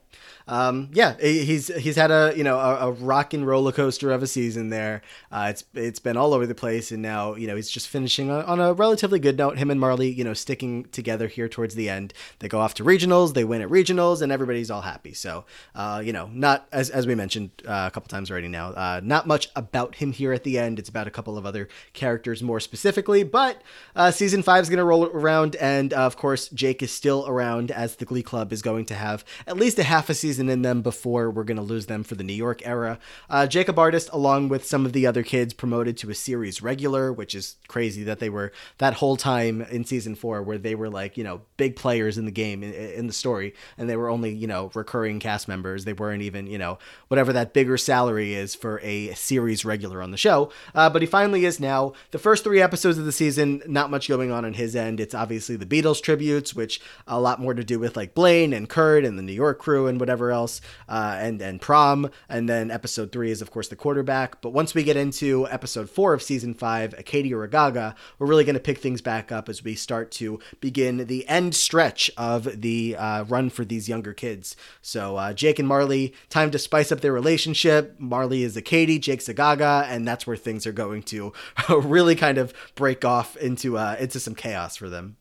um, 0.47 0.89
yeah. 0.93 1.15
He's 1.19 1.67
he's 1.67 1.95
had 1.95 2.11
a 2.11 2.33
you 2.35 2.43
know 2.43 2.59
a, 2.59 2.89
a 2.89 2.91
rock 2.91 3.33
and 3.33 3.45
roller 3.47 3.71
coaster 3.71 4.11
of 4.11 4.21
a 4.21 4.27
season 4.27 4.69
there. 4.69 5.01
Uh, 5.31 5.47
it's 5.49 5.63
it's 5.73 5.99
been 5.99 6.17
all 6.17 6.33
over 6.33 6.45
the 6.45 6.55
place, 6.55 6.91
and 6.91 7.01
now 7.01 7.35
you 7.35 7.47
know 7.47 7.55
he's 7.55 7.69
just 7.69 7.87
finishing 7.87 8.29
on 8.29 8.59
a 8.59 8.73
relatively 8.73 9.19
good 9.19 9.37
note. 9.37 9.57
Him 9.57 9.71
and 9.71 9.79
Marley, 9.79 10.09
you 10.09 10.23
know, 10.23 10.33
sticking 10.33 10.85
together 10.85 11.27
here 11.27 11.47
towards 11.47 11.75
the 11.75 11.89
end. 11.89 12.13
They 12.39 12.47
go 12.47 12.59
off 12.59 12.73
to 12.75 12.83
regionals, 12.83 13.33
they 13.33 13.43
win 13.43 13.61
at 13.61 13.69
regionals, 13.69 14.21
and 14.21 14.31
everybody's 14.31 14.69
all 14.69 14.81
happy. 14.81 15.13
So, 15.13 15.45
uh, 15.75 16.01
you 16.03 16.13
know, 16.13 16.29
not 16.33 16.67
as 16.71 16.89
as 16.89 17.07
we 17.07 17.15
mentioned 17.15 17.51
uh, 17.67 17.85
a 17.87 17.91
couple 17.91 18.09
times 18.09 18.29
already 18.29 18.49
now. 18.49 18.69
Uh, 18.69 19.01
not 19.03 19.27
much 19.27 19.49
about 19.55 19.95
him 19.95 20.11
here 20.11 20.33
at 20.33 20.43
the 20.43 20.59
end. 20.59 20.79
It's 20.79 20.89
about 20.89 21.07
a 21.07 21.11
couple 21.11 21.37
of 21.37 21.45
other 21.45 21.69
characters 21.93 22.43
more 22.43 22.59
specifically. 22.59 23.23
But 23.23 23.61
uh, 23.95 24.11
season 24.11 24.43
five 24.43 24.63
is 24.63 24.69
going 24.69 24.77
to 24.77 24.83
roll 24.83 25.05
around, 25.05 25.55
and 25.55 25.93
uh, 25.93 26.01
of 26.01 26.17
course, 26.17 26.49
Jake 26.49 26.83
is 26.83 26.91
still 26.91 27.25
around 27.27 27.71
as 27.71 27.95
the 27.95 28.05
Glee 28.05 28.23
Club 28.23 28.51
is 28.51 28.61
going 28.61 28.85
to 28.85 28.95
have 28.95 29.23
at 29.47 29.55
least 29.55 29.62
a 29.63 29.83
half 29.83 30.09
a 30.09 30.13
season 30.13 30.49
in 30.49 30.61
them 30.61 30.81
before 30.81 31.31
we're 31.31 31.43
going 31.43 31.57
to 31.57 31.63
lose 31.63 31.85
them 31.85 32.03
for 32.03 32.15
the 32.15 32.23
New 32.23 32.33
York 32.33 32.65
era. 32.65 32.99
Uh, 33.29 33.47
Jacob 33.47 33.79
Artist, 33.79 34.09
along 34.11 34.49
with 34.49 34.65
some 34.65 34.85
of 34.85 34.91
the 34.91 35.07
other 35.07 35.23
kids, 35.23 35.53
promoted 35.53 35.95
to 35.97 36.09
a 36.09 36.13
series 36.15 36.61
regular, 36.61 37.13
which 37.13 37.33
is 37.33 37.55
crazy 37.67 38.03
that 38.03 38.19
they 38.19 38.29
were 38.29 38.51
that 38.79 38.95
whole 38.95 39.15
time 39.15 39.61
in 39.61 39.85
season 39.85 40.15
four 40.15 40.43
where 40.43 40.57
they 40.57 40.75
were 40.75 40.89
like, 40.89 41.17
you 41.17 41.23
know, 41.23 41.41
big 41.55 41.75
players 41.77 42.17
in 42.17 42.25
the 42.25 42.31
game, 42.31 42.61
in, 42.61 42.73
in 42.73 43.07
the 43.07 43.13
story, 43.13 43.53
and 43.77 43.89
they 43.89 43.95
were 43.95 44.09
only, 44.09 44.33
you 44.33 44.47
know, 44.47 44.69
recurring 44.73 45.19
cast 45.19 45.47
members. 45.47 45.85
They 45.85 45.93
weren't 45.93 46.23
even, 46.23 46.47
you 46.47 46.57
know, 46.57 46.77
whatever 47.07 47.31
that 47.33 47.53
bigger 47.53 47.77
salary 47.77 48.33
is 48.33 48.55
for 48.55 48.81
a 48.81 49.13
series 49.13 49.63
regular 49.63 50.01
on 50.01 50.11
the 50.11 50.17
show. 50.17 50.51
Uh, 50.75 50.89
but 50.89 51.01
he 51.01 51.05
finally 51.07 51.45
is 51.45 51.59
now. 51.59 51.93
The 52.11 52.19
first 52.19 52.43
three 52.43 52.61
episodes 52.61 52.97
of 52.97 53.05
the 53.05 53.11
season, 53.11 53.61
not 53.65 53.89
much 53.89 54.09
going 54.09 54.31
on 54.31 54.43
on 54.43 54.53
his 54.53 54.75
end. 54.75 54.99
It's 54.99 55.15
obviously 55.15 55.55
the 55.55 55.65
Beatles 55.65 56.01
tributes, 56.01 56.53
which 56.53 56.81
a 57.07 57.19
lot 57.19 57.39
more 57.39 57.53
to 57.53 57.63
do 57.63 57.79
with 57.79 57.95
like 57.95 58.13
Blaine 58.13 58.53
and 58.53 58.67
Kurt 58.67 59.05
and 59.05 59.17
the 59.17 59.23
New 59.23 59.33
York 59.33 59.52
crew 59.53 59.87
and 59.87 59.99
whatever 59.99 60.31
else, 60.31 60.61
uh, 60.89 61.17
and 61.19 61.41
and 61.41 61.61
prom, 61.61 62.09
and 62.29 62.47
then 62.49 62.71
episode 62.71 63.11
three 63.11 63.31
is 63.31 63.41
of 63.41 63.51
course 63.51 63.67
the 63.67 63.75
quarterback. 63.75 64.41
But 64.41 64.51
once 64.51 64.73
we 64.73 64.83
get 64.83 64.97
into 64.97 65.47
episode 65.49 65.89
four 65.89 66.13
of 66.13 66.21
season 66.21 66.53
five, 66.53 66.93
a 66.97 67.03
Katy 67.03 67.33
or 67.33 67.43
a 67.43 67.49
Gaga, 67.49 67.95
we're 68.19 68.27
really 68.27 68.43
going 68.43 68.55
to 68.55 68.59
pick 68.59 68.77
things 68.77 69.01
back 69.01 69.31
up 69.31 69.49
as 69.49 69.63
we 69.63 69.75
start 69.75 70.11
to 70.11 70.39
begin 70.59 71.05
the 71.07 71.27
end 71.27 71.55
stretch 71.55 72.11
of 72.17 72.61
the 72.61 72.95
uh, 72.97 73.23
run 73.25 73.49
for 73.49 73.65
these 73.65 73.89
younger 73.89 74.13
kids. 74.13 74.55
So 74.81 75.17
uh, 75.17 75.33
Jake 75.33 75.59
and 75.59 75.67
Marley, 75.67 76.13
time 76.29 76.51
to 76.51 76.59
spice 76.59 76.91
up 76.91 77.01
their 77.01 77.13
relationship. 77.13 77.95
Marley 77.99 78.43
is 78.43 78.57
a 78.57 78.61
Katy, 78.61 78.99
Jake's 78.99 79.29
a 79.29 79.33
Gaga, 79.33 79.85
and 79.87 80.07
that's 80.07 80.27
where 80.27 80.37
things 80.37 80.65
are 80.67 80.71
going 80.71 81.03
to 81.03 81.33
really 81.69 82.15
kind 82.15 82.37
of 82.37 82.53
break 82.75 83.05
off 83.05 83.35
into 83.37 83.77
uh, 83.77 83.95
into 83.99 84.19
some 84.19 84.35
chaos 84.35 84.75
for 84.75 84.89
them. 84.89 85.17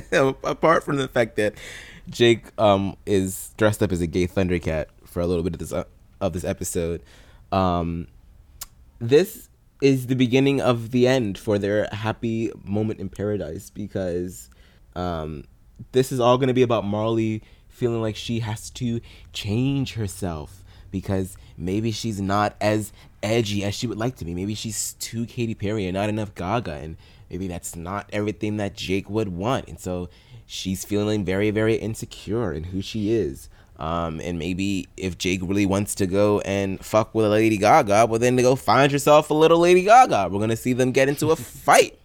Apart 0.12 0.84
from 0.84 0.96
the 0.96 1.08
fact 1.08 1.36
that 1.36 1.54
Jake 2.08 2.46
um, 2.58 2.96
is 3.06 3.54
dressed 3.56 3.82
up 3.82 3.92
as 3.92 4.00
a 4.00 4.06
gay 4.06 4.26
Thundercat 4.26 4.86
for 5.04 5.20
a 5.20 5.26
little 5.26 5.42
bit 5.42 5.54
of 5.54 5.58
this 5.58 5.72
uh, 5.72 5.84
of 6.20 6.32
this 6.32 6.44
episode. 6.44 7.02
Um, 7.50 8.08
this 8.98 9.48
is 9.80 10.06
the 10.06 10.14
beginning 10.14 10.60
of 10.60 10.92
the 10.92 11.06
end 11.06 11.36
for 11.36 11.58
their 11.58 11.88
happy 11.92 12.52
moment 12.64 13.00
in 13.00 13.08
paradise 13.08 13.68
because 13.68 14.48
um, 14.94 15.44
this 15.90 16.12
is 16.12 16.20
all 16.20 16.38
going 16.38 16.48
to 16.48 16.54
be 16.54 16.62
about 16.62 16.84
Marley 16.84 17.42
feeling 17.68 18.00
like 18.00 18.14
she 18.14 18.40
has 18.40 18.70
to 18.70 19.00
change 19.32 19.94
herself 19.94 20.62
because 20.90 21.36
maybe 21.56 21.90
she's 21.90 22.20
not 22.20 22.54
as 22.60 22.92
edgy 23.22 23.64
as 23.64 23.74
she 23.74 23.86
would 23.86 23.98
like 23.98 24.14
to 24.16 24.24
be. 24.24 24.34
Maybe 24.34 24.54
she's 24.54 24.94
too 24.94 25.26
Katy 25.26 25.54
Perry 25.54 25.86
and 25.86 25.94
not 25.94 26.08
enough 26.08 26.34
Gaga, 26.34 26.74
and 26.74 26.96
maybe 27.30 27.48
that's 27.48 27.74
not 27.74 28.08
everything 28.12 28.58
that 28.58 28.74
Jake 28.74 29.10
would 29.10 29.28
want. 29.28 29.68
And 29.68 29.80
so 29.80 30.10
she's 30.52 30.84
feeling 30.84 31.24
very, 31.24 31.50
very 31.50 31.76
insecure 31.76 32.52
in 32.52 32.64
who 32.64 32.82
she 32.82 33.10
is. 33.10 33.48
Um, 33.78 34.20
and 34.20 34.38
maybe 34.38 34.86
if 34.98 35.16
Jake 35.16 35.40
really 35.42 35.64
wants 35.64 35.94
to 35.96 36.06
go 36.06 36.40
and 36.40 36.78
fuck 36.84 37.14
with 37.14 37.24
a 37.24 37.30
Lady 37.30 37.56
Gaga, 37.56 38.06
well, 38.06 38.18
then 38.18 38.36
to 38.36 38.42
go 38.42 38.54
find 38.54 38.92
yourself 38.92 39.30
a 39.30 39.34
little 39.34 39.58
Lady 39.58 39.82
Gaga. 39.82 40.28
We're 40.30 40.40
gonna 40.40 40.56
see 40.56 40.74
them 40.74 40.92
get 40.92 41.08
into 41.08 41.30
a 41.30 41.36
fight, 41.36 41.98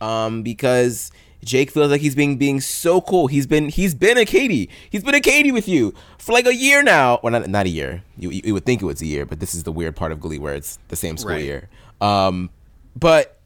um, 0.00 0.42
because 0.42 1.12
Jake 1.44 1.70
feels 1.70 1.92
like 1.92 2.00
he's 2.00 2.16
being 2.16 2.36
being 2.36 2.60
so 2.60 3.00
cool. 3.00 3.28
He's 3.28 3.46
been 3.46 3.68
he's 3.68 3.94
been 3.94 4.18
a 4.18 4.24
Katy. 4.24 4.68
He's 4.90 5.04
been 5.04 5.14
a 5.14 5.20
Katy 5.20 5.52
with 5.52 5.68
you 5.68 5.94
for 6.18 6.32
like 6.32 6.46
a 6.46 6.54
year 6.54 6.82
now. 6.82 7.20
Well, 7.22 7.30
not 7.30 7.48
not 7.48 7.66
a 7.66 7.70
year. 7.70 8.02
You 8.18 8.30
you 8.30 8.52
would 8.52 8.66
think 8.66 8.82
it 8.82 8.86
was 8.86 9.00
a 9.00 9.06
year, 9.06 9.24
but 9.24 9.38
this 9.38 9.54
is 9.54 9.62
the 9.62 9.72
weird 9.72 9.94
part 9.94 10.10
of 10.10 10.20
Glee 10.20 10.40
where 10.40 10.54
it's 10.54 10.78
the 10.88 10.96
same 10.96 11.16
school 11.16 11.36
right. 11.36 11.44
year. 11.44 11.68
Um, 12.00 12.50
but 12.96 13.38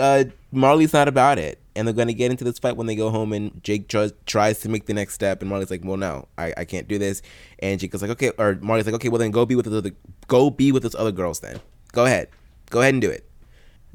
uh, 0.00 0.24
Marley's 0.52 0.92
not 0.92 1.08
about 1.08 1.38
it 1.38 1.60
and 1.76 1.86
they're 1.86 1.94
gonna 1.94 2.12
get 2.12 2.30
into 2.30 2.44
this 2.44 2.58
fight 2.58 2.76
when 2.76 2.86
they 2.86 2.96
go 2.96 3.10
home 3.10 3.32
and 3.32 3.62
Jake 3.62 3.88
tries, 3.88 4.12
tries 4.26 4.60
to 4.60 4.68
make 4.68 4.86
the 4.86 4.94
next 4.94 5.14
step 5.14 5.40
and 5.40 5.48
Marley's 5.48 5.70
like, 5.70 5.82
well, 5.84 5.96
no, 5.96 6.28
I, 6.36 6.52
I 6.56 6.64
can't 6.64 6.88
do 6.88 6.98
this. 6.98 7.22
And 7.60 7.78
Jake 7.80 7.94
is 7.94 8.02
like, 8.02 8.10
okay, 8.12 8.30
or 8.38 8.58
Marley's 8.60 8.86
like, 8.86 8.94
okay, 8.96 9.08
well 9.08 9.18
then 9.18 9.30
go 9.30 9.46
be 9.46 9.54
with 9.54 9.66
the 9.66 9.76
other, 9.76 9.92
go 10.26 10.50
be 10.50 10.72
with 10.72 10.82
those 10.82 10.94
other 10.94 11.12
girls 11.12 11.40
then. 11.40 11.60
Go 11.92 12.04
ahead, 12.06 12.28
go 12.70 12.80
ahead 12.80 12.94
and 12.94 13.00
do 13.00 13.10
it. 13.10 13.28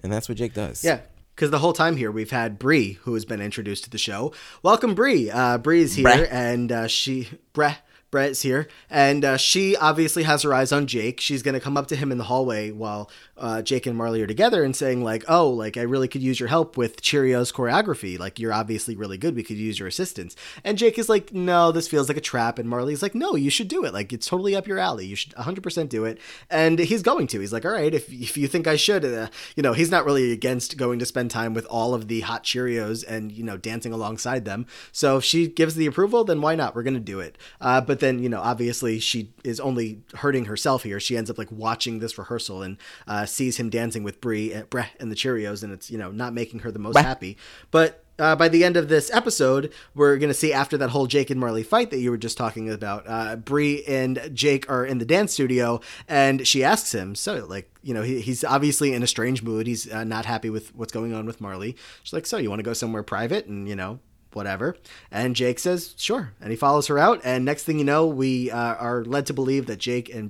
And 0.01 0.11
that's 0.11 0.29
what 0.29 0.37
Jake 0.37 0.53
does. 0.53 0.83
Yeah. 0.83 1.01
Because 1.35 1.51
the 1.51 1.59
whole 1.59 1.73
time 1.73 1.97
here 1.97 2.11
we've 2.11 2.31
had 2.31 2.57
Bree, 2.57 2.93
who 3.01 3.13
has 3.13 3.25
been 3.25 3.41
introduced 3.41 3.83
to 3.83 3.89
the 3.89 3.97
show. 3.97 4.33
Welcome, 4.63 4.95
Bree. 4.95 5.29
Uh, 5.29 5.57
Bree 5.57 5.81
is 5.81 5.95
here, 5.95 6.05
Breh. 6.05 6.27
and 6.31 6.71
uh, 6.71 6.87
she, 6.87 7.27
Breh, 7.51 7.75
Brett's 8.09 8.41
here, 8.41 8.69
and 8.89 9.25
uh, 9.25 9.35
she 9.35 9.75
obviously 9.75 10.23
has 10.23 10.43
her 10.43 10.53
eyes 10.53 10.71
on 10.71 10.87
Jake. 10.87 11.19
She's 11.19 11.43
going 11.43 11.55
to 11.55 11.59
come 11.59 11.75
up 11.75 11.87
to 11.87 11.97
him 11.97 12.13
in 12.13 12.17
the 12.17 12.23
hallway 12.23 12.71
while 12.71 13.11
uh, 13.37 13.61
Jake 13.61 13.85
and 13.85 13.97
Marley 13.97 14.21
are 14.21 14.27
together 14.27 14.63
and 14.63 14.75
saying 14.75 15.03
like, 15.03 15.23
"Oh, 15.27 15.49
like 15.49 15.75
I 15.75 15.81
really 15.81 16.07
could 16.07 16.23
use 16.23 16.39
your 16.39 16.49
help 16.49 16.77
with 16.77 17.01
Cheerios 17.01 17.53
choreography. 17.53 18.17
Like 18.17 18.39
you're 18.39 18.53
obviously 18.53 18.95
really 18.95 19.17
good. 19.17 19.35
We 19.35 19.43
could 19.43 19.57
use 19.57 19.77
your 19.77 19.87
assistance." 19.87 20.35
And 20.63 20.77
Jake 20.77 20.97
is 20.97 21.09
like, 21.09 21.33
"No, 21.33 21.71
this 21.71 21.87
feels 21.87 22.07
like 22.07 22.17
a 22.17 22.21
trap." 22.21 22.57
And 22.59 22.69
Marley's 22.69 23.01
like, 23.01 23.13
"No, 23.13 23.35
you 23.35 23.49
should 23.49 23.67
do 23.67 23.83
it. 23.83 23.93
Like 23.93 24.13
it's 24.13 24.27
totally 24.27 24.55
up 24.55 24.67
your 24.67 24.79
alley. 24.79 25.05
You 25.05 25.15
should 25.15 25.33
100% 25.33 25.89
do 25.89 26.05
it." 26.05 26.19
And 26.49 26.79
he's 26.79 27.01
going 27.01 27.27
to. 27.27 27.39
He's 27.39 27.51
like, 27.51 27.65
"All 27.65 27.71
right, 27.71 27.93
if 27.93 28.11
if 28.11 28.37
you 28.37 28.47
think 28.47 28.67
I 28.67 28.77
should, 28.77 29.03
uh, 29.03 29.27
you 29.55 29.63
know, 29.63 29.73
he's 29.73 29.91
not 29.91 30.05
really 30.05 30.31
against 30.31 30.77
going 30.77 30.99
to 30.99 31.05
spend 31.05 31.29
time 31.29 31.53
with 31.53 31.65
all 31.65 31.93
of 31.93 32.07
the 32.07 32.21
hot 32.21 32.43
Cheerios 32.43 33.03
and 33.07 33.31
you 33.31 33.43
know 33.43 33.57
dancing 33.57 33.91
alongside 33.91 34.45
them. 34.45 34.65
So 34.93 35.17
if 35.17 35.25
she 35.25 35.47
gives 35.47 35.75
the 35.75 35.87
approval, 35.87 36.23
then 36.23 36.41
why 36.41 36.55
not? 36.55 36.73
We're 36.73 36.83
gonna 36.83 36.99
do 36.99 37.19
it. 37.19 37.37
Uh, 37.59 37.81
but 37.81 37.99
then 37.99 38.19
you 38.19 38.29
know, 38.29 38.39
obviously, 38.39 38.99
she 38.99 39.33
is 39.43 39.59
only 39.59 40.03
hurting 40.15 40.45
herself 40.45 40.83
here. 40.83 41.01
She 41.01 41.17
ends 41.17 41.29
up 41.29 41.37
like 41.37 41.51
watching 41.51 41.99
this 41.99 42.17
rehearsal 42.17 42.63
and 42.63 42.77
uh, 43.25 43.27
sees 43.27 43.57
him 43.57 43.69
dancing 43.69 44.03
with 44.03 44.21
Bree, 44.21 44.53
uh, 44.53 44.63
Breh 44.63 44.87
and 44.99 45.11
the 45.11 45.15
Cheerios, 45.15 45.63
and 45.63 45.73
it's 45.73 45.89
you 45.89 45.97
know 45.97 46.11
not 46.11 46.33
making 46.33 46.59
her 46.59 46.71
the 46.71 46.79
most 46.79 46.97
happy. 46.97 47.37
But 47.71 48.05
uh, 48.17 48.35
by 48.35 48.47
the 48.47 48.63
end 48.63 48.77
of 48.77 48.87
this 48.87 49.11
episode, 49.13 49.73
we're 49.93 50.17
going 50.17 50.29
to 50.29 50.33
see 50.33 50.53
after 50.53 50.77
that 50.77 50.89
whole 50.89 51.07
Jake 51.07 51.29
and 51.29 51.39
Marley 51.39 51.63
fight 51.63 51.91
that 51.91 51.99
you 51.99 52.11
were 52.11 52.17
just 52.17 52.37
talking 52.37 52.69
about, 52.69 53.03
uh, 53.07 53.35
Bree 53.35 53.83
and 53.85 54.31
Jake 54.33 54.69
are 54.69 54.85
in 54.85 54.99
the 54.99 55.05
dance 55.05 55.33
studio, 55.33 55.81
and 56.07 56.47
she 56.47 56.63
asks 56.63 56.93
him, 56.93 57.15
so, 57.15 57.45
like, 57.45 57.69
you 57.83 57.93
know, 57.93 58.03
he, 58.03 58.21
he's 58.21 58.43
obviously 58.43 58.93
in 58.93 59.03
a 59.03 59.07
strange 59.07 59.43
mood. 59.43 59.67
He's 59.67 59.91
uh, 59.91 60.03
not 60.03 60.25
happy 60.25 60.49
with 60.49 60.73
what's 60.75 60.93
going 60.93 61.13
on 61.13 61.25
with 61.25 61.41
Marley. 61.41 61.75
She's 62.03 62.13
like, 62.13 62.25
so, 62.25 62.37
you 62.37 62.49
want 62.49 62.59
to 62.59 62.63
go 62.63 62.73
somewhere 62.73 63.03
private? 63.03 63.47
And, 63.47 63.67
you 63.67 63.75
know, 63.75 63.99
whatever. 64.35 64.75
And 65.11 65.35
Jake 65.35 65.59
says, 65.59 65.93
sure. 65.97 66.33
And 66.41 66.51
he 66.51 66.55
follows 66.55 66.87
her 66.87 66.99
out. 66.99 67.21
And 67.23 67.45
next 67.45 67.63
thing 67.63 67.79
you 67.79 67.85
know, 67.85 68.05
we 68.05 68.51
uh, 68.51 68.75
are 68.75 69.03
led 69.05 69.25
to 69.27 69.33
believe 69.33 69.65
that 69.67 69.77
Jake 69.77 70.13
and 70.13 70.29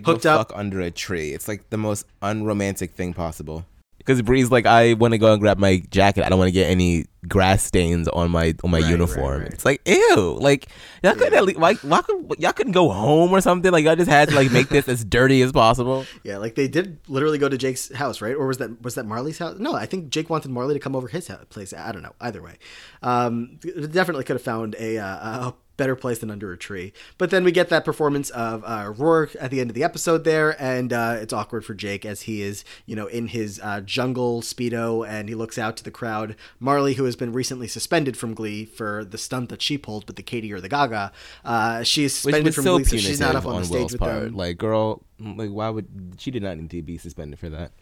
go 0.00 0.12
hooked 0.12 0.24
fuck 0.24 0.50
up. 0.50 0.56
under 0.56 0.80
a 0.80 0.90
tree. 0.90 1.32
It's 1.32 1.48
like 1.48 1.70
the 1.70 1.76
most 1.76 2.06
unromantic 2.22 2.92
thing 2.92 3.14
possible. 3.14 3.64
Because 4.06 4.22
Bree's 4.22 4.52
like, 4.52 4.66
I 4.66 4.92
want 4.94 5.12
to 5.12 5.18
go 5.18 5.32
and 5.32 5.40
grab 5.40 5.58
my 5.58 5.82
jacket. 5.90 6.24
I 6.24 6.28
don't 6.28 6.38
want 6.38 6.46
to 6.48 6.52
get 6.52 6.70
any 6.70 7.06
grass 7.28 7.64
stains 7.64 8.06
on 8.06 8.30
my 8.30 8.54
on 8.62 8.70
my 8.70 8.78
Right, 8.78 8.88
uniform. 8.90 9.32
right, 9.32 9.42
right. 9.42 9.52
It's 9.52 9.64
like, 9.64 9.80
ew. 9.84 10.38
Like 10.40 10.68
y'all 11.02 11.14
couldn't 11.14 11.34
at 11.34 11.44
least, 11.44 11.58
like, 11.58 11.78
why 11.80 12.02
could, 12.02 12.34
y'all 12.38 12.52
couldn't 12.52 12.72
go 12.72 12.88
home 12.90 13.32
or 13.32 13.40
something? 13.40 13.72
Like 13.72 13.84
y'all 13.84 13.96
just 13.96 14.08
had 14.08 14.28
to 14.28 14.34
like 14.36 14.52
make 14.52 14.68
this 14.68 14.88
as 14.88 15.04
dirty 15.04 15.42
as 15.42 15.50
possible. 15.50 16.06
Yeah, 16.22 16.38
like 16.38 16.54
they 16.54 16.68
did 16.68 16.98
literally 17.08 17.38
go 17.38 17.48
to 17.48 17.58
Jake's 17.58 17.92
house, 17.94 18.20
right? 18.20 18.34
Or 18.36 18.46
was 18.46 18.58
that 18.58 18.80
was 18.82 18.94
that 18.94 19.06
Marley's 19.06 19.38
house? 19.38 19.58
No, 19.58 19.74
I 19.74 19.86
think 19.86 20.10
Jake 20.10 20.30
wanted 20.30 20.50
Marley 20.52 20.74
to 20.74 20.80
come 20.80 20.94
over 20.94 21.08
his 21.08 21.26
house, 21.28 21.44
place. 21.50 21.72
I 21.72 21.90
don't 21.92 22.02
know. 22.02 22.14
Either 22.20 22.40
way, 22.42 22.58
um, 23.02 23.58
definitely 23.90 24.24
could 24.24 24.36
have 24.36 24.42
found 24.42 24.76
a, 24.78 24.98
uh, 24.98 25.06
a 25.48 25.54
better 25.76 25.96
place 25.96 26.18
than 26.18 26.30
under 26.30 26.52
a 26.52 26.58
tree. 26.58 26.92
But 27.18 27.30
then 27.30 27.44
we 27.44 27.52
get 27.52 27.68
that 27.68 27.84
performance 27.84 28.30
of 28.30 28.62
uh, 28.64 28.92
Roar 28.96 29.30
at 29.40 29.50
the 29.50 29.60
end 29.60 29.70
of 29.70 29.74
the 29.74 29.84
episode 29.84 30.24
there, 30.24 30.60
and 30.60 30.92
uh, 30.92 31.16
it's 31.20 31.32
awkward 31.32 31.64
for 31.64 31.74
Jake 31.74 32.04
as 32.04 32.22
he 32.22 32.42
is, 32.42 32.64
you 32.86 32.96
know, 32.96 33.06
in 33.06 33.28
his 33.28 33.60
uh, 33.62 33.80
jungle 33.80 34.42
speedo, 34.42 35.06
and 35.06 35.28
he 35.28 35.34
looks 35.34 35.58
out 35.58 35.76
to 35.78 35.84
the 35.84 35.90
crowd. 35.90 36.36
Marley, 36.58 36.94
who 36.94 37.04
has 37.04 37.16
been 37.16 37.32
recently 37.32 37.68
suspended 37.68 38.16
from 38.16 38.34
Glee 38.34 38.64
for 38.64 39.04
the 39.04 39.18
stunt 39.18 39.48
that 39.48 39.62
she 39.62 39.78
pulled 39.78 40.06
with 40.06 40.16
the 40.16 40.22
Katy 40.22 40.52
or 40.52 40.60
the 40.60 40.68
Gaga, 40.68 41.12
uh, 41.44 41.82
she 41.82 42.04
is 42.04 42.14
suspended 42.14 42.54
from 42.54 42.64
so 42.64 42.76
Glee, 42.76 42.84
so 42.84 42.96
she's 42.96 43.20
not 43.20 43.36
up 43.36 43.46
on, 43.46 43.56
on, 43.56 43.60
the 43.60 43.66
stage 43.66 43.78
Will's 43.78 43.92
with 43.92 44.00
part. 44.00 44.22
them. 44.22 44.36
Like, 44.36 44.58
girl, 44.58 45.02
like, 45.18 45.50
why 45.50 45.68
would 45.68 46.16
she 46.18 46.30
did 46.30 46.42
not 46.42 46.56
need 46.56 46.70
to 46.70 46.82
be 46.82 46.98
suspended 46.98 47.38
for 47.38 47.48
that? 47.50 47.72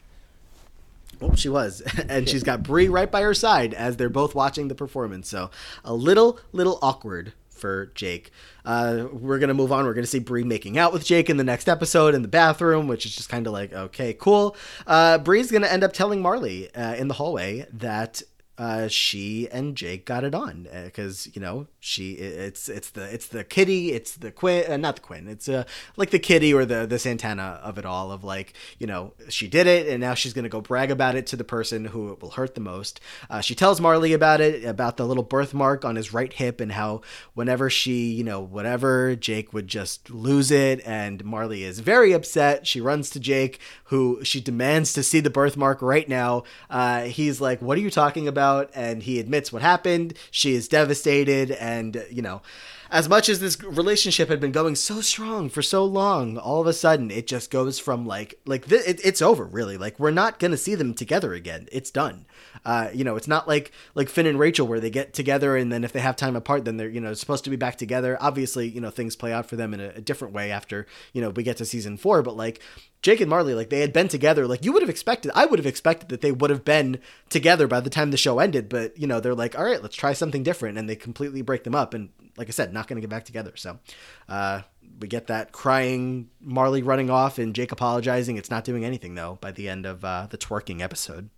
Well, 1.19 1.35
she 1.35 1.49
was, 1.49 1.81
and 2.09 2.27
she's 2.27 2.43
got 2.43 2.63
Bree 2.63 2.87
right 2.87 3.09
by 3.09 3.21
her 3.21 3.33
side 3.33 3.73
as 3.73 3.97
they're 3.97 4.09
both 4.09 4.35
watching 4.35 4.67
the 4.67 4.75
performance. 4.75 5.29
So 5.29 5.49
a 5.83 5.93
little, 5.93 6.39
little 6.51 6.79
awkward 6.81 7.33
for 7.65 7.91
Jake. 7.95 8.29
Uh, 8.63 9.07
we're 9.11 9.39
gonna 9.39 9.55
move 9.55 9.71
on. 9.71 9.85
We're 9.85 9.95
gonna 9.95 10.05
see 10.05 10.19
Bree 10.19 10.43
making 10.43 10.77
out 10.77 10.93
with 10.93 11.03
Jake 11.03 11.31
in 11.31 11.37
the 11.37 11.43
next 11.43 11.67
episode 11.67 12.13
in 12.13 12.21
the 12.21 12.27
bathroom, 12.27 12.87
which 12.87 13.07
is 13.07 13.15
just 13.15 13.27
kind 13.27 13.47
of 13.47 13.53
like, 13.53 13.73
okay, 13.73 14.13
cool. 14.13 14.55
Uh, 14.85 15.17
Bree's 15.17 15.51
gonna 15.51 15.65
end 15.65 15.83
up 15.83 15.91
telling 15.91 16.21
Marley 16.21 16.71
uh, 16.75 16.93
in 16.93 17.07
the 17.07 17.15
hallway 17.15 17.65
that 17.73 18.21
uh, 18.57 18.87
she 18.87 19.49
and 19.51 19.75
Jake 19.75 20.05
got 20.05 20.23
it 20.23 20.33
on 20.33 20.67
because 20.85 21.27
you 21.33 21.41
know 21.41 21.67
she 21.81 22.13
it's 22.13 22.69
it's 22.69 22.89
the 22.91 23.03
it's 23.13 23.27
the 23.27 23.43
kitty 23.43 23.91
it's 23.91 24.15
the 24.15 24.31
Quinn 24.31 24.71
uh, 24.71 24.77
not 24.77 24.95
the 24.95 25.01
Quinn 25.01 25.27
it's 25.27 25.49
uh 25.49 25.65
like 25.97 26.11
the 26.11 26.19
kitty 26.19 26.53
or 26.53 26.63
the 26.63 26.85
the 26.85 26.97
Santana 26.97 27.59
of 27.61 27.77
it 27.77 27.85
all 27.85 28.11
of 28.11 28.23
like 28.23 28.53
you 28.79 28.87
know 28.87 29.13
she 29.27 29.47
did 29.47 29.67
it 29.67 29.87
and 29.89 29.99
now 29.99 30.13
she's 30.13 30.31
gonna 30.31 30.47
go 30.47 30.61
brag 30.61 30.89
about 30.89 31.15
it 31.15 31.27
to 31.27 31.35
the 31.35 31.43
person 31.43 31.85
who 31.85 32.13
it 32.13 32.21
will 32.21 32.31
hurt 32.31 32.55
the 32.55 32.61
most. 32.61 33.01
Uh, 33.29 33.41
she 33.41 33.55
tells 33.55 33.81
Marley 33.81 34.13
about 34.13 34.39
it 34.39 34.63
about 34.63 34.95
the 34.95 35.05
little 35.05 35.23
birthmark 35.23 35.83
on 35.83 35.97
his 35.97 36.13
right 36.13 36.31
hip 36.31 36.61
and 36.61 36.71
how 36.71 37.01
whenever 37.33 37.69
she 37.69 38.11
you 38.11 38.23
know 38.23 38.39
whatever 38.39 39.17
Jake 39.17 39.51
would 39.53 39.67
just 39.67 40.09
lose 40.09 40.49
it 40.49 40.81
and 40.85 41.25
Marley 41.25 41.63
is 41.63 41.79
very 41.79 42.13
upset. 42.13 42.65
She 42.65 42.79
runs 42.79 43.09
to 43.09 43.19
Jake 43.19 43.59
who 43.85 44.23
she 44.23 44.39
demands 44.39 44.93
to 44.93 45.03
see 45.03 45.19
the 45.19 45.29
birthmark 45.29 45.81
right 45.81 46.07
now. 46.07 46.43
Uh, 46.69 47.01
he's 47.01 47.41
like, 47.41 47.61
"What 47.61 47.77
are 47.77 47.81
you 47.81 47.91
talking 47.91 48.29
about?" 48.29 48.44
And 48.73 49.03
he 49.03 49.19
admits 49.19 49.51
what 49.51 49.61
happened. 49.61 50.13
She 50.31 50.53
is 50.53 50.67
devastated, 50.67 51.51
and 51.51 52.05
you 52.11 52.21
know, 52.21 52.41
as 52.89 53.09
much 53.09 53.29
as 53.29 53.39
this 53.39 53.61
relationship 53.61 54.29
had 54.29 54.39
been 54.39 54.51
going 54.51 54.75
so 54.75 55.01
strong 55.01 55.49
for 55.49 55.61
so 55.61 55.83
long, 55.83 56.37
all 56.37 56.61
of 56.61 56.67
a 56.67 56.73
sudden 56.73 57.11
it 57.11 57.27
just 57.27 57.51
goes 57.51 57.79
from 57.79 58.05
like 58.05 58.39
like 58.45 58.67
th- 58.67 58.87
it, 58.87 59.01
it's 59.03 59.21
over. 59.21 59.45
Really, 59.45 59.77
like 59.77 59.99
we're 59.99 60.11
not 60.11 60.39
gonna 60.39 60.57
see 60.57 60.75
them 60.75 60.93
together 60.93 61.33
again. 61.33 61.67
It's 61.71 61.91
done. 61.91 62.25
Uh, 62.65 62.89
you 62.93 63.03
know, 63.03 63.15
it's 63.15 63.27
not 63.27 63.47
like 63.47 63.71
like 63.93 64.09
Finn 64.09 64.25
and 64.25 64.39
Rachel 64.39 64.67
where 64.67 64.79
they 64.79 64.89
get 64.89 65.13
together 65.13 65.55
and 65.55 65.71
then 65.71 65.83
if 65.83 65.91
they 65.91 65.99
have 65.99 66.15
time 66.15 66.35
apart, 66.35 66.65
then 66.65 66.77
they're 66.77 66.89
you 66.89 66.99
know 66.99 67.13
supposed 67.13 67.43
to 67.43 67.49
be 67.49 67.55
back 67.55 67.77
together. 67.77 68.17
Obviously, 68.19 68.67
you 68.67 68.81
know 68.81 68.89
things 68.89 69.15
play 69.15 69.31
out 69.31 69.45
for 69.45 69.55
them 69.55 69.73
in 69.73 69.79
a, 69.79 69.89
a 69.89 70.01
different 70.01 70.33
way 70.33 70.51
after 70.51 70.87
you 71.13 71.21
know 71.21 71.29
we 71.29 71.43
get 71.43 71.57
to 71.57 71.65
season 71.65 71.97
four. 71.97 72.23
But 72.23 72.35
like 72.35 72.61
Jake 73.01 73.21
and 73.21 73.29
Marley, 73.29 73.53
like 73.53 73.69
they 73.69 73.81
had 73.81 73.93
been 73.93 74.07
together. 74.07 74.47
Like 74.47 74.65
you 74.65 74.73
would 74.73 74.81
have 74.81 74.89
expected, 74.89 75.31
I 75.35 75.45
would 75.45 75.59
have 75.59 75.67
expected 75.67 76.09
that 76.09 76.21
they 76.21 76.31
would 76.31 76.49
have 76.49 76.65
been 76.65 76.99
together 77.29 77.67
by 77.67 77.79
the 77.79 77.89
time 77.89 78.09
the 78.09 78.17
show 78.17 78.39
ended. 78.39 78.67
But 78.67 78.97
you 78.97 79.05
know 79.05 79.19
they're 79.19 79.35
like, 79.35 79.57
all 79.57 79.65
right, 79.65 79.81
let's 79.81 79.95
try 79.95 80.13
something 80.13 80.41
different, 80.43 80.77
and 80.77 80.89
they 80.89 80.95
completely 80.95 81.43
break 81.43 81.63
them 81.63 81.75
up. 81.75 81.93
And 81.93 82.09
like 82.35 82.47
I 82.47 82.51
said, 82.51 82.73
not 82.73 82.87
going 82.87 82.97
to 82.97 83.01
get 83.01 83.09
back 83.09 83.25
together. 83.25 83.53
So. 83.55 83.79
Uh, 84.27 84.61
we 84.99 85.07
get 85.07 85.27
that 85.27 85.51
crying 85.51 86.29
Marley 86.39 86.81
running 86.81 87.09
off 87.09 87.37
and 87.37 87.53
Jake 87.53 87.71
apologizing. 87.71 88.37
It's 88.37 88.49
not 88.49 88.63
doing 88.63 88.85
anything 88.85 89.15
though 89.15 89.37
by 89.41 89.51
the 89.51 89.67
end 89.67 89.85
of 89.85 90.05
uh, 90.05 90.27
the 90.29 90.37
twerking 90.37 90.81
episode. 90.81 91.29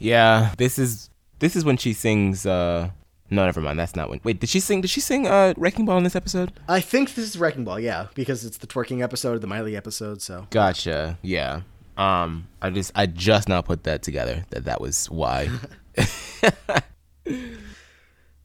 Yeah, 0.00 0.54
this 0.56 0.78
is 0.78 1.10
this 1.38 1.54
is 1.54 1.64
when 1.64 1.76
she 1.76 1.92
sings. 1.92 2.44
uh 2.46 2.90
No, 3.30 3.44
never 3.44 3.60
mind. 3.60 3.78
That's 3.78 3.94
not 3.94 4.08
when. 4.10 4.20
Wait, 4.24 4.40
did 4.40 4.48
she 4.48 4.58
sing? 4.58 4.80
Did 4.80 4.90
she 4.90 5.00
sing 5.00 5.26
uh 5.28 5.54
Wrecking 5.56 5.84
Ball 5.84 5.98
in 5.98 6.04
this 6.04 6.16
episode? 6.16 6.52
I 6.68 6.80
think 6.80 7.14
this 7.14 7.28
is 7.28 7.38
Wrecking 7.38 7.64
Ball, 7.64 7.78
yeah, 7.78 8.06
because 8.14 8.44
it's 8.44 8.56
the 8.58 8.66
twerking 8.66 9.02
episode, 9.02 9.40
the 9.42 9.46
Miley 9.46 9.76
episode. 9.76 10.20
So 10.22 10.46
Gotcha. 10.50 11.18
Yeah. 11.22 11.60
Um, 11.96 12.48
I 12.62 12.70
just 12.70 12.92
I 12.94 13.06
just 13.06 13.48
now 13.48 13.60
put 13.60 13.84
that 13.84 14.02
together. 14.02 14.44
That 14.50 14.64
that 14.64 14.80
was 14.80 15.08
why. 15.10 15.50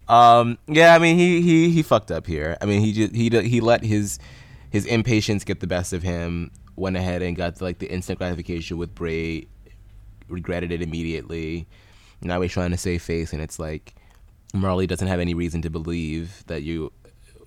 um. 0.08 0.58
Yeah. 0.68 0.94
I 0.94 1.00
mean, 1.00 1.18
he 1.18 1.42
he 1.42 1.70
he 1.72 1.82
fucked 1.84 2.12
up 2.12 2.28
here. 2.28 2.58
I 2.62 2.66
mean, 2.66 2.82
he 2.82 2.92
just 2.92 3.16
he 3.16 3.30
he 3.48 3.62
let 3.62 3.84
his 3.84 4.20
his 4.72 4.86
impatience 4.86 5.46
get 5.46 5.62
the 5.62 5.68
best 5.68 5.94
of 5.94 6.04
him. 6.04 6.52
Went 6.76 6.98
ahead 6.98 7.22
and 7.22 7.38
got 7.38 7.62
like 7.62 7.80
the 7.80 7.90
instant 7.90 8.20
gratification 8.20 8.78
with 8.78 8.94
Bray. 8.94 9.48
Regretted 10.28 10.72
it 10.72 10.82
immediately. 10.82 11.68
Now 12.22 12.42
he's 12.42 12.52
trying 12.52 12.72
to 12.72 12.78
save 12.78 13.02
face, 13.04 13.34
and 13.34 13.42
it's 13.42 13.60
like 13.60 13.96
Marley 14.54 14.88
doesn't 14.88 15.08
have 15.08 15.20
any 15.20 15.34
reason 15.34 15.62
to 15.64 15.70
believe 15.70 16.44
that 16.48 16.64
you 16.64 16.92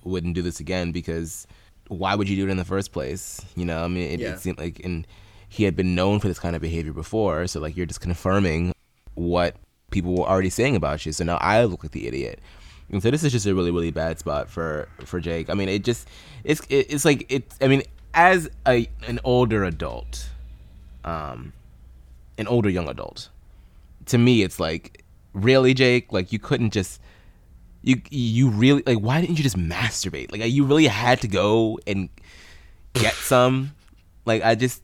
wouldn't 0.03 0.35
do 0.35 0.41
this 0.41 0.59
again 0.59 0.91
because 0.91 1.45
why 1.87 2.15
would 2.15 2.29
you 2.29 2.35
do 2.35 2.47
it 2.47 2.51
in 2.51 2.57
the 2.57 2.65
first 2.65 2.91
place? 2.93 3.41
You 3.55 3.65
know, 3.65 3.83
I 3.83 3.87
mean, 3.87 4.11
it, 4.11 4.19
Yeah. 4.19 4.33
it 4.33 4.39
seemed 4.39 4.59
like, 4.59 4.79
and 4.83 5.05
he 5.49 5.63
had 5.63 5.75
been 5.75 5.95
known 5.95 6.19
for 6.19 6.27
this 6.27 6.39
kind 6.39 6.55
of 6.55 6.61
behavior 6.61 6.93
before, 6.93 7.47
so 7.47 7.59
like 7.59 7.75
you're 7.75 7.87
just 7.87 7.99
confirming 8.01 8.73
what 9.15 9.55
people 9.91 10.13
were 10.15 10.25
already 10.25 10.51
saying 10.51 10.75
about 10.75 11.05
you. 11.05 11.11
So 11.11 11.23
now 11.23 11.37
I 11.37 11.63
look 11.65 11.83
like 11.83 11.91
the 11.91 12.07
idiot. 12.07 12.39
And 12.91 13.01
so 13.03 13.11
this 13.11 13.23
is 13.23 13.31
just 13.31 13.45
a 13.45 13.53
really, 13.53 13.71
really 13.71 13.91
bad 13.91 14.17
spot 14.19 14.49
for 14.49 14.87
for 15.05 15.19
Jake. 15.19 15.49
I 15.49 15.53
mean, 15.55 15.67
it 15.69 15.83
just 15.83 16.07
it's 16.43 16.61
it, 16.69 16.87
it's 16.89 17.05
like 17.05 17.25
it's. 17.29 17.55
I 17.61 17.67
mean, 17.67 17.83
as 18.13 18.49
a 18.67 18.87
an 19.07 19.19
older 19.23 19.63
adult, 19.63 20.29
um, 21.03 21.53
an 22.39 22.47
older 22.47 22.69
young 22.69 22.89
adult, 22.89 23.29
to 24.07 24.17
me, 24.17 24.41
it's 24.41 24.59
like 24.59 25.03
really, 25.33 25.75
Jake. 25.75 26.11
Like 26.11 26.33
you 26.33 26.39
couldn't 26.39 26.71
just 26.71 26.99
you 27.83 28.01
you 28.09 28.49
really 28.49 28.83
like 28.85 28.97
why 28.97 29.21
didn't 29.21 29.37
you 29.37 29.43
just 29.43 29.57
masturbate? 29.57 30.31
Like 30.31 30.41
you 30.51 30.65
really 30.65 30.87
had 30.87 31.21
to 31.21 31.27
go 31.27 31.79
and 31.85 32.09
get 32.93 33.13
some? 33.31 33.73
Like 34.25 34.43
i 34.43 34.53
just 34.53 34.83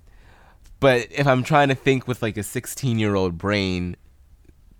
but 0.79 1.07
if 1.11 1.27
i'm 1.27 1.43
trying 1.43 1.69
to 1.69 1.75
think 1.75 2.07
with 2.07 2.21
like 2.23 2.35
a 2.35 2.43
16 2.43 2.97
year 2.97 3.13
old 3.15 3.37
brain 3.37 3.95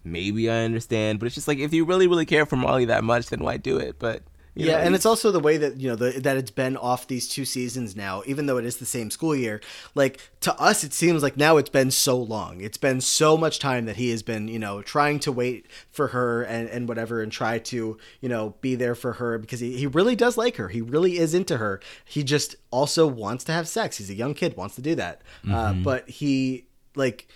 maybe 0.03 0.49
i 0.49 0.63
understand 0.63 1.19
but 1.19 1.25
it's 1.25 1.35
just 1.35 1.47
like 1.47 1.59
if 1.59 1.73
you 1.73 1.85
really 1.85 2.07
really 2.07 2.25
care 2.25 2.45
for 2.45 2.55
Marley 2.55 2.85
that 2.85 3.03
much 3.03 3.27
then 3.27 3.43
why 3.43 3.57
do 3.57 3.77
it? 3.77 3.97
But 3.99 4.23
you 4.55 4.67
yeah, 4.67 4.77
know, 4.77 4.83
and 4.83 4.95
it's 4.95 5.05
also 5.05 5.31
the 5.31 5.39
way 5.39 5.57
that 5.57 5.81
you 5.81 5.89
know 5.89 5.97
the, 5.97 6.11
that 6.21 6.37
it's 6.37 6.49
been 6.49 6.77
off 6.77 7.07
these 7.07 7.27
two 7.27 7.43
seasons 7.43 7.93
now. 7.93 8.23
Even 8.25 8.45
though 8.45 8.57
it 8.57 8.63
is 8.63 8.77
the 8.77 8.85
same 8.85 9.11
school 9.11 9.35
year, 9.35 9.59
like 9.95 10.21
to 10.39 10.57
us, 10.57 10.83
it 10.85 10.93
seems 10.93 11.21
like 11.21 11.35
now 11.35 11.57
it's 11.57 11.69
been 11.69 11.91
so 11.91 12.17
long. 12.17 12.61
It's 12.61 12.77
been 12.77 13.01
so 13.01 13.35
much 13.35 13.59
time 13.59 13.85
that 13.85 13.97
he 13.97 14.11
has 14.11 14.23
been 14.23 14.47
you 14.47 14.57
know 14.57 14.81
trying 14.81 15.19
to 15.19 15.31
wait 15.31 15.65
for 15.91 16.07
her 16.07 16.43
and 16.43 16.69
and 16.69 16.87
whatever, 16.87 17.21
and 17.21 17.31
try 17.31 17.59
to 17.59 17.97
you 18.21 18.29
know 18.29 18.55
be 18.61 18.75
there 18.75 18.95
for 18.95 19.13
her 19.13 19.37
because 19.37 19.59
he 19.59 19.75
he 19.75 19.87
really 19.87 20.15
does 20.15 20.37
like 20.37 20.55
her. 20.55 20.69
He 20.69 20.81
really 20.81 21.17
is 21.17 21.33
into 21.33 21.57
her. 21.57 21.81
He 22.05 22.23
just 22.23 22.55
also 22.71 23.07
wants 23.07 23.43
to 23.45 23.51
have 23.51 23.67
sex. 23.67 23.97
He's 23.97 24.09
a 24.09 24.15
young 24.15 24.33
kid, 24.33 24.55
wants 24.55 24.75
to 24.75 24.81
do 24.81 24.95
that, 24.95 25.21
uh, 25.51 25.73
but 25.73 26.09
he 26.09 26.67
like 26.95 27.27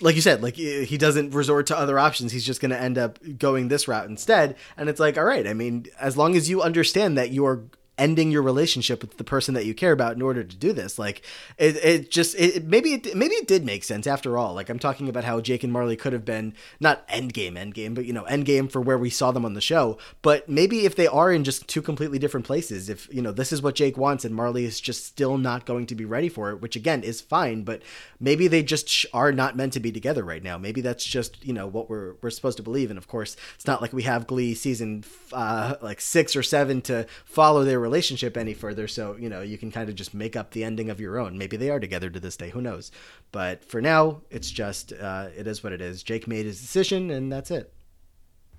like 0.00 0.14
you 0.14 0.22
said, 0.22 0.42
like 0.42 0.56
he 0.56 0.96
doesn't 0.96 1.34
resort 1.34 1.66
to 1.66 1.78
other 1.78 1.98
options. 1.98 2.32
He's 2.32 2.46
just 2.46 2.60
going 2.60 2.70
to 2.70 2.80
end 2.80 2.98
up 2.98 3.18
going 3.38 3.68
this 3.68 3.86
route 3.86 4.08
instead. 4.08 4.56
And 4.76 4.88
it's 4.88 5.00
like, 5.00 5.18
all 5.18 5.24
right, 5.24 5.46
I 5.46 5.54
mean, 5.54 5.86
as 6.00 6.16
long 6.16 6.34
as 6.34 6.48
you 6.48 6.62
understand 6.62 7.16
that 7.18 7.30
you 7.30 7.44
are 7.46 7.62
ending 7.98 8.30
your 8.30 8.42
relationship 8.42 9.02
with 9.02 9.18
the 9.18 9.24
person 9.24 9.52
that 9.54 9.66
you 9.66 9.74
care 9.74 9.92
about 9.92 10.16
in 10.16 10.22
order 10.22 10.42
to 10.42 10.56
do 10.56 10.72
this. 10.72 10.98
Like 10.98 11.22
it, 11.58 11.76
it 11.76 12.10
just 12.10 12.34
it, 12.36 12.64
maybe 12.64 12.94
it 12.94 13.14
maybe 13.14 13.34
it 13.34 13.46
did 13.46 13.64
make 13.64 13.84
sense 13.84 14.06
after 14.06 14.38
all. 14.38 14.54
Like 14.54 14.70
I'm 14.70 14.78
talking 14.78 15.08
about 15.08 15.24
how 15.24 15.40
Jake 15.40 15.62
and 15.62 15.72
Marley 15.72 15.96
could 15.96 16.12
have 16.12 16.24
been 16.24 16.54
not 16.80 17.04
end 17.08 17.34
game 17.34 17.56
end 17.56 17.74
game, 17.74 17.92
but 17.94 18.06
you 18.06 18.12
know 18.12 18.24
end 18.24 18.46
game 18.46 18.68
for 18.68 18.80
where 18.80 18.96
we 18.96 19.10
saw 19.10 19.30
them 19.30 19.44
on 19.44 19.54
the 19.54 19.60
show. 19.60 19.98
But 20.22 20.48
maybe 20.48 20.86
if 20.86 20.96
they 20.96 21.06
are 21.06 21.32
in 21.32 21.44
just 21.44 21.68
two 21.68 21.82
completely 21.82 22.18
different 22.18 22.46
places, 22.46 22.88
if 22.88 23.12
you 23.12 23.20
know 23.20 23.32
this 23.32 23.52
is 23.52 23.60
what 23.60 23.74
Jake 23.74 23.98
wants 23.98 24.24
and 24.24 24.34
Marley 24.34 24.64
is 24.64 24.80
just 24.80 25.04
still 25.04 25.36
not 25.36 25.66
going 25.66 25.86
to 25.86 25.94
be 25.94 26.04
ready 26.06 26.30
for 26.30 26.50
it, 26.50 26.62
which 26.62 26.76
again 26.76 27.02
is 27.02 27.20
fine. 27.20 27.62
But 27.62 27.82
maybe 28.18 28.48
they 28.48 28.62
just 28.62 29.04
are 29.12 29.32
not 29.32 29.54
meant 29.54 29.74
to 29.74 29.80
be 29.80 29.92
together 29.92 30.24
right 30.24 30.42
now. 30.42 30.56
Maybe 30.56 30.80
that's 30.80 31.04
just 31.04 31.44
you 31.44 31.52
know 31.52 31.66
what 31.66 31.90
we're 31.90 32.14
we're 32.22 32.30
supposed 32.30 32.56
to 32.56 32.62
believe. 32.62 32.88
And 32.88 32.98
of 32.98 33.06
course, 33.06 33.36
it's 33.54 33.66
not 33.66 33.82
like 33.82 33.92
we 33.92 34.04
have 34.04 34.26
Glee 34.26 34.54
season 34.54 35.04
uh, 35.32 35.74
like 35.82 36.00
six 36.00 36.34
or 36.34 36.42
seven 36.42 36.80
to 36.82 37.06
follow 37.26 37.64
their 37.64 37.81
relationship 37.82 38.36
any 38.36 38.54
further. 38.54 38.88
So, 38.88 39.16
you 39.18 39.28
know, 39.28 39.42
you 39.42 39.58
can 39.58 39.70
kind 39.70 39.88
of 39.88 39.94
just 39.94 40.14
make 40.14 40.36
up 40.36 40.52
the 40.52 40.64
ending 40.64 40.88
of 40.88 41.00
your 41.00 41.18
own. 41.18 41.36
Maybe 41.36 41.56
they 41.56 41.68
are 41.68 41.80
together 41.80 42.08
to 42.08 42.20
this 42.20 42.36
day. 42.36 42.50
Who 42.50 42.62
knows? 42.62 42.90
But 43.32 43.64
for 43.64 43.82
now, 43.82 44.22
it's 44.30 44.50
just, 44.50 44.92
uh, 44.92 45.28
it 45.36 45.46
is 45.46 45.62
what 45.62 45.72
it 45.72 45.80
is. 45.80 46.02
Jake 46.02 46.26
made 46.26 46.46
his 46.46 46.60
decision, 46.60 47.10
and 47.10 47.30
that's 47.30 47.50
it. 47.50 47.72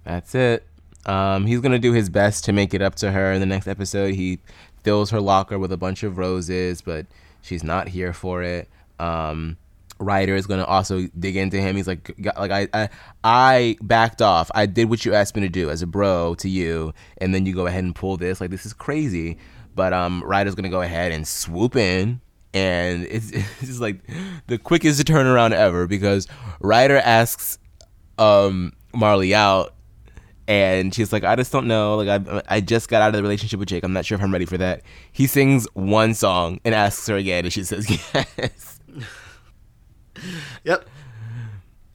That's 0.04 0.36
it. 0.36 0.68
Um, 1.06 1.45
he's 1.48 1.60
going 1.60 1.72
to 1.72 1.80
do 1.80 1.94
his 1.94 2.10
best 2.10 2.45
to 2.45 2.54
make 2.54 2.74
it 2.74 2.82
up 2.82 2.95
to 2.95 3.12
her 3.12 3.34
in 3.34 3.40
the 3.40 3.45
next 3.45 3.68
episode. 3.68 4.16
He 4.16 4.40
fills 4.84 5.10
her 5.12 5.20
locker 5.20 5.58
with 5.58 5.72
a 5.72 5.78
bunch 5.78 6.04
of 6.04 6.18
roses, 6.18 6.82
but 6.82 7.06
she's 7.41 7.64
not 7.64 7.90
here 7.90 8.14
for 8.14 8.44
it. 8.44 8.70
Um, 9.00 9.58
Ryder 9.99 10.36
is 10.36 10.48
gonna 10.48 10.65
also 10.65 11.07
dig 11.18 11.36
into 11.36 11.60
him. 11.60 11.76
He's 11.76 11.88
like, 11.88 12.14
like 12.38 12.52
I, 12.52 12.68
I, 12.74 12.90
I 13.24 13.78
backed 13.82 14.22
off. 14.22 14.49
I 14.53 14.65
did 14.65 14.90
what 14.90 15.06
you 15.06 15.14
asked 15.14 15.36
me 15.36 15.41
to 15.41 15.49
do 15.49 15.70
as 15.70 15.82
a 15.82 15.88
bro 15.88 16.36
to 16.36 16.49
you, 16.49 16.94
and 17.20 17.34
then 17.34 17.45
you 17.45 17.53
go 17.53 17.68
ahead 17.68 17.84
and 17.84 17.95
pull 17.95 18.18
this. 18.18 18.41
Like 18.41 18.49
this 18.49 18.65
is 18.65 18.74
crazy. 18.74 19.38
But 19.76 19.94
um, 19.94 20.24
Ryder's 20.24 20.56
gonna 20.56 20.70
go 20.70 20.82
ahead 20.82 21.11
and 21.11 21.28
swoop 21.28 21.76
in, 21.76 22.22
and 22.53 23.03
it's 23.10 23.32
it's 23.61 23.80
like 23.80 23.99
the 24.48 24.57
quickest 24.57 25.03
turnaround 25.06 25.52
ever 25.52 25.88
because 25.88 26.28
Ryder 26.60 26.98
asks 26.98 27.57
um 28.18 28.74
Marley 28.94 29.34
out, 29.34 29.74
and 30.48 30.94
she's 30.94 31.11
like, 31.14 31.24
I 31.24 31.36
just 31.36 31.52
don't 31.52 31.68
know. 31.68 31.95
Like 31.95 32.28
I 32.28 32.41
I 32.48 32.61
just 32.61 32.90
got 32.90 33.02
out 33.02 33.10
of 33.10 33.14
the 33.15 33.24
relationship 33.24 33.60
with 33.60 33.70
Jake. 33.70 33.84
I'm 33.84 33.94
not 33.94 34.06
sure 34.06 34.18
if 34.18 34.24
I'm 34.24 34.32
ready 34.32 34.45
for 34.45 34.57
that. 34.57 34.82
He 35.11 35.28
sings 35.28 35.68
one 35.74 36.14
song 36.14 36.60
and 36.65 36.76
asks 36.76 37.07
her 37.07 37.15
again, 37.15 37.45
and 37.45 37.53
she 37.53 37.64
says 37.64 37.90
yes. 38.14 38.80
Yep. 40.64 40.88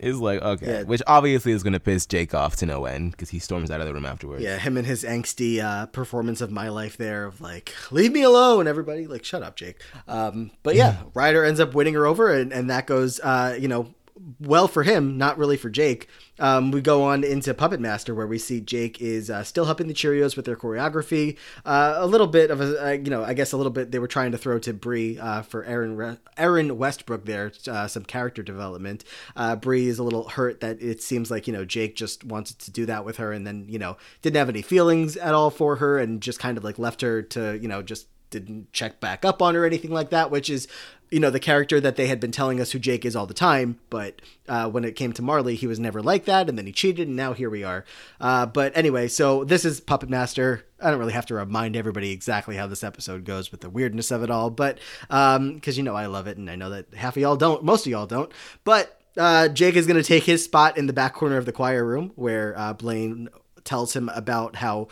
It's 0.01 0.17
like 0.19 0.41
okay, 0.41 0.67
Yeah. 0.67 0.83
which 0.85 1.03
obviously 1.09 1.51
is 1.51 1.65
gonna 1.65 1.81
piss 1.81 2.07
Jake 2.07 2.33
off 2.33 2.55
to 2.57 2.67
no 2.67 2.85
end 2.85 3.11
because 3.11 3.31
he 3.31 3.41
storms 3.41 3.69
out 3.69 3.81
of 3.81 3.87
the 3.89 3.93
room 3.93 4.07
afterwards. 4.07 4.45
Yeah, 4.45 4.57
him 4.57 4.77
and 4.77 4.87
his 4.87 5.03
angsty 5.03 5.59
uh, 5.61 5.87
performance 5.87 6.41
of 6.41 6.53
my 6.53 6.69
life 6.69 6.97
there 6.97 7.25
of 7.25 7.41
like, 7.41 7.75
leave 7.91 8.13
me 8.13 8.23
alone, 8.23 8.69
everybody. 8.69 9.09
Like, 9.09 9.25
shut 9.25 9.43
up, 9.43 9.57
Jake. 9.57 9.83
Um, 10.07 10.53
but 10.63 10.77
yeah, 10.77 10.99
Ryder 11.15 11.43
ends 11.45 11.59
up 11.59 11.75
winning 11.75 11.95
her 11.95 12.07
over, 12.07 12.33
and, 12.33 12.53
and 12.53 12.71
that 12.71 12.87
goes, 12.87 13.19
uh, 13.19 13.57
you 13.59 13.67
know, 13.67 13.93
well 14.41 14.69
for 14.69 14.83
him, 14.83 15.19
not 15.19 15.39
really 15.39 15.57
for 15.57 15.71
Jake. 15.71 16.09
Um, 16.39 16.71
we 16.71 16.81
go 16.81 17.03
on 17.03 17.25
into 17.25 17.53
Puppet 17.53 17.81
Master, 17.81 18.15
where 18.15 18.27
we 18.27 18.39
see 18.39 18.61
Jake 18.61 19.01
is 19.01 19.29
uh, 19.29 19.43
still 19.43 19.65
helping 19.65 19.89
the 19.89 19.95
Cheerios 19.95 20.37
with 20.37 20.45
their 20.45 20.57
choreography. 20.57 21.37
Uh, 21.65 21.95
a 21.97 22.07
little 22.07 22.27
bit 22.27 22.51
of 22.51 22.61
a, 22.61 22.87
uh, 22.87 22.91
you 22.93 23.11
know, 23.11 23.25
I 23.25 23.35
guess 23.35 23.53
a 23.53 23.57
little 23.57 23.73
bit 23.73 23.91
they 23.91 23.99
were 23.99 24.09
trying 24.09 24.33
to 24.33 24.39
throw 24.39 24.59
to 24.61 24.73
Bree 24.73 25.19
uh, 25.19 25.43
for 25.43 25.65
Aaron 25.65 25.97
Re- 25.97 26.19
Erinn 26.37 26.77
Westbrook 26.77 27.25
there, 27.25 27.53
uh, 27.67 27.89
some 27.89 28.05
character 28.05 28.43
development. 28.43 29.05
Uh, 29.35 29.57
Bree 29.57 29.89
is 29.89 29.99
a 29.99 30.05
little 30.05 30.29
hurt 30.29 30.61
that 30.61 30.81
it 30.81 31.03
seems 31.03 31.31
like 31.31 31.47
you 31.47 31.53
know 31.53 31.65
Jake 31.65 31.97
just 31.97 32.25
wanted 32.25 32.59
to 32.61 32.71
do 32.71 32.87
that 32.87 33.05
with 33.05 33.17
her, 33.17 33.33
and 33.33 33.47
then 33.47 33.67
you 33.69 33.79
know 33.79 33.97
didn't 34.23 34.37
have 34.37 34.49
any 34.49 34.63
feelings 34.63 35.17
at 35.17 35.35
all 35.35 35.51
for 35.51 35.77
her, 35.77 35.99
and 35.99 36.21
just 36.21 36.39
kind 36.39 36.57
of 36.57 36.65
like 36.65 36.79
left 36.79 37.01
her 37.01 37.23
to 37.23 37.59
you 37.59 37.69
know 37.69 37.83
just 37.83 38.07
didn't 38.31 38.73
check 38.73 39.01
back 39.01 39.25
up 39.25 39.41
on 39.43 39.57
or 39.57 39.65
anything 39.65 39.91
like 39.91 40.11
that, 40.11 40.31
which 40.31 40.51
is, 40.51 40.69
you 41.11 41.21
know, 41.21 41.31
the 41.31 41.41
character 41.41 41.81
that 41.81 41.97
they 41.97 42.07
had 42.07 42.21
been 42.21 42.33
telling 42.33 42.61
us 42.61 42.73
who 42.73 42.79
Jake 42.79 43.05
is 43.05 43.17
all 43.17 43.27
the 43.27 43.35
time. 43.35 43.79
But 43.91 44.21
uh, 44.49 44.69
when 44.69 44.85
it 44.85 44.93
came 44.93 45.13
to 45.15 45.23
Marley, 45.23 45.55
he 45.55 45.67
was 45.67 45.79
never 45.79 46.03
like 46.03 46.27
that, 46.27 46.49
and 46.49 46.59
then 46.59 46.67
he 46.67 46.73
cheated, 46.73 47.09
and 47.09 47.17
now 47.17 47.33
here 47.33 47.51
we 47.51 47.65
are. 47.65 47.85
Uh, 48.21 48.47
but 48.47 48.77
anyway, 48.77 49.09
so 49.09 49.45
this 49.45 49.65
is 49.65 49.81
Puppet 49.81 50.11
Master. 50.11 50.65
I 50.81 50.91
don't 50.91 50.99
really 50.99 51.13
have 51.13 51.27
to 51.27 51.35
remind 51.35 51.77
everybody 51.77 52.11
exactly 52.11 52.57
how 52.57 52.67
this 52.67 52.85
episode 52.85 53.25
goes 53.25 53.51
with 53.51 53.63
the 53.63 53.71
weirdness 53.71 54.11
of 54.11 54.23
it 54.23 54.31
all, 54.31 54.51
but 54.51 54.79
because 55.09 55.77
you 55.77 55.83
know 55.83 55.95
I 55.95 56.07
love 56.07 56.27
it, 56.27 56.37
and 56.37 56.51
I 56.51 56.57
know 56.57 56.71
that 56.71 56.95
half 56.95 57.17
of 57.17 57.23
y'all 57.23 57.37
don't, 57.37 57.65
most 57.65 57.87
of 57.87 57.91
y'all 57.91 58.07
don't, 58.07 58.33
but. 58.65 58.95
Uh, 59.17 59.49
Jake 59.49 59.75
is 59.75 59.89
going 59.89 60.01
to 60.01 60.07
take 60.07 60.23
his 60.23 60.45
spot 60.45 60.79
in 60.79 60.87
the 60.87 60.93
back 60.93 61.13
corner 61.13 61.39
of 61.39 61.45
the 61.45 61.51
choir 61.51 61.85
room 61.85 62.13
where 62.15 62.57
uh, 62.57 62.73
Blaine 62.73 63.29
tells 63.65 63.97
him 63.97 64.09
about 64.11 64.55
how 64.55 64.87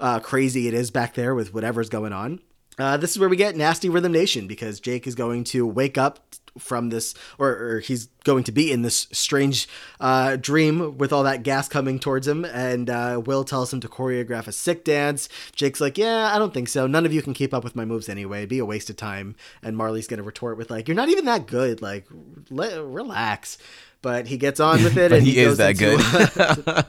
uh, 0.00 0.20
crazy 0.20 0.68
it 0.68 0.74
is 0.74 0.90
back 0.90 1.14
there 1.14 1.34
with 1.34 1.54
whatever's 1.54 1.88
going 1.88 2.12
on. 2.12 2.40
Uh, 2.78 2.96
this 2.96 3.10
is 3.12 3.18
where 3.18 3.28
we 3.28 3.36
get 3.36 3.56
Nasty 3.56 3.88
Rhythm 3.88 4.12
Nation 4.12 4.46
because 4.46 4.78
Jake 4.80 5.06
is 5.06 5.14
going 5.14 5.44
to 5.44 5.66
wake 5.66 5.98
up 5.98 6.20
from 6.58 6.88
this, 6.90 7.14
or, 7.38 7.50
or 7.50 7.80
he's 7.80 8.06
going 8.24 8.42
to 8.44 8.50
be 8.52 8.72
in 8.72 8.82
this 8.82 9.06
strange 9.12 9.68
uh, 10.00 10.36
dream 10.36 10.98
with 10.98 11.12
all 11.12 11.22
that 11.22 11.42
gas 11.44 11.68
coming 11.68 11.98
towards 12.00 12.26
him. 12.26 12.44
And 12.44 12.90
uh, 12.90 13.20
Will 13.24 13.44
tells 13.44 13.72
him 13.72 13.80
to 13.80 13.88
choreograph 13.88 14.46
a 14.48 14.52
sick 14.52 14.84
dance. 14.84 15.28
Jake's 15.54 15.80
like, 15.80 15.96
Yeah, 15.98 16.30
I 16.34 16.38
don't 16.38 16.52
think 16.54 16.68
so. 16.68 16.86
None 16.86 17.06
of 17.06 17.12
you 17.12 17.22
can 17.22 17.34
keep 17.34 17.54
up 17.54 17.62
with 17.64 17.76
my 17.76 17.84
moves 17.84 18.08
anyway. 18.08 18.38
It'd 18.38 18.48
be 18.48 18.58
a 18.58 18.64
waste 18.64 18.90
of 18.90 18.96
time. 18.96 19.36
And 19.62 19.76
Marley's 19.76 20.06
going 20.08 20.18
to 20.18 20.24
retort 20.24 20.56
with, 20.56 20.70
like, 20.70 20.88
You're 20.88 20.96
not 20.96 21.08
even 21.08 21.24
that 21.26 21.46
good. 21.46 21.80
Like, 21.82 22.06
le- 22.50 22.84
relax. 22.84 23.58
But 24.02 24.26
he 24.28 24.36
gets 24.36 24.58
on 24.60 24.82
with 24.84 24.96
it. 24.96 25.12
And 25.12 25.24
he 25.24 25.38
is 25.38 25.58
goes 25.58 25.58
that 25.58 25.80
into- 25.80 26.86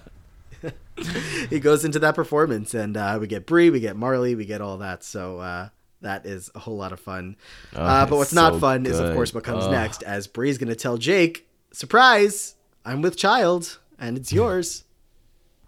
he 1.49 1.59
goes 1.59 1.85
into 1.85 1.99
that 1.99 2.15
performance 2.15 2.73
and 2.73 2.97
uh, 2.97 3.17
we 3.21 3.27
get 3.27 3.45
Bree, 3.45 3.69
we 3.69 3.79
get 3.79 3.95
Marley, 3.95 4.35
we 4.35 4.45
get 4.45 4.61
all 4.61 4.77
that. 4.79 5.03
So 5.03 5.39
uh, 5.39 5.69
that 6.01 6.25
is 6.25 6.49
a 6.55 6.59
whole 6.59 6.77
lot 6.77 6.91
of 6.93 6.99
fun. 6.99 7.35
uh, 7.75 8.05
but 8.05 8.15
what's 8.17 8.33
not 8.33 8.53
so 8.53 8.59
fun 8.59 8.85
is, 8.85 8.99
of 8.99 9.13
course, 9.13 9.33
what 9.33 9.43
comes 9.43 9.65
Ugh. 9.65 9.71
next. 9.71 10.03
As 10.03 10.27
Bree's 10.27 10.57
going 10.57 10.69
to 10.69 10.75
tell 10.75 10.97
Jake, 10.97 11.47
"Surprise! 11.71 12.55
I'm 12.85 13.01
with 13.01 13.17
child, 13.17 13.79
and 13.99 14.17
it's 14.17 14.31
yours." 14.31 14.83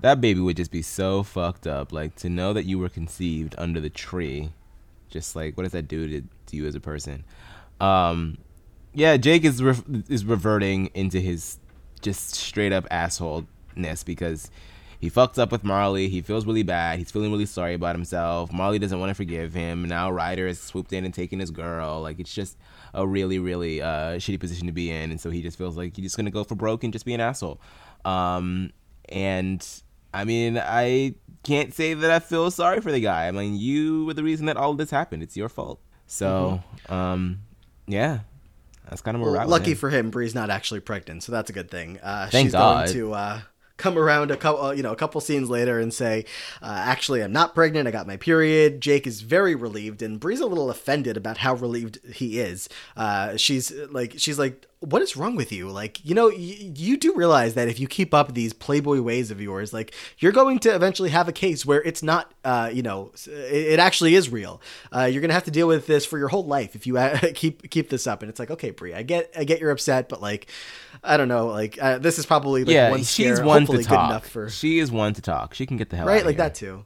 That 0.01 0.19
baby 0.19 0.39
would 0.39 0.57
just 0.57 0.71
be 0.71 0.81
so 0.81 1.21
fucked 1.21 1.67
up. 1.67 1.91
Like 1.91 2.15
to 2.15 2.29
know 2.29 2.53
that 2.53 2.65
you 2.65 2.79
were 2.79 2.89
conceived 2.89 3.53
under 3.59 3.79
the 3.79 3.89
tree, 3.91 4.49
just 5.11 5.35
like 5.35 5.55
what 5.55 5.61
does 5.63 5.73
that 5.73 5.87
do 5.87 6.07
to, 6.09 6.27
to 6.47 6.55
you 6.55 6.65
as 6.65 6.73
a 6.73 6.79
person? 6.79 7.23
Um, 7.79 8.39
yeah, 8.95 9.17
Jake 9.17 9.45
is 9.45 9.61
re- 9.61 10.03
is 10.09 10.25
reverting 10.25 10.87
into 10.95 11.19
his 11.19 11.59
just 12.01 12.33
straight 12.33 12.73
up 12.73 12.89
assholeness 12.89 14.03
because 14.03 14.49
he 15.01 15.09
fucked 15.09 15.37
up 15.39 15.51
with 15.51 15.63
Marley. 15.63 16.07
He 16.07 16.21
feels 16.21 16.45
really 16.45 16.63
bad. 16.63 16.99
He's 16.99 17.11
feeling 17.11 17.31
really 17.31 17.47
sorry 17.47 17.73
about 17.73 17.95
himself. 17.95 18.53
Marley 18.53 18.79
doesn't 18.79 18.99
want 18.99 19.09
to 19.09 19.15
forgive 19.15 19.53
him. 19.53 19.83
Now 19.83 20.11
Ryder 20.11 20.47
has 20.47 20.59
swooped 20.59 20.93
in 20.93 21.03
and 21.03 21.13
taken 21.13 21.39
his 21.39 21.51
girl. 21.51 22.01
Like 22.01 22.19
it's 22.19 22.33
just 22.33 22.55
a 22.93 23.05
really, 23.05 23.39
really 23.39 23.81
uh, 23.81 24.17
shitty 24.19 24.39
position 24.39 24.67
to 24.67 24.71
be 24.73 24.91
in. 24.91 25.09
And 25.11 25.19
so 25.19 25.29
he 25.31 25.41
just 25.41 25.57
feels 25.57 25.75
like 25.75 25.95
he's 25.95 26.05
just 26.05 26.17
gonna 26.17 26.31
go 26.31 26.43
for 26.43 26.55
broke 26.55 26.83
and 26.83 26.93
just 26.93 27.03
be 27.05 27.13
an 27.15 27.19
asshole. 27.19 27.59
Um, 28.05 28.71
and 29.09 29.67
I 30.13 30.23
mean, 30.23 30.57
I 30.57 31.15
can't 31.43 31.73
say 31.73 31.93
that 31.95 32.11
I 32.11 32.19
feel 32.19 32.51
sorry 32.51 32.79
for 32.81 32.91
the 32.91 32.99
guy. 33.01 33.27
I 33.27 33.31
mean, 33.31 33.55
you 33.57 34.05
were 34.05 34.13
the 34.13 34.23
reason 34.23 34.45
that 34.45 34.55
all 34.57 34.71
of 34.71 34.77
this 34.77 34.91
happened. 34.91 35.23
It's 35.23 35.35
your 35.35 35.49
fault. 35.49 35.79
So, 36.05 36.61
um, 36.89 37.39
yeah, 37.87 38.19
that's 38.89 39.01
kind 39.01 39.15
of 39.15 39.21
we're 39.23 39.31
Well, 39.31 39.47
lucky 39.47 39.71
him. 39.71 39.77
for 39.77 39.89
him, 39.89 40.09
Bree's 40.11 40.35
not 40.35 40.49
actually 40.49 40.81
pregnant, 40.81 41.23
so 41.23 41.31
that's 41.31 41.49
a 41.49 41.53
good 41.53 41.71
thing. 41.71 41.99
Uh, 42.03 42.29
Thank 42.29 42.47
she's 42.47 42.51
God. 42.51 42.87
going 42.87 42.93
to 42.97 43.13
uh, 43.13 43.41
come 43.81 43.97
around 43.97 44.31
a 44.31 44.37
couple, 44.37 44.63
uh, 44.63 44.71
you 44.71 44.83
know, 44.83 44.91
a 44.91 44.95
couple 44.95 45.19
scenes 45.21 45.49
later 45.49 45.79
and 45.79 45.93
say, 45.93 46.25
uh, 46.61 46.81
"Actually, 46.85 47.21
I'm 47.23 47.33
not 47.33 47.55
pregnant. 47.55 47.87
I 47.87 47.91
got 47.91 48.07
my 48.07 48.17
period." 48.17 48.79
Jake 48.79 49.07
is 49.07 49.21
very 49.21 49.55
relieved, 49.55 50.01
and 50.01 50.19
Bree's 50.19 50.39
a 50.39 50.45
little 50.45 50.69
offended 50.69 51.17
about 51.17 51.37
how 51.37 51.55
relieved 51.55 51.99
he 52.13 52.39
is. 52.39 52.69
Uh, 52.95 53.35
she's 53.37 53.71
like, 53.89 54.13
she's 54.17 54.39
like. 54.39 54.67
What 54.81 55.01
is 55.03 55.15
wrong 55.15 55.35
with 55.35 55.51
you? 55.51 55.69
Like, 55.69 56.03
you 56.03 56.15
know, 56.15 56.27
y- 56.29 56.71
you 56.75 56.97
do 56.97 57.13
realize 57.13 57.53
that 57.53 57.67
if 57.67 57.79
you 57.79 57.87
keep 57.87 58.13
up 58.13 58.33
these 58.33 58.51
playboy 58.51 58.99
ways 59.01 59.29
of 59.29 59.39
yours, 59.39 59.73
like, 59.73 59.93
you're 60.17 60.31
going 60.31 60.57
to 60.59 60.73
eventually 60.73 61.11
have 61.11 61.27
a 61.27 61.31
case 61.31 61.65
where 61.65 61.83
it's 61.83 62.01
not, 62.01 62.33
uh, 62.43 62.71
you 62.73 62.81
know, 62.81 63.11
it, 63.27 63.73
it 63.73 63.79
actually 63.79 64.15
is 64.15 64.29
real. 64.29 64.59
Uh, 64.91 65.03
you're 65.03 65.21
gonna 65.21 65.33
have 65.33 65.43
to 65.43 65.51
deal 65.51 65.67
with 65.67 65.85
this 65.85 66.03
for 66.03 66.17
your 66.17 66.29
whole 66.29 66.45
life 66.45 66.75
if 66.75 66.87
you 66.87 66.97
uh, 66.97 67.19
keep 67.35 67.69
keep 67.69 67.89
this 67.89 68.07
up. 68.07 68.23
And 68.23 68.29
it's 68.29 68.39
like, 68.39 68.49
okay, 68.49 68.71
Bree, 68.71 68.93
I 68.93 69.03
get, 69.03 69.31
I 69.37 69.43
get 69.43 69.59
you're 69.59 69.71
upset, 69.71 70.09
but 70.09 70.21
like, 70.21 70.47
I 71.03 71.15
don't 71.15 71.27
know, 71.27 71.47
like, 71.47 71.81
uh, 71.81 71.99
this 71.99 72.17
is 72.17 72.25
probably 72.25 72.63
like 72.63 72.73
yeah, 72.73 72.89
one 72.89 72.99
she's 73.03 73.35
scare, 73.35 73.45
one 73.45 73.65
to 73.67 73.83
talk. 73.83 74.25
She 74.49 74.79
is 74.79 74.91
one 74.91 75.13
to 75.13 75.21
talk. 75.21 75.53
She 75.53 75.65
can 75.65 75.77
get 75.77 75.91
the 75.91 75.97
hell 75.97 76.07
right, 76.07 76.21
out 76.21 76.25
like 76.25 76.35
here. 76.37 76.45
that 76.45 76.55
too. 76.55 76.85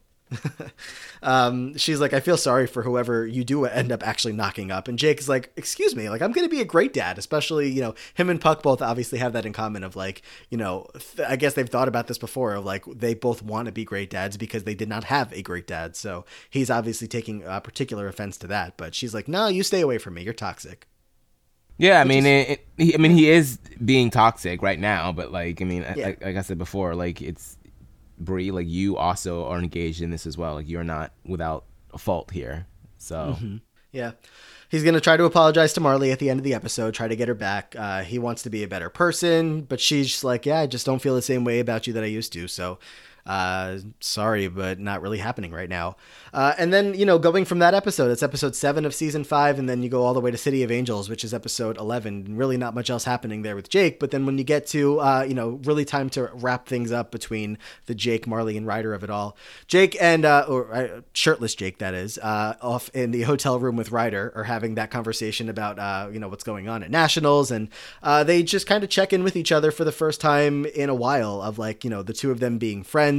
Um, 1.23 1.77
she's 1.77 1.99
like, 1.99 2.13
I 2.13 2.19
feel 2.19 2.37
sorry 2.37 2.67
for 2.67 2.83
whoever 2.83 3.25
you 3.25 3.43
do 3.43 3.65
end 3.65 3.91
up 3.91 4.05
actually 4.05 4.33
knocking 4.33 4.71
up. 4.71 4.87
And 4.87 4.97
Jake 4.99 5.19
is 5.19 5.29
like, 5.29 5.51
Excuse 5.55 5.95
me, 5.95 6.09
like 6.09 6.21
I'm 6.21 6.31
gonna 6.31 6.49
be 6.49 6.61
a 6.61 6.65
great 6.65 6.93
dad. 6.93 7.17
Especially, 7.17 7.69
you 7.69 7.81
know, 7.81 7.95
him 8.13 8.29
and 8.29 8.39
Puck 8.39 8.61
both 8.63 8.81
obviously 8.81 9.19
have 9.19 9.33
that 9.33 9.45
in 9.45 9.53
common 9.53 9.83
of 9.83 9.95
like, 9.95 10.21
you 10.49 10.57
know, 10.57 10.87
th- 10.93 11.27
I 11.27 11.35
guess 11.35 11.53
they've 11.53 11.69
thought 11.69 11.87
about 11.87 12.07
this 12.07 12.17
before 12.17 12.53
of 12.55 12.65
like 12.65 12.85
they 12.85 13.13
both 13.13 13.41
want 13.41 13.65
to 13.67 13.71
be 13.71 13.85
great 13.85 14.09
dads 14.09 14.37
because 14.37 14.63
they 14.63 14.75
did 14.75 14.89
not 14.89 15.05
have 15.05 15.31
a 15.33 15.41
great 15.41 15.67
dad. 15.67 15.95
So 15.95 16.25
he's 16.49 16.69
obviously 16.69 17.07
taking 17.07 17.45
uh, 17.45 17.59
particular 17.59 18.07
offense 18.07 18.37
to 18.39 18.47
that. 18.47 18.77
But 18.77 18.95
she's 18.95 19.13
like, 19.13 19.27
No, 19.27 19.47
you 19.47 19.63
stay 19.63 19.81
away 19.81 19.97
from 19.97 20.15
me. 20.15 20.23
You're 20.23 20.33
toxic. 20.33 20.87
Yeah, 21.77 21.99
I 21.99 22.05
mean, 22.05 22.25
it, 22.25 22.49
it, 22.51 22.67
he, 22.77 22.93
I 22.95 22.97
mean, 22.97 23.11
he 23.11 23.29
is 23.29 23.57
being 23.83 24.09
toxic 24.09 24.61
right 24.61 24.79
now, 24.79 25.11
but 25.11 25.33
like, 25.33 25.61
I 25.61 25.65
mean, 25.65 25.85
Yeah. 25.95 26.05
like, 26.05 26.23
like 26.23 26.37
I 26.37 26.41
said 26.41 26.57
before, 26.57 26.95
like 26.95 27.21
it's 27.21 27.57
Bree, 28.17 28.51
like 28.51 28.67
you 28.67 28.97
also 28.97 29.45
are 29.45 29.59
engaged 29.59 30.01
in 30.01 30.09
this 30.09 30.25
as 30.25 30.37
well. 30.37 30.55
Like 30.55 30.69
you're 30.69 30.83
not 30.83 31.11
without 31.25 31.65
a 31.93 31.97
fault 31.97 32.31
here. 32.31 32.67
So 32.97 33.37
Yeah. 33.91 34.11
He's 34.67 34.83
going 34.83 34.95
to 34.95 35.01
try 35.01 35.15
to 35.15 35.23
apologize 35.23 35.71
to 35.73 35.79
Marley 35.79 36.11
at 36.11 36.19
the 36.19 36.29
end 36.29 36.39
of 36.39 36.43
the 36.43 36.53
episode, 36.53 36.93
try 36.93 37.07
to 37.07 37.15
get 37.15 37.29
her 37.29 37.33
back. 37.33 37.75
Uh, 37.77 38.01
he 38.01 38.19
wants 38.19 38.43
to 38.43 38.49
be 38.49 38.63
a 38.63 38.67
better 38.67 38.89
person, 38.89 39.61
but 39.61 39.79
she's 39.79 40.23
like, 40.23 40.45
yeah, 40.45 40.59
I 40.59 40.67
just 40.67 40.85
don't 40.85 41.01
feel 41.01 41.15
the 41.15 41.21
same 41.21 41.45
way 41.45 41.59
about 41.59 41.87
you 41.87 41.93
that 41.93 42.03
I 42.03 42.07
used 42.07 42.33
to. 42.33 42.47
So, 42.49 42.79
uh, 43.25 43.79
sorry, 44.01 44.47
but 44.47 44.79
not 44.79 45.01
really 45.01 45.17
happening 45.17 45.51
right 45.51 45.69
now. 45.69 45.95
Uh, 46.31 46.53
and 46.59 46.71
then, 46.71 46.93
you 46.93 47.05
know, 47.05 47.17
going 47.17 47.43
from 47.43 47.57
that 47.59 47.73
episode, 47.73 48.11
it's 48.11 48.21
episode 48.21 48.55
seven 48.55 48.85
of 48.85 48.93
season 48.93 49.23
five, 49.23 49.57
and 49.57 49.67
then 49.67 49.81
you 49.81 49.89
go 49.89 50.03
all 50.03 50.13
the 50.13 50.21
way 50.21 50.29
to 50.29 50.37
City 50.37 50.61
of 50.61 50.71
Angels, 50.71 51.09
which 51.09 51.23
is 51.23 51.33
episode 51.33 51.77
11. 51.77 52.37
Really 52.37 52.57
not 52.57 52.75
much 52.75 52.89
else 52.91 53.03
happening 53.03 53.41
there 53.41 53.55
with 53.55 53.67
Jake. 53.69 53.99
But 53.99 54.11
then 54.11 54.27
when 54.27 54.37
you 54.37 54.43
get 54.43 54.67
to, 54.67 54.99
uh, 54.99 55.25
you 55.27 55.33
know, 55.33 55.59
really 55.63 55.85
time 55.85 56.09
to 56.11 56.29
wrap 56.33 56.67
things 56.67 56.91
up 56.91 57.09
between 57.09 57.57
the 57.87 57.95
Jake, 57.95 58.27
Marley, 58.27 58.57
and 58.57 58.67
Ryder 58.67 58.93
of 58.93 59.03
it 59.03 59.09
all, 59.09 59.35
Jake 59.67 59.97
and, 59.99 60.23
uh, 60.23 60.45
or 60.47 60.71
uh, 60.71 61.01
shirtless 61.13 61.55
Jake, 61.55 61.79
that 61.79 61.95
is, 61.95 62.19
off 62.21 62.89
in 62.93 63.09
the 63.09 63.23
hotel 63.23 63.59
room 63.59 63.75
with 63.75 63.91
Ryder 63.91 64.33
are 64.35 64.43
having 64.43 64.75
that 64.75 64.91
conversation 64.91 65.49
about, 65.49 66.13
you 66.13 66.19
know, 66.19 66.27
what's 66.27 66.43
going 66.43 66.69
on 66.69 66.83
at 66.83 66.91
Nationals. 66.91 67.49
And 67.49 67.69
they 68.03 68.43
just 68.43 68.67
kind 68.67 68.83
of 68.83 68.89
check 68.91 69.13
in 69.13 69.23
with 69.23 69.35
each 69.35 69.51
other 69.51 69.71
for 69.71 69.83
the 69.83 69.91
first 69.91 70.21
time 70.21 70.65
in 70.67 70.89
a 70.89 70.95
while 70.95 71.41
of 71.41 71.57
like, 71.57 71.83
you 71.83 71.89
know, 71.89 72.03
the 72.03 72.13
two 72.13 72.29
of 72.29 72.39
them 72.39 72.59
being 72.59 72.83
friends 72.83 73.14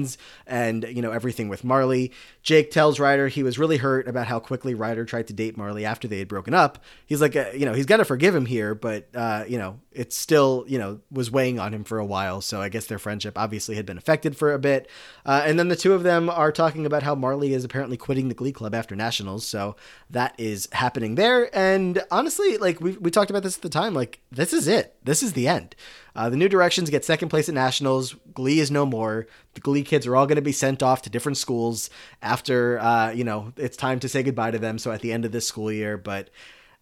and, 0.47 0.85
you 0.85 1.03
know, 1.03 1.13
everything 1.13 1.49
with 1.49 1.63
Marley. 1.65 2.13
Jake 2.47 2.71
tells 2.71 3.01
Ryder 3.01 3.27
he 3.27 3.43
was 3.43 3.59
really 3.59 3.77
hurt 3.77 4.07
about 4.07 4.29
how 4.29 4.39
quickly 4.39 4.73
Ryder 4.73 5.05
tried 5.05 5.27
to 5.27 5.33
date 5.33 5.57
Marley 5.57 5.85
after 5.85 6.07
they 6.07 6.21
had 6.21 6.29
broken 6.29 6.55
up. 6.55 6.79
He's 7.05 7.21
like, 7.21 7.35
uh, 7.35 7.47
you 7.53 7.67
know, 7.67 7.73
he's 7.73 7.87
got 7.87 7.97
to 7.97 8.05
forgive 8.05 8.37
him 8.37 8.47
here, 8.47 8.73
but, 8.73 9.09
uh, 9.17 9.45
you 9.49 9.59
know, 9.59 9.81
it 9.91 10.13
still, 10.13 10.65
you 10.69 10.79
know, 10.79 11.01
was 11.11 11.29
weighing 11.29 11.59
on 11.59 11.75
him 11.75 11.83
for 11.83 11.99
a 11.99 12.05
while. 12.07 12.41
So 12.41 12.63
I 12.63 12.69
guess 12.69 12.87
their 12.87 13.01
friendship 13.01 13.37
obviously 13.37 13.75
had 13.75 13.85
been 13.85 13.99
affected 13.99 14.37
for 14.37 14.55
a 14.55 14.61
bit. 14.61 14.89
Uh, 15.25 15.43
and 15.45 15.59
then 15.59 15.67
the 15.67 15.75
two 15.75 15.93
of 15.93 16.05
them 16.05 16.31
are 16.31 16.53
talking 16.53 16.87
about 16.87 17.03
how 17.03 17.17
Marley 17.17 17.53
is 17.53 17.65
apparently 17.65 17.97
quitting 17.97 18.29
the 18.29 18.35
Glee 18.35 18.53
Club 18.53 18.77
after 18.77 18.95
Nationals. 18.95 19.45
So 19.45 19.75
that 20.11 20.37
is 20.39 20.69
happening 20.71 21.17
there. 21.17 21.51
And 21.53 22.01
honestly, 22.13 22.59
like 22.59 22.81
we, 22.81 22.93
we 22.93 23.11
talked 23.11 23.31
about 23.31 23.43
this 23.43 23.57
at 23.57 23.63
the 23.63 23.69
time, 23.69 23.93
like 23.93 24.21
this 24.31 24.53
is 24.53 24.69
it. 24.69 24.95
This 25.03 25.21
is 25.21 25.33
the 25.33 25.49
end. 25.49 25.75
Uh, 26.15 26.31
the 26.31 26.37
New 26.37 26.49
Directions 26.49 26.89
get 26.89 27.05
second 27.05 27.29
place 27.29 27.49
at 27.49 27.55
Nationals. 27.55 28.15
Glee 28.33 28.59
is 28.59 28.71
no 28.71 28.87
more. 28.87 29.27
The 29.53 29.61
Glee 29.61 29.83
kids 29.83 30.07
are 30.07 30.17
all 30.17 30.27
going 30.27 30.37
to 30.37 30.43
be 30.43 30.53
sent 30.53 30.83
off 30.83 31.03
to 31.03 31.11
different 31.11 31.37
schools 31.37 31.91
after, 32.23 32.36
uh, 32.45 33.13
you 33.15 33.25
know, 33.25 33.53
it's 33.57 33.77
time 33.77 34.01
to 34.01 34.09
say 34.09 34.23
goodbye 34.23 34.51
to 34.51 34.59
them. 34.59 34.79
So 34.79 34.93
at 34.93 35.01
the 35.01 35.13
end 35.13 35.25
of 35.25 35.33
this 35.33 35.47
school 35.47 35.71
year, 35.73 35.97
but 35.97 36.31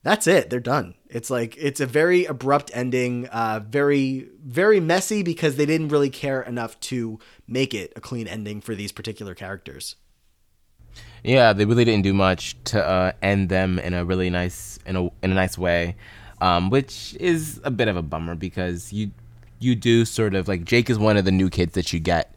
that's 0.02 0.26
it. 0.26 0.50
They're 0.50 0.60
done. 0.60 0.94
It's 1.08 1.30
like 1.30 1.56
it's 1.56 1.80
a 1.80 1.86
very 1.86 2.26
abrupt 2.26 2.70
ending, 2.74 3.26
uh, 3.28 3.60
very 3.66 4.28
very 4.44 4.78
messy 4.78 5.22
because 5.22 5.56
they 5.56 5.66
didn't 5.66 5.88
really 5.88 6.10
care 6.10 6.42
enough 6.42 6.78
to 6.80 7.18
make 7.48 7.72
it 7.72 7.92
a 7.96 8.00
clean 8.00 8.28
ending 8.28 8.60
for 8.60 8.74
these 8.74 8.92
particular 8.92 9.34
characters. 9.34 9.96
yeah, 11.24 11.54
they 11.54 11.64
really 11.64 11.84
didn't 11.84 12.02
do 12.02 12.12
much 12.12 12.54
to 12.64 12.84
uh, 12.84 13.12
end 13.22 13.48
them 13.48 13.78
in 13.78 13.94
a 13.94 14.04
really 14.04 14.28
nice 14.28 14.78
in 14.86 14.96
a 14.96 15.04
in 15.22 15.32
a 15.32 15.34
nice 15.34 15.56
way, 15.56 15.96
um, 16.40 16.68
which 16.68 17.16
is 17.18 17.60
a 17.64 17.70
bit 17.70 17.88
of 17.88 17.96
a 17.96 18.02
bummer 18.02 18.34
because 18.34 18.92
you 18.92 19.10
you 19.58 19.74
do 19.74 20.04
sort 20.04 20.34
of 20.34 20.48
like 20.48 20.64
Jake 20.64 20.90
is 20.90 20.98
one 20.98 21.16
of 21.16 21.24
the 21.24 21.32
new 21.32 21.48
kids 21.48 21.72
that 21.74 21.92
you 21.92 22.00
get 22.00 22.34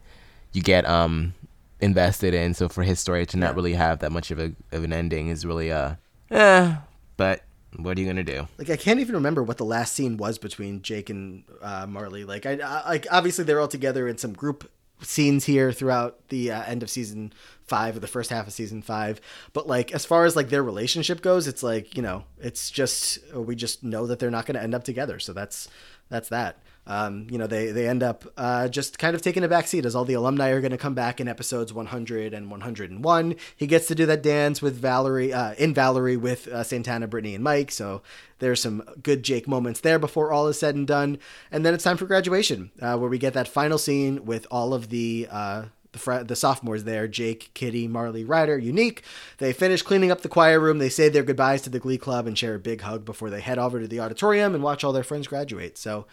you 0.53 0.61
get 0.61 0.87
um 0.87 1.33
invested 1.79 2.33
in. 2.33 2.53
So 2.53 2.69
for 2.69 2.83
his 2.83 2.99
story 2.99 3.25
to 3.27 3.37
not 3.37 3.55
really 3.55 3.73
have 3.73 3.99
that 3.99 4.11
much 4.11 4.31
of 4.31 4.39
a 4.39 4.53
of 4.71 4.83
an 4.83 4.93
ending 4.93 5.27
is 5.27 5.45
really 5.45 5.71
uh 5.71 5.95
eh. 6.31 6.75
But 7.17 7.43
what 7.75 7.97
are 7.97 8.01
you 8.01 8.07
gonna 8.07 8.23
do? 8.23 8.47
Like 8.57 8.69
I 8.69 8.77
can't 8.77 8.99
even 8.99 9.15
remember 9.15 9.43
what 9.43 9.57
the 9.57 9.65
last 9.65 9.93
scene 9.93 10.17
was 10.17 10.37
between 10.37 10.81
Jake 10.81 11.09
and 11.09 11.43
uh, 11.61 11.85
Marley. 11.87 12.23
Like 12.23 12.45
I, 12.45 12.53
I 12.63 12.89
like 12.89 13.07
obviously 13.11 13.43
they're 13.43 13.59
all 13.59 13.67
together 13.67 14.07
in 14.07 14.17
some 14.17 14.33
group 14.33 14.69
scenes 15.01 15.45
here 15.45 15.71
throughout 15.71 16.27
the 16.29 16.51
uh, 16.51 16.63
end 16.63 16.81
of 16.81 16.89
season 16.89 17.31
five 17.65 17.95
or 17.95 17.99
the 17.99 18.07
first 18.07 18.29
half 18.31 18.47
of 18.47 18.53
season 18.53 18.81
five. 18.81 19.21
But 19.53 19.67
like 19.67 19.91
as 19.91 20.05
far 20.05 20.25
as 20.25 20.35
like 20.35 20.49
their 20.49 20.63
relationship 20.63 21.21
goes, 21.21 21.47
it's 21.47 21.63
like 21.63 21.95
you 21.95 22.01
know 22.01 22.23
it's 22.39 22.71
just 22.71 23.19
we 23.33 23.55
just 23.55 23.83
know 23.83 24.07
that 24.07 24.19
they're 24.19 24.31
not 24.31 24.45
going 24.45 24.55
to 24.55 24.63
end 24.63 24.75
up 24.75 24.83
together. 24.83 25.19
So 25.19 25.33
that's 25.33 25.67
that's 26.09 26.29
that. 26.29 26.61
Um, 26.87 27.27
you 27.29 27.37
know 27.37 27.47
they 27.47 27.71
they 27.71 27.87
end 27.87 28.01
up 28.01 28.23
uh, 28.37 28.69
just 28.69 28.97
kind 28.97 29.13
of 29.13 29.21
taking 29.21 29.43
a 29.43 29.49
back 29.49 29.67
seat 29.67 29.85
as 29.85 29.93
all 29.93 30.05
the 30.05 30.13
alumni 30.13 30.49
are 30.49 30.61
going 30.61 30.71
to 30.71 30.77
come 30.77 30.93
back 30.93 31.19
in 31.19 31.27
episodes 31.27 31.73
100 31.73 32.33
and 32.33 32.49
101. 32.49 33.35
He 33.55 33.67
gets 33.67 33.87
to 33.87 33.95
do 33.95 34.05
that 34.05 34.23
dance 34.23 34.61
with 34.61 34.77
Valerie 34.77 35.33
uh, 35.33 35.53
in 35.55 35.73
Valerie 35.73 36.15
with 36.15 36.47
uh, 36.47 36.63
Santana, 36.63 37.07
Brittany, 37.07 37.35
and 37.35 37.43
Mike. 37.43 37.71
So 37.71 38.01
there's 38.39 38.61
some 38.61 38.83
good 39.03 39.23
Jake 39.23 39.49
moments 39.49 39.81
there 39.81 39.99
before 39.99 40.31
all 40.31 40.47
is 40.47 40.57
said 40.57 40.75
and 40.75 40.87
done. 40.87 41.17
And 41.51 41.65
then 41.65 41.73
it's 41.73 41.83
time 41.83 41.97
for 41.97 42.05
graduation, 42.05 42.71
uh, 42.81 42.97
where 42.97 43.09
we 43.09 43.17
get 43.17 43.33
that 43.33 43.49
final 43.49 43.77
scene 43.77 44.25
with 44.25 44.47
all 44.49 44.73
of 44.73 44.89
the. 44.89 45.27
Uh, 45.29 45.65
the 45.93 46.35
sophomores 46.35 46.83
there, 46.83 47.07
Jake, 47.07 47.49
Kitty, 47.55 47.87
Marley, 47.87 48.23
Ryder, 48.23 48.59
Unique. 48.59 49.01
They 49.39 49.51
finish 49.51 49.81
cleaning 49.81 50.11
up 50.11 50.21
the 50.21 50.29
choir 50.29 50.59
room. 50.59 50.77
They 50.77 50.89
say 50.89 51.09
their 51.09 51.23
goodbyes 51.23 51.63
to 51.63 51.71
the 51.71 51.79
Glee 51.79 51.97
Club 51.97 52.27
and 52.27 52.37
share 52.37 52.53
a 52.53 52.59
big 52.59 52.81
hug 52.81 53.03
before 53.03 53.31
they 53.31 53.41
head 53.41 53.57
over 53.57 53.79
to 53.79 53.87
the 53.87 53.99
auditorium 53.99 54.53
and 54.53 54.63
watch 54.63 54.83
all 54.83 54.93
their 54.93 55.01
friends 55.01 55.25
graduate. 55.25 55.75
So 55.75 56.05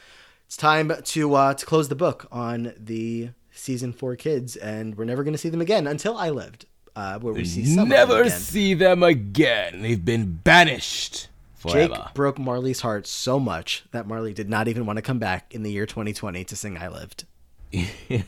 it's 0.54 0.60
time 0.60 0.92
to 1.02 1.34
uh, 1.34 1.52
to 1.52 1.66
close 1.66 1.88
the 1.88 1.96
book 1.96 2.28
on 2.30 2.74
the 2.78 3.30
season 3.50 3.92
four 3.92 4.14
kids, 4.14 4.54
and 4.54 4.96
we're 4.96 5.04
never 5.04 5.24
going 5.24 5.34
to 5.34 5.38
see 5.38 5.48
them 5.48 5.60
again 5.60 5.88
until 5.88 6.16
I 6.16 6.30
lived, 6.30 6.66
uh, 6.94 7.18
where 7.18 7.34
we 7.34 7.44
see 7.44 7.64
some 7.64 7.88
Never 7.88 8.30
see 8.30 8.74
them 8.74 9.02
again. 9.02 9.82
They've 9.82 10.04
been 10.04 10.38
banished 10.44 11.26
Jake 11.66 11.90
forever. 11.90 12.08
broke 12.14 12.38
Marley's 12.38 12.82
heart 12.82 13.08
so 13.08 13.40
much 13.40 13.82
that 13.90 14.06
Marley 14.06 14.32
did 14.32 14.48
not 14.48 14.68
even 14.68 14.86
want 14.86 14.98
to 14.98 15.02
come 15.02 15.18
back 15.18 15.52
in 15.52 15.64
the 15.64 15.72
year 15.72 15.86
2020 15.86 16.44
to 16.44 16.54
sing 16.54 16.78
"I 16.78 16.86
Lived." 16.86 17.24
yeah, 17.72 18.22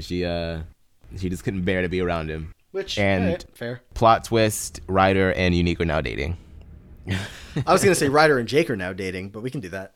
she 0.00 0.24
uh 0.24 0.62
she 1.18 1.28
just 1.28 1.44
couldn't 1.44 1.62
bear 1.62 1.82
to 1.82 1.88
be 1.88 2.00
around 2.00 2.30
him. 2.30 2.52
Which 2.72 2.98
And- 2.98 3.26
alright, 3.26 3.46
fair. 3.54 3.82
Plot 3.94 4.24
twist: 4.24 4.80
Ryder 4.88 5.32
and 5.34 5.54
Unique 5.54 5.80
are 5.80 5.84
now 5.84 6.00
dating. 6.00 6.36
I 7.08 7.72
was 7.72 7.84
going 7.84 7.92
to 7.92 7.94
say 7.94 8.08
Ryder 8.08 8.40
and 8.40 8.48
Jake 8.48 8.70
are 8.70 8.76
now 8.76 8.92
dating, 8.92 9.28
but 9.28 9.44
we 9.44 9.50
can 9.50 9.60
do 9.60 9.68
that. 9.68 9.94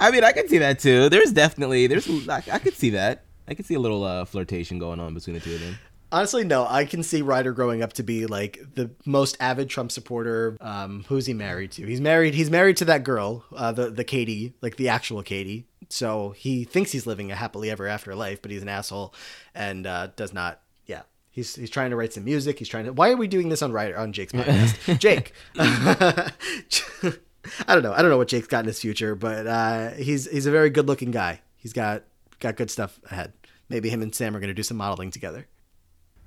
I 0.00 0.10
mean, 0.10 0.24
I 0.24 0.32
can 0.32 0.48
see 0.48 0.58
that 0.58 0.78
too. 0.78 1.08
There's 1.08 1.32
definitely 1.32 1.86
there's 1.86 2.28
I, 2.28 2.42
I 2.52 2.58
could 2.58 2.74
see 2.74 2.90
that. 2.90 3.24
I 3.48 3.54
could 3.54 3.66
see 3.66 3.74
a 3.74 3.80
little 3.80 4.04
uh, 4.04 4.24
flirtation 4.24 4.78
going 4.78 5.00
on 5.00 5.14
between 5.14 5.34
the 5.34 5.40
two 5.40 5.54
of 5.54 5.60
them. 5.60 5.78
Honestly, 6.10 6.44
no. 6.44 6.66
I 6.66 6.84
can 6.86 7.02
see 7.02 7.20
Ryder 7.20 7.52
growing 7.52 7.82
up 7.82 7.92
to 7.94 8.02
be 8.02 8.26
like 8.26 8.58
the 8.74 8.90
most 9.04 9.36
avid 9.40 9.68
Trump 9.68 9.92
supporter. 9.92 10.56
Um, 10.60 11.04
who's 11.08 11.26
he 11.26 11.34
married 11.34 11.72
to? 11.72 11.86
He's 11.86 12.00
married. 12.00 12.34
He's 12.34 12.50
married 12.50 12.78
to 12.78 12.84
that 12.86 13.04
girl, 13.04 13.44
uh, 13.54 13.72
the 13.72 13.90
the 13.90 14.04
Katie, 14.04 14.54
like 14.62 14.76
the 14.76 14.88
actual 14.88 15.22
Katie. 15.22 15.66
So 15.90 16.30
he 16.30 16.64
thinks 16.64 16.92
he's 16.92 17.06
living 17.06 17.30
a 17.30 17.34
happily 17.34 17.70
ever 17.70 17.86
after 17.86 18.14
life, 18.14 18.40
but 18.42 18.50
he's 18.50 18.62
an 18.62 18.68
asshole 18.68 19.14
and 19.54 19.86
uh, 19.86 20.08
does 20.16 20.32
not. 20.32 20.60
Yeah, 20.86 21.02
he's 21.30 21.54
he's 21.54 21.70
trying 21.70 21.90
to 21.90 21.96
write 21.96 22.14
some 22.14 22.24
music. 22.24 22.58
He's 22.58 22.68
trying 22.68 22.86
to. 22.86 22.92
Why 22.92 23.10
are 23.10 23.16
we 23.16 23.28
doing 23.28 23.50
this 23.50 23.60
on 23.60 23.72
Ryder 23.72 23.98
on 23.98 24.12
Jake's 24.12 24.32
podcast? 24.32 24.98
Jake. 24.98 25.32
I 27.66 27.74
don't 27.74 27.82
know. 27.82 27.92
I 27.92 28.02
don't 28.02 28.10
know 28.10 28.18
what 28.18 28.28
Jake's 28.28 28.46
got 28.48 28.60
in 28.60 28.66
his 28.66 28.80
future, 28.80 29.14
but 29.14 29.46
uh, 29.46 29.90
he's 29.92 30.30
he's 30.30 30.46
a 30.46 30.50
very 30.50 30.70
good 30.70 30.86
looking 30.86 31.10
guy. 31.10 31.40
He's 31.56 31.72
got 31.72 32.02
got 32.40 32.56
good 32.56 32.70
stuff 32.70 33.00
ahead. 33.10 33.32
Maybe 33.68 33.88
him 33.90 34.02
and 34.02 34.14
Sam 34.14 34.34
are 34.36 34.40
going 34.40 34.48
to 34.48 34.54
do 34.54 34.62
some 34.62 34.76
modeling 34.76 35.10
together. 35.10 35.46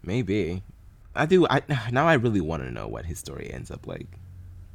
Maybe. 0.03 0.63
I 1.15 1.25
do. 1.25 1.45
I 1.47 1.61
now 1.91 2.07
I 2.07 2.13
really 2.13 2.41
want 2.41 2.63
to 2.63 2.71
know 2.71 2.87
what 2.87 3.05
his 3.05 3.19
story 3.19 3.49
ends 3.53 3.69
up 3.71 3.87
like. 3.87 4.07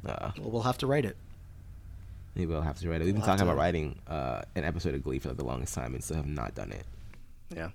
Uh, 0.05 0.31
Well, 0.39 0.51
we'll 0.51 0.61
have 0.63 0.77
to 0.79 0.87
write 0.87 1.05
it. 1.05 1.17
maybe 2.35 2.53
I'll 2.53 2.61
have 2.61 2.79
to 2.79 2.89
write 2.89 3.01
it. 3.01 3.05
We've 3.05 3.13
been 3.13 3.21
We'll 3.21 3.29
have 3.29 3.37
talking 3.39 3.49
about 3.51 3.59
writing 3.59 3.99
uh, 4.07 4.41
an 4.55 4.63
episode 4.63 4.93
of 4.95 5.03
Glee 5.03 5.19
for 5.19 5.33
the 5.33 5.43
longest 5.43 5.73
time 5.73 5.93
and 5.95 6.03
still 6.03 6.17
have 6.17 6.27
not 6.27 6.55
done 6.55 6.71
it. 6.71 6.85
Yeah. 7.53 7.69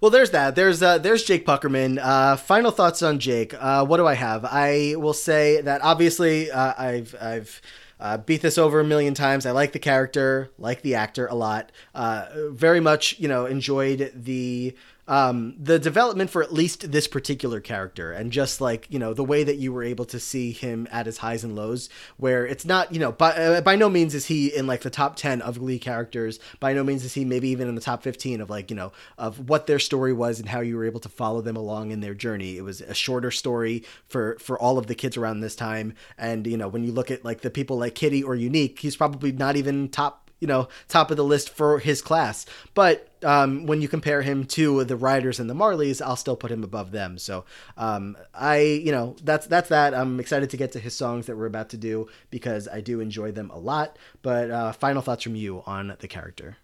Well, 0.00 0.10
there's 0.10 0.30
that. 0.32 0.54
There's 0.54 0.82
uh, 0.82 0.98
there's 0.98 1.24
Jake 1.24 1.46
Puckerman. 1.46 1.98
Uh, 2.00 2.36
final 2.36 2.70
thoughts 2.70 3.02
on 3.02 3.18
Jake. 3.18 3.54
Uh, 3.54 3.84
what 3.86 3.96
do 3.96 4.06
I 4.06 4.14
have? 4.14 4.44
I 4.44 4.94
will 4.98 5.14
say 5.14 5.60
that 5.62 5.80
obviously 5.82 6.50
uh, 6.50 6.74
I've 6.76 7.14
I've 7.20 7.60
uh, 7.98 8.18
beat 8.18 8.42
this 8.42 8.58
over 8.58 8.80
a 8.80 8.84
million 8.84 9.14
times. 9.14 9.46
I 9.46 9.52
like 9.52 9.72
the 9.72 9.78
character, 9.78 10.50
like 10.58 10.82
the 10.82 10.94
actor 10.94 11.26
a 11.26 11.34
lot. 11.34 11.72
Uh, 11.94 12.26
very 12.50 12.80
much, 12.80 13.18
you 13.18 13.28
know, 13.28 13.46
enjoyed 13.46 14.12
the 14.14 14.74
um, 15.08 15.54
the 15.58 15.78
development 15.78 16.30
for 16.30 16.42
at 16.42 16.52
least 16.52 16.90
this 16.90 17.06
particular 17.06 17.60
character, 17.60 18.12
and 18.12 18.32
just 18.32 18.60
like 18.60 18.86
you 18.90 18.98
know 18.98 19.14
the 19.14 19.24
way 19.24 19.44
that 19.44 19.56
you 19.56 19.72
were 19.72 19.82
able 19.82 20.04
to 20.06 20.18
see 20.18 20.52
him 20.52 20.88
at 20.90 21.06
his 21.06 21.18
highs 21.18 21.44
and 21.44 21.54
lows, 21.54 21.88
where 22.16 22.46
it's 22.46 22.64
not 22.64 22.92
you 22.92 22.98
know 22.98 23.12
by 23.12 23.30
uh, 23.30 23.60
by 23.60 23.76
no 23.76 23.88
means 23.88 24.14
is 24.14 24.26
he 24.26 24.54
in 24.54 24.66
like 24.66 24.80
the 24.80 24.90
top 24.90 25.16
ten 25.16 25.40
of 25.42 25.58
Glee 25.58 25.78
characters. 25.78 26.40
By 26.58 26.72
no 26.72 26.82
means 26.82 27.04
is 27.04 27.14
he 27.14 27.24
maybe 27.24 27.48
even 27.48 27.68
in 27.68 27.74
the 27.74 27.80
top 27.80 28.02
fifteen 28.02 28.40
of 28.40 28.50
like 28.50 28.70
you 28.70 28.76
know 28.76 28.92
of 29.16 29.48
what 29.48 29.66
their 29.66 29.78
story 29.78 30.12
was 30.12 30.40
and 30.40 30.48
how 30.48 30.60
you 30.60 30.76
were 30.76 30.84
able 30.84 31.00
to 31.00 31.08
follow 31.08 31.40
them 31.40 31.56
along 31.56 31.92
in 31.92 32.00
their 32.00 32.14
journey. 32.14 32.56
It 32.56 32.62
was 32.62 32.80
a 32.80 32.94
shorter 32.94 33.30
story 33.30 33.84
for 34.06 34.36
for 34.40 34.58
all 34.58 34.78
of 34.78 34.86
the 34.86 34.94
kids 34.94 35.16
around 35.16 35.40
this 35.40 35.56
time, 35.56 35.94
and 36.18 36.46
you 36.46 36.56
know 36.56 36.68
when 36.68 36.84
you 36.84 36.92
look 36.92 37.10
at 37.10 37.24
like 37.24 37.42
the 37.42 37.50
people 37.50 37.78
like 37.78 37.94
Kitty 37.94 38.22
or 38.22 38.34
Unique, 38.34 38.80
he's 38.80 38.96
probably 38.96 39.32
not 39.32 39.56
even 39.56 39.88
top 39.88 40.25
you 40.40 40.46
know, 40.46 40.68
top 40.88 41.10
of 41.10 41.16
the 41.16 41.24
list 41.24 41.50
for 41.50 41.78
his 41.78 42.02
class. 42.02 42.46
But 42.74 43.08
um, 43.22 43.66
when 43.66 43.80
you 43.80 43.88
compare 43.88 44.22
him 44.22 44.44
to 44.46 44.84
the 44.84 44.96
Riders 44.96 45.40
and 45.40 45.48
the 45.48 45.54
Marleys, 45.54 46.02
I'll 46.02 46.16
still 46.16 46.36
put 46.36 46.50
him 46.50 46.62
above 46.62 46.92
them. 46.92 47.18
So 47.18 47.44
um, 47.76 48.16
I, 48.34 48.58
you 48.58 48.92
know, 48.92 49.16
that's 49.22 49.46
that's 49.46 49.68
that. 49.70 49.94
I'm 49.94 50.20
excited 50.20 50.50
to 50.50 50.56
get 50.56 50.72
to 50.72 50.78
his 50.78 50.94
songs 50.94 51.26
that 51.26 51.36
we're 51.36 51.46
about 51.46 51.70
to 51.70 51.76
do 51.76 52.08
because 52.30 52.68
I 52.68 52.80
do 52.80 53.00
enjoy 53.00 53.32
them 53.32 53.50
a 53.50 53.58
lot. 53.58 53.98
But 54.22 54.50
uh, 54.50 54.72
final 54.72 55.02
thoughts 55.02 55.22
from 55.22 55.36
you 55.36 55.62
on 55.66 55.96
the 55.98 56.08
character. 56.08 56.56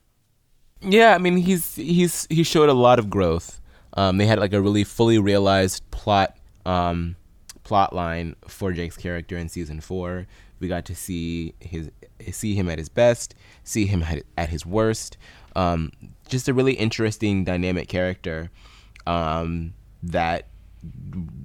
Yeah, 0.82 1.15
I 1.15 1.19
mean 1.19 1.36
he's 1.36 1.77
he's 1.77 2.27
he 2.28 2.43
showed 2.43 2.69
a 2.69 2.74
lot 2.74 2.99
of 2.99 3.09
growth. 3.09 3.61
Um, 3.94 4.16
they 4.19 4.27
had 4.27 4.39
like 4.39 4.53
a 4.53 4.61
really 4.61 4.85
fully 4.85 5.19
realized 5.19 5.89
plot 5.90 6.36
um, 6.66 7.16
plot 7.62 7.94
line 7.94 8.36
for 8.49 8.73
Jake's 8.73 8.97
character 8.97 9.36
in 9.36 9.49
season 9.49 9.81
four. 9.81 10.27
We 10.61 10.69
got 10.69 10.85
to 10.86 10.94
see 10.94 11.55
his 11.61 11.90
see 12.31 12.55
him 12.55 12.69
at 12.69 12.78
his 12.78 12.89
best, 12.89 13.35
see 13.64 13.86
him 13.86 14.02
at, 14.02 14.22
at 14.36 14.48
his 14.48 14.66
worst. 14.66 15.16
Um, 15.55 15.93
just 16.28 16.48
a 16.48 16.55
really 16.55 16.72
interesting 16.74 17.44
dynamic 17.44 17.89
character 17.89 18.51
um, 19.06 19.74
that 20.02 20.48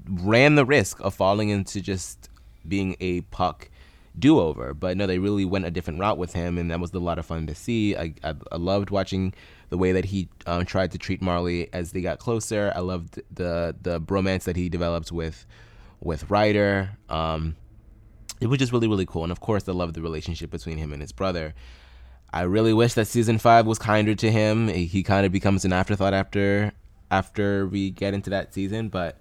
ran 0.09 0.55
the 0.55 0.65
risk 0.65 0.99
of 1.01 1.13
falling 1.13 1.49
into 1.49 1.81
just 1.81 2.29
being 2.67 2.95
a 2.99 3.21
puck 3.21 3.69
do 4.17 4.39
over. 4.39 4.73
But 4.73 4.97
no, 4.97 5.07
they 5.07 5.19
really 5.19 5.45
went 5.45 5.65
a 5.65 5.71
different 5.71 5.99
route 5.99 6.17
with 6.17 6.33
him, 6.33 6.57
and 6.57 6.71
that 6.71 6.79
was 6.79 6.93
a 6.93 6.99
lot 6.99 7.19
of 7.19 7.25
fun 7.25 7.47
to 7.47 7.55
see. 7.55 7.95
I, 7.95 8.13
I, 8.23 8.35
I 8.51 8.57
loved 8.57 8.89
watching 8.89 9.33
the 9.69 9.77
way 9.77 9.91
that 9.91 10.05
he 10.05 10.29
um, 10.45 10.65
tried 10.65 10.91
to 10.91 10.97
treat 10.97 11.21
Marley 11.21 11.71
as 11.73 11.91
they 11.91 12.01
got 12.01 12.19
closer. 12.19 12.71
I 12.75 12.79
loved 12.79 13.21
the 13.33 13.75
the 13.81 13.99
bromance 13.99 14.43
that 14.43 14.55
he 14.55 14.69
developed 14.69 15.11
with 15.11 15.45
with 15.99 16.29
Ryder. 16.29 16.91
Um, 17.09 17.55
it 18.39 18.47
was 18.47 18.59
just 18.59 18.71
really 18.71 18.87
really 18.87 19.05
cool, 19.05 19.23
and 19.23 19.31
of 19.31 19.39
course, 19.39 19.67
I 19.67 19.73
loved 19.73 19.93
the 19.93 20.01
relationship 20.01 20.49
between 20.49 20.77
him 20.77 20.93
and 20.93 21.01
his 21.01 21.11
brother. 21.11 21.53
I 22.31 22.41
really 22.41 22.73
wish 22.73 22.93
that 22.93 23.07
season 23.07 23.37
five 23.37 23.65
was 23.65 23.79
kinder 23.79 24.15
to 24.15 24.31
him. 24.31 24.67
He 24.67 25.03
kind 25.03 25.25
of 25.25 25.31
becomes 25.31 25.65
an 25.65 25.73
afterthought 25.73 26.13
after 26.13 26.71
after 27.09 27.67
we 27.67 27.89
get 27.89 28.13
into 28.13 28.29
that 28.31 28.53
season, 28.53 28.89
but 28.89 29.19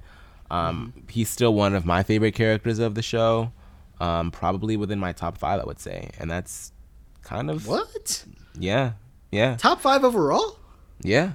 um, 0.51 0.93
mm-hmm. 0.97 1.09
he's 1.09 1.31
still 1.31 1.55
one 1.55 1.75
of 1.75 1.87
my 1.87 2.03
favorite 2.03 2.35
characters 2.35 2.79
of 2.79 2.95
the 2.95 3.03
show 3.03 3.53
um, 4.01 4.31
probably 4.31 4.77
within 4.77 4.99
my 4.99 5.13
top 5.13 5.39
five, 5.39 5.61
I 5.61 5.65
would 5.65 5.81
say, 5.81 6.11
and 6.19 6.31
that's 6.31 6.73
kind 7.23 7.51
of 7.51 7.67
what. 7.67 8.25
Yeah, 8.59 8.93
yeah. 9.31 9.57
Top 9.57 9.81
five 9.81 10.05
overall. 10.05 10.59
Yeah, 11.01 11.33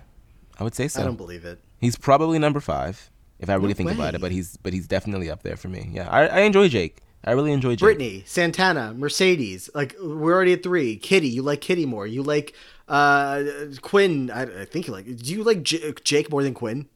I 0.59 0.63
would 0.63 0.75
say 0.75 0.87
so. 0.87 1.01
I 1.01 1.05
don't 1.05 1.17
believe 1.17 1.45
it. 1.45 1.59
He's 1.79 1.95
probably 1.95 2.39
number 2.39 2.59
five 2.59 3.09
if 3.39 3.49
I 3.49 3.55
really 3.55 3.69
no 3.69 3.73
think 3.73 3.89
way. 3.89 3.95
about 3.95 4.15
it, 4.15 4.21
but 4.21 4.31
he's 4.31 4.57
but 4.57 4.73
he's 4.73 4.87
definitely 4.87 5.29
up 5.29 5.43
there 5.43 5.55
for 5.55 5.67
me. 5.67 5.89
Yeah, 5.91 6.09
I, 6.09 6.27
I 6.27 6.39
enjoy 6.41 6.67
Jake. 6.67 6.97
I 7.23 7.31
really 7.31 7.51
enjoy 7.51 7.71
Jake. 7.71 7.79
Brittany, 7.79 8.23
Santana, 8.25 8.93
Mercedes. 8.93 9.69
Like 9.75 9.95
we're 10.01 10.33
already 10.33 10.53
at 10.53 10.63
three. 10.63 10.97
Kitty, 10.97 11.29
you 11.29 11.43
like 11.43 11.61
Kitty 11.61 11.85
more. 11.85 12.07
You 12.07 12.23
like 12.23 12.53
uh 12.87 13.43
Quinn. 13.81 14.31
I, 14.31 14.61
I 14.61 14.65
think 14.65 14.87
you 14.87 14.93
like. 14.93 15.05
Do 15.05 15.31
you 15.31 15.43
like 15.43 15.63
J- 15.63 15.93
Jake 16.03 16.31
more 16.31 16.43
than 16.43 16.53
Quinn? 16.53 16.87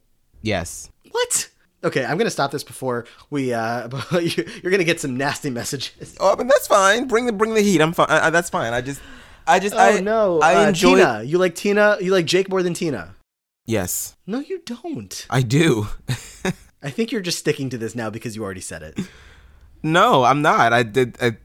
Yes. 0.42 0.90
What? 1.12 1.50
Okay, 1.84 2.04
I'm 2.04 2.18
gonna 2.18 2.32
stop 2.32 2.52
this 2.52 2.64
before 2.64 3.06
we. 3.30 3.54
uh 3.54 3.88
You're 4.20 4.72
gonna 4.72 4.84
get 4.84 5.00
some 5.00 5.16
nasty 5.16 5.52
messages. 5.52 6.16
Oh, 6.20 6.36
but 6.36 6.48
that's 6.48 6.68
fine. 6.68 7.08
Bring 7.08 7.28
the 7.28 7.32
bring 7.34 7.54
the 7.54 7.62
heat. 7.62 7.82
I'm 7.82 7.94
fine. 7.94 8.08
I, 8.10 8.32
that's 8.32 8.50
fine. 8.50 8.74
I 8.74 8.82
just, 8.82 9.02
I 9.46 9.60
just. 9.60 9.76
Oh 9.76 9.80
I, 9.80 10.00
no! 10.00 10.42
I 10.42 10.66
uh, 10.66 10.70
enjoy. 10.70 10.96
Tina, 10.96 11.24
you 11.24 11.38
like 11.38 11.54
Tina? 11.54 11.98
You 12.02 12.12
like 12.12 12.26
Jake 12.26 12.50
more 12.50 12.64
than 12.64 12.74
Tina? 12.74 13.14
Yes. 13.68 14.16
No, 14.26 14.40
you 14.40 14.62
don't. 14.66 15.26
I 15.30 15.42
do. 15.42 15.88
I 16.84 16.90
think 16.92 17.12
you're 17.12 17.22
just 17.22 17.40
sticking 17.40 17.70
to 17.72 17.78
this 17.78 17.96
now 17.96 18.10
because 18.12 18.36
you 18.36 18.44
already 18.44 18.62
said 18.62 18.84
it. 18.84 19.00
No, 19.86 20.24
I'm 20.24 20.42
not. 20.42 20.74
I 20.74 20.82
did. 20.82 21.16
I, 21.22 21.38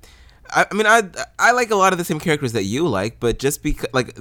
I 0.51 0.67
mean, 0.75 0.87
I 0.87 1.03
I 1.39 1.53
like 1.53 1.71
a 1.71 1.77
lot 1.77 1.93
of 1.93 1.99
the 1.99 2.05
same 2.05 2.19
characters 2.19 2.53
that 2.53 2.65
you 2.65 2.89
like, 2.89 3.21
but 3.21 3.39
just 3.39 3.63
because 3.63 3.89
like 3.93 4.19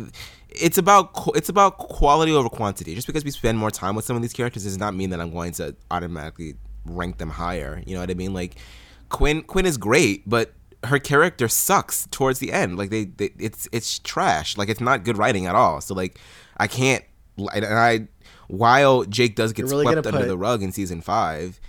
it's 0.49 0.77
about 0.77 1.11
it's 1.35 1.47
about 1.47 1.77
quality 1.77 2.33
over 2.33 2.49
quantity. 2.49 2.95
Just 2.95 3.07
because 3.07 3.23
we 3.23 3.31
spend 3.31 3.57
more 3.57 3.71
time 3.71 3.95
with 3.95 4.03
some 4.03 4.17
of 4.17 4.21
these 4.21 4.33
characters 4.33 4.65
does 4.65 4.77
not 4.77 4.93
mean 4.93 5.11
that 5.11 5.21
I'm 5.21 5.31
going 5.31 5.53
to 5.53 5.73
automatically 5.89 6.55
rank 6.85 7.17
them 7.17 7.29
higher. 7.29 7.81
You 7.85 7.95
know 7.95 8.01
what 8.01 8.11
I 8.11 8.15
mean? 8.15 8.33
Like 8.33 8.57
Quinn 9.07 9.41
Quinn 9.43 9.65
is 9.65 9.77
great, 9.77 10.27
but 10.27 10.53
her 10.83 10.99
character 10.99 11.47
sucks 11.47 12.05
towards 12.07 12.39
the 12.39 12.51
end. 12.51 12.77
Like 12.77 12.89
they, 12.89 13.05
they 13.05 13.31
it's 13.39 13.69
it's 13.71 13.99
trash. 13.99 14.57
Like 14.57 14.67
it's 14.67 14.81
not 14.81 15.05
good 15.05 15.17
writing 15.17 15.45
at 15.45 15.55
all. 15.55 15.79
So 15.79 15.95
like 15.95 16.19
I 16.57 16.67
can't 16.67 17.05
and 17.53 17.65
I 17.65 18.07
while 18.49 19.05
Jake 19.05 19.35
does 19.35 19.53
get 19.53 19.65
really 19.65 19.85
swept 19.85 20.05
under 20.05 20.19
put, 20.19 20.27
the 20.27 20.37
rug 20.37 20.61
in 20.61 20.71
season 20.71 21.01
5, 21.01 21.59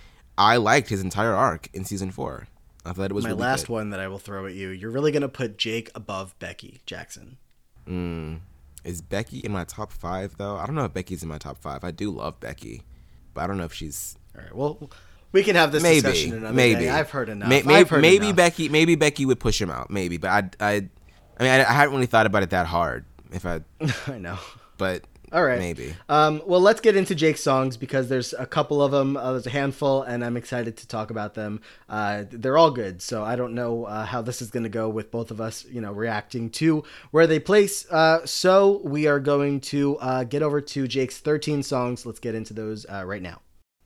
I 0.41 0.57
liked 0.57 0.89
his 0.89 1.03
entire 1.03 1.35
arc 1.35 1.69
in 1.75 1.85
season 1.85 2.11
4. 2.11 2.49
I 2.87 2.93
thought 2.93 3.11
it 3.11 3.15
was 3.15 3.25
my 3.25 3.31
really 3.31 3.43
last 3.43 3.67
good. 3.67 3.75
one 3.75 3.91
that 3.91 4.01
I 4.01 4.09
will 4.09 4.19
throw 4.19 4.47
at 4.47 4.55
you. 4.55 4.71
You're 4.71 4.91
really 4.91 5.13
going 5.13 5.21
to 5.21 5.29
put 5.29 5.59
Jake 5.59 5.91
above 5.95 6.35
Becky 6.39 6.81
Jackson. 6.87 7.37
Mm. 7.87 8.41
Is 8.83 9.03
Becky 9.03 9.41
in 9.41 9.53
my 9.53 9.65
top 9.65 9.93
five 9.93 10.39
though? 10.39 10.57
I 10.57 10.65
don't 10.65 10.75
know 10.75 10.87
if 10.87 10.95
Becky's 10.95 11.23
in 11.23 11.29
my 11.29 11.37
top 11.37 11.59
five. 11.59 11.85
I 11.85 11.91
do 11.91 12.11
love 12.11 12.41
Becky, 12.41 12.83
but 13.35 13.43
I 13.43 13.47
don't 13.47 13.59
know 13.59 13.65
if 13.65 13.75
she's. 13.75 14.17
All 14.35 14.43
right. 14.43 14.57
Well, 14.57 14.91
we 15.33 15.43
can 15.43 15.57
have 15.57 15.73
this 15.73 15.83
maybe, 15.83 16.01
discussion 16.01 16.39
another 16.39 16.55
maybe. 16.55 16.85
Day. 16.85 16.89
I've 16.89 17.11
heard 17.11 17.29
enough. 17.29 17.51
Maybe, 17.51 17.69
I've 17.75 17.91
heard 17.91 18.01
maybe 18.01 18.27
enough. 18.27 18.37
Becky, 18.37 18.71
maybe 18.71 18.95
Becky 18.95 19.27
would 19.27 19.41
push 19.41 19.61
him 19.61 19.71
out. 19.71 19.91
Maybe, 19.91 20.17
but 20.17 20.31
I, 20.31 20.67
I, 20.67 20.73
I 20.73 21.43
mean, 21.43 21.51
I, 21.51 21.59
I 21.59 21.73
hadn't 21.73 21.93
really 21.93 22.07
thought 22.07 22.25
about 22.25 22.43
it 22.43 22.51
that 22.51 22.67
hard. 22.67 23.05
If 23.31 23.45
I, 23.45 23.61
I 24.07 24.17
know, 24.17 24.39
but 24.79 25.05
all 25.33 25.45
right. 25.45 25.59
Maybe. 25.59 25.95
Um, 26.09 26.43
well, 26.45 26.61
let's 26.61 26.81
get 26.81 26.97
into 26.97 27.15
Jake's 27.15 27.43
songs 27.43 27.77
because 27.77 28.09
there's 28.09 28.33
a 28.33 28.47
couple 28.47 28.83
of 28.83 28.91
them. 28.91 29.17
Uh, 29.17 29.33
there's 29.33 29.47
a 29.47 29.51
handful, 29.51 30.03
and 30.03 30.25
I'm 30.25 30.37
excited 30.37 30.77
to 30.79 30.89
talk 30.89 31.11
about 31.11 31.35
them. 31.35 31.61
Uh, 31.89 32.25
they're 32.31 32.59
all 32.59 32.71
good, 32.71 33.01
so 33.01 33.23
I 33.23 33.37
don't 33.37 33.55
know 33.55 33.85
uh, 33.85 34.05
how 34.05 34.23
this 34.23 34.43
is 34.43 34.51
going 34.51 34.65
to 34.65 34.69
go 34.69 34.89
with 34.89 35.11
both 35.11 35.31
of 35.31 35.41
us, 35.41 35.65
you 35.67 35.81
know, 35.81 35.93
reacting 35.93 36.51
to 36.51 36.85
where 37.11 37.27
they 37.27 37.39
place. 37.39 37.89
Uh, 37.91 38.25
so 38.27 38.81
we 38.85 39.07
are 39.07 39.21
going 39.21 39.61
to 39.61 39.97
uh, 39.99 40.25
get 40.25 40.43
over 40.43 40.61
to 40.61 40.89
Jake's 40.89 41.19
13 41.19 41.63
songs. 41.63 42.05
Let's 42.05 42.21
get 42.21 42.35
into 42.35 42.55
those 42.55 42.87
uh, 42.87 43.05
right 43.05 43.23
now. 43.23 43.41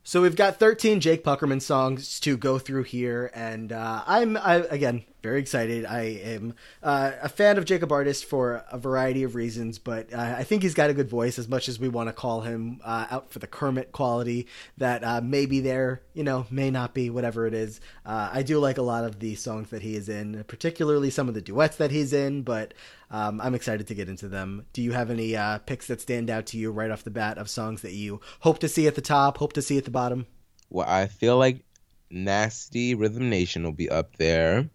So 0.07 0.21
we've 0.21 0.35
got 0.35 0.57
13 0.57 0.99
Jake 0.99 1.23
Puckerman 1.23 1.63
songs 1.63 2.19
to 2.19 2.37
go 2.37 2.59
through 2.59 2.83
here, 2.83 3.31
and 3.33 3.71
I'm 3.71 4.37
I, 4.37 4.57
again 4.69 5.03
very 5.25 5.39
excited. 5.39 5.87
I 5.87 6.01
am 6.01 6.53
uh, 6.83 7.13
a 7.19 7.29
fan 7.29 7.57
of 7.57 7.65
Jacob 7.65 7.91
Artist 7.91 8.25
for 8.25 8.63
a 8.71 8.77
variety 8.77 9.23
of 9.23 9.33
reasons, 9.33 9.79
but 9.79 10.13
uh, 10.13 10.35
I 10.37 10.43
think 10.43 10.61
he's 10.61 10.75
got 10.75 10.91
a 10.91 10.93
good 10.93 11.09
voice. 11.09 11.39
As 11.39 11.47
much 11.47 11.67
as 11.67 11.79
we 11.79 11.89
want 11.89 12.09
to 12.09 12.13
call 12.13 12.41
him 12.41 12.79
uh, 12.83 13.07
out 13.09 13.31
for 13.31 13.39
the 13.39 13.47
Kermit 13.47 13.91
quality 13.91 14.45
that 14.77 15.03
uh, 15.03 15.21
may 15.21 15.47
be 15.47 15.61
there, 15.61 16.03
you 16.13 16.23
know, 16.23 16.45
may 16.51 16.69
not 16.69 16.93
be, 16.93 17.09
whatever 17.09 17.47
it 17.47 17.55
is. 17.55 17.81
Uh, 18.05 18.29
I 18.31 18.43
do 18.43 18.59
like 18.59 18.77
a 18.77 18.83
lot 18.83 19.03
of 19.03 19.17
the 19.19 19.33
songs 19.33 19.71
that 19.71 19.81
he 19.81 19.95
is 19.95 20.09
in, 20.09 20.43
particularly 20.43 21.09
some 21.09 21.27
of 21.27 21.33
the 21.33 21.41
duets 21.41 21.77
that 21.77 21.89
he's 21.89 22.13
in. 22.13 22.43
But 22.43 22.75
um, 23.15 23.39
I'm 23.39 23.55
excited 23.55 23.87
to 23.87 23.95
get 23.95 24.09
into 24.09 24.27
them. 24.27 24.65
Do 24.73 24.81
you 24.81 24.91
have 24.91 25.09
any 25.09 25.37
uh, 25.37 25.59
picks 25.59 25.87
that 25.87 26.01
stand 26.01 26.29
out 26.29 26.47
to 26.47 26.57
you 26.57 26.69
right 26.69 26.91
off 26.91 27.05
the 27.05 27.11
bat 27.11 27.37
of 27.37 27.49
songs 27.49 27.81
that 27.83 27.93
you 27.93 28.19
hope 28.41 28.59
to 28.59 28.67
see 28.67 28.87
at 28.87 28.95
the 28.95 29.01
top, 29.01 29.37
hope 29.37 29.53
to 29.53 29.61
see 29.61 29.77
at 29.77 29.85
the 29.85 29.91
bottom? 29.91 30.25
Well, 30.69 30.85
I 30.85 31.07
feel 31.07 31.37
like 31.37 31.63
Nasty 32.09 32.93
Rhythm 32.93 33.29
Nation 33.29 33.63
will 33.63 33.71
be 33.71 33.89
up 33.89 34.17
there. 34.17 34.69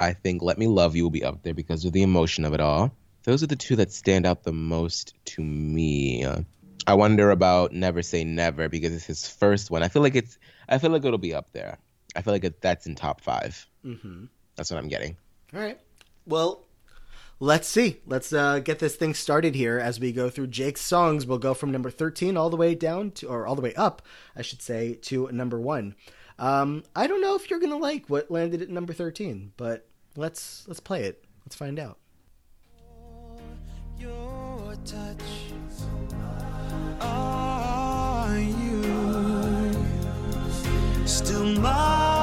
I 0.00 0.12
think 0.12 0.42
Let 0.42 0.58
Me 0.58 0.66
Love 0.66 0.96
You 0.96 1.04
will 1.04 1.10
be 1.10 1.22
up 1.22 1.44
there 1.44 1.54
because 1.54 1.84
of 1.84 1.92
the 1.92 2.02
emotion 2.02 2.44
of 2.44 2.52
it 2.52 2.60
all. 2.60 2.92
Those 3.22 3.44
are 3.44 3.46
the 3.46 3.54
two 3.54 3.76
that 3.76 3.92
stand 3.92 4.26
out 4.26 4.42
the 4.42 4.52
most 4.52 5.14
to 5.26 5.40
me. 5.40 6.26
I 6.88 6.94
wonder 6.94 7.30
about 7.30 7.72
Never 7.72 8.02
Say 8.02 8.24
Never 8.24 8.68
because 8.68 8.92
it's 8.92 9.06
his 9.06 9.28
first 9.28 9.70
one. 9.70 9.84
I 9.84 9.88
feel 9.88 10.02
like 10.02 10.16
it's. 10.16 10.36
I 10.68 10.78
feel 10.78 10.90
like 10.90 11.04
it'll 11.04 11.16
be 11.16 11.32
up 11.32 11.52
there. 11.52 11.78
I 12.16 12.22
feel 12.22 12.34
like 12.34 12.42
it, 12.42 12.60
that's 12.60 12.86
in 12.86 12.96
top 12.96 13.20
5 13.20 13.66
mm-hmm. 13.84 14.24
That's 14.56 14.72
what 14.72 14.78
I'm 14.78 14.88
getting. 14.88 15.16
All 15.54 15.60
right. 15.60 15.78
Well, 16.26 16.63
let's 17.44 17.68
see. 17.68 18.00
Let's 18.06 18.32
uh, 18.32 18.60
get 18.60 18.78
this 18.78 18.96
thing 18.96 19.12
started 19.12 19.54
here 19.54 19.78
as 19.78 20.00
we 20.00 20.12
go 20.12 20.30
through 20.30 20.46
Jake's 20.46 20.80
songs. 20.80 21.26
We'll 21.26 21.38
go 21.38 21.52
from 21.52 21.70
number 21.70 21.90
13 21.90 22.38
all 22.38 22.48
the 22.48 22.56
way 22.56 22.74
down 22.74 23.10
to, 23.12 23.26
or 23.28 23.46
all 23.46 23.54
the 23.54 23.62
way 23.62 23.74
up, 23.74 24.00
I 24.34 24.40
should 24.40 24.62
say, 24.62 24.94
to 25.02 25.28
number 25.30 25.60
one. 25.60 25.94
Um, 26.38 26.84
I 26.96 27.06
don't 27.06 27.20
know 27.20 27.36
if 27.36 27.50
you're 27.50 27.60
gonna 27.60 27.76
like 27.76 28.08
what 28.08 28.30
landed 28.30 28.62
at 28.62 28.70
number 28.70 28.92
13, 28.92 29.52
but 29.56 29.86
let's 30.16 30.66
let's 30.66 30.80
play 30.80 31.04
it. 31.04 31.24
Let's 31.44 31.54
find 31.54 31.78
out. 31.78 31.98
Still? 41.04 42.13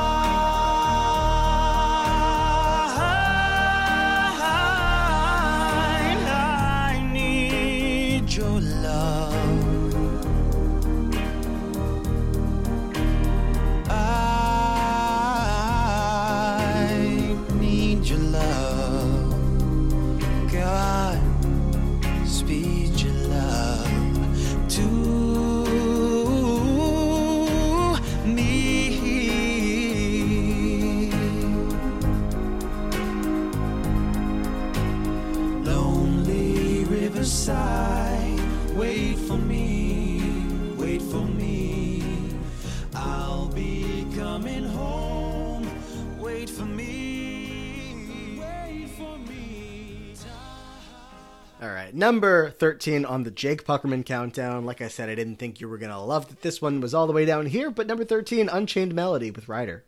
Number 52.02 52.50
13 52.50 53.06
on 53.06 53.22
the 53.22 53.30
Jake 53.30 53.64
Puckerman 53.64 54.04
countdown. 54.04 54.66
Like 54.66 54.82
I 54.82 54.88
said, 54.88 55.08
I 55.08 55.14
didn't 55.14 55.36
think 55.36 55.62
you 55.62 55.70
were 55.70 55.78
going 55.78 55.92
to 55.92 56.00
love 56.00 56.30
that 56.30 56.42
this 56.42 56.60
one 56.60 56.82
was 56.82 56.96
all 56.96 57.06
the 57.06 57.14
way 57.14 57.26
down 57.26 57.46
here, 57.46 57.70
but 57.70 57.86
number 57.86 58.04
13, 58.04 58.50
Unchained 58.50 58.96
Melody 58.96 59.30
with 59.30 59.48
Ryder. 59.48 59.84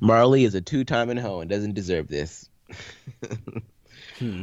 Marley 0.00 0.44
is 0.44 0.54
a 0.54 0.60
two-time 0.60 1.10
in 1.10 1.16
hoe 1.16 1.40
and 1.40 1.50
doesn't 1.50 1.74
deserve 1.74 2.06
this. 2.06 2.48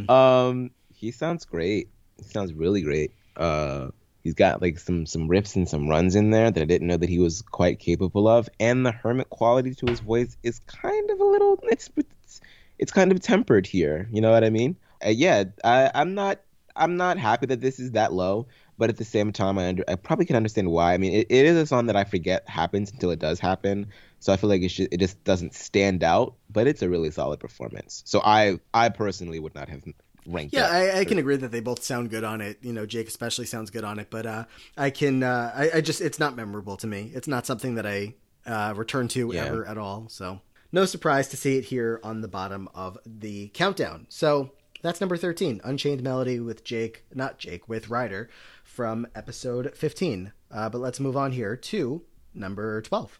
Um, 0.08 0.72
he 0.94 1.12
sounds 1.12 1.44
great. 1.44 1.90
He 2.18 2.24
sounds 2.24 2.54
really 2.54 2.82
great. 2.82 3.12
Uh, 3.36 3.90
he's 4.24 4.34
got 4.34 4.62
like 4.62 4.80
some 4.80 5.06
some 5.06 5.28
riffs 5.28 5.58
and 5.58 5.68
some 5.68 5.90
runs 5.90 6.16
in 6.16 6.32
there 6.32 6.50
that 6.50 6.62
I 6.62 6.64
didn't 6.64 6.88
know 6.88 6.96
that 6.96 7.10
he 7.10 7.20
was 7.20 7.42
quite 7.42 7.80
capable 7.80 8.26
of, 8.26 8.48
and 8.58 8.86
the 8.86 8.94
Kermit 8.94 9.30
quality 9.30 9.76
to 9.76 9.86
his 9.88 10.00
voice 10.00 10.38
is 10.44 10.60
kind 10.60 11.12
of 11.12 11.20
a 11.20 11.26
little 11.26 11.60
it's 11.64 11.90
it's, 11.98 12.42
it's 12.80 12.94
kind 12.94 13.12
of 13.12 13.20
tempered 13.20 13.68
here. 13.68 14.08
You 14.14 14.22
know 14.22 14.32
what 14.32 14.46
I 14.46 14.50
mean? 14.50 14.78
Uh, 15.06 15.10
yeah, 15.10 15.44
I, 15.66 15.92
I'm 15.94 16.16
not 16.16 16.40
I'm 16.76 16.98
not 16.98 17.18
happy 17.18 17.46
that 17.48 17.62
this 17.62 17.80
is 17.80 17.92
that 17.92 18.14
low, 18.14 18.48
but 18.78 18.90
at 18.90 18.98
the 18.98 19.06
same 19.06 19.32
time, 19.32 19.58
I 19.58 19.68
under, 19.68 19.84
I 19.88 19.96
probably 19.96 20.26
can 20.26 20.36
understand 20.36 20.70
why. 20.70 20.94
I 20.94 20.98
mean, 20.98 21.14
it, 21.14 21.28
it 21.30 21.46
is 21.46 21.58
a 21.58 21.66
song 21.66 21.86
that 21.88 21.96
I 21.96 22.04
forget 22.04 22.48
happens 22.50 22.92
until 22.92 23.12
it 23.12 23.20
does 23.20 23.40
happen, 23.40 23.88
so 24.20 24.34
I 24.34 24.38
feel 24.38 24.50
like 24.50 24.62
it 24.62 24.70
should, 24.70 24.90
it 24.92 25.00
just 25.00 25.24
doesn't 25.24 25.54
stand 25.54 26.04
out. 26.04 26.36
But 26.50 26.68
it's 26.68 26.82
a 26.82 26.90
really 26.90 27.12
solid 27.12 27.40
performance. 27.40 28.04
So 28.06 28.22
I 28.24 28.60
I 28.74 28.90
personally 28.90 29.40
would 29.40 29.56
not 29.56 29.70
have 29.70 29.84
ranked. 30.28 30.54
Yeah, 30.54 30.66
it. 30.66 30.96
I, 30.96 31.00
I 31.02 31.06
can 31.06 31.18
agree 31.18 31.38
that 31.38 31.52
they 31.52 31.60
both 31.60 31.84
sound 31.84 32.10
good 32.10 32.24
on 32.24 32.42
it. 32.42 32.58
You 32.62 32.74
know, 32.74 32.86
Jake 32.86 33.08
especially 33.08 33.46
sounds 33.46 33.70
good 33.70 33.84
on 33.84 34.00
it, 34.00 34.10
but 34.10 34.26
uh, 34.26 34.46
I 34.78 34.90
can, 34.90 35.24
uh, 35.24 35.52
I, 35.56 35.78
I 35.78 35.82
just, 35.82 36.02
it's 36.02 36.20
not 36.20 36.36
memorable 36.36 36.78
to 36.78 36.88
me. 36.88 37.12
It's 37.14 37.28
not 37.28 37.46
something 37.46 37.76
that 37.76 37.86
I 37.86 38.16
uh, 38.46 38.74
return 38.76 39.08
to 39.10 39.32
Yeah. 39.34 39.46
ever 39.46 39.66
at 39.66 39.78
all. 39.78 40.08
So, 40.10 40.42
no 40.72 40.86
surprise 40.86 41.30
to 41.30 41.38
see 41.38 41.58
it 41.58 41.66
here 41.66 42.00
on 42.04 42.22
the 42.22 42.28
bottom 42.28 42.68
of 42.74 42.98
the 43.06 43.50
countdown. 43.50 44.08
So, 44.10 44.52
that's 44.86 45.02
number 45.02 45.18
13, 45.18 45.62
Unchained 45.64 46.04
Melody 46.04 46.40
with 46.40 46.64
Jake, 46.64 47.06
not 47.14 47.40
Jake, 47.40 47.68
with 47.68 47.90
Ryder 47.90 48.30
from 48.64 49.08
episode 49.16 49.76
15. 49.76 50.32
Uh, 50.52 50.70
but 50.70 50.80
let's 50.80 51.00
move 51.00 51.18
on 51.18 51.32
here 51.32 51.56
to 51.56 52.04
number 52.34 52.82
12. 52.82 53.20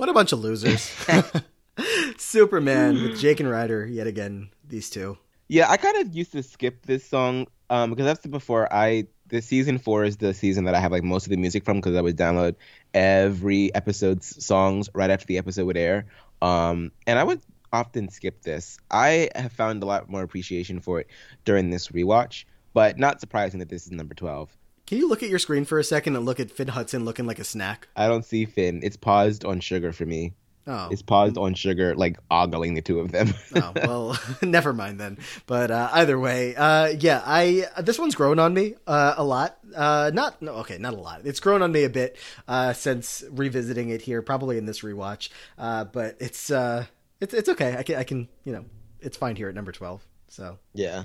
What 0.00 0.08
a 0.08 0.14
bunch 0.14 0.32
of 0.32 0.38
losers. 0.38 0.90
Superman 2.16 3.02
with 3.02 3.20
Jake 3.20 3.38
and 3.38 3.50
Ryder, 3.50 3.86
yet 3.86 4.06
again, 4.06 4.48
these 4.66 4.88
two. 4.88 5.18
Yeah, 5.46 5.70
I 5.70 5.76
kind 5.76 5.98
of 5.98 6.14
used 6.14 6.32
to 6.32 6.42
skip 6.42 6.86
this 6.86 7.04
song 7.04 7.48
um, 7.68 7.90
because 7.90 8.06
that's 8.06 8.20
the 8.20 8.30
before 8.30 8.72
I. 8.72 9.08
The 9.26 9.42
season 9.42 9.78
four 9.78 10.04
is 10.04 10.16
the 10.16 10.32
season 10.32 10.64
that 10.64 10.74
I 10.74 10.80
have 10.80 10.90
like 10.90 11.02
most 11.02 11.26
of 11.26 11.30
the 11.30 11.36
music 11.36 11.66
from 11.66 11.82
because 11.82 11.96
I 11.96 12.00
would 12.00 12.16
download 12.16 12.54
every 12.94 13.74
episode's 13.74 14.42
songs 14.42 14.88
right 14.94 15.10
after 15.10 15.26
the 15.26 15.36
episode 15.36 15.66
would 15.66 15.76
air. 15.76 16.06
Um, 16.40 16.92
and 17.06 17.18
I 17.18 17.24
would 17.24 17.42
often 17.70 18.08
skip 18.08 18.40
this. 18.40 18.78
I 18.90 19.28
have 19.34 19.52
found 19.52 19.82
a 19.82 19.86
lot 19.86 20.08
more 20.08 20.22
appreciation 20.22 20.80
for 20.80 21.00
it 21.00 21.08
during 21.44 21.68
this 21.68 21.88
rewatch, 21.88 22.46
but 22.72 22.98
not 22.98 23.20
surprising 23.20 23.60
that 23.60 23.68
this 23.68 23.84
is 23.84 23.92
number 23.92 24.14
twelve. 24.14 24.50
Can 24.86 24.98
you 24.98 25.08
look 25.08 25.22
at 25.22 25.28
your 25.28 25.38
screen 25.38 25.64
for 25.64 25.78
a 25.78 25.84
second 25.84 26.16
and 26.16 26.24
look 26.26 26.40
at 26.40 26.50
Finn 26.50 26.68
Hudson 26.68 27.04
looking 27.04 27.26
like 27.26 27.38
a 27.38 27.44
snack? 27.44 27.88
I 27.96 28.08
don't 28.08 28.24
see 28.24 28.44
Finn. 28.44 28.80
It's 28.82 28.96
paused 28.96 29.44
on 29.44 29.60
sugar 29.60 29.92
for 29.92 30.04
me. 30.04 30.34
Oh, 30.66 30.88
It's 30.90 31.02
paused 31.02 31.38
on 31.38 31.54
sugar, 31.54 31.94
like 31.96 32.18
ogling 32.30 32.74
the 32.74 32.82
two 32.82 33.00
of 33.00 33.10
them. 33.12 33.32
oh 33.56 33.72
well, 33.76 34.18
never 34.42 34.72
mind 34.72 35.00
then. 35.00 35.18
But 35.46 35.70
uh, 35.70 35.88
either 35.92 36.18
way, 36.18 36.54
uh, 36.54 36.88
yeah, 36.88 37.22
I 37.24 37.66
this 37.82 37.98
one's 37.98 38.14
grown 38.14 38.38
on 38.38 38.52
me 38.52 38.74
uh, 38.86 39.14
a 39.16 39.24
lot. 39.24 39.58
Uh, 39.74 40.10
not 40.12 40.40
no, 40.42 40.52
okay, 40.56 40.76
not 40.78 40.92
a 40.92 40.98
lot. 40.98 41.22
It's 41.24 41.40
grown 41.40 41.62
on 41.62 41.72
me 41.72 41.84
a 41.84 41.88
bit 41.88 42.18
uh, 42.46 42.72
since 42.74 43.24
revisiting 43.30 43.88
it 43.88 44.02
here, 44.02 44.22
probably 44.22 44.58
in 44.58 44.66
this 44.66 44.82
rewatch. 44.82 45.30
Uh, 45.56 45.84
but 45.84 46.16
it's 46.20 46.50
uh, 46.50 46.84
it's 47.20 47.32
it's 47.32 47.48
okay. 47.48 47.76
I 47.76 47.82
can 47.82 47.96
I 47.96 48.04
can 48.04 48.28
you 48.44 48.52
know 48.52 48.64
it's 49.00 49.16
fine 49.16 49.36
here 49.36 49.48
at 49.48 49.54
number 49.54 49.72
twelve. 49.72 50.06
So 50.28 50.58
yeah. 50.74 51.04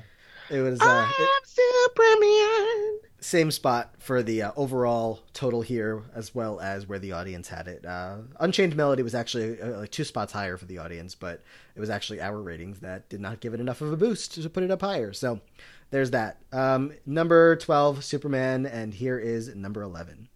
it 0.51 0.59
was 0.59 0.81
uh, 0.81 1.07
it- 1.17 1.23
I'm 1.23 1.45
Superman. 1.45 2.99
Same 3.25 3.49
spot 3.49 3.95
for 3.97 4.21
the 4.21 4.43
uh, 4.43 4.51
overall 4.55 5.23
total 5.33 5.63
here, 5.63 6.03
as 6.13 6.35
well 6.35 6.59
as 6.59 6.87
where 6.87 6.99
the 6.99 7.11
audience 7.11 7.47
had 7.47 7.67
it. 7.67 7.83
Uh, 7.83 8.17
Unchained 8.39 8.75
Melody 8.75 9.01
was 9.01 9.15
actually 9.15 9.59
uh, 9.59 9.79
like 9.79 9.89
two 9.89 10.03
spots 10.03 10.31
higher 10.31 10.57
for 10.57 10.65
the 10.65 10.77
audience, 10.77 11.15
but 11.15 11.41
it 11.75 11.79
was 11.79 11.89
actually 11.89 12.21
our 12.21 12.39
ratings 12.39 12.81
that 12.81 13.09
did 13.09 13.19
not 13.19 13.39
give 13.39 13.55
it 13.55 13.59
enough 13.59 13.81
of 13.81 13.91
a 13.91 13.97
boost 13.97 14.35
to 14.35 14.47
put 14.47 14.61
it 14.61 14.69
up 14.69 14.81
higher. 14.81 15.11
So 15.11 15.41
there's 15.89 16.11
that. 16.11 16.37
Um, 16.51 16.93
number 17.07 17.55
12, 17.55 18.03
Superman, 18.03 18.67
and 18.67 18.93
here 18.93 19.17
is 19.17 19.55
number 19.55 19.81
11. 19.81 20.29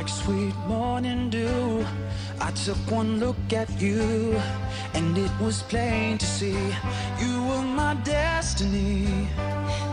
Like 0.00 0.08
sweet 0.08 0.56
morning 0.66 1.28
dew. 1.28 1.84
I 2.40 2.50
took 2.52 2.78
one 2.90 3.20
look 3.20 3.52
at 3.52 3.68
you, 3.78 4.34
and 4.94 5.18
it 5.18 5.30
was 5.38 5.62
plain 5.64 6.16
to 6.16 6.24
see 6.24 6.62
you 7.20 7.34
were 7.48 7.66
my 7.80 7.94
destiny. 8.02 9.04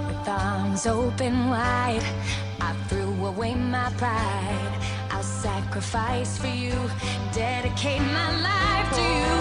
With 0.07 0.29
arms 0.29 0.87
open 0.87 1.49
wide, 1.49 2.05
I 2.61 2.71
threw 2.87 3.11
away 3.25 3.55
my 3.55 3.89
pride. 3.97 4.73
I'll 5.11 5.23
sacrifice 5.23 6.37
for 6.37 6.53
you, 6.63 6.77
dedicate 7.33 8.05
my 8.19 8.29
life 8.49 8.89
to 8.99 9.03
you. 9.19 9.35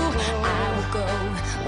I 0.56 0.62
will 0.74 0.90
go 0.98 1.09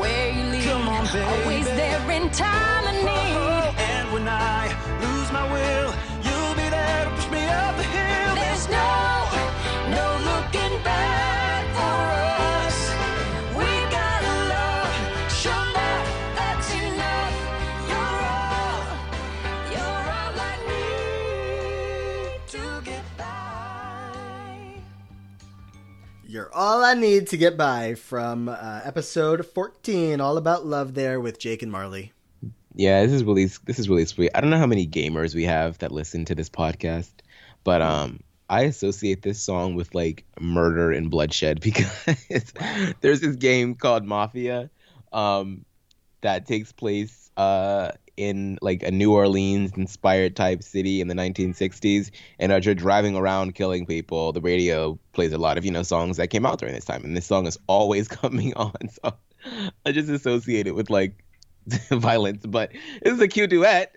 where 0.00 0.28
you 0.36 0.44
lead, 0.54 0.64
Come 0.64 0.88
on, 0.88 1.04
baby. 1.06 1.24
always 1.24 1.66
there 1.66 2.10
in 2.10 2.30
time 2.30 2.84
of 2.90 2.96
need. 3.08 3.64
And 3.92 4.12
when 4.12 4.26
I 4.26 4.62
lose 5.04 5.30
my 5.30 5.44
will, 5.54 5.88
you'll 6.26 6.56
be 6.62 6.68
there 6.76 7.04
to 7.04 7.10
push 7.14 7.28
me 7.30 7.46
up 7.46 7.76
the 7.76 7.84
hill. 7.84 8.07
You're 17.89 17.97
all, 17.97 18.86
you're 19.73 20.11
all 20.11 20.39
I 20.40 20.57
need 22.35 22.49
to 22.49 22.81
get 22.85 23.05
by. 23.16 24.82
You're 26.27 26.55
all 26.55 26.85
I 26.85 26.95
need 26.95 27.28
to 27.28 27.36
get 27.36 27.57
by 27.57 27.95
from 27.95 28.49
uh, 28.49 28.81
episode 28.85 29.47
14, 29.47 30.20
All 30.20 30.36
About 30.36 30.66
Love, 30.66 30.95
there 30.95 31.20
with 31.20 31.39
Jake 31.39 31.62
and 31.62 31.73
Marley. 31.73 32.12
Yeah, 32.74 33.03
this 33.03 33.12
is 33.12 33.24
really 33.24 33.47
this 33.47 33.78
is 33.81 33.89
really 33.89 34.05
sweet. 34.05 34.31
I 34.35 34.40
don't 34.40 34.51
know 34.51 34.59
how 34.59 34.66
many 34.66 34.86
gamers 34.86 35.35
we 35.35 35.45
have 35.45 35.78
that 35.78 35.90
listen 35.90 36.24
to 36.27 36.35
this 36.36 36.49
podcast, 36.49 37.11
but 37.65 37.82
um 37.82 38.20
I 38.48 38.62
associate 38.62 39.22
this 39.22 39.40
song 39.40 39.74
with 39.74 39.94
like 39.94 40.24
murder 40.40 40.90
and 40.92 41.10
bloodshed 41.10 41.60
because 41.62 41.90
there's 43.00 43.20
this 43.20 43.36
game 43.36 43.74
called 43.74 44.04
Mafia 44.04 44.70
um 45.12 45.64
that 46.20 46.46
takes 46.46 46.72
place 46.72 47.30
uh 47.36 47.92
in 48.18 48.58
like 48.60 48.82
a 48.82 48.90
New 48.90 49.12
Orleans 49.12 49.72
inspired 49.76 50.34
type 50.34 50.62
city 50.62 51.00
in 51.00 51.06
the 51.06 51.14
1960s, 51.14 52.10
and 52.40 52.50
as 52.50 52.66
you're 52.66 52.74
driving 52.74 53.16
around 53.16 53.54
killing 53.54 53.86
people, 53.86 54.32
the 54.32 54.40
radio 54.40 54.98
plays 55.12 55.32
a 55.32 55.38
lot 55.38 55.56
of 55.56 55.64
you 55.64 55.70
know 55.70 55.84
songs 55.84 56.16
that 56.16 56.26
came 56.28 56.44
out 56.44 56.58
during 56.58 56.74
this 56.74 56.84
time, 56.84 57.04
and 57.04 57.16
this 57.16 57.26
song 57.26 57.46
is 57.46 57.56
always 57.68 58.08
coming 58.20 58.52
on. 58.54 58.74
So 58.88 59.14
I 59.86 59.92
just 59.92 60.08
associate 60.10 60.66
it 60.66 60.74
with 60.74 60.90
like 60.90 61.24
violence, 61.90 62.44
but 62.44 62.72
it's 63.00 63.20
a 63.20 63.28
cute 63.28 63.50
duet. 63.50 63.96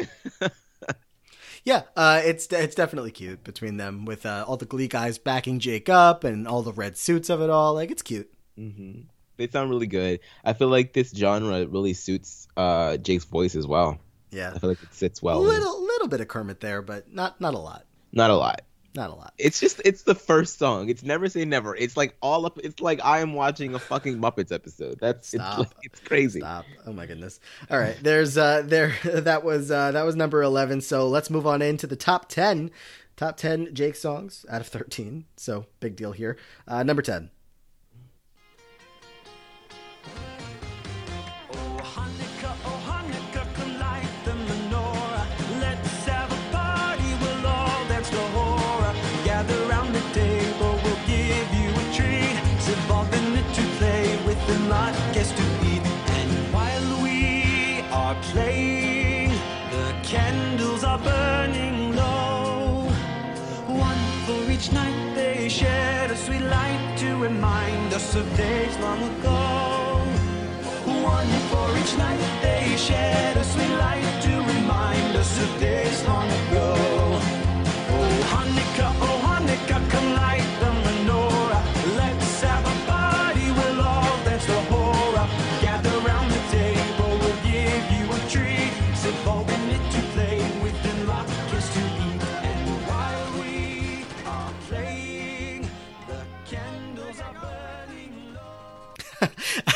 Yeah, 1.63 1.83
uh, 1.95 2.21
it's 2.23 2.47
it's 2.51 2.75
definitely 2.75 3.11
cute 3.11 3.43
between 3.43 3.77
them 3.77 4.05
with 4.05 4.25
uh, 4.25 4.45
all 4.47 4.57
the 4.57 4.65
Glee 4.65 4.88
guys 4.88 5.17
backing 5.17 5.59
Jake 5.59 5.89
up 5.89 6.23
and 6.23 6.47
all 6.47 6.63
the 6.63 6.73
red 6.73 6.97
suits 6.97 7.29
of 7.29 7.41
it 7.41 7.49
all. 7.49 7.73
Like 7.75 7.91
it's 7.91 8.01
cute. 8.01 8.31
hmm 8.55 9.01
They 9.38 9.47
sound 9.47 9.69
really 9.69 9.88
good. 9.88 10.19
I 10.43 10.53
feel 10.53 10.69
like 10.69 10.93
this 10.93 11.11
genre 11.11 11.65
really 11.67 11.93
suits 11.93 12.47
uh, 12.57 12.97
Jake's 12.97 13.25
voice 13.25 13.55
as 13.55 13.67
well. 13.67 13.99
Yeah, 14.31 14.53
I 14.55 14.59
feel 14.59 14.69
like 14.71 14.81
it 14.81 14.93
sits 14.93 15.21
well. 15.21 15.38
A 15.38 15.41
little 15.41 15.83
little 15.85 16.07
bit 16.07 16.21
of 16.21 16.27
Kermit 16.27 16.61
there, 16.61 16.81
but 16.81 17.13
not 17.13 17.39
not 17.39 17.53
a 17.53 17.59
lot. 17.59 17.85
Not 18.11 18.31
a 18.31 18.35
lot. 18.35 18.61
Not 18.93 19.09
a 19.09 19.13
lot. 19.13 19.34
It's 19.38 19.59
just 19.59 19.81
it's 19.85 20.03
the 20.03 20.15
first 20.15 20.59
song. 20.59 20.89
It's 20.89 21.01
never 21.01 21.30
say 21.30 21.45
never. 21.45 21.76
It's 21.76 21.95
like 21.95 22.18
all 22.22 22.45
up. 22.45 22.59
It's 22.61 22.81
like 22.81 22.99
I 23.03 23.19
am 23.19 23.34
watching 23.34 23.73
a 23.73 23.80
fucking 23.80 24.19
Muppets 24.19 24.51
episode. 24.51 24.99
That's 24.99 25.34
it's, 25.34 25.41
like, 25.41 25.68
it's 25.81 25.99
crazy. 26.01 26.41
Stop. 26.41 26.65
Oh 26.85 26.91
my 26.91 27.05
goodness. 27.05 27.39
All 27.69 27.80
right. 27.80 27.97
There's 28.01 28.38
uh 28.38 28.63
there 28.65 28.93
that 29.03 29.45
was 29.45 29.72
uh 29.72 29.91
that 29.91 30.03
was 30.03 30.18
number 30.18 30.41
11. 30.43 30.81
So 30.81 31.07
let's 31.07 31.30
move 31.30 31.47
on 31.47 31.61
into 31.61 31.88
the 31.88 31.95
top 31.95 32.27
10. 32.27 32.69
Top 33.15 33.38
10 33.38 33.73
Jake 33.73 33.95
songs 33.95 34.45
out 34.49 34.59
of 34.59 34.68
13. 34.68 35.26
So 35.38 35.65
big 35.80 35.95
deal 35.95 36.11
here. 36.11 36.38
Uh 36.68 36.84
number 36.84 37.01
10. 37.01 37.30
And 54.51 54.69
not 54.69 54.93
guests 55.13 55.33
to 55.39 55.45
eat. 55.71 55.83
And 56.19 56.31
while 56.53 57.03
we 57.03 57.81
are 57.91 58.15
playing, 58.31 59.29
the 59.75 59.87
candles 60.03 60.83
are 60.83 60.99
burning 60.99 61.95
low. 61.95 62.89
One 63.67 64.03
for 64.25 64.51
each 64.51 64.71
night 64.71 65.15
they 65.15 65.47
shed 65.49 66.11
a 66.11 66.17
sweet 66.17 66.45
light 66.57 66.95
to 66.97 67.15
remind 67.17 67.93
us 67.93 68.15
of 68.15 68.25
days 68.35 68.77
long 68.79 69.01
ago. 69.11 69.39
One 71.15 71.31
for 71.51 71.67
each 71.81 71.93
night 71.97 72.23
they 72.41 72.75
shed 72.77 73.37
a 73.37 73.43
sweet 73.43 73.73
light 73.85 74.20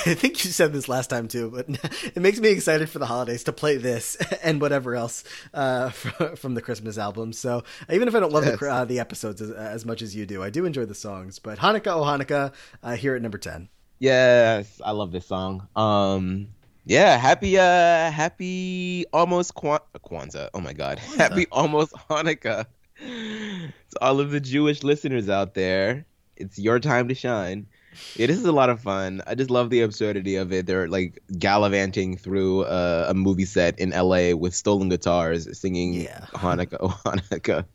I 0.07 0.14
think 0.14 0.44
you 0.45 0.52
said 0.52 0.72
this 0.72 0.88
last 0.88 1.10
time 1.10 1.27
too, 1.27 1.49
but 1.49 1.65
it 2.03 2.18
makes 2.18 2.40
me 2.40 2.49
excited 2.49 2.90
for 2.90 2.99
the 2.99 3.06
holidays 3.07 3.44
to 3.45 3.53
play 3.53 3.77
this 3.77 4.15
and 4.44 4.61
whatever 4.61 4.95
else 4.95 5.23
uh, 5.53 5.90
from, 5.90 6.53
the 6.53 6.61
Christmas 6.61 6.98
album. 6.98 7.34
So 7.34 7.64
even 7.90 8.07
if 8.07 8.14
I 8.15 8.19
don't 8.19 8.32
love 8.32 8.45
Yes. 8.45 8.60
the, 8.60 8.69
uh, 8.72 8.86
the 8.86 8.99
episodes 8.99 9.41
as, 9.41 9.49
as 9.52 9.86
much 9.86 10.02
as 10.02 10.15
you 10.15 10.26
do, 10.26 10.44
I 10.44 10.49
do 10.49 10.65
enjoy 10.65 10.86
the 10.86 10.95
songs. 10.95 11.40
But 11.40 11.57
Hanukkah, 11.60 11.88
oh 11.95 12.02
Hanukkah, 12.03 12.53
uh, 12.84 12.95
here 12.95 13.15
at 13.15 13.22
number 13.22 13.38
10. 13.40 13.69
Yes, 13.99 14.80
I 14.84 14.91
love 14.91 15.11
this 15.11 15.26
song. 15.26 15.68
Um, 15.76 16.49
yeah, 16.86 17.18
happy, 17.18 17.57
uh, 17.57 18.11
happy 18.11 19.06
almost 19.11 19.56
Kwan- 19.56 19.80
Kwanzaa. 20.06 20.49
Oh 20.53 20.60
my 20.60 20.73
God, 20.73 20.99
happy 20.99 21.48
almost 21.52 21.94
Hanukkah. 22.10 22.65
To 22.99 23.72
all 24.02 24.19
of 24.19 24.32
the 24.32 24.40
Jewish 24.40 24.84
listeners 24.84 25.30
out 25.30 25.53
there, 25.53 26.06
it's 26.38 26.60
your 26.60 26.80
time 26.80 27.07
to 27.07 27.15
shine. 27.15 27.68
Yeah, 28.16 28.28
this 28.28 28.38
is 28.38 28.46
a 28.46 28.52
lot 28.52 28.70
of 28.70 28.82
fun. 28.82 29.22
I 29.28 29.36
just 29.36 29.50
love 29.50 29.70
the 29.70 29.82
absurdity 29.82 30.36
of 30.36 30.52
it. 30.54 30.66
They're 30.66 30.88
like 30.88 31.22
gallivanting 31.38 32.18
through 32.18 32.64
uh, 32.64 33.08
a 33.10 33.14
movie 33.14 33.46
set 33.46 33.80
in 33.80 33.92
LA 33.92 34.36
with 34.36 34.56
stolen 34.56 34.90
guitars, 34.90 35.48
singing 35.60 35.94
Yeah. 35.94 36.26
Hanukkah, 36.34 36.78
oh 36.80 37.00
Hanukkah. 37.06 37.66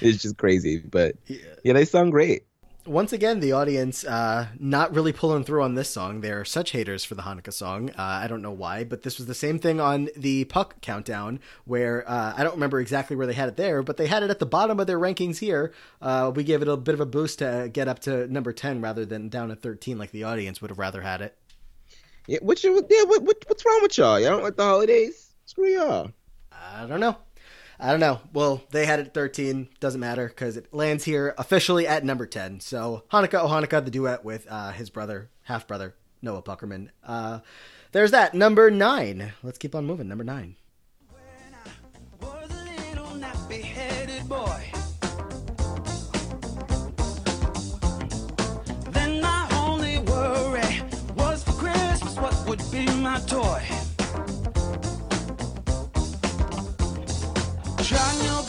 It's 0.00 0.20
just 0.22 0.36
crazy, 0.38 0.78
but 0.78 1.16
Yeah. 1.26 1.38
yeah, 1.64 1.72
they 1.74 1.84
sound 1.84 2.12
great. 2.12 2.42
Once 2.84 3.12
again, 3.12 3.38
the 3.38 3.52
audience 3.52 4.04
uh, 4.04 4.48
not 4.58 4.92
really 4.92 5.12
pulling 5.12 5.44
through 5.44 5.62
on 5.62 5.76
this 5.76 5.88
song. 5.88 6.20
They're 6.20 6.44
such 6.44 6.72
haters 6.72 7.04
for 7.04 7.14
the 7.14 7.22
Hanukkah 7.22 7.52
song. 7.52 7.90
Uh, 7.90 8.02
I 8.02 8.26
don't 8.26 8.42
know 8.42 8.50
why, 8.50 8.82
but 8.82 9.02
this 9.02 9.18
was 9.18 9.28
the 9.28 9.36
same 9.36 9.60
thing 9.60 9.80
on 9.80 10.08
the 10.16 10.46
Puck 10.46 10.80
countdown, 10.80 11.38
where 11.64 12.08
uh, 12.10 12.34
I 12.36 12.42
don't 12.42 12.54
remember 12.54 12.80
exactly 12.80 13.14
where 13.14 13.28
they 13.28 13.34
had 13.34 13.48
it 13.48 13.56
there, 13.56 13.84
but 13.84 13.98
they 13.98 14.08
had 14.08 14.24
it 14.24 14.30
at 14.30 14.40
the 14.40 14.46
bottom 14.46 14.80
of 14.80 14.88
their 14.88 14.98
rankings 14.98 15.38
here. 15.38 15.72
Uh, 16.00 16.32
we 16.34 16.42
gave 16.42 16.60
it 16.60 16.66
a 16.66 16.76
bit 16.76 16.94
of 16.94 17.00
a 17.00 17.06
boost 17.06 17.38
to 17.38 17.70
get 17.72 17.86
up 17.86 18.00
to 18.00 18.26
number 18.26 18.52
10 18.52 18.80
rather 18.80 19.06
than 19.06 19.28
down 19.28 19.52
at 19.52 19.62
13 19.62 19.96
like 19.96 20.10
the 20.10 20.24
audience 20.24 20.60
would 20.60 20.70
have 20.72 20.78
rather 20.78 21.02
had 21.02 21.20
it. 21.20 21.38
Yeah, 22.26 22.38
what, 22.42 22.64
you, 22.64 22.84
yeah, 22.90 23.04
what, 23.04 23.22
what, 23.22 23.44
what's 23.46 23.64
wrong 23.64 23.78
with 23.82 23.96
y'all? 23.96 24.18
Y'all 24.18 24.30
don't 24.30 24.42
like 24.42 24.56
the 24.56 24.64
holidays? 24.64 25.34
Screw 25.46 25.68
y'all. 25.68 26.10
I 26.50 26.86
don't 26.86 27.00
know. 27.00 27.16
I 27.82 27.90
don't 27.90 27.98
know. 27.98 28.20
Well, 28.32 28.62
they 28.70 28.86
had 28.86 29.00
it 29.00 29.08
at 29.08 29.14
13. 29.14 29.68
Doesn't 29.80 30.00
matter 30.00 30.28
because 30.28 30.56
it 30.56 30.72
lands 30.72 31.02
here 31.02 31.34
officially 31.36 31.84
at 31.84 32.04
number 32.04 32.26
10. 32.26 32.60
So 32.60 33.02
Hanukkah, 33.10 33.42
oh 33.42 33.48
Hanukkah, 33.48 33.84
the 33.84 33.90
duet 33.90 34.24
with 34.24 34.46
uh, 34.48 34.70
his 34.70 34.88
brother, 34.88 35.30
half 35.42 35.66
brother, 35.66 35.96
Noah 36.22 36.42
Puckerman. 36.42 36.90
Uh, 37.04 37.40
there's 37.90 38.12
that. 38.12 38.34
Number 38.34 38.70
nine. 38.70 39.32
Let's 39.42 39.58
keep 39.58 39.74
on 39.74 39.84
moving. 39.84 40.06
Number 40.06 40.24
nine. 40.24 40.54
toy. 53.26 53.81
Trying 57.92 58.41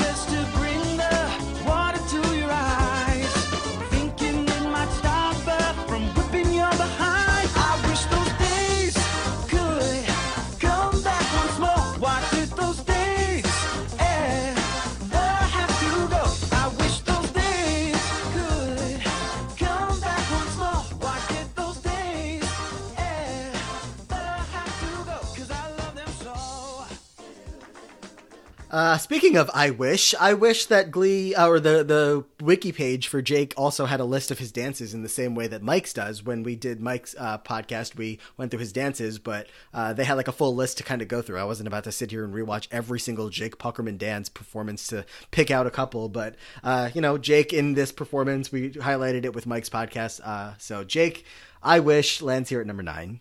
Uh, 28.73 28.97
speaking 28.97 29.37
of 29.37 29.51
I 29.53 29.69
wish, 29.69 30.15
I 30.19 30.33
wish 30.33 30.65
that 30.65 30.89
Glee 30.89 31.35
uh, 31.35 31.47
or 31.47 31.59
the 31.59 31.83
the 31.83 32.25
wiki 32.43 32.71
page 32.71 33.07
for 33.07 33.21
Jake 33.21 33.53
also 33.55 33.85
had 33.85 33.99
a 33.99 34.03
list 34.03 34.31
of 34.31 34.39
his 34.39 34.51
dances 34.51 34.95
in 34.95 35.03
the 35.03 35.09
same 35.09 35.35
way 35.35 35.45
that 35.45 35.61
Mike's 35.61 35.93
does. 35.93 36.23
When 36.23 36.41
we 36.41 36.55
did 36.55 36.81
Mike's 36.81 37.15
uh, 37.19 37.37
podcast, 37.37 37.95
we 37.95 38.17
went 38.35 38.49
through 38.49 38.61
his 38.61 38.73
dances, 38.73 39.19
but 39.19 39.45
uh, 39.75 39.93
they 39.93 40.05
had 40.05 40.15
like 40.15 40.27
a 40.27 40.31
full 40.31 40.55
list 40.55 40.79
to 40.79 40.83
kind 40.83 41.03
of 41.03 41.07
go 41.07 41.21
through. 41.21 41.37
I 41.37 41.43
wasn't 41.43 41.67
about 41.67 41.83
to 41.83 41.91
sit 41.91 42.09
here 42.09 42.23
and 42.23 42.33
rewatch 42.33 42.67
every 42.71 42.99
single 42.99 43.29
Jake 43.29 43.59
Puckerman 43.59 43.99
dance 43.99 44.27
performance 44.27 44.87
to 44.87 45.05
pick 45.29 45.51
out 45.51 45.67
a 45.67 45.71
couple, 45.71 46.09
but 46.09 46.33
uh, 46.63 46.89
you 46.95 47.01
know, 47.01 47.19
Jake 47.19 47.53
in 47.53 47.75
this 47.75 47.91
performance, 47.91 48.51
we 48.51 48.71
highlighted 48.71 49.23
it 49.23 49.35
with 49.35 49.45
Mike's 49.45 49.69
podcast. 49.69 50.19
Uh, 50.21 50.57
so 50.57 50.83
Jake, 50.83 51.27
I 51.61 51.79
wish 51.79 52.23
lands 52.23 52.49
here 52.49 52.59
at 52.59 52.65
number 52.65 52.81
nine. 52.81 53.19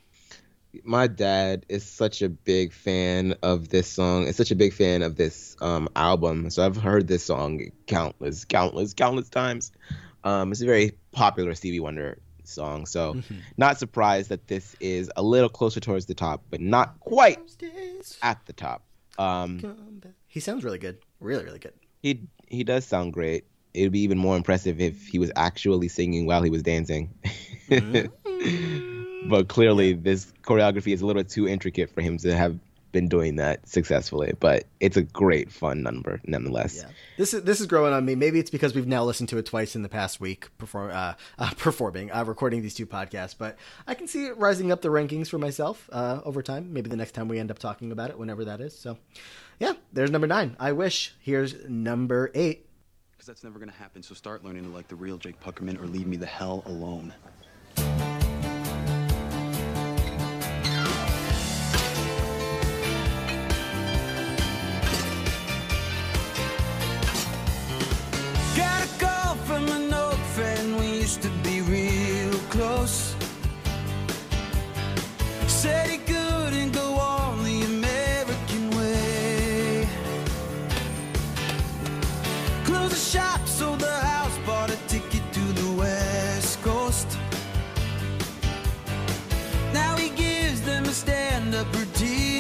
My 0.85 1.07
dad 1.07 1.67
is 1.69 1.85
such 1.85 2.23
a 2.23 2.29
big 2.29 2.73
fan 2.73 3.35
of 3.43 3.69
this 3.69 3.87
song. 3.89 4.27
Is 4.27 4.37
such 4.37 4.51
a 4.51 4.55
big 4.57 4.73
fan 4.73 5.03
of 5.03 5.17
this 5.17 5.57
um, 5.61 5.89
album. 5.97 6.49
So 6.51 6.65
I've 6.65 6.77
heard 6.77 7.07
this 7.09 7.25
song 7.25 7.61
countless, 7.87 8.45
countless, 8.45 8.95
countless 8.95 9.29
times. 9.29 9.73
Um, 10.25 10.51
it's 10.53 10.63
a 10.63 10.67
very 10.67 10.93
popular 11.13 11.55
Stevie 11.55 11.81
Wonder 11.81 12.19
song. 12.45 12.87
So 12.87 13.21
not 13.57 13.79
surprised 13.79 14.31
that 14.31 14.49
this 14.49 14.75
is 14.81 15.11
a 15.17 15.23
little 15.23 15.49
closer 15.49 15.81
towards 15.81 16.07
the 16.07 16.15
top, 16.15 16.43
but 16.51 16.61
not 16.61 16.99
quite 17.01 17.39
at 18.23 18.45
the 18.47 18.53
top. 18.53 18.83
Um, 19.19 19.59
He 20.27 20.41
sounds 20.41 20.65
really 20.65 20.79
good, 20.79 20.99
really, 21.21 21.45
really 21.45 21.59
good. 21.59 21.75
he 22.03 22.23
he 22.49 22.65
does 22.65 22.85
sound 22.87 23.13
great. 23.13 23.45
It'd 23.75 23.93
be 23.93 24.01
even 24.01 24.19
more 24.19 24.37
impressive 24.37 24.81
if 24.81 25.07
he 25.07 25.19
was 25.19 25.31
actually 25.37 25.89
singing 25.89 26.27
while 26.27 26.43
he 26.43 26.51
was 26.51 26.63
dancing. 26.63 27.15
but 29.29 29.49
clearly, 29.49 29.93
this 29.93 30.33
choreography 30.43 30.93
is 30.93 31.03
a 31.03 31.07
little 31.07 31.25
too 31.25 31.49
intricate 31.49 31.91
for 31.91 32.01
him 32.01 32.19
to 32.19 32.37
have 32.37 32.59
been 32.93 33.09
doing 33.09 33.37
that 33.37 33.67
successfully, 33.67 34.35
but 34.39 34.65
it's 34.79 34.97
a 34.97 35.03
great 35.03 35.51
fun 35.51 35.83
number 35.83 36.21
nonetheless. 36.27 36.77
Yeah, 36.77 36.91
this 37.17 37.35
is 37.35 37.43
this 37.43 37.61
is 37.61 37.67
growing 37.67 37.93
on 37.93 38.05
me. 38.05 38.15
Maybe 38.15 38.39
it's 38.39 38.51
because 38.51 38.75
we've 38.75 38.87
now 38.87 39.03
listened 39.05 39.31
to 39.31 39.39
it 39.39 39.47
twice 39.47 39.75
in 39.75 39.83
the 39.83 39.89
past 39.89 40.21
week, 40.21 40.47
perform 40.59 40.91
uh, 40.93 41.15
uh, 41.39 41.51
performing, 41.57 42.13
uh, 42.13 42.25
recording 42.25 42.63
these 42.63 42.75
two 42.75 42.87
podcasts. 42.87 43.35
But 43.37 43.57
I 43.87 43.95
can 43.95 44.07
see 44.07 44.27
it 44.27 44.37
rising 44.37 44.71
up 44.71 44.83
the 44.83 44.91
rankings 44.91 45.29
for 45.29 45.39
myself 45.39 45.89
uh, 45.91 46.21
over 46.25 46.43
time. 46.43 46.73
Maybe 46.73 46.89
the 46.91 46.97
next 46.97 47.13
time 47.13 47.29
we 47.29 47.39
end 47.39 47.51
up 47.51 47.59
talking 47.59 47.91
about 47.91 48.11
it, 48.11 48.19
whenever 48.19 48.45
that 48.45 48.61
is. 48.61 48.79
So, 48.79 48.99
yeah, 49.59 49.73
there's 49.93 50.11
number 50.11 50.27
nine. 50.27 50.57
I 50.61 50.73
wish. 50.73 51.15
Here's 51.21 51.69
number 51.69 52.31
eight. 52.35 52.69
Because 53.13 53.27
that's 53.27 53.45
never 53.45 53.59
gonna 53.59 53.73
happen, 53.73 54.03
so 54.03 54.15
start 54.15 54.45
learning 54.45 54.65
to 54.65 54.71
like 54.71 54.89
the 54.89 54.97
real 54.97 55.17
Jake 55.17 55.41
Puckerman 55.41 55.81
or 55.81 55.87
leave 55.87 56.07
me 56.07 56.17
the 56.17 56.27
hell 56.27 56.63
alone. 56.67 57.15
Stand 91.65 92.32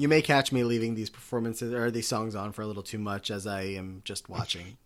You 0.00 0.08
may 0.08 0.22
catch 0.22 0.50
me 0.50 0.64
leaving 0.64 0.94
these 0.94 1.10
performances 1.10 1.74
or 1.74 1.90
these 1.90 2.08
songs 2.08 2.34
on 2.34 2.52
for 2.52 2.62
a 2.62 2.66
little 2.66 2.82
too 2.82 2.96
much 2.96 3.30
as 3.30 3.46
I 3.46 3.64
am 3.64 4.00
just 4.02 4.30
watching. 4.30 4.78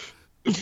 There's 0.44 0.60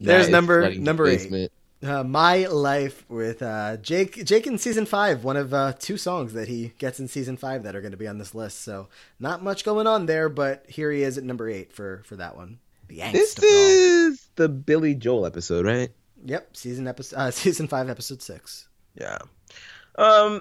Nice. 0.00 0.28
number 0.30 0.62
Flooding 0.62 0.82
number 0.82 1.06
eight. 1.08 1.52
Uh, 1.82 2.02
My 2.04 2.46
Life 2.46 3.04
with 3.10 3.42
uh, 3.42 3.76
Jake. 3.76 4.24
Jake 4.24 4.46
in 4.46 4.56
season 4.56 4.86
five, 4.86 5.24
one 5.24 5.36
of 5.36 5.52
uh, 5.52 5.74
two 5.78 5.98
songs 5.98 6.32
that 6.32 6.48
he 6.48 6.72
gets 6.78 7.00
in 7.00 7.06
season 7.06 7.36
five 7.36 7.64
that 7.64 7.76
are 7.76 7.82
going 7.82 7.90
to 7.92 7.98
be 7.98 8.08
on 8.08 8.16
this 8.16 8.34
list. 8.34 8.62
So 8.62 8.88
not 9.20 9.42
much 9.42 9.62
going 9.62 9.86
on 9.86 10.06
there, 10.06 10.30
but 10.30 10.64
here 10.66 10.90
he 10.90 11.02
is 11.02 11.18
at 11.18 11.24
number 11.24 11.50
eight 11.50 11.70
for 11.70 12.00
for 12.06 12.16
that 12.16 12.34
one. 12.34 12.58
The 12.88 13.00
angst 13.00 13.12
This 13.12 13.36
of 13.36 13.44
is 13.44 14.28
the 14.36 14.48
Billy 14.48 14.94
Joel 14.94 15.26
episode, 15.26 15.66
right? 15.66 15.90
Yep, 16.24 16.56
season 16.56 16.88
episode, 16.88 17.16
uh, 17.16 17.30
season 17.32 17.68
five, 17.68 17.90
episode 17.90 18.22
six. 18.22 18.68
Yeah. 18.98 19.18
Um, 19.96 20.40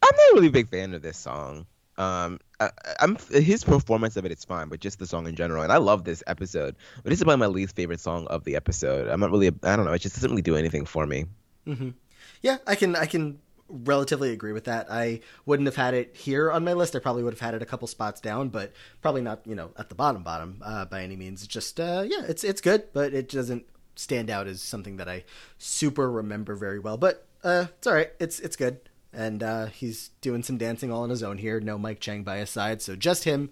I'm 0.00 0.16
not 0.16 0.34
really 0.34 0.46
a 0.46 0.52
big 0.52 0.70
fan 0.70 0.94
of 0.94 1.02
this 1.02 1.18
song. 1.18 1.66
Um, 2.00 2.40
I, 2.60 2.70
I'm 3.00 3.16
his 3.30 3.62
performance 3.64 4.16
of 4.16 4.24
it 4.24 4.32
is 4.32 4.44
fine, 4.44 4.68
but 4.68 4.80
just 4.80 4.98
the 4.98 5.06
song 5.06 5.26
in 5.26 5.34
general, 5.34 5.62
and 5.62 5.72
I 5.72 5.76
love 5.76 6.04
this 6.04 6.22
episode. 6.26 6.74
But 7.02 7.10
this 7.10 7.18
is 7.20 7.24
probably 7.24 7.40
my 7.40 7.46
least 7.46 7.76
favorite 7.76 8.00
song 8.00 8.26
of 8.28 8.44
the 8.44 8.56
episode. 8.56 9.08
I'm 9.08 9.20
not 9.20 9.30
really, 9.30 9.48
I 9.48 9.76
don't 9.76 9.84
know, 9.84 9.92
it 9.92 9.98
just 10.00 10.14
doesn't 10.16 10.30
really 10.30 10.42
do 10.42 10.56
anything 10.56 10.86
for 10.86 11.06
me. 11.06 11.26
Mhm. 11.66 11.94
Yeah, 12.40 12.56
I 12.66 12.74
can 12.74 12.96
I 12.96 13.06
can 13.06 13.38
relatively 13.68 14.30
agree 14.30 14.52
with 14.52 14.64
that. 14.64 14.90
I 14.90 15.20
wouldn't 15.46 15.66
have 15.66 15.76
had 15.76 15.94
it 15.94 16.16
here 16.16 16.50
on 16.50 16.64
my 16.64 16.72
list. 16.72 16.96
I 16.96 16.98
probably 17.00 17.22
would 17.22 17.34
have 17.34 17.40
had 17.40 17.54
it 17.54 17.62
a 17.62 17.66
couple 17.66 17.86
spots 17.86 18.20
down, 18.20 18.48
but 18.48 18.72
probably 19.02 19.22
not 19.22 19.40
you 19.46 19.54
know 19.54 19.70
at 19.76 19.88
the 19.90 19.94
bottom 19.94 20.22
bottom 20.22 20.62
uh, 20.64 20.86
by 20.86 21.02
any 21.02 21.16
means. 21.16 21.42
It's 21.44 21.52
just 21.52 21.78
uh, 21.78 22.04
yeah, 22.06 22.22
it's 22.28 22.44
it's 22.44 22.60
good, 22.60 22.84
but 22.92 23.12
it 23.12 23.28
doesn't 23.28 23.64
stand 23.94 24.30
out 24.30 24.46
as 24.46 24.62
something 24.62 24.96
that 24.96 25.08
I 25.08 25.24
super 25.58 26.10
remember 26.10 26.54
very 26.54 26.78
well. 26.78 26.96
But 26.96 27.26
uh, 27.44 27.66
it's 27.78 27.86
all 27.86 27.94
right. 27.94 28.10
It's 28.18 28.40
it's 28.40 28.56
good, 28.56 28.80
and 29.12 29.42
uh, 29.42 29.66
he's 29.66 30.10
doing 30.20 30.42
some 30.42 30.56
dancing 30.58 30.92
all 30.92 31.02
on 31.02 31.10
his 31.10 31.22
own 31.22 31.38
here. 31.38 31.60
No 31.60 31.78
Mike 31.78 32.00
Chang 32.00 32.22
by 32.22 32.38
his 32.38 32.50
side, 32.50 32.80
so 32.82 32.96
just 32.96 33.24
him. 33.24 33.50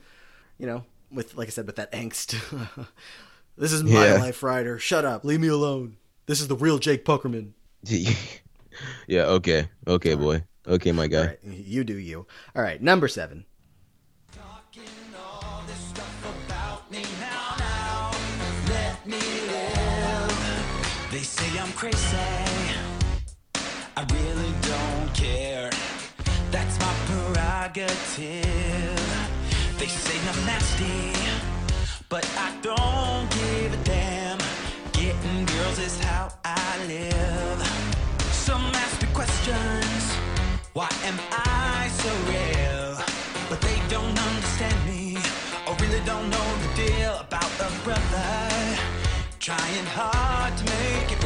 You 0.59 0.67
know, 0.67 0.85
with 1.11 1.37
like 1.37 1.49
I 1.49 1.51
said, 1.51 1.67
with 1.67 1.77
that 1.77 1.93
angst. 1.93 2.37
this 3.57 3.73
is 3.73 3.83
my 3.85 4.07
Yeah. 4.07 4.15
life, 4.15 4.43
Ryder. 4.43 4.79
Shut 4.79 5.05
up. 5.05 5.25
Leave 5.25 5.41
me 5.41 5.49
alone. 5.49 5.97
This 6.27 6.41
is 6.41 6.49
the 6.49 6.57
real 6.57 6.79
Jake 6.79 7.05
Puckerman. 7.05 7.53
yeah, 9.07 9.25
okay, 9.25 9.69
okay, 9.87 10.15
boy, 10.15 10.43
okay, 10.67 10.93
my 10.93 11.07
guy. 11.07 11.19
All 11.19 11.27
right, 11.27 11.39
you 11.45 11.85
do 11.85 11.95
you. 11.97 12.27
All 12.57 12.63
right, 12.63 12.81
number 12.83 13.09
seven. 13.09 13.45
Talking 14.33 14.83
all 15.17 15.63
this 15.67 15.79
stuff 15.79 16.47
about 16.47 16.91
me 16.91 17.03
now, 17.21 17.55
now. 17.59 18.11
Let 18.69 19.07
me 19.07 19.17
live. 19.17 21.09
They 21.13 21.19
say 21.21 21.59
I'm 21.59 21.73
crazy. 21.73 22.17
I 23.97 24.03
really 24.13 24.48
don't 25.09 25.17
care. 25.17 25.71
That's 26.51 26.79
my 26.81 26.95
prerogative. 27.07 28.19
They 29.79 29.87
say 29.87 30.19
I'm 30.29 30.47
nasty, 30.47 31.13
but 32.09 32.27
I 32.37 32.55
don't 32.63 33.31
give 33.31 33.73
a 33.73 33.85
damn. 33.85 34.39
Getting 34.93 35.47
girls 35.47 35.79
is 35.79 35.99
how 36.01 36.29
I 36.45 36.85
live. 36.87 37.63
Some 38.33 38.65
ask 38.75 39.01
me 39.03 39.09
questions. 39.15 40.15
Why 40.73 40.89
am 41.05 41.19
I 41.31 41.89
so 42.03 42.11
real? 42.33 42.99
But 43.49 43.61
they 43.61 43.81
don't 43.89 44.19
understand 44.19 44.77
me, 44.87 45.17
or 45.67 45.75
really 45.77 46.03
don't 46.05 46.29
know 46.29 46.49
the 46.65 46.83
deal 46.87 47.15
about 47.21 47.51
a 47.61 47.71
brother 47.85 48.49
trying 49.41 49.87
hard 49.97 50.55
to 50.59 50.65
make 50.65 51.13
it 51.13 51.18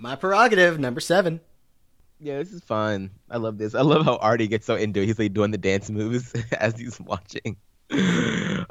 My 0.00 0.16
prerogative, 0.16 0.78
number 0.78 1.00
seven. 1.00 1.40
Yeah, 2.18 2.38
this 2.38 2.52
is 2.52 2.62
fun. 2.62 3.10
I 3.30 3.36
love 3.36 3.58
this. 3.58 3.74
I 3.74 3.82
love 3.82 4.04
how 4.04 4.16
Artie 4.16 4.48
gets 4.48 4.66
so 4.66 4.74
into 4.76 5.00
it. 5.02 5.06
He's 5.06 5.18
like 5.18 5.32
doing 5.34 5.50
the 5.50 5.58
dance 5.58 5.90
moves 5.90 6.32
as 6.58 6.78
he's 6.78 6.98
watching. 7.00 7.56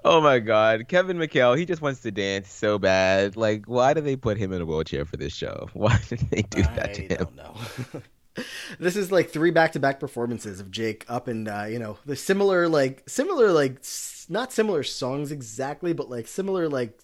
Oh 0.06 0.22
my 0.22 0.40
god. 0.40 0.88
Kevin 0.88 1.18
McHale, 1.18 1.58
he 1.58 1.66
just 1.66 1.82
wants 1.82 2.02
to 2.02 2.12
dance 2.12 2.52
so 2.52 2.80
bad. 2.80 3.36
Like, 3.36 3.66
why 3.66 3.94
do 3.94 4.02
they 4.02 4.16
put 4.16 4.38
him 4.38 4.54
in 4.54 4.62
a 4.62 4.66
wheelchair 4.66 5.06
for 5.06 5.18
this 5.18 5.34
show? 5.34 5.68
Why 5.74 6.00
did 6.10 6.20
they 6.32 6.42
do 6.44 6.62
that 6.64 6.94
to 6.96 7.04
I 7.06 7.08
him? 7.08 7.18
don't 7.18 7.36
know. 7.36 8.42
this 8.80 8.96
is 8.96 9.12
like 9.12 9.30
three 9.30 9.52
back-to-back 9.52 10.00
performances 10.00 10.60
of 10.60 10.72
Jake 10.72 11.06
up 11.10 11.28
and 11.28 11.48
uh, 11.48 11.66
you 11.68 11.78
know 11.80 11.98
the 12.06 12.16
similar 12.16 12.68
like 12.70 13.04
similar 13.10 13.52
like 13.52 13.80
s- 13.80 14.26
not 14.30 14.54
similar 14.54 14.84
songs 14.84 15.32
exactly, 15.32 15.94
but 15.94 16.10
like 16.10 16.28
similar 16.28 16.70
like 16.70 16.98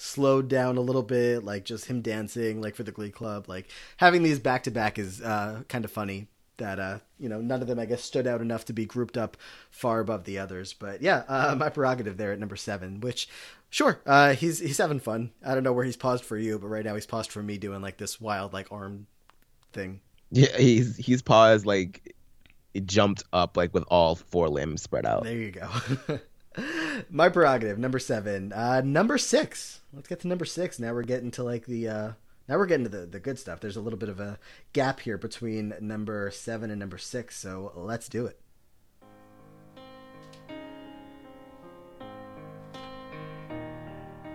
slowed 0.00 0.48
down 0.48 0.76
a 0.76 0.80
little 0.80 1.02
bit, 1.02 1.44
like 1.44 1.64
just 1.64 1.86
him 1.86 2.00
dancing 2.00 2.60
like 2.60 2.74
for 2.74 2.82
the 2.82 2.92
Glee 2.92 3.10
Club. 3.10 3.48
Like 3.48 3.68
having 3.98 4.22
these 4.22 4.38
back-to-back 4.38 4.98
is 4.98 5.20
uh, 5.20 5.62
kind 5.68 5.84
of 5.84 5.90
funny. 5.90 6.28
That 6.56 6.78
uh, 6.78 6.98
you 7.18 7.30
know, 7.30 7.40
none 7.40 7.62
of 7.62 7.68
them 7.68 7.78
I 7.78 7.86
guess 7.86 8.02
stood 8.02 8.26
out 8.26 8.42
enough 8.42 8.66
to 8.66 8.74
be 8.74 8.84
grouped 8.84 9.16
up 9.16 9.38
far 9.70 10.00
above 10.00 10.24
the 10.24 10.38
others. 10.38 10.74
But 10.74 11.00
yeah, 11.00 11.22
uh, 11.26 11.54
my 11.58 11.70
prerogative 11.70 12.16
there 12.16 12.32
at 12.32 12.38
number 12.38 12.56
seven, 12.56 13.00
which. 13.00 13.28
Sure, 13.72 14.00
uh, 14.04 14.34
he's 14.34 14.58
he's 14.58 14.78
having 14.78 14.98
fun. 14.98 15.30
I 15.46 15.54
don't 15.54 15.62
know 15.62 15.72
where 15.72 15.84
he's 15.84 15.96
paused 15.96 16.24
for 16.24 16.36
you, 16.36 16.58
but 16.58 16.66
right 16.66 16.84
now 16.84 16.96
he's 16.96 17.06
paused 17.06 17.30
for 17.30 17.40
me 17.40 17.56
doing 17.56 17.80
like 17.80 17.98
this 17.98 18.20
wild 18.20 18.52
like 18.52 18.72
arm 18.72 19.06
thing. 19.72 20.00
Yeah, 20.32 20.56
he's 20.56 20.96
he's 20.96 21.22
paused 21.22 21.66
like 21.66 22.16
it 22.74 22.86
jumped 22.86 23.22
up 23.32 23.56
like 23.56 23.72
with 23.72 23.84
all 23.88 24.16
four 24.16 24.48
limbs 24.48 24.82
spread 24.82 25.06
out. 25.06 25.22
There 25.22 25.36
you 25.36 25.52
go. 25.52 25.68
My 27.08 27.28
prerogative, 27.28 27.78
number 27.78 27.98
seven. 27.98 28.52
Uh, 28.52 28.82
number 28.84 29.18
six. 29.18 29.80
Let's 29.92 30.08
get 30.08 30.20
to 30.20 30.28
number 30.28 30.44
six. 30.44 30.78
Now 30.78 30.92
we're 30.92 31.02
getting 31.02 31.30
to 31.32 31.42
like 31.42 31.66
the. 31.66 31.88
Uh, 31.88 32.12
now 32.48 32.58
we're 32.58 32.66
getting 32.66 32.84
to 32.84 32.90
the, 32.90 33.06
the 33.06 33.20
good 33.20 33.38
stuff. 33.38 33.60
There's 33.60 33.76
a 33.76 33.80
little 33.80 33.98
bit 33.98 34.08
of 34.08 34.18
a 34.18 34.38
gap 34.72 35.00
here 35.00 35.16
between 35.16 35.72
number 35.80 36.30
seven 36.32 36.70
and 36.70 36.80
number 36.80 36.98
six, 36.98 37.38
so 37.38 37.72
let's 37.76 38.08
do 38.08 38.26
it. 38.26 38.40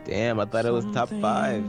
Damn, 0.06 0.40
I 0.40 0.46
thought 0.46 0.66
it 0.66 0.72
was 0.72 0.86
top 0.94 1.10
five. 1.10 1.66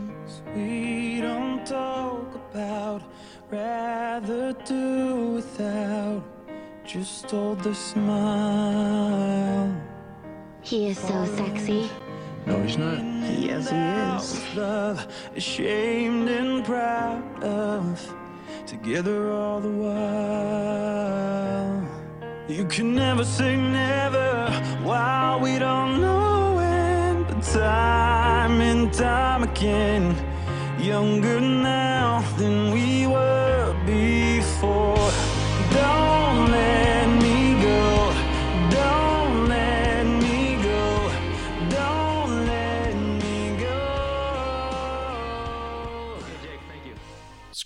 We 0.55 1.20
don't 1.20 1.66
talk 1.66 2.35
about, 2.35 3.02
rather 3.51 4.52
do 4.64 5.35
without. 5.36 6.23
Just 6.85 7.31
hold 7.31 7.62
the 7.62 7.74
smile. 7.74 9.74
He 10.66 10.88
is 10.88 10.98
so 10.98 11.24
sexy. 11.36 11.88
No, 12.44 12.60
he's 12.60 12.76
not. 12.76 12.98
Yes, 13.38 13.70
he 13.70 13.76
is. 13.76 14.56
Love, 14.56 15.06
ashamed 15.36 16.28
and 16.28 16.64
proud 16.64 17.22
of, 17.44 18.14
together 18.66 19.30
all 19.30 19.60
the 19.60 19.70
while. 19.70 21.06
You 22.48 22.64
can 22.64 22.97
never 22.97 23.24
say 23.24 23.55
never 23.56 24.51
while 24.82 25.38
we 25.38 25.60
don't 25.60 26.01
know 26.01 26.56
when, 26.56 27.22
but 27.22 27.43
time 27.44 28.60
and 28.60 28.93
time 28.93 29.44
again, 29.44 30.16
younger 30.80 31.40
now 31.40 32.24
than 32.38 32.72
we 32.72 32.85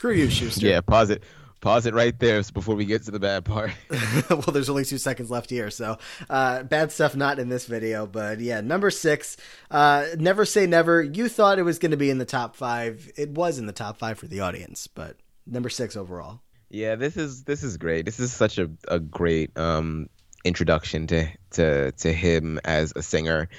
Screw 0.00 0.14
you, 0.14 0.28
Schuester. 0.28 0.62
Yeah, 0.62 0.80
pause 0.80 1.10
it. 1.10 1.22
Pause 1.60 1.84
it 1.84 1.92
right 1.92 2.18
there 2.18 2.42
before 2.54 2.74
we 2.74 2.86
get 2.86 3.02
to 3.02 3.10
the 3.10 3.20
bad 3.20 3.44
part. 3.44 3.72
well, 4.30 4.40
there's 4.50 4.70
only 4.70 4.86
two 4.86 4.96
seconds 4.96 5.30
left 5.30 5.50
here, 5.50 5.68
so 5.68 5.98
uh, 6.30 6.62
bad 6.62 6.90
stuff 6.90 7.14
not 7.14 7.38
in 7.38 7.50
this 7.50 7.66
video. 7.66 8.06
But 8.06 8.40
yeah, 8.40 8.62
number 8.62 8.90
six, 8.90 9.36
uh, 9.70 10.06
Never 10.16 10.46
Say 10.46 10.66
Never. 10.66 11.02
You 11.02 11.28
thought 11.28 11.58
it 11.58 11.64
was 11.64 11.78
going 11.78 11.90
to 11.90 11.98
be 11.98 12.08
in 12.08 12.16
the 12.16 12.24
top 12.24 12.56
five. 12.56 13.12
It 13.14 13.28
was 13.28 13.58
in 13.58 13.66
the 13.66 13.74
top 13.74 13.98
five 13.98 14.18
for 14.18 14.26
the 14.26 14.40
audience, 14.40 14.86
but 14.86 15.18
number 15.46 15.68
six 15.68 15.96
overall. 15.96 16.40
Yeah, 16.70 16.94
this 16.96 17.18
is 17.18 17.44
this 17.44 17.62
is 17.62 17.76
great. 17.76 18.06
This 18.06 18.20
is 18.20 18.32
such 18.32 18.56
a, 18.56 18.70
a 18.88 19.00
great 19.00 19.54
um 19.58 20.08
introduction 20.46 21.08
to 21.08 21.28
to 21.50 21.92
to 21.92 22.10
him 22.10 22.58
as 22.64 22.94
a 22.96 23.02
singer. 23.02 23.50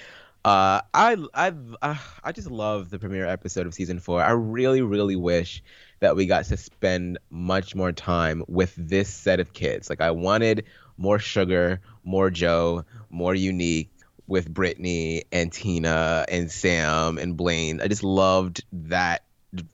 Uh, 0.44 0.82
I 0.92 1.18
I 1.36 1.54
uh, 1.84 1.98
I 2.24 2.32
just 2.32 2.50
love 2.50 2.90
the 2.90 2.98
premiere 2.98 3.28
episode 3.28 3.68
of 3.68 3.76
season 3.76 4.00
four. 4.00 4.24
I 4.24 4.32
really 4.32 4.82
really 4.82 5.16
wish 5.16 5.62
that 6.02 6.16
we 6.16 6.26
got 6.26 6.46
to 6.46 6.58
spend 6.58 7.18
much 7.30 7.74
more 7.76 7.92
time 7.92 8.44
with 8.48 8.74
this 8.76 9.08
set 9.08 9.40
of 9.40 9.54
kids. 9.54 9.90
Like 9.90 10.02
I 10.02 10.12
wanted 10.12 10.66
more 10.98 11.20
sugar, 11.20 11.80
more 12.04 12.30
Joe, 12.30 12.84
more 13.10 13.34
unique 13.34 13.92
with 14.28 14.52
Brittany 14.52 15.24
and 15.32 15.54
Tina 15.54 16.26
and 16.28 16.52
Sam 16.52 17.18
and 17.18 17.38
Blaine. 17.38 17.82
I 17.82 17.88
just 17.88 18.04
loved 18.04 18.64
that 18.74 19.24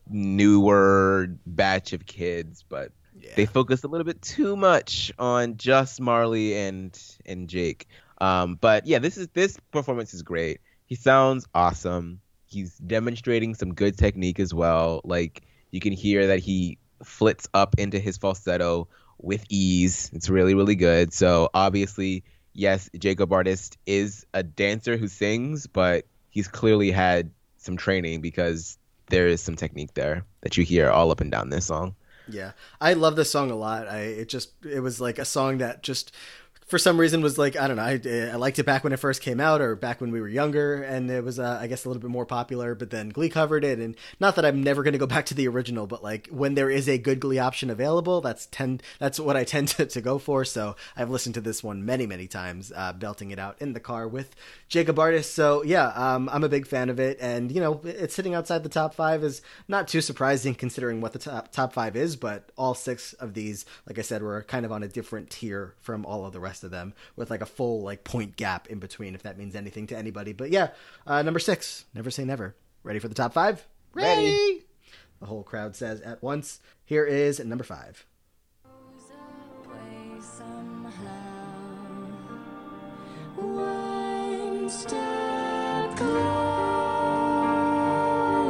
newer 0.08 1.28
batch 1.46 1.92
of 1.92 2.06
kids, 2.06 2.64
but 2.68 2.92
they 3.34 3.46
focused 3.46 3.84
a 3.84 3.88
little 3.88 4.04
bit 4.04 4.20
too 4.20 4.54
much 4.54 5.12
on 5.18 5.56
just 5.56 6.00
Marley 6.00 6.56
and 6.56 6.98
and 7.24 7.48
Jake. 7.48 7.88
Um, 8.20 8.56
but 8.60 8.86
yeah, 8.86 8.98
this 8.98 9.16
is 9.16 9.28
this 9.28 9.56
performance 9.72 10.12
is 10.12 10.22
great. 10.22 10.60
He 10.86 10.94
sounds 10.94 11.46
awesome. 11.54 12.20
He's 12.46 12.76
demonstrating 12.78 13.54
some 13.54 13.74
good 13.74 13.96
technique 13.96 14.40
as 14.40 14.52
well. 14.52 15.00
Like 15.04 15.42
you 15.70 15.80
can 15.80 15.92
hear 15.92 16.26
that 16.28 16.40
he 16.40 16.78
flits 17.02 17.48
up 17.54 17.74
into 17.78 17.98
his 17.98 18.16
falsetto 18.16 18.88
with 19.18 19.44
ease. 19.48 20.10
It's 20.12 20.28
really 20.28 20.54
really 20.54 20.76
good. 20.76 21.12
So 21.12 21.50
obviously, 21.54 22.24
yes, 22.52 22.90
Jacob 22.98 23.32
Artist 23.32 23.78
is 23.86 24.26
a 24.34 24.42
dancer 24.42 24.96
who 24.96 25.08
sings, 25.08 25.66
but 25.66 26.04
he's 26.30 26.48
clearly 26.48 26.90
had 26.90 27.30
some 27.56 27.76
training 27.76 28.20
because 28.20 28.78
there 29.10 29.26
is 29.26 29.40
some 29.40 29.56
technique 29.56 29.94
there 29.94 30.24
that 30.42 30.56
you 30.56 30.64
hear 30.64 30.90
all 30.90 31.10
up 31.10 31.20
and 31.20 31.30
down 31.30 31.50
this 31.50 31.66
song. 31.66 31.94
Yeah, 32.28 32.52
I 32.80 32.92
love 32.92 33.16
this 33.16 33.30
song 33.30 33.50
a 33.50 33.56
lot. 33.56 33.88
I 33.88 34.00
it 34.00 34.28
just 34.28 34.52
it 34.64 34.80
was 34.80 35.00
like 35.00 35.18
a 35.18 35.24
song 35.24 35.58
that 35.58 35.82
just 35.82 36.12
for 36.68 36.78
some 36.78 37.00
reason 37.00 37.22
was 37.22 37.38
like 37.38 37.56
I 37.56 37.66
don't 37.66 37.76
know. 37.76 37.82
I, 37.82 38.30
I 38.32 38.36
liked 38.36 38.58
it 38.58 38.66
back 38.66 38.84
when 38.84 38.92
it 38.92 38.98
first 38.98 39.22
came 39.22 39.40
out, 39.40 39.60
or 39.60 39.74
back 39.74 40.00
when 40.00 40.12
we 40.12 40.20
were 40.20 40.28
younger, 40.28 40.82
and 40.82 41.10
it 41.10 41.24
was 41.24 41.38
uh, 41.38 41.58
I 41.60 41.66
guess 41.66 41.84
a 41.84 41.88
little 41.88 42.00
bit 42.00 42.10
more 42.10 42.26
popular. 42.26 42.74
But 42.74 42.90
then 42.90 43.08
Glee 43.08 43.30
covered 43.30 43.64
it, 43.64 43.78
and 43.78 43.96
not 44.20 44.36
that 44.36 44.44
I'm 44.44 44.62
never 44.62 44.82
going 44.82 44.92
to 44.92 44.98
go 44.98 45.06
back 45.18 45.26
to 45.26 45.34
the 45.34 45.48
original, 45.48 45.86
but 45.86 46.02
like 46.02 46.28
when 46.28 46.54
there 46.54 46.70
is 46.70 46.88
a 46.88 46.98
good 46.98 47.20
Glee 47.20 47.38
option 47.38 47.70
available, 47.70 48.20
that's 48.20 48.46
tend 48.46 48.82
that's 48.98 49.18
what 49.18 49.36
I 49.36 49.44
tend 49.48 49.68
to, 49.68 49.86
to 49.86 50.00
go 50.00 50.18
for. 50.18 50.44
So 50.44 50.76
I've 50.94 51.10
listened 51.10 51.34
to 51.36 51.40
this 51.40 51.64
one 51.64 51.84
many 51.84 52.06
many 52.06 52.28
times, 52.28 52.70
uh, 52.76 52.92
belting 52.92 53.30
it 53.30 53.38
out 53.38 53.56
in 53.60 53.72
the 53.72 53.80
car 53.80 54.06
with 54.06 54.36
Jacob 54.68 54.98
Artist. 54.98 55.34
So 55.34 55.62
yeah, 55.62 55.88
um, 55.88 56.28
I'm 56.30 56.44
a 56.44 56.50
big 56.50 56.66
fan 56.66 56.90
of 56.90 57.00
it, 57.00 57.16
and 57.20 57.50
you 57.50 57.60
know 57.60 57.80
it's 57.82 58.14
sitting 58.14 58.34
outside 58.34 58.62
the 58.62 58.68
top 58.68 58.94
five 58.94 59.24
is 59.24 59.40
not 59.68 59.88
too 59.88 60.02
surprising 60.02 60.54
considering 60.54 61.00
what 61.00 61.14
the 61.14 61.18
top 61.18 61.50
top 61.50 61.72
five 61.72 61.96
is. 61.96 62.14
But 62.14 62.52
all 62.58 62.74
six 62.74 63.14
of 63.14 63.32
these, 63.32 63.64
like 63.86 63.98
I 63.98 64.02
said, 64.02 64.22
were 64.22 64.42
kind 64.42 64.66
of 64.66 64.72
on 64.72 64.82
a 64.82 64.88
different 64.88 65.30
tier 65.30 65.74
from 65.80 66.04
all 66.04 66.26
of 66.26 66.34
the 66.34 66.40
rest 66.40 66.57
of 66.64 66.70
them, 66.70 66.94
with 67.16 67.30
like 67.30 67.42
a 67.42 67.46
full 67.46 67.82
like 67.82 68.04
point 68.04 68.36
gap 68.36 68.68
in 68.68 68.78
between, 68.78 69.14
if 69.14 69.22
that 69.22 69.38
means 69.38 69.54
anything 69.54 69.86
to 69.88 69.96
anybody. 69.96 70.32
But 70.32 70.50
yeah, 70.50 70.70
uh, 71.06 71.22
number 71.22 71.40
six, 71.40 71.84
never 71.94 72.10
say 72.10 72.24
never. 72.24 72.54
Ready 72.82 72.98
for 72.98 73.08
the 73.08 73.14
top 73.14 73.32
five? 73.32 73.66
Ready. 73.94 74.64
The 75.20 75.26
whole 75.26 75.42
crowd 75.42 75.74
says 75.74 76.00
at 76.00 76.22
once. 76.22 76.60
Here 76.84 77.04
is 77.04 77.40
number 77.40 77.64
five. 77.64 78.06
One 83.36 84.68
step 84.68 85.96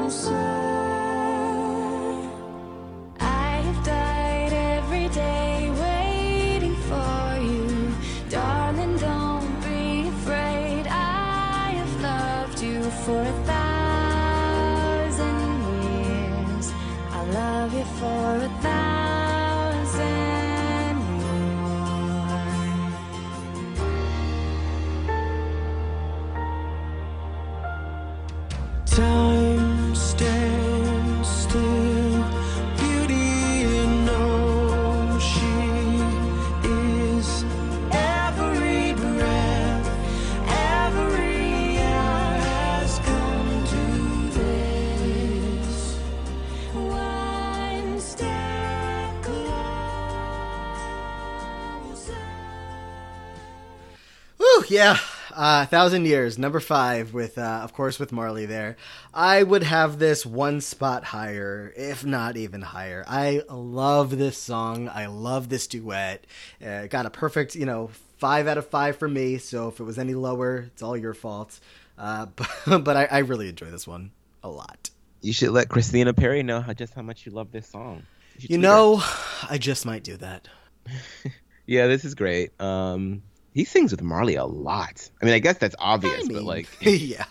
closer. 0.08 0.47
Time 28.98 29.94
stands 29.94 31.28
still. 31.28 32.24
Beauty 32.78 33.62
she 35.20 35.54
is 36.66 37.44
every 37.92 38.94
breath, 38.94 39.88
every 40.48 41.78
hour 41.78 42.38
has 42.42 42.98
come 42.98 43.64
to 43.70 43.84
this. 44.34 45.76
One 46.74 48.00
step 48.00 49.22
closer. 49.22 49.78
Woo, 54.38 54.64
yeah. 54.68 54.98
Uh, 55.38 55.64
thousand 55.66 56.04
years, 56.04 56.36
number 56.36 56.58
five, 56.58 57.14
with 57.14 57.38
uh, 57.38 57.60
of 57.62 57.72
course 57.72 58.00
with 58.00 58.10
Marley 58.10 58.44
there. 58.44 58.76
I 59.14 59.44
would 59.44 59.62
have 59.62 60.00
this 60.00 60.26
one 60.26 60.60
spot 60.60 61.04
higher, 61.04 61.72
if 61.76 62.04
not 62.04 62.36
even 62.36 62.60
higher. 62.60 63.04
I 63.06 63.42
love 63.48 64.18
this 64.18 64.36
song. 64.36 64.88
I 64.88 65.06
love 65.06 65.48
this 65.48 65.68
duet. 65.68 66.26
Uh, 66.60 66.88
got 66.88 67.06
a 67.06 67.10
perfect, 67.10 67.54
you 67.54 67.66
know, 67.66 67.90
five 68.18 68.48
out 68.48 68.58
of 68.58 68.66
five 68.66 68.96
for 68.96 69.06
me. 69.08 69.38
So 69.38 69.68
if 69.68 69.78
it 69.78 69.84
was 69.84 69.96
any 69.96 70.14
lower, 70.14 70.56
it's 70.72 70.82
all 70.82 70.96
your 70.96 71.14
fault. 71.14 71.60
Uh, 71.96 72.26
but 72.66 72.84
but 72.84 72.96
I, 72.96 73.04
I 73.04 73.18
really 73.18 73.48
enjoy 73.48 73.70
this 73.70 73.86
one 73.86 74.10
a 74.42 74.48
lot. 74.48 74.90
You 75.20 75.32
should 75.32 75.50
let 75.50 75.68
Christina 75.68 76.14
Perri 76.14 76.42
know 76.42 76.60
how 76.60 76.72
just 76.72 76.94
how 76.94 77.02
much 77.02 77.24
you 77.26 77.30
love 77.30 77.52
this 77.52 77.68
song. 77.68 78.08
should 78.38 78.50
You 78.50 78.58
tweet 78.58 78.74
her. 78.74 78.88
know, 78.96 79.02
I 79.48 79.58
just 79.58 79.86
might 79.86 80.02
do 80.02 80.16
that. 80.16 80.48
Yeah, 81.66 81.86
this 81.86 82.04
is 82.06 82.14
great. 82.14 82.58
Um, 82.60 83.22
he 83.54 83.64
sings 83.64 83.90
with 83.90 84.02
Marley 84.02 84.36
a 84.36 84.44
lot. 84.44 85.10
I 85.20 85.24
mean, 85.24 85.34
I 85.34 85.38
guess 85.38 85.58
that's 85.58 85.76
obvious, 85.78 86.20
I 86.20 86.22
mean, 86.24 86.32
but 86.32 86.44
like, 86.44 86.68
yeah. 86.80 87.24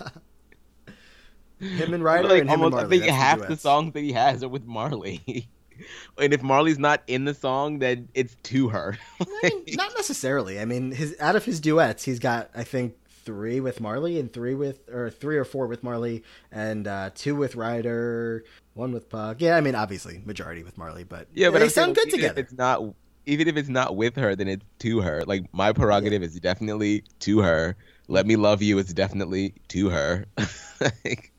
Him 1.59 1.93
and 1.93 2.03
Ryder 2.03 2.27
like 2.27 2.41
and 2.41 2.49
him 2.49 2.61
almost, 2.61 2.83
and 2.83 2.93
I 2.93 2.97
think 2.99 3.11
half 3.11 3.39
the 3.39 3.47
duets. 3.47 3.61
songs 3.63 3.93
that 3.93 4.01
he 4.01 4.11
has 4.11 4.43
are 4.43 4.49
with 4.49 4.65
Marley. 4.65 5.47
and 6.17 6.33
if 6.33 6.43
Marley's 6.43 6.77
not 6.77 7.01
in 7.07 7.25
the 7.25 7.33
song, 7.33 7.79
then 7.79 8.09
it's 8.13 8.35
to 8.43 8.69
her. 8.69 8.97
I 9.21 9.51
mean, 9.65 9.75
not 9.75 9.93
necessarily. 9.95 10.59
I 10.59 10.65
mean, 10.65 10.91
his 10.91 11.15
out 11.19 11.35
of 11.35 11.45
his 11.45 11.59
duets, 11.59 12.03
he's 12.03 12.19
got 12.19 12.51
I 12.53 12.63
think 12.63 12.95
three 13.25 13.59
with 13.59 13.81
Marley 13.81 14.19
and 14.19 14.31
three 14.31 14.53
with 14.55 14.87
or 14.89 15.09
three 15.09 15.37
or 15.37 15.45
four 15.45 15.67
with 15.67 15.83
Marley 15.83 16.23
and 16.51 16.87
uh, 16.87 17.09
two 17.13 17.35
with 17.35 17.55
Ryder, 17.55 18.45
one 18.73 18.91
with 18.91 19.09
Puck. 19.09 19.37
Yeah, 19.39 19.57
I 19.57 19.61
mean, 19.61 19.75
obviously 19.75 20.21
majority 20.25 20.63
with 20.63 20.77
Marley, 20.77 21.03
but 21.03 21.27
yeah, 21.33 21.49
but 21.49 21.59
they 21.59 21.65
I'm 21.65 21.71
sound 21.71 21.95
good 21.95 22.09
together. 22.09 22.39
It's 22.39 22.53
not 22.53 22.83
even 23.27 23.49
if 23.49 23.57
it's 23.57 23.69
not 23.69 23.95
with 23.95 24.15
her, 24.15 24.35
then 24.35 24.47
it's 24.47 24.65
to 24.79 25.01
her. 25.01 25.23
Like 25.25 25.53
my 25.53 25.73
prerogative 25.73 26.23
is 26.23 26.39
definitely 26.39 27.03
to 27.19 27.39
her. 27.39 27.75
Let 28.07 28.25
me 28.25 28.37
love 28.37 28.61
you 28.61 28.79
is 28.79 28.93
definitely 28.93 29.53
to 29.69 29.89
her. 29.89 30.25
Like, 30.79 31.33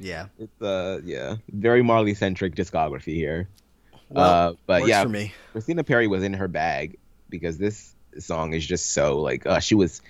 Yeah. 0.00 0.26
It's 0.40 0.60
uh 0.60 0.98
yeah, 1.04 1.36
very 1.52 1.82
Marley 1.82 2.14
centric 2.14 2.56
discography 2.56 3.14
here. 3.14 3.48
Well, 4.08 4.24
uh, 4.24 4.52
but 4.66 4.88
yeah, 4.88 5.04
for 5.04 5.08
me. 5.08 5.32
Christina 5.52 5.84
Perri 5.84 6.08
was 6.08 6.24
in 6.24 6.34
her 6.34 6.48
bag 6.48 6.98
because 7.28 7.58
this 7.58 7.94
song 8.18 8.54
is 8.54 8.66
just 8.66 8.92
so 8.92 9.20
like 9.20 9.46
uh, 9.46 9.60
she 9.60 9.76
was 9.76 10.02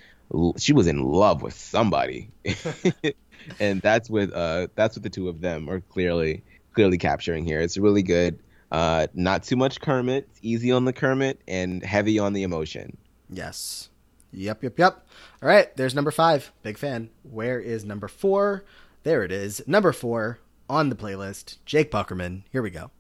she 0.56 0.72
was 0.72 0.86
in 0.86 1.02
love 1.02 1.42
with 1.42 1.52
somebody, 1.52 2.30
and 3.60 3.82
that's 3.82 4.08
with 4.08 4.32
uh 4.32 4.68
that's 4.74 4.96
what 4.96 5.02
the 5.02 5.10
two 5.10 5.28
of 5.28 5.42
them 5.42 5.68
are 5.68 5.82
clearly 5.82 6.42
clearly 6.72 6.96
capturing 6.96 7.44
here. 7.44 7.60
It's 7.60 7.76
really 7.76 8.02
good. 8.02 8.38
Uh, 8.72 9.06
not 9.14 9.42
too 9.44 9.56
much 9.56 9.80
Kermit, 9.80 10.28
easy 10.42 10.72
on 10.72 10.84
the 10.84 10.92
Kermit, 10.92 11.40
and 11.46 11.82
heavy 11.84 12.18
on 12.18 12.32
the 12.32 12.42
emotion. 12.42 12.96
Yes. 13.30 13.90
Yep, 14.32 14.64
yep, 14.64 14.78
yep. 14.78 15.06
All 15.42 15.48
right, 15.48 15.74
there's 15.76 15.94
number 15.94 16.10
five. 16.10 16.52
Big 16.62 16.76
fan. 16.78 17.10
Where 17.22 17.60
is 17.60 17.84
number 17.84 18.08
four? 18.08 18.64
There 19.02 19.22
it 19.22 19.32
is. 19.32 19.62
Number 19.66 19.92
four 19.92 20.40
on 20.68 20.90
the 20.90 20.96
playlist. 20.96 21.58
Jake 21.64 21.90
Puckerman. 21.90 22.42
Here 22.50 22.62
we 22.62 22.70
go. 22.70 22.90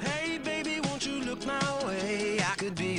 Hey, 0.00 0.38
baby, 0.38 0.80
won't 0.80 1.06
you 1.06 1.20
look 1.20 1.44
my 1.46 1.84
way? 1.86 2.38
I 2.40 2.54
could 2.56 2.74
be 2.74 2.93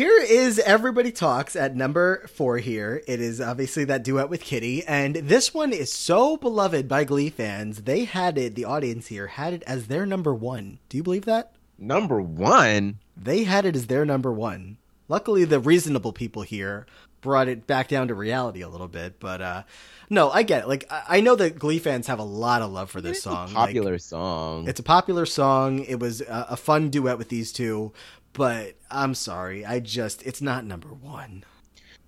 Here 0.00 0.18
is 0.18 0.58
Everybody 0.58 1.12
Talks 1.12 1.54
at 1.54 1.76
number 1.76 2.26
four 2.26 2.56
here. 2.56 3.02
It 3.06 3.20
is 3.20 3.38
obviously 3.38 3.84
that 3.84 4.02
duet 4.02 4.30
with 4.30 4.40
Kitty, 4.40 4.82
and 4.86 5.14
this 5.14 5.52
one 5.52 5.74
is 5.74 5.92
so 5.92 6.38
beloved 6.38 6.88
by 6.88 7.04
Glee 7.04 7.28
fans. 7.28 7.82
They 7.82 8.04
had 8.04 8.38
it, 8.38 8.54
the 8.54 8.64
audience 8.64 9.08
here 9.08 9.26
had 9.26 9.52
it 9.52 9.62
as 9.66 9.88
their 9.88 10.06
number 10.06 10.34
one. 10.34 10.78
Do 10.88 10.96
you 10.96 11.02
believe 11.02 11.26
that? 11.26 11.52
Number 11.78 12.18
one, 12.18 13.00
They 13.14 13.44
had 13.44 13.66
it 13.66 13.76
as 13.76 13.88
their 13.88 14.06
number 14.06 14.32
one. 14.32 14.78
Luckily, 15.06 15.44
the 15.44 15.60
reasonable 15.60 16.14
people 16.14 16.40
here 16.40 16.86
brought 17.20 17.48
it 17.48 17.66
back 17.66 17.88
down 17.88 18.08
to 18.08 18.14
reality 18.14 18.62
a 18.62 18.68
little 18.68 18.88
bit, 18.88 19.20
but 19.20 19.42
uh 19.42 19.62
no, 20.08 20.30
I 20.30 20.42
get 20.42 20.62
it. 20.62 20.68
Like 20.68 20.86
I 20.90 21.18
I 21.18 21.20
know 21.20 21.36
that 21.36 21.58
Glee 21.58 21.78
fans 21.78 22.06
have 22.06 22.18
a 22.18 22.24
lot 22.24 22.62
of 22.62 22.72
love 22.72 22.90
for 22.90 23.00
this 23.00 23.22
song. 23.22 23.48
Like, 23.48 23.66
popular 23.66 23.98
song. 23.98 24.66
it's 24.68 24.80
a 24.80 24.84
popular 24.84 25.26
song. 25.26 25.84
It 25.84 26.00
was 26.00 26.20
a, 26.22 26.46
a 26.50 26.56
fun 26.56 26.88
duet 26.90 27.18
with 27.18 27.28
these 27.28 27.52
two, 27.52 27.92
but 28.32 28.74
I'm 28.90 29.14
sorry, 29.14 29.64
I 29.64 29.80
just 29.80 30.26
it's 30.26 30.40
not 30.40 30.64
number 30.64 30.88
one. 30.88 31.44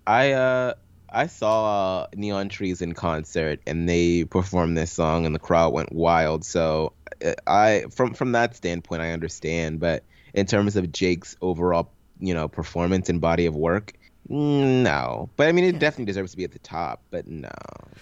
I 0.05 0.31
uh 0.33 0.73
I 1.13 1.27
saw 1.27 2.01
uh, 2.01 2.07
Neon 2.15 2.49
Trees 2.49 2.81
in 2.81 2.93
concert 2.93 3.59
and 3.67 3.87
they 3.87 4.23
performed 4.23 4.75
this 4.75 4.91
song 4.91 5.27
and 5.27 5.35
the 5.35 5.39
crowd 5.39 5.71
went 5.71 5.91
wild. 5.91 6.43
So 6.43 6.93
uh, 7.23 7.33
I 7.45 7.85
from 7.91 8.13
from 8.13 8.31
that 8.31 8.55
standpoint 8.55 9.01
I 9.01 9.11
understand, 9.11 9.79
but 9.79 10.03
in 10.33 10.45
terms 10.45 10.75
of 10.75 10.91
Jake's 10.91 11.37
overall, 11.41 11.91
you 12.19 12.33
know, 12.33 12.47
performance 12.47 13.09
and 13.09 13.21
body 13.21 13.45
of 13.45 13.55
work, 13.55 13.93
no. 14.29 15.29
But 15.35 15.47
I 15.47 15.51
mean 15.51 15.65
it 15.65 15.79
definitely 15.79 16.05
deserves 16.05 16.31
to 16.31 16.37
be 16.37 16.43
at 16.43 16.51
the 16.51 16.59
top, 16.59 17.01
but 17.11 17.27
no. 17.27 17.49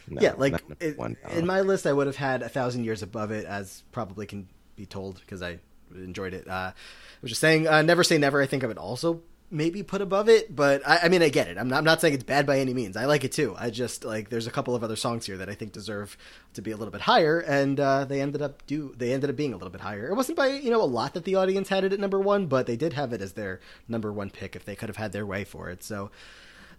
no 0.07 0.21
yeah, 0.21 0.33
like 0.37 0.61
it, 0.79 0.97
one, 0.97 1.17
no. 1.27 1.37
in 1.37 1.45
my 1.45 1.61
list, 1.61 1.85
I 1.85 1.93
would 1.93 2.07
have 2.07 2.15
had 2.15 2.41
a 2.41 2.49
thousand 2.49 2.85
years 2.85 3.03
above 3.03 3.31
it, 3.31 3.45
as 3.45 3.83
probably 3.91 4.25
can 4.25 4.47
be 4.75 4.85
told 4.85 5.19
because 5.19 5.41
I 5.41 5.59
enjoyed 5.95 6.33
it. 6.33 6.47
Uh, 6.47 6.71
I 6.73 6.73
was 7.21 7.31
just 7.31 7.41
saying, 7.41 7.67
uh, 7.67 7.81
never 7.81 8.03
say 8.03 8.17
never. 8.17 8.41
I 8.41 8.45
think 8.45 8.63
I 8.63 8.67
would 8.67 8.77
also 8.77 9.21
maybe 9.51 9.83
put 9.83 10.01
above 10.01 10.29
it, 10.29 10.55
but 10.55 10.81
I, 10.87 10.99
I 11.03 11.09
mean, 11.09 11.21
I 11.21 11.27
get 11.27 11.49
it. 11.49 11.57
I'm 11.57 11.67
not, 11.67 11.79
I'm 11.79 11.83
not 11.83 11.99
saying 11.99 12.13
it's 12.13 12.23
bad 12.23 12.45
by 12.47 12.59
any 12.59 12.73
means. 12.73 12.95
I 12.95 13.05
like 13.05 13.25
it 13.25 13.33
too. 13.33 13.53
I 13.59 13.69
just 13.69 14.05
like 14.05 14.29
there's 14.29 14.47
a 14.47 14.51
couple 14.51 14.75
of 14.75 14.83
other 14.83 14.95
songs 14.95 15.25
here 15.25 15.37
that 15.37 15.49
I 15.49 15.53
think 15.53 15.73
deserve 15.73 16.17
to 16.53 16.61
be 16.61 16.71
a 16.71 16.77
little 16.77 16.91
bit 16.91 17.01
higher, 17.01 17.39
and 17.39 17.79
uh, 17.79 18.05
they 18.05 18.21
ended 18.21 18.41
up 18.41 18.65
do 18.65 18.93
they 18.97 19.13
ended 19.13 19.29
up 19.29 19.35
being 19.35 19.53
a 19.53 19.57
little 19.57 19.69
bit 19.69 19.81
higher. 19.81 20.07
It 20.07 20.15
wasn't 20.15 20.37
by 20.37 20.47
you 20.47 20.71
know 20.71 20.81
a 20.81 20.85
lot 20.85 21.13
that 21.13 21.25
the 21.25 21.35
audience 21.35 21.69
had 21.69 21.83
it 21.83 21.93
at 21.93 21.99
number 21.99 22.19
one, 22.19 22.47
but 22.47 22.65
they 22.65 22.77
did 22.77 22.93
have 22.93 23.11
it 23.13 23.21
as 23.21 23.33
their 23.33 23.59
number 23.87 24.11
one 24.11 24.29
pick 24.29 24.55
if 24.55 24.65
they 24.65 24.75
could 24.75 24.89
have 24.89 24.97
had 24.97 25.11
their 25.11 25.25
way 25.25 25.43
for 25.43 25.69
it. 25.69 25.83
So 25.83 26.11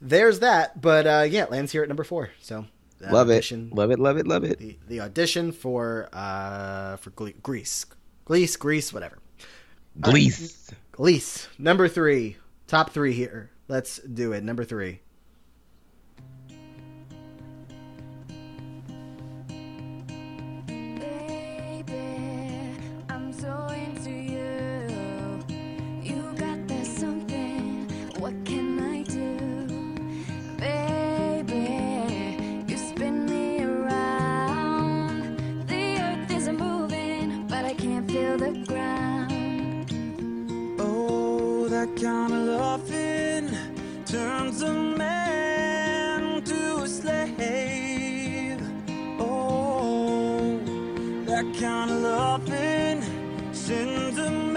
there's 0.00 0.40
that. 0.40 0.80
But 0.80 1.06
uh, 1.06 1.26
yeah, 1.28 1.44
it 1.44 1.50
lands 1.50 1.72
here 1.72 1.82
at 1.82 1.88
number 1.88 2.04
four. 2.04 2.30
So 2.40 2.66
love 3.00 3.28
it. 3.30 3.50
Love 3.74 3.90
it, 3.90 3.98
love 3.98 4.16
it, 4.16 4.26
love 4.26 4.44
it. 4.44 4.58
the, 4.58 4.78
the 4.88 5.00
audition 5.00 5.52
for 5.52 6.08
uh 6.12 6.96
for 6.96 7.10
Grease, 7.10 7.84
Grease, 8.32 8.56
Grease, 8.56 8.94
whatever. 8.94 9.18
Gleese. 10.00 10.72
Grease, 10.90 11.48
number 11.58 11.86
three, 11.86 12.38
top 12.66 12.88
three 12.88 13.12
here. 13.12 13.50
Let's 13.68 13.98
do 13.98 14.32
it. 14.32 14.42
Number 14.42 14.64
three. 14.64 15.00
Kind 42.02 42.32
of 42.32 42.46
loving 42.58 43.56
turns 44.04 44.62
a 44.62 44.72
man 44.72 46.42
to 46.42 46.78
a 46.78 46.88
slave. 46.88 48.60
Oh, 49.20 50.58
that 51.26 51.44
kind 51.60 51.92
of 51.92 52.00
loving 52.00 53.04
sends 53.54 54.18
a 54.18 54.51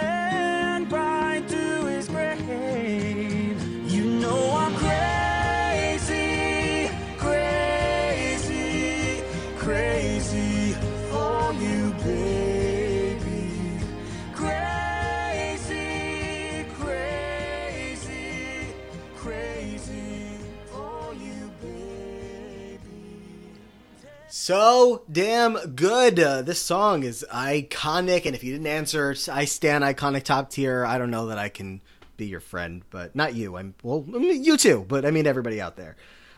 So 24.45 25.01
damn 25.11 25.55
good. 25.73 26.19
Uh, 26.19 26.43
this 26.43 26.61
song 26.61 27.01
is 27.01 27.26
iconic, 27.34 28.27
and 28.27 28.35
if 28.35 28.43
you 28.43 28.51
didn't 28.51 28.67
answer, 28.67 29.15
I 29.31 29.45
stand 29.45 29.84
iconic 29.84 30.22
top 30.22 30.51
tier. 30.51 30.85
I 30.85 30.99
don't 30.99 31.09
know 31.09 31.26
that 31.30 31.39
I 31.39 31.49
can 31.49 31.81
be 32.15 32.27
your 32.27 32.41
friend, 32.41 32.84
but 32.91 33.15
not 33.15 33.34
you. 33.34 33.57
I'm 33.57 33.73
well, 33.81 34.05
you 34.07 34.55
too, 34.55 34.85
but 34.88 35.03
I 35.03 35.09
mean 35.09 35.26
everybody 35.26 35.59
out 35.59 35.77
there. 35.77 35.95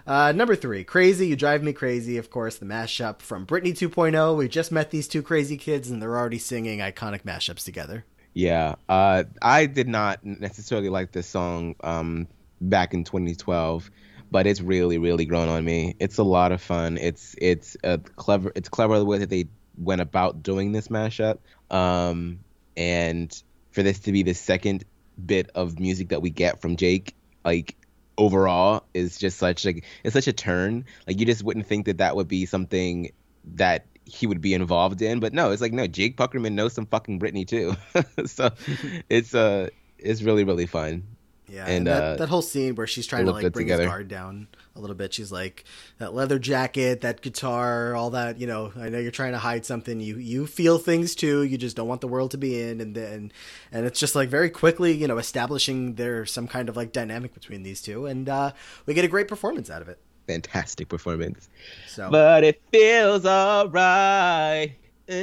Uh, 0.07 0.31
number 0.31 0.55
three, 0.55 0.85
Crazy, 0.85 1.27
You 1.27 1.35
Drive 1.35 1.63
Me 1.63 1.73
Crazy, 1.73 2.17
of 2.17 2.29
course, 2.29 2.55
the 2.55 2.65
mashup 2.65 3.21
from 3.21 3.45
Britney 3.45 3.73
2.0. 3.73 4.37
We 4.37 4.47
just 4.47 4.71
met 4.71 4.89
these 4.89 5.09
two 5.09 5.21
crazy 5.21 5.57
kids, 5.57 5.89
and 5.89 6.01
they're 6.01 6.17
already 6.17 6.39
singing 6.39 6.79
iconic 6.79 7.23
mashups 7.23 7.65
together. 7.65 8.05
Yeah, 8.33 8.75
uh, 8.87 9.25
I 9.41 9.65
did 9.65 9.89
not 9.89 10.25
necessarily 10.25 10.87
like 10.87 11.11
this 11.11 11.27
song 11.27 11.75
um, 11.81 12.29
back 12.61 12.93
in 12.93 13.03
2012, 13.03 13.91
but 14.31 14.47
it's 14.47 14.61
really, 14.61 14.97
really 14.97 15.25
grown 15.25 15.49
on 15.49 15.63
me. 15.63 15.95
It's 15.99 16.17
a 16.17 16.23
lot 16.23 16.51
of 16.51 16.61
fun. 16.61 16.97
It's 16.97 17.35
it's 17.39 17.77
a 17.83 17.97
clever. 17.97 18.51
It's 18.55 18.69
clever 18.69 18.97
the 18.97 19.05
way 19.05 19.19
that 19.19 19.29
they 19.29 19.47
went 19.77 20.01
about 20.01 20.43
doing 20.43 20.71
this 20.71 20.87
mashup, 20.87 21.39
um, 21.71 22.39
and 22.75 23.31
for 23.71 23.83
this 23.83 23.99
to 23.99 24.11
be 24.11 24.23
the 24.23 24.33
second 24.33 24.83
bit 25.23 25.49
of 25.55 25.79
music 25.79 26.09
that 26.09 26.21
we 26.21 26.29
get 26.29 26.61
from 26.61 26.75
Jake, 26.75 27.15
like 27.45 27.75
overall, 28.17 28.83
is 28.93 29.17
just 29.17 29.37
such 29.37 29.65
like 29.65 29.85
it's 30.03 30.13
such 30.13 30.27
a 30.27 30.33
turn. 30.33 30.85
Like 31.07 31.19
you 31.19 31.25
just 31.25 31.43
wouldn't 31.43 31.67
think 31.67 31.85
that 31.85 31.99
that 31.99 32.15
would 32.15 32.27
be 32.27 32.45
something 32.45 33.11
that 33.55 33.85
he 34.05 34.25
would 34.25 34.41
be 34.41 34.53
involved 34.53 35.01
in, 35.01 35.19
but 35.19 35.33
no, 35.33 35.51
it's 35.51 35.61
like 35.61 35.73
no, 35.73 35.87
Jake 35.87 36.17
Puckerman 36.17 36.53
knows 36.53 36.73
some 36.73 36.85
fucking 36.85 37.19
Britney 37.19 37.47
too. 37.47 37.75
so 38.25 38.51
it's 39.09 39.33
uh 39.33 39.69
it's 39.97 40.21
really 40.21 40.43
really 40.43 40.65
fun. 40.65 41.03
Yeah, 41.49 41.63
and, 41.63 41.77
and 41.77 41.87
that, 41.87 42.03
uh, 42.03 42.15
that 42.17 42.29
whole 42.29 42.41
scene 42.41 42.75
where 42.75 42.87
she's 42.87 43.07
trying 43.07 43.25
to 43.25 43.31
like 43.31 43.53
bring 43.53 43.65
together. 43.65 43.83
his 43.83 43.89
guard 43.89 44.07
down 44.09 44.47
a 44.75 44.81
little 44.81 44.95
bit. 44.97 45.13
She's 45.13 45.31
like 45.31 45.63
that 45.97 46.13
leather 46.13 46.39
jacket, 46.39 47.01
that 47.01 47.21
guitar, 47.21 47.95
all 47.95 48.09
that. 48.09 48.37
You 48.39 48.47
know, 48.47 48.73
I 48.77 48.89
know 48.89 48.99
you're 48.99 49.11
trying 49.11 49.31
to 49.31 49.37
hide 49.37 49.65
something. 49.65 49.99
You 50.01 50.17
you 50.17 50.45
feel 50.45 50.77
things 50.77 51.15
too. 51.15 51.43
You 51.43 51.57
just 51.57 51.77
don't 51.77 51.87
want 51.87 52.01
the 52.01 52.07
world 52.07 52.31
to 52.31 52.37
be 52.37 52.59
in. 52.61 52.81
And 52.81 52.93
then 52.95 53.31
and 53.71 53.85
it's 53.85 53.99
just 53.99 54.13
like 54.15 54.27
very 54.29 54.49
quickly, 54.49 54.91
you 54.93 55.07
know, 55.07 55.17
establishing 55.17 55.95
there's 55.95 56.31
some 56.33 56.47
kind 56.49 56.67
of 56.69 56.75
like 56.75 56.91
dynamic 56.91 57.33
between 57.33 57.63
these 57.63 57.81
two, 57.81 58.05
and 58.05 58.27
uh, 58.27 58.51
we 58.85 58.93
get 58.93 59.05
a 59.05 59.07
great 59.07 59.27
performance 59.29 59.69
out 59.69 59.81
of 59.81 59.87
it. 59.89 59.99
fantastic 60.27 60.89
performance. 60.89 61.49
So 61.87 62.09
But 62.09 62.43
it 62.43 62.61
feels 62.71 63.25
alright. 63.25 64.75
Uh, 65.09 65.13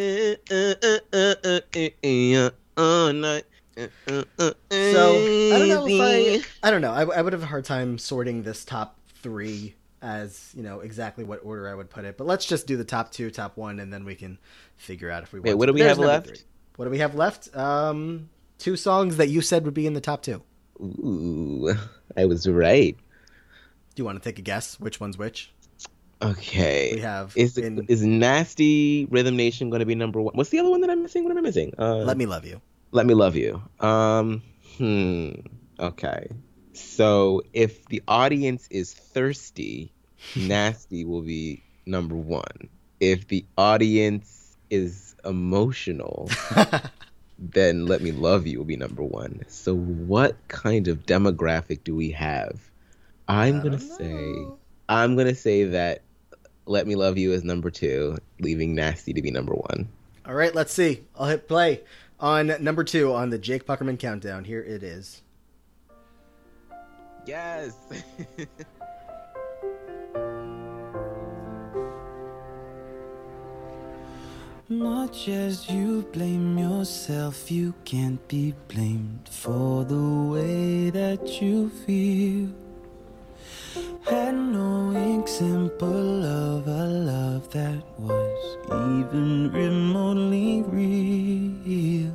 uh, 0.50 0.74
uh, 0.82 0.98
uh, 1.12 1.34
uh, 1.44 1.60
uh, 1.76 1.88
uh, 2.02 2.50
all 2.76 3.12
night. 3.12 3.22
Uh, 3.22 3.22
uh, 3.22 3.40
uh, 3.40 3.42
So 3.76 3.84
I 4.70 5.58
don't 5.58 5.68
know 5.68 5.86
if. 5.86 6.00
I 6.62 6.68
I 6.68 6.70
don't 6.70 6.80
know. 6.80 6.92
I, 6.92 7.02
I 7.04 7.22
would 7.22 7.32
have 7.32 7.42
a 7.42 7.46
hard 7.46 7.64
time 7.64 7.98
sorting 7.98 8.42
this 8.42 8.64
top 8.64 8.98
three 9.22 9.74
as 10.02 10.52
you 10.54 10.62
know 10.62 10.80
exactly 10.80 11.24
what 11.24 11.40
order 11.44 11.68
I 11.68 11.74
would 11.74 11.90
put 11.90 12.04
it. 12.04 12.16
But 12.16 12.26
let's 12.26 12.44
just 12.46 12.66
do 12.66 12.76
the 12.76 12.84
top 12.84 13.10
two, 13.10 13.30
top 13.30 13.56
one, 13.56 13.80
and 13.80 13.92
then 13.92 14.04
we 14.04 14.14
can 14.14 14.38
figure 14.76 15.10
out 15.10 15.22
if 15.22 15.32
we. 15.32 15.40
Wait, 15.40 15.50
want 15.50 15.58
what 15.58 15.66
to. 15.66 15.72
do 15.72 15.74
we 15.74 15.80
There's 15.80 15.96
have 15.96 15.98
left? 15.98 16.26
three. 16.28 16.38
What 16.76 16.84
do 16.86 16.90
we 16.90 16.98
have 16.98 17.14
left? 17.14 17.56
Um, 17.56 18.28
two 18.58 18.76
songs 18.76 19.16
that 19.16 19.28
you 19.28 19.40
said 19.40 19.64
would 19.64 19.74
be 19.74 19.86
in 19.86 19.94
the 19.94 20.00
top 20.00 20.22
two. 20.22 20.42
Ooh, 20.80 21.74
I 22.16 22.24
was 22.24 22.48
right. 22.48 22.96
Do 23.94 24.00
you 24.00 24.04
want 24.04 24.20
to 24.22 24.28
take 24.28 24.38
a 24.38 24.42
guess 24.42 24.78
which 24.80 24.98
one's 25.00 25.16
which? 25.16 25.52
Okay. 26.20 26.92
We 26.94 27.00
have 27.00 27.32
is 27.36 27.58
in- 27.58 27.86
is 27.88 28.02
Nasty 28.02 29.06
Rhythm 29.10 29.36
Nation 29.36 29.70
going 29.70 29.80
to 29.80 29.86
be 29.86 29.94
number 29.94 30.20
one? 30.20 30.34
What's 30.34 30.50
the 30.50 30.58
other 30.58 30.70
one 30.70 30.80
that 30.80 30.90
I'm 30.90 31.02
missing? 31.02 31.22
What 31.24 31.30
am 31.30 31.38
I 31.38 31.42
missing? 31.42 31.72
Uh, 31.78 31.96
Let 31.98 32.16
me 32.16 32.26
love 32.26 32.44
you. 32.44 32.60
Let 32.94 33.06
me 33.06 33.14
love 33.14 33.34
you. 33.34 33.60
Um. 33.80 34.40
Hmm. 34.78 35.30
Okay. 35.80 36.28
So 36.74 37.42
if 37.52 37.84
the 37.86 38.00
audience 38.06 38.68
is 38.70 38.94
thirsty, 38.94 39.92
Nasty 40.36 41.04
will 41.04 41.22
be 41.22 41.64
number 41.86 42.14
one. 42.14 42.68
If 43.00 43.26
the 43.26 43.44
audience 43.58 44.56
is 44.70 45.16
emotional, 45.24 46.30
then 47.40 47.86
Let 47.86 48.00
Me 48.00 48.12
Love 48.12 48.46
You 48.46 48.58
will 48.58 48.64
be 48.64 48.76
number 48.76 49.02
one. 49.02 49.42
So 49.48 49.74
what 49.74 50.36
kind 50.46 50.86
of 50.86 51.04
demographic 51.04 51.82
do 51.82 51.96
we 51.96 52.12
have? 52.12 52.60
I'm 53.26 53.60
gonna 53.60 53.80
say 53.80 54.36
I'm 54.88 55.16
gonna 55.16 55.34
say 55.34 55.64
that 55.64 56.02
Let 56.66 56.86
Me 56.86 56.94
Love 56.94 57.18
You 57.18 57.32
is 57.32 57.42
number 57.42 57.72
two, 57.72 58.18
leaving 58.38 58.76
Nasty 58.76 59.12
to 59.14 59.20
be 59.20 59.32
number 59.32 59.54
one. 59.54 59.88
All 60.26 60.34
right, 60.34 60.54
let's 60.54 60.72
see. 60.72 61.02
I'll 61.18 61.26
hit 61.26 61.48
play 61.48 61.80
on 62.20 62.52
number 62.60 62.84
two 62.84 63.12
on 63.12 63.30
the 63.30 63.38
Jake 63.38 63.66
Puckerman 63.66 63.98
countdown. 63.98 64.44
Here 64.44 64.62
it 64.62 64.82
is. 64.82 65.22
Yes. 67.26 67.76
Much 74.68 75.28
as 75.28 75.68
you 75.68 76.02
blame 76.12 76.56
yourself, 76.56 77.50
you 77.50 77.74
can't 77.84 78.26
be 78.28 78.54
blamed 78.68 79.28
for 79.30 79.84
the 79.84 80.30
way 80.32 80.88
that 80.90 81.40
you 81.42 81.68
feel. 81.68 82.63
Had 84.06 84.34
no 84.34 84.90
example 85.18 86.24
of 86.24 86.68
a 86.68 86.86
love 86.86 87.50
that 87.50 87.82
was 87.98 88.56
even 88.70 89.50
remotely 89.50 90.62
real. 90.62 92.12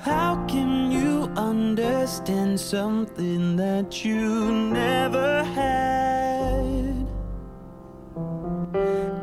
How 0.00 0.44
can 0.46 0.92
you 0.92 1.30
understand 1.36 2.60
something 2.60 3.56
that 3.56 4.04
you 4.04 4.52
never 4.52 5.42
had? 5.44 7.06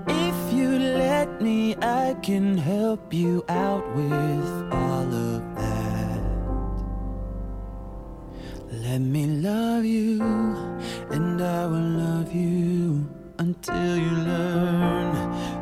If 0.07 0.53
you 0.53 0.79
let 0.79 1.41
me, 1.41 1.75
I 1.75 2.15
can 2.23 2.57
help 2.57 3.13
you 3.13 3.43
out 3.49 3.85
with 3.95 4.73
all 4.73 5.13
of 5.13 5.55
that. 5.55 6.21
Let 8.71 9.01
me 9.01 9.27
love 9.27 9.85
you, 9.85 10.23
and 11.11 11.41
I 11.41 11.65
will 11.65 11.89
love 12.05 12.33
you 12.33 13.07
until 13.39 13.97
you 13.97 14.11
learn 14.11 15.13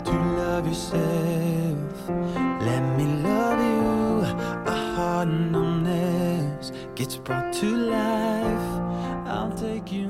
to 0.03 0.11
love 0.11 0.67
yourself. 0.67 2.09
Let 2.61 2.81
me 2.97 3.05
love 3.23 3.59
you, 3.59 4.71
a 4.71 4.75
heart 4.95 5.27
numbness 5.29 6.71
gets 6.95 7.15
brought 7.17 7.53
to 7.53 7.65
life. 7.65 9.27
I'll 9.27 9.53
take 9.55 9.91
you 9.91 10.06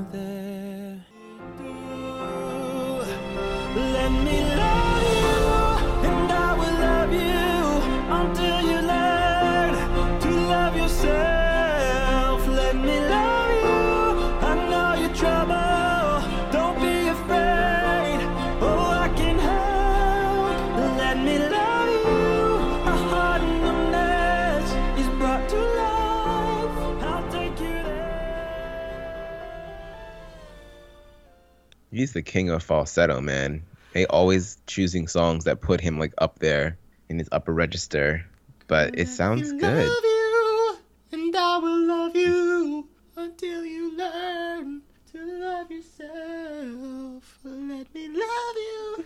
He's 31.98 32.14
the 32.14 32.22
king 32.22 32.50
of 32.50 32.62
falsetto, 32.62 33.22
man. 33.22 33.64
They 33.94 34.06
always 34.06 34.58
choosing 34.68 35.08
songs 35.08 35.46
that 35.46 35.62
put 35.62 35.82
him 35.82 35.98
like 35.98 36.14
up 36.20 36.40
there 36.40 36.78
in 37.10 37.18
his 37.18 37.28
upper 37.32 37.54
register, 37.54 38.24
but 38.68 38.98
it 39.00 39.08
sounds 39.08 39.52
good. 39.54 39.88
Love 39.88 40.04
you, 40.04 40.78
and 41.14 41.36
I 41.36 41.58
will 41.58 41.88
love 41.88 42.16
you 42.16 42.88
until 43.16 43.66
you 43.66 43.98
learn 43.98 44.82
to 45.12 45.40
love 45.40 45.72
yourself. 45.72 47.40
Let 47.44 47.94
me 47.96 48.08
love 48.10 48.56
you. 48.56 49.06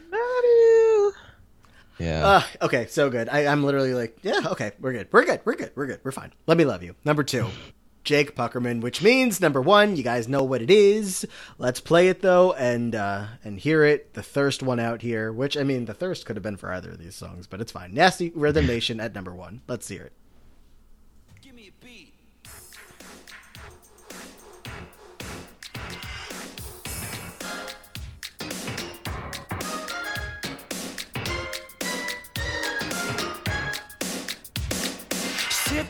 Yeah. 2.00 2.28
Uh, 2.28 2.44
okay, 2.64 2.88
so 2.88 3.10
good. 3.10 3.30
I, 3.30 3.46
I'm 3.46 3.64
literally 3.64 3.94
like, 3.94 4.18
yeah, 4.24 4.42
okay, 4.48 4.72
we're 4.80 4.92
good. 4.92 5.08
We're 5.12 5.24
good. 5.24 5.42
We're 5.46 5.56
good. 5.56 5.72
We're 5.76 5.86
good. 5.86 6.00
We're 6.04 6.12
fine. 6.12 6.34
Let 6.48 6.58
me 6.58 6.66
love 6.66 6.82
you. 6.84 6.96
Number 7.06 7.24
two, 7.24 7.48
Jake 8.04 8.36
Puckerman, 8.36 8.82
which 8.82 9.02
means 9.02 9.40
number 9.40 9.62
one, 9.62 9.96
you 9.96 10.04
guys 10.04 10.28
know 10.28 10.44
what 10.44 10.62
it 10.62 10.72
is. 10.72 11.26
Let's 11.58 11.80
play 11.80 12.08
it 12.08 12.22
though, 12.22 12.54
and 12.54 12.96
uh, 12.96 13.26
and 13.44 13.60
hear 13.60 13.84
it. 13.84 14.14
The 14.14 14.24
thirst 14.24 14.64
one 14.64 14.80
out 14.80 15.02
here, 15.02 15.32
which 15.32 15.56
I 15.56 15.64
mean, 15.64 15.86
the 15.86 15.94
thirst 15.94 16.26
could 16.26 16.36
have 16.36 16.44
been 16.44 16.58
for 16.58 16.72
either 16.72 16.92
of 16.92 17.00
these 17.00 17.16
songs, 17.16 17.48
but 17.48 17.62
it's 17.62 17.72
fine. 17.72 17.94
Nasty 17.94 18.32
Rhythm 18.34 18.66
Nation 18.68 19.00
at 19.00 19.14
number 19.14 19.34
one. 19.34 19.62
Let's 19.68 19.88
hear 19.88 20.04
it. 20.04 20.14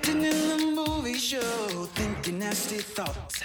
In 0.07 0.19
the 0.19 0.73
movie 0.75 1.13
show, 1.13 1.39
thinking 2.21 2.39
nasty 2.39 2.77
thoughts. 2.77 3.43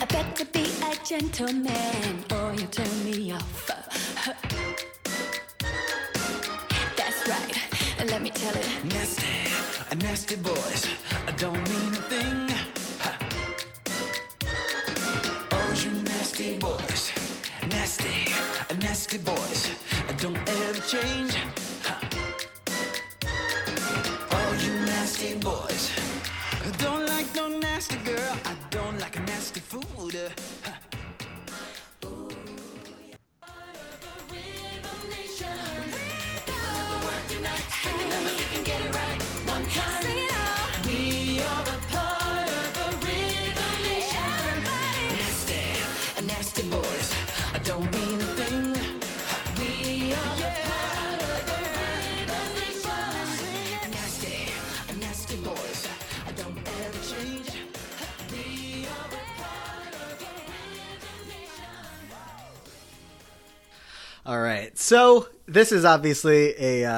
I 0.00 0.04
better 0.08 0.44
be 0.44 0.66
a 0.82 0.94
gentleman 1.04 2.24
or 2.32 2.54
you 2.54 2.66
turn 2.66 3.04
me 3.04 3.32
off. 3.32 3.66
That's 6.96 7.28
right. 7.28 8.06
Let 8.06 8.22
me 8.22 8.30
tell 8.30 8.54
it. 8.54 8.68
Nasty, 8.84 9.26
a 9.90 9.94
nasty 9.96 10.36
boys. 10.36 10.86
I 11.26 11.32
don't 11.32 11.62
mean 11.68 11.94
a 11.94 12.02
thing. 12.12 12.50
Oh, 15.50 15.74
you 15.82 15.90
nasty 16.02 16.58
boys. 16.58 17.12
Nasty, 17.70 18.32
a 18.70 18.74
nasty 18.74 19.18
boys. 19.18 19.70
I 20.08 20.12
don't 20.12 20.38
ever 20.48 20.80
change. 20.82 21.63
Nasty 25.24 25.38
boys. 25.38 25.90
I 26.64 26.70
don't 26.78 27.06
like 27.06 27.34
no 27.34 27.48
nasty 27.48 27.96
girl. 28.04 28.36
I 28.44 28.54
don't 28.70 28.98
like 28.98 29.16
a 29.16 29.20
nasty 29.20 29.60
food. 29.60 30.16
Uh, 30.16 30.93
So 64.84 65.28
this 65.46 65.72
is 65.72 65.86
obviously 65.86 66.54
a 66.58 66.84
uh, 66.84 66.92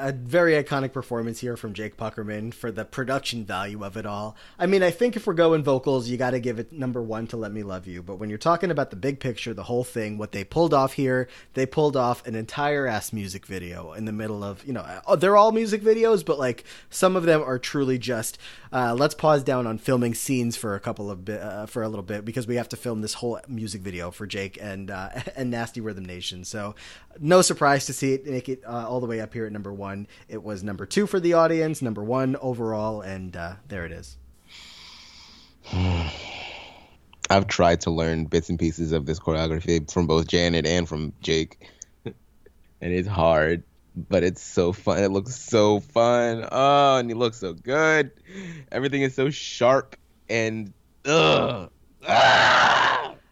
a 0.00 0.12
very 0.12 0.52
iconic 0.52 0.92
performance 0.92 1.40
here 1.40 1.56
from 1.56 1.72
Jake 1.72 1.96
Puckerman 1.96 2.52
for 2.52 2.70
the 2.70 2.84
production 2.84 3.44
value 3.44 3.84
of 3.84 3.96
it 3.96 4.06
all. 4.06 4.36
I 4.58 4.66
mean, 4.66 4.82
I 4.82 4.90
think 4.90 5.16
if 5.16 5.26
we're 5.26 5.34
going 5.34 5.62
vocals, 5.62 6.08
you 6.08 6.16
got 6.16 6.30
to 6.30 6.40
give 6.40 6.58
it 6.58 6.72
number 6.72 7.02
one 7.02 7.26
to 7.28 7.36
"Let 7.36 7.52
Me 7.52 7.62
Love 7.62 7.86
You." 7.86 8.02
But 8.02 8.16
when 8.16 8.28
you're 8.28 8.38
talking 8.38 8.70
about 8.70 8.90
the 8.90 8.96
big 8.96 9.20
picture, 9.20 9.54
the 9.54 9.64
whole 9.64 9.84
thing, 9.84 10.18
what 10.18 10.32
they 10.32 10.44
pulled 10.44 10.74
off 10.74 10.94
here, 10.94 11.28
they 11.54 11.66
pulled 11.66 11.96
off 11.96 12.26
an 12.26 12.34
entire 12.34 12.86
ass 12.86 13.12
music 13.12 13.46
video 13.46 13.92
in 13.92 14.04
the 14.04 14.12
middle 14.12 14.44
of 14.44 14.64
you 14.66 14.72
know 14.72 14.80
uh, 14.80 15.16
they're 15.16 15.36
all 15.36 15.52
music 15.52 15.82
videos, 15.82 16.24
but 16.24 16.38
like 16.38 16.64
some 16.90 17.16
of 17.16 17.24
them 17.24 17.42
are 17.42 17.58
truly 17.58 17.98
just. 17.98 18.38
Uh, 18.70 18.94
let's 18.94 19.14
pause 19.14 19.42
down 19.42 19.66
on 19.66 19.78
filming 19.78 20.14
scenes 20.14 20.56
for 20.56 20.74
a 20.74 20.80
couple 20.80 21.10
of 21.10 21.24
bit 21.24 21.40
uh, 21.40 21.66
for 21.66 21.82
a 21.82 21.88
little 21.88 22.02
bit 22.02 22.24
because 22.24 22.46
we 22.46 22.56
have 22.56 22.68
to 22.68 22.76
film 22.76 23.00
this 23.00 23.14
whole 23.14 23.40
music 23.48 23.80
video 23.80 24.10
for 24.10 24.26
Jake 24.26 24.58
and 24.60 24.90
uh, 24.90 25.08
and 25.36 25.50
Nasty 25.50 25.80
Rhythm 25.80 26.04
Nation. 26.04 26.44
So 26.44 26.74
no 27.20 27.42
surprise 27.42 27.86
to 27.86 27.92
see 27.92 28.12
it 28.12 28.26
make 28.26 28.48
it 28.48 28.62
uh, 28.66 28.86
all 28.88 29.00
the 29.00 29.06
way 29.06 29.20
up 29.20 29.32
here 29.32 29.46
at 29.46 29.52
number 29.52 29.72
one. 29.72 29.87
It 30.28 30.42
was 30.42 30.62
number 30.62 30.86
two 30.86 31.06
for 31.06 31.20
the 31.20 31.34
audience, 31.34 31.82
number 31.82 32.02
one 32.02 32.36
overall, 32.36 33.00
and 33.00 33.36
uh, 33.36 33.54
there 33.68 33.84
it 33.86 33.92
is. 33.92 34.16
I've 37.30 37.46
tried 37.46 37.82
to 37.82 37.90
learn 37.90 38.24
bits 38.24 38.48
and 38.48 38.58
pieces 38.58 38.92
of 38.92 39.06
this 39.06 39.18
choreography 39.18 39.90
from 39.90 40.06
both 40.06 40.26
Janet 40.26 40.66
and 40.66 40.88
from 40.88 41.12
Jake, 41.20 41.70
and 42.04 42.14
it's 42.80 43.08
hard, 43.08 43.62
but 43.94 44.22
it's 44.22 44.42
so 44.42 44.72
fun. 44.72 45.02
It 45.02 45.10
looks 45.10 45.36
so 45.36 45.80
fun. 45.80 46.48
Oh, 46.50 46.96
and 46.96 47.10
he 47.10 47.14
looks 47.14 47.38
so 47.38 47.52
good. 47.52 48.10
Everything 48.72 49.02
is 49.02 49.14
so 49.14 49.30
sharp 49.30 49.96
and 50.28 50.72
ugh. 51.04 51.70
Ah! 52.06 52.87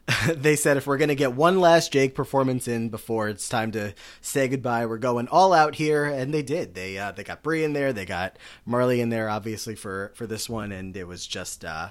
they 0.33 0.55
said 0.55 0.77
if 0.77 0.87
we're 0.87 0.97
going 0.97 1.09
to 1.09 1.15
get 1.15 1.33
one 1.33 1.59
last 1.59 1.91
Jake 1.91 2.15
performance 2.15 2.67
in 2.67 2.89
before 2.89 3.27
it's 3.27 3.49
time 3.49 3.71
to 3.73 3.93
say 4.21 4.47
goodbye, 4.47 4.85
we're 4.85 4.97
going 4.97 5.27
all 5.27 5.53
out 5.53 5.75
here, 5.75 6.05
and 6.05 6.33
they 6.33 6.41
did. 6.41 6.75
They 6.75 6.97
uh, 6.97 7.11
they 7.11 7.23
got 7.23 7.43
Bree 7.43 7.63
in 7.63 7.73
there, 7.73 7.91
they 7.91 8.05
got 8.05 8.37
Marley 8.65 9.01
in 9.01 9.09
there, 9.09 9.29
obviously 9.29 9.75
for 9.75 10.13
for 10.15 10.25
this 10.25 10.49
one, 10.49 10.71
and 10.71 10.95
it 10.95 11.07
was 11.07 11.27
just 11.27 11.65
uh, 11.65 11.89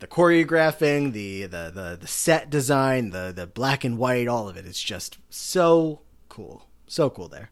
the 0.00 0.08
choreographing, 0.08 1.12
the, 1.12 1.42
the 1.42 1.70
the 1.72 1.98
the 2.00 2.06
set 2.08 2.50
design, 2.50 3.10
the 3.10 3.32
the 3.34 3.46
black 3.46 3.84
and 3.84 3.96
white, 3.96 4.26
all 4.26 4.48
of 4.48 4.56
it. 4.56 4.66
It's 4.66 4.82
just 4.82 5.18
so 5.30 6.00
cool, 6.28 6.66
so 6.88 7.10
cool 7.10 7.28
there. 7.28 7.50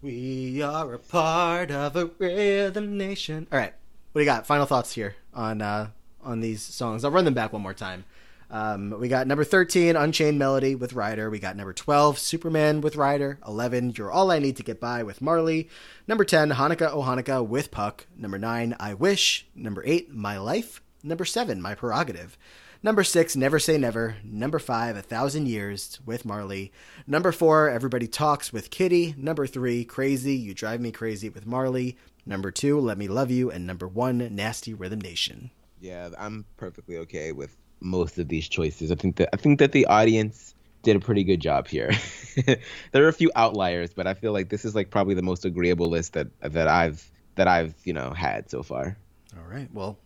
We 0.00 0.62
are 0.62 0.94
a 0.94 0.98
part 1.00 1.72
of 1.72 1.96
a 1.96 2.06
rhythm 2.18 2.96
nation. 2.96 3.48
All 3.50 3.58
right, 3.58 3.74
what 4.12 4.20
do 4.20 4.24
you 4.24 4.30
got? 4.30 4.46
Final 4.46 4.66
thoughts 4.66 4.92
here 4.92 5.16
on 5.34 5.60
uh, 5.60 5.88
on 6.22 6.38
these 6.38 6.62
songs. 6.62 7.04
I'll 7.04 7.10
run 7.10 7.24
them 7.24 7.34
back 7.34 7.52
one 7.52 7.62
more 7.62 7.74
time. 7.74 8.04
Um, 8.52 8.94
we 9.00 9.08
got 9.08 9.26
number 9.26 9.44
13, 9.44 9.96
Unchained 9.96 10.38
Melody 10.38 10.74
with 10.74 10.92
Ryder. 10.92 11.30
We 11.30 11.38
got 11.38 11.56
number 11.56 11.72
12, 11.72 12.18
Superman 12.18 12.82
with 12.82 12.96
Ryder. 12.96 13.38
11, 13.48 13.94
You're 13.96 14.10
All 14.12 14.30
I 14.30 14.38
Need 14.40 14.58
to 14.58 14.62
Get 14.62 14.78
By 14.78 15.02
with 15.02 15.22
Marley. 15.22 15.70
Number 16.06 16.22
10, 16.22 16.50
Hanukkah 16.50 16.90
Oh 16.92 17.00
Hanukkah 17.02 17.46
with 17.46 17.70
Puck. 17.70 18.06
Number 18.14 18.38
9, 18.38 18.76
I 18.78 18.92
Wish. 18.92 19.46
Number 19.54 19.82
8, 19.86 20.10
My 20.10 20.36
Life. 20.36 20.82
Number 21.02 21.24
7, 21.24 21.62
My 21.62 21.74
Prerogative. 21.74 22.36
Number 22.82 23.02
6, 23.02 23.36
Never 23.36 23.58
Say 23.58 23.78
Never. 23.78 24.16
Number 24.22 24.58
5, 24.58 24.98
A 24.98 25.02
Thousand 25.02 25.48
Years 25.48 25.98
with 26.04 26.26
Marley. 26.26 26.72
Number 27.06 27.32
4, 27.32 27.70
Everybody 27.70 28.06
Talks 28.06 28.52
with 28.52 28.68
Kitty. 28.68 29.14
Number 29.16 29.46
3, 29.46 29.82
Crazy, 29.86 30.34
You 30.34 30.52
Drive 30.52 30.82
Me 30.82 30.92
Crazy 30.92 31.30
with 31.30 31.46
Marley. 31.46 31.96
Number 32.26 32.50
2, 32.50 32.78
Let 32.78 32.98
Me 32.98 33.08
Love 33.08 33.30
You. 33.30 33.50
And 33.50 33.66
number 33.66 33.88
1, 33.88 34.28
Nasty 34.34 34.74
Rhythm 34.74 35.00
Nation. 35.00 35.52
Yeah, 35.80 36.10
I'm 36.18 36.44
perfectly 36.58 36.98
okay 36.98 37.32
with 37.32 37.56
most 37.82 38.18
of 38.18 38.28
these 38.28 38.48
choices. 38.48 38.90
I 38.90 38.94
think 38.94 39.16
that 39.16 39.30
I 39.32 39.36
think 39.36 39.58
that 39.58 39.72
the 39.72 39.86
audience 39.86 40.54
did 40.82 40.96
a 40.96 41.00
pretty 41.00 41.24
good 41.24 41.40
job 41.40 41.68
here. 41.68 41.92
there 42.92 43.04
are 43.04 43.08
a 43.08 43.12
few 43.12 43.30
outliers, 43.36 43.92
but 43.94 44.06
I 44.06 44.14
feel 44.14 44.32
like 44.32 44.48
this 44.48 44.64
is 44.64 44.74
like 44.74 44.90
probably 44.90 45.14
the 45.14 45.22
most 45.22 45.44
agreeable 45.44 45.86
list 45.86 46.14
that 46.14 46.28
that 46.40 46.68
I've 46.68 47.10
that 47.36 47.48
I've 47.48 47.74
you 47.84 47.92
know 47.92 48.10
had 48.10 48.50
so 48.50 48.62
far. 48.62 48.96
All 49.36 49.50
right. 49.50 49.68
Well, 49.72 49.98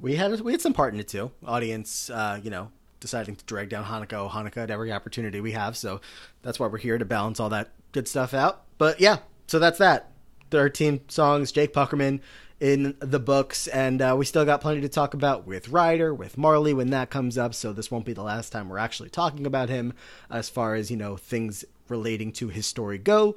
we 0.00 0.16
had 0.16 0.40
we 0.40 0.52
had 0.52 0.60
some 0.60 0.74
part 0.74 0.94
in 0.94 1.00
it 1.00 1.08
too. 1.08 1.30
Audience, 1.44 2.10
uh, 2.10 2.40
you 2.42 2.50
know, 2.50 2.70
deciding 3.00 3.36
to 3.36 3.44
drag 3.44 3.68
down 3.68 3.84
Hanukkah, 3.84 4.14
oh 4.14 4.28
Hanukkah 4.28 4.58
at 4.58 4.70
every 4.70 4.92
opportunity 4.92 5.40
we 5.40 5.52
have. 5.52 5.76
So 5.76 6.00
that's 6.42 6.58
why 6.60 6.66
we're 6.66 6.78
here 6.78 6.98
to 6.98 7.04
balance 7.04 7.40
all 7.40 7.48
that 7.50 7.70
good 7.92 8.06
stuff 8.06 8.34
out. 8.34 8.64
But 8.76 9.00
yeah, 9.00 9.18
so 9.46 9.58
that's 9.58 9.78
that. 9.78 10.12
Thirteen 10.50 11.00
songs. 11.08 11.52
Jake 11.52 11.72
Puckerman 11.72 12.20
in 12.60 12.96
the 12.98 13.20
books, 13.20 13.68
and 13.68 14.02
uh, 14.02 14.14
we 14.18 14.24
still 14.24 14.44
got 14.44 14.60
plenty 14.60 14.80
to 14.80 14.88
talk 14.88 15.14
about 15.14 15.46
with 15.46 15.68
Ryder, 15.68 16.12
with 16.12 16.36
Marley 16.36 16.74
when 16.74 16.90
that 16.90 17.10
comes 17.10 17.38
up. 17.38 17.54
So 17.54 17.72
this 17.72 17.90
won't 17.90 18.04
be 18.04 18.12
the 18.12 18.22
last 18.22 18.50
time 18.50 18.68
we're 18.68 18.78
actually 18.78 19.10
talking 19.10 19.46
about 19.46 19.68
him, 19.68 19.92
as 20.30 20.48
far 20.48 20.74
as 20.74 20.90
you 20.90 20.96
know 20.96 21.16
things 21.16 21.64
relating 21.88 22.32
to 22.32 22.48
his 22.48 22.66
story 22.66 22.98
go. 22.98 23.36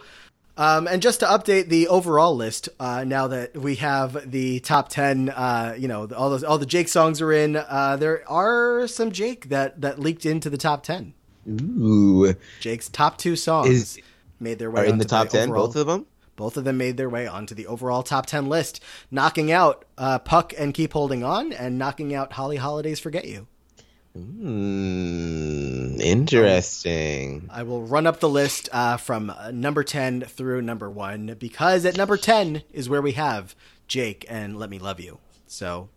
Um, 0.57 0.88
and 0.88 1.02
just 1.02 1.22
to 1.22 1.26
update 1.26 1.69
the 1.69 1.88
overall 1.88 2.35
list, 2.35 2.68
uh, 2.80 3.03
now 3.06 3.27
that 3.27 3.56
we 3.56 3.76
have 3.76 4.30
the 4.30 4.60
top 4.60 4.89
ten, 4.89 5.30
uh, 5.30 5.76
you 5.77 5.88
know, 5.88 6.07
all 6.15 6.30
those 6.30 6.43
all 6.43 6.57
the 6.57 6.65
Jake 6.65 6.88
songs 6.88 7.22
are 7.22 7.31
in. 7.31 7.56
Uh, 7.56 7.98
there 7.98 8.30
are 8.30 8.88
some 8.88 9.11
Jake 9.11 9.49
that 9.49 9.81
that 9.81 9.99
leaked 9.99 10.26
into 10.26 10.49
the 10.49 10.57
top 10.57 10.84
ten. 10.84 11.14
Ooh, 11.48 12.35
Jake's 12.60 12.89
top 12.89 13.18
two 13.18 13.35
songs 13.35 13.69
Is- 13.69 13.99
made 14.39 14.60
their 14.60 14.69
way 14.69 14.81
are 14.81 14.85
in 14.85 14.98
the 14.98 15.06
top 15.06 15.30
ten, 15.30 15.49
overall- 15.49 15.68
both 15.68 15.76
of 15.76 15.88
them. 15.88 16.06
Both 16.41 16.57
of 16.57 16.63
them 16.63 16.76
made 16.80 16.97
their 16.97 17.07
way 17.07 17.27
onto 17.27 17.53
the 17.53 17.68
overall 17.68 18.01
top 18.01 18.26
10 18.26 18.47
list, 18.49 18.81
knocking 19.11 19.51
out 19.51 19.85
uh, 19.95 20.18
Puck 20.18 20.55
and 20.57 20.73
Keep 20.73 20.93
Holding 20.93 21.23
On 21.23 21.53
and 21.53 21.77
knocking 21.77 22.15
out 22.15 22.34
Holly 22.34 22.57
Holiday's 22.57 22.99
Forget 22.99 23.26
You. 23.26 23.45
Hmm, 24.15 26.01
interesting. 26.01 27.47
I 27.51 27.61
will 27.61 27.84
run 27.84 28.07
up 28.07 28.19
the 28.19 28.27
list 28.27 28.69
uh, 28.72 28.97
from 28.97 29.30
uh, 29.30 29.51
number 29.51 29.84
10 29.84 30.22
through 30.22 30.63
number 30.63 30.89
1 30.89 31.35
because 31.38 31.85
at 31.85 31.95
number 31.95 32.18
10 32.18 32.63
is 32.73 32.89
where 32.89 33.03
we 33.03 33.11
have 33.11 33.53
Jake 33.88 34.26
and 34.27 34.57
Let 34.57 34.72
Me 34.72 34.80
Love 34.80 34.99
You. 34.99 35.19
So, 35.45 35.89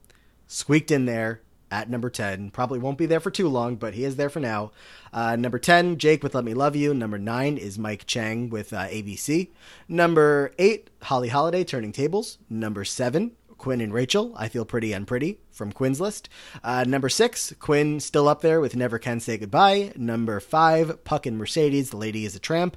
squeaked 0.46 0.90
in 0.90 1.06
there 1.06 1.40
at 1.70 1.88
number 1.90 2.10
10. 2.10 2.50
Probably 2.50 2.78
won't 2.78 2.98
be 2.98 3.06
there 3.06 3.20
for 3.20 3.30
too 3.30 3.48
long, 3.48 3.76
but 3.76 3.94
he 3.94 4.04
is 4.04 4.16
there 4.16 4.30
for 4.30 4.40
now. 4.40 4.70
Uh, 5.12 5.36
number 5.36 5.58
10, 5.58 5.98
Jake 5.98 6.22
with 6.22 6.34
Let 6.34 6.44
Me 6.44 6.54
Love 6.54 6.76
You. 6.76 6.94
Number 6.94 7.18
9 7.18 7.56
is 7.58 7.78
Mike 7.78 8.06
Chang 8.06 8.48
with 8.50 8.72
uh, 8.72 8.86
ABC. 8.86 9.48
Number 9.88 10.52
8, 10.58 10.90
Holly 11.02 11.28
Holiday, 11.28 11.64
Turning 11.64 11.92
Tables. 11.92 12.38
Number 12.48 12.84
7, 12.84 13.32
Quinn 13.58 13.80
and 13.80 13.94
Rachel, 13.94 14.34
I 14.36 14.48
Feel 14.48 14.64
Pretty 14.64 14.92
and 14.92 15.06
Pretty 15.06 15.38
from 15.50 15.72
Quinn's 15.72 16.00
list. 16.00 16.28
Uh, 16.62 16.84
number 16.84 17.08
6, 17.08 17.54
Quinn 17.58 17.98
still 18.00 18.28
up 18.28 18.40
there 18.42 18.60
with 18.60 18.76
Never 18.76 18.98
Can 18.98 19.20
Say 19.20 19.38
Goodbye. 19.38 19.92
Number 19.96 20.38
5, 20.40 21.04
Puck 21.04 21.26
and 21.26 21.38
Mercedes, 21.38 21.90
The 21.90 21.96
Lady 21.96 22.24
is 22.24 22.36
a 22.36 22.40
Tramp. 22.40 22.76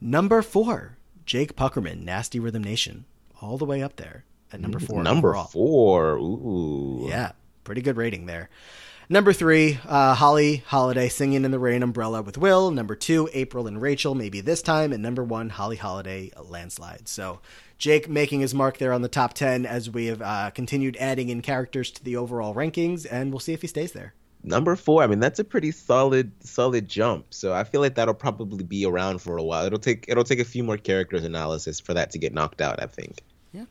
Number 0.00 0.42
4, 0.42 0.96
Jake 1.26 1.54
Puckerman, 1.54 2.02
Nasty 2.04 2.40
Rhythm 2.40 2.64
Nation. 2.64 3.04
All 3.40 3.58
the 3.58 3.64
way 3.64 3.82
up 3.82 3.96
there 3.96 4.24
at 4.52 4.60
number 4.60 4.78
4. 4.78 5.02
Number 5.02 5.30
overall. 5.30 5.44
four. 5.48 6.12
Ooh. 6.16 7.06
Yeah, 7.08 7.32
pretty 7.64 7.82
good 7.82 7.96
rating 7.96 8.26
there. 8.26 8.48
Number 9.08 9.32
three, 9.32 9.78
uh, 9.86 10.14
Holly 10.14 10.62
Holiday 10.66 11.08
singing 11.08 11.44
in 11.44 11.50
the 11.50 11.58
rain 11.58 11.82
umbrella 11.82 12.22
with 12.22 12.38
Will. 12.38 12.70
Number 12.70 12.94
two, 12.94 13.28
April 13.34 13.66
and 13.66 13.82
Rachel, 13.82 14.14
maybe 14.14 14.40
this 14.40 14.62
time. 14.62 14.92
And 14.92 15.02
number 15.02 15.22
one, 15.22 15.50
Holly 15.50 15.76
Holiday, 15.76 16.30
landslide. 16.40 17.08
So 17.08 17.40
Jake 17.78 18.08
making 18.08 18.40
his 18.40 18.54
mark 18.54 18.78
there 18.78 18.92
on 18.92 19.02
the 19.02 19.08
top 19.08 19.34
10 19.34 19.66
as 19.66 19.90
we 19.90 20.06
have 20.06 20.22
uh, 20.22 20.50
continued 20.50 20.96
adding 20.98 21.30
in 21.30 21.42
characters 21.42 21.90
to 21.90 22.04
the 22.04 22.16
overall 22.16 22.54
rankings, 22.54 23.06
and 23.10 23.32
we'll 23.32 23.40
see 23.40 23.52
if 23.52 23.60
he 23.60 23.66
stays 23.66 23.92
there. 23.92 24.14
Number 24.44 24.76
four. 24.76 25.02
I 25.02 25.06
mean, 25.08 25.20
that's 25.20 25.40
a 25.40 25.44
pretty 25.44 25.72
solid, 25.72 26.32
solid 26.44 26.88
jump. 26.88 27.26
So 27.30 27.52
I 27.52 27.64
feel 27.64 27.80
like 27.80 27.96
that'll 27.96 28.14
probably 28.14 28.64
be 28.64 28.86
around 28.86 29.20
for 29.20 29.36
a 29.36 29.42
while. 29.42 29.66
It'll 29.66 29.78
take, 29.78 30.06
it'll 30.08 30.24
take 30.24 30.40
a 30.40 30.44
few 30.44 30.64
more 30.64 30.76
characters 30.76 31.24
analysis 31.24 31.80
for 31.80 31.92
that 31.94 32.12
to 32.12 32.18
get 32.18 32.32
knocked 32.32 32.60
out. 32.60 32.82
I 32.82 32.86
think. 32.86 33.22
Yeah. 33.52 33.66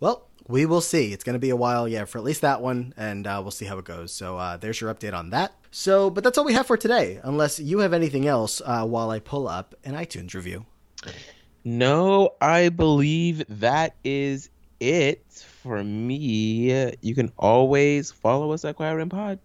Well, 0.00 0.27
we 0.48 0.66
will 0.66 0.80
see. 0.80 1.12
It's 1.12 1.22
going 1.22 1.34
to 1.34 1.38
be 1.38 1.50
a 1.50 1.56
while, 1.56 1.86
yeah, 1.86 2.06
for 2.06 2.18
at 2.18 2.24
least 2.24 2.40
that 2.40 2.60
one, 2.60 2.94
and 2.96 3.26
uh, 3.26 3.40
we'll 3.42 3.50
see 3.50 3.66
how 3.66 3.78
it 3.78 3.84
goes. 3.84 4.12
So 4.12 4.38
uh, 4.38 4.56
there's 4.56 4.80
your 4.80 4.92
update 4.92 5.14
on 5.14 5.30
that. 5.30 5.52
So, 5.70 6.08
but 6.08 6.24
that's 6.24 6.38
all 6.38 6.44
we 6.44 6.54
have 6.54 6.66
for 6.66 6.78
today, 6.78 7.20
unless 7.22 7.60
you 7.60 7.80
have 7.80 7.92
anything 7.92 8.26
else 8.26 8.62
uh, 8.64 8.84
while 8.86 9.10
I 9.10 9.20
pull 9.20 9.46
up 9.46 9.74
an 9.84 9.94
iTunes 9.94 10.34
review. 10.34 10.64
No, 11.64 12.30
I 12.40 12.70
believe 12.70 13.44
that 13.60 13.94
is 14.02 14.48
it 14.80 15.22
for 15.62 15.84
me. 15.84 16.94
You 17.02 17.14
can 17.14 17.30
always 17.36 18.10
follow 18.10 18.52
us 18.52 18.64
at 18.64 18.76
Choir 18.76 18.96
Room 18.96 19.10
Pod. 19.10 19.38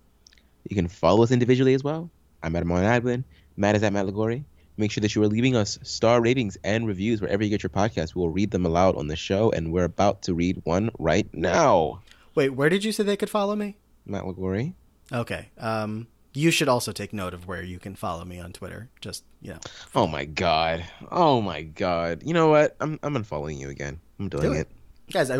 You 0.69 0.75
can 0.75 0.87
follow 0.87 1.23
us 1.23 1.31
individually 1.31 1.73
as 1.73 1.83
well. 1.83 2.09
I'm 2.41 2.55
at 2.55 2.63
Amon 2.63 2.83
Adwin. 2.83 3.25
Matt 3.57 3.75
is 3.75 3.83
at 3.83 3.91
Matt 3.91 4.05
Lagori. 4.05 4.45
Make 4.77 4.91
sure 4.91 5.01
that 5.01 5.13
you 5.15 5.21
are 5.23 5.27
leaving 5.27 5.55
us 5.55 5.77
star 5.83 6.21
ratings 6.21 6.57
and 6.63 6.87
reviews 6.87 7.21
wherever 7.21 7.43
you 7.43 7.49
get 7.49 7.61
your 7.63 7.69
podcast. 7.69 8.15
We 8.15 8.19
will 8.21 8.29
read 8.29 8.51
them 8.51 8.65
aloud 8.65 8.95
on 8.97 9.07
the 9.07 9.15
show, 9.15 9.51
and 9.51 9.71
we're 9.71 9.83
about 9.83 10.23
to 10.23 10.33
read 10.33 10.61
one 10.63 10.89
right 10.97 11.27
now. 11.33 12.01
Wait, 12.35 12.49
where 12.49 12.69
did 12.69 12.83
you 12.83 12.91
say 12.91 13.03
they 13.03 13.15
could 13.17 13.29
follow 13.29 13.55
me? 13.55 13.77
Matt 14.05 14.23
Lagori. 14.23 14.73
Okay. 15.11 15.49
Um, 15.59 16.07
you 16.33 16.49
should 16.49 16.67
also 16.67 16.91
take 16.91 17.13
note 17.13 17.33
of 17.35 17.47
where 17.47 17.61
you 17.61 17.77
can 17.77 17.95
follow 17.95 18.25
me 18.25 18.39
on 18.39 18.51
Twitter. 18.51 18.89
Just 19.01 19.23
you 19.41 19.51
know, 19.53 19.59
Oh 19.93 20.07
my 20.07 20.25
god. 20.25 20.83
Oh 21.11 21.41
my 21.41 21.61
god. 21.61 22.23
You 22.25 22.33
know 22.33 22.49
what? 22.49 22.75
I'm 22.79 22.99
I'm 23.03 23.13
unfollowing 23.13 23.59
you 23.59 23.69
again. 23.69 23.99
I'm 24.19 24.29
doing 24.29 24.43
Do 24.43 24.53
it. 24.53 24.61
it. 24.61 24.67
Guys, 25.11 25.29
I, 25.29 25.37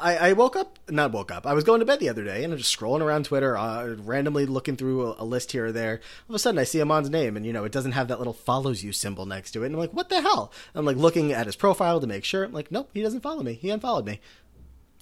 I 0.00 0.16
I 0.16 0.32
woke 0.32 0.56
up, 0.56 0.78
not 0.90 1.12
woke 1.12 1.30
up. 1.30 1.46
I 1.46 1.54
was 1.54 1.62
going 1.62 1.80
to 1.80 1.86
bed 1.86 2.00
the 2.00 2.08
other 2.08 2.24
day, 2.24 2.42
and 2.42 2.52
I'm 2.52 2.58
just 2.58 2.76
scrolling 2.76 3.00
around 3.00 3.26
Twitter, 3.26 3.56
uh, 3.56 3.94
randomly 4.00 4.44
looking 4.44 4.76
through 4.76 5.12
a, 5.12 5.22
a 5.22 5.24
list 5.24 5.52
here 5.52 5.66
or 5.66 5.72
there. 5.72 6.00
All 6.28 6.34
of 6.34 6.34
a 6.34 6.38
sudden, 6.38 6.58
I 6.58 6.64
see 6.64 6.80
Amon's 6.80 7.08
name, 7.08 7.36
and 7.36 7.46
you 7.46 7.52
know, 7.52 7.64
it 7.64 7.70
doesn't 7.70 7.92
have 7.92 8.08
that 8.08 8.18
little 8.18 8.32
follows 8.32 8.82
you 8.82 8.92
symbol 8.92 9.24
next 9.24 9.52
to 9.52 9.62
it. 9.62 9.66
And 9.66 9.76
I'm 9.76 9.80
like, 9.80 9.92
what 9.92 10.08
the 10.08 10.20
hell? 10.20 10.52
I'm 10.74 10.84
like 10.84 10.96
looking 10.96 11.32
at 11.32 11.46
his 11.46 11.54
profile 11.54 12.00
to 12.00 12.06
make 12.08 12.24
sure. 12.24 12.44
I'm 12.44 12.52
like, 12.52 12.72
nope, 12.72 12.90
he 12.92 13.00
doesn't 13.02 13.20
follow 13.20 13.42
me. 13.42 13.54
He 13.54 13.70
unfollowed 13.70 14.04
me. 14.04 14.20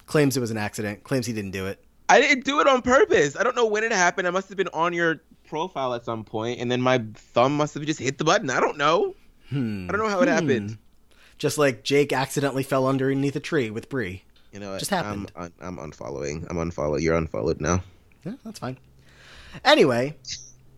Claims 0.04 0.36
it 0.36 0.40
was 0.40 0.50
an 0.50 0.58
accident. 0.58 1.02
Claims 1.02 1.26
he 1.26 1.32
didn't 1.32 1.52
do 1.52 1.66
it. 1.66 1.82
I 2.08 2.20
didn't 2.20 2.44
do 2.44 2.60
it 2.60 2.68
on 2.68 2.82
purpose. 2.82 3.34
I 3.34 3.42
don't 3.42 3.56
know 3.56 3.66
when 3.66 3.82
it 3.82 3.92
happened. 3.92 4.28
I 4.28 4.30
must 4.30 4.48
have 4.50 4.58
been 4.58 4.68
on 4.68 4.92
your 4.92 5.22
profile 5.48 5.94
at 5.94 6.04
some 6.04 6.22
point, 6.22 6.60
and 6.60 6.70
then 6.70 6.80
my 6.82 7.02
thumb 7.14 7.56
must 7.56 7.74
have 7.74 7.84
just 7.84 7.98
hit 7.98 8.18
the 8.18 8.24
button. 8.24 8.50
I 8.50 8.60
don't 8.60 8.76
know. 8.76 9.14
I 9.88 9.92
don't 9.92 9.98
know 9.98 10.08
how 10.08 10.20
it 10.20 10.28
happened. 10.28 10.78
Just 11.38 11.58
like 11.58 11.82
Jake 11.82 12.12
accidentally 12.12 12.62
fell 12.62 12.86
underneath 12.86 13.36
a 13.36 13.40
tree 13.40 13.70
with 13.70 13.88
Bree. 13.88 14.22
You 14.52 14.60
know? 14.60 14.78
Just 14.78 14.90
happened. 14.90 15.30
I'm, 15.36 15.52
I'm, 15.60 15.78
I'm 15.78 15.90
unfollowing. 15.90 16.46
I'm 16.48 16.56
unfollow. 16.56 17.00
You're 17.00 17.16
unfollowed 17.16 17.60
now. 17.60 17.82
Yeah, 18.24 18.34
that's 18.44 18.58
fine. 18.58 18.78
Anyway, 19.64 20.16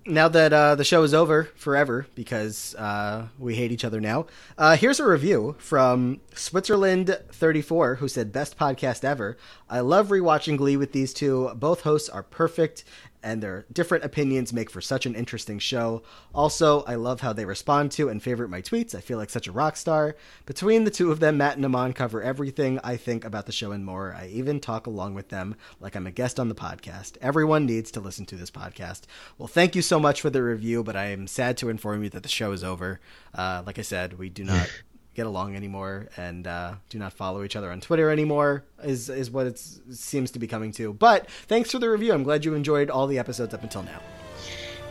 now 0.09 0.29
that 0.29 0.53
uh, 0.53 0.75
the 0.75 0.85
show 0.85 1.03
is 1.03 1.15
over 1.15 1.45
forever 1.55 2.07
because 2.15 2.75
uh, 2.77 3.29
we 3.39 3.55
hate 3.55 3.73
each 3.73 3.85
other 3.85 4.01
now, 4.01 4.27
uh, 4.57 4.77
here's 4.77 5.01
a 5.01 5.07
review 5.07 5.55
from 5.59 6.21
Switzerland34 6.33 7.99
who 7.99 8.09
said, 8.09 8.33
Best 8.33 8.59
podcast 8.59 9.05
ever. 9.05 9.37
I 9.69 9.81
love 9.81 10.09
rewatching 10.09 10.57
Glee 10.57 10.77
with 10.77 10.93
these 10.93 11.13
two. 11.13 11.51
Both 11.55 11.83
hosts 11.83 12.09
are 12.09 12.23
perfect 12.23 12.85
and 13.29 13.43
their 13.43 13.67
different 13.71 14.05
opinions 14.05 14.55
make 14.55 14.71
for 14.71 14.81
such 14.81 15.05
an 15.05 15.15
interesting 15.15 15.59
show. 15.59 16.03
Also, 16.35 16.83
I 16.85 16.95
love 16.95 17.21
how 17.21 17.35
they 17.35 17.45
respond 17.45 17.93
to 17.93 18.09
and 18.09 18.23
favorite 18.23 18.49
my 18.49 18.63
tweets. 18.63 18.95
I 18.95 19.03
feel 19.03 19.19
like 19.19 19.29
such 19.29 19.47
a 19.47 19.53
rock 19.53 19.77
star. 19.77 20.17
Between 20.47 20.85
the 20.85 20.91
two 20.91 21.13
of 21.13 21.21
them, 21.21 21.37
Matt 21.37 21.57
and 21.57 21.65
Amon 21.65 21.93
cover 21.93 22.23
everything 22.23 22.81
I 22.83 22.97
think 22.97 23.27
about 23.27 23.45
the 23.45 23.53
show 23.53 23.71
and 23.73 23.85
more. 23.85 24.15
I 24.15 24.29
even 24.29 24.61
talk 24.61 24.87
along 24.87 25.13
with 25.13 25.29
them 25.29 25.57
like 25.79 25.95
I'm 25.95 26.07
a 26.07 26.11
guest 26.11 26.41
on 26.41 26.49
the 26.49 26.55
podcast. 26.55 27.19
Everyone 27.21 27.67
needs 27.67 27.91
to 27.91 28.01
listen 28.01 28.25
to 28.27 28.37
this 28.37 28.51
podcast. 28.51 29.03
Well, 29.37 29.47
thank 29.47 29.77
you 29.77 29.83
so 29.83 30.01
much 30.01 30.23
for 30.23 30.31
the 30.31 30.43
review, 30.43 30.83
but 30.83 30.97
I 30.97 31.09
am 31.09 31.27
sad 31.27 31.59
to 31.59 31.69
inform 31.69 32.03
you 32.03 32.09
that 32.11 32.23
the 32.23 32.31
show 32.31 32.53
is 32.53 32.65
over. 32.65 32.99
Uh, 33.35 33.63
like 33.67 33.79
I 33.79 33.83
said, 33.83 34.19
we 34.19 34.31
do 34.31 34.45
not 34.45 34.71
get 35.19 35.27
along 35.27 35.57
anymore 35.57 36.07
and 36.17 36.47
uh, 36.47 36.75
do 36.91 36.97
not 36.97 37.13
follow 37.13 37.43
each 37.43 37.57
other 37.57 37.73
on 37.73 37.81
Twitter 37.81 38.09
anymore 38.09 38.63
is 38.85 39.11
is 39.11 39.33
what 39.33 39.49
it 39.49 39.59
seems 39.91 40.31
to 40.31 40.39
be 40.39 40.47
coming 40.47 40.71
to. 40.71 40.93
But 40.93 41.29
thanks 41.49 41.73
for 41.73 41.81
the 41.81 41.91
review. 41.91 42.13
I'm 42.13 42.23
glad 42.23 42.45
you 42.45 42.55
enjoyed 42.55 42.89
all 42.89 43.09
the 43.09 43.19
episodes 43.19 43.53
up 43.53 43.65
until 43.65 43.83
now. 43.83 44.01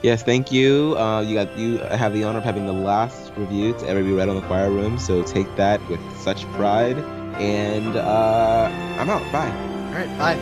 Yes, 0.03 0.23
thank 0.23 0.51
you. 0.51 0.97
Uh, 0.97 1.21
you 1.21 1.33
got 1.33 1.57
you 1.57 1.77
have 1.77 2.11
the 2.11 2.25
honor 2.25 2.39
of 2.39 2.43
having 2.43 2.65
the 2.67 2.73
last 2.73 3.31
review 3.37 3.71
to 3.79 3.87
ever 3.87 4.03
be 4.03 4.11
read 4.11 4.27
on 4.27 4.35
the 4.35 4.41
Choir 4.41 4.69
Room, 4.69 4.99
so 4.99 5.23
take 5.23 5.47
that 5.55 5.79
with 5.89 6.01
such 6.17 6.43
pride. 6.57 6.97
And 7.39 7.95
uh, 7.95 8.69
I'm 8.99 9.09
out. 9.09 9.23
Bye. 9.31 9.49
All 9.49 9.93
right, 9.93 10.17
bye. 10.17 10.35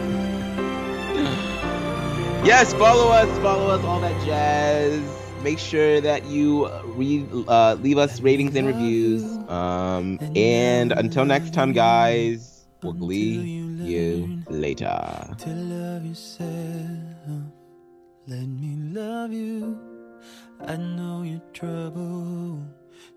Yes, 2.44 2.74
follow 2.74 3.12
us, 3.12 3.30
follow 3.40 3.70
us, 3.70 3.84
all 3.86 4.00
that 4.00 4.26
jazz. 4.26 5.00
Make 5.44 5.60
sure 5.60 6.02
that 6.02 6.26
you 6.26 6.66
read, 6.96 7.28
uh, 7.48 7.76
leave 7.76 7.98
us 7.98 8.20
ratings 8.22 8.56
and 8.56 8.68
reviews. 8.68 9.24
Um, 9.50 10.20
and 10.36 10.92
until 10.92 11.26
next 11.26 11.54
time, 11.54 11.74
guys, 11.74 12.66
we'll 12.82 12.94
glee 12.94 13.62
you 13.82 14.42
later. 14.50 15.36
to 15.38 15.50
love 15.50 16.06
yourself. 16.06 16.50
Let 18.28 18.48
me 18.48 18.76
love 18.92 19.32
you. 19.32 19.80
I 20.66 20.78
know 20.78 21.24
you're 21.24 21.42
trouble. 21.54 22.66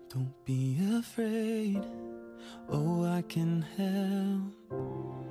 Don't 0.09 0.33
be 0.45 0.77
afraid. 0.97 1.83
Oh, 2.69 3.05
I 3.05 3.23
can 3.23 3.65
help 3.77 5.28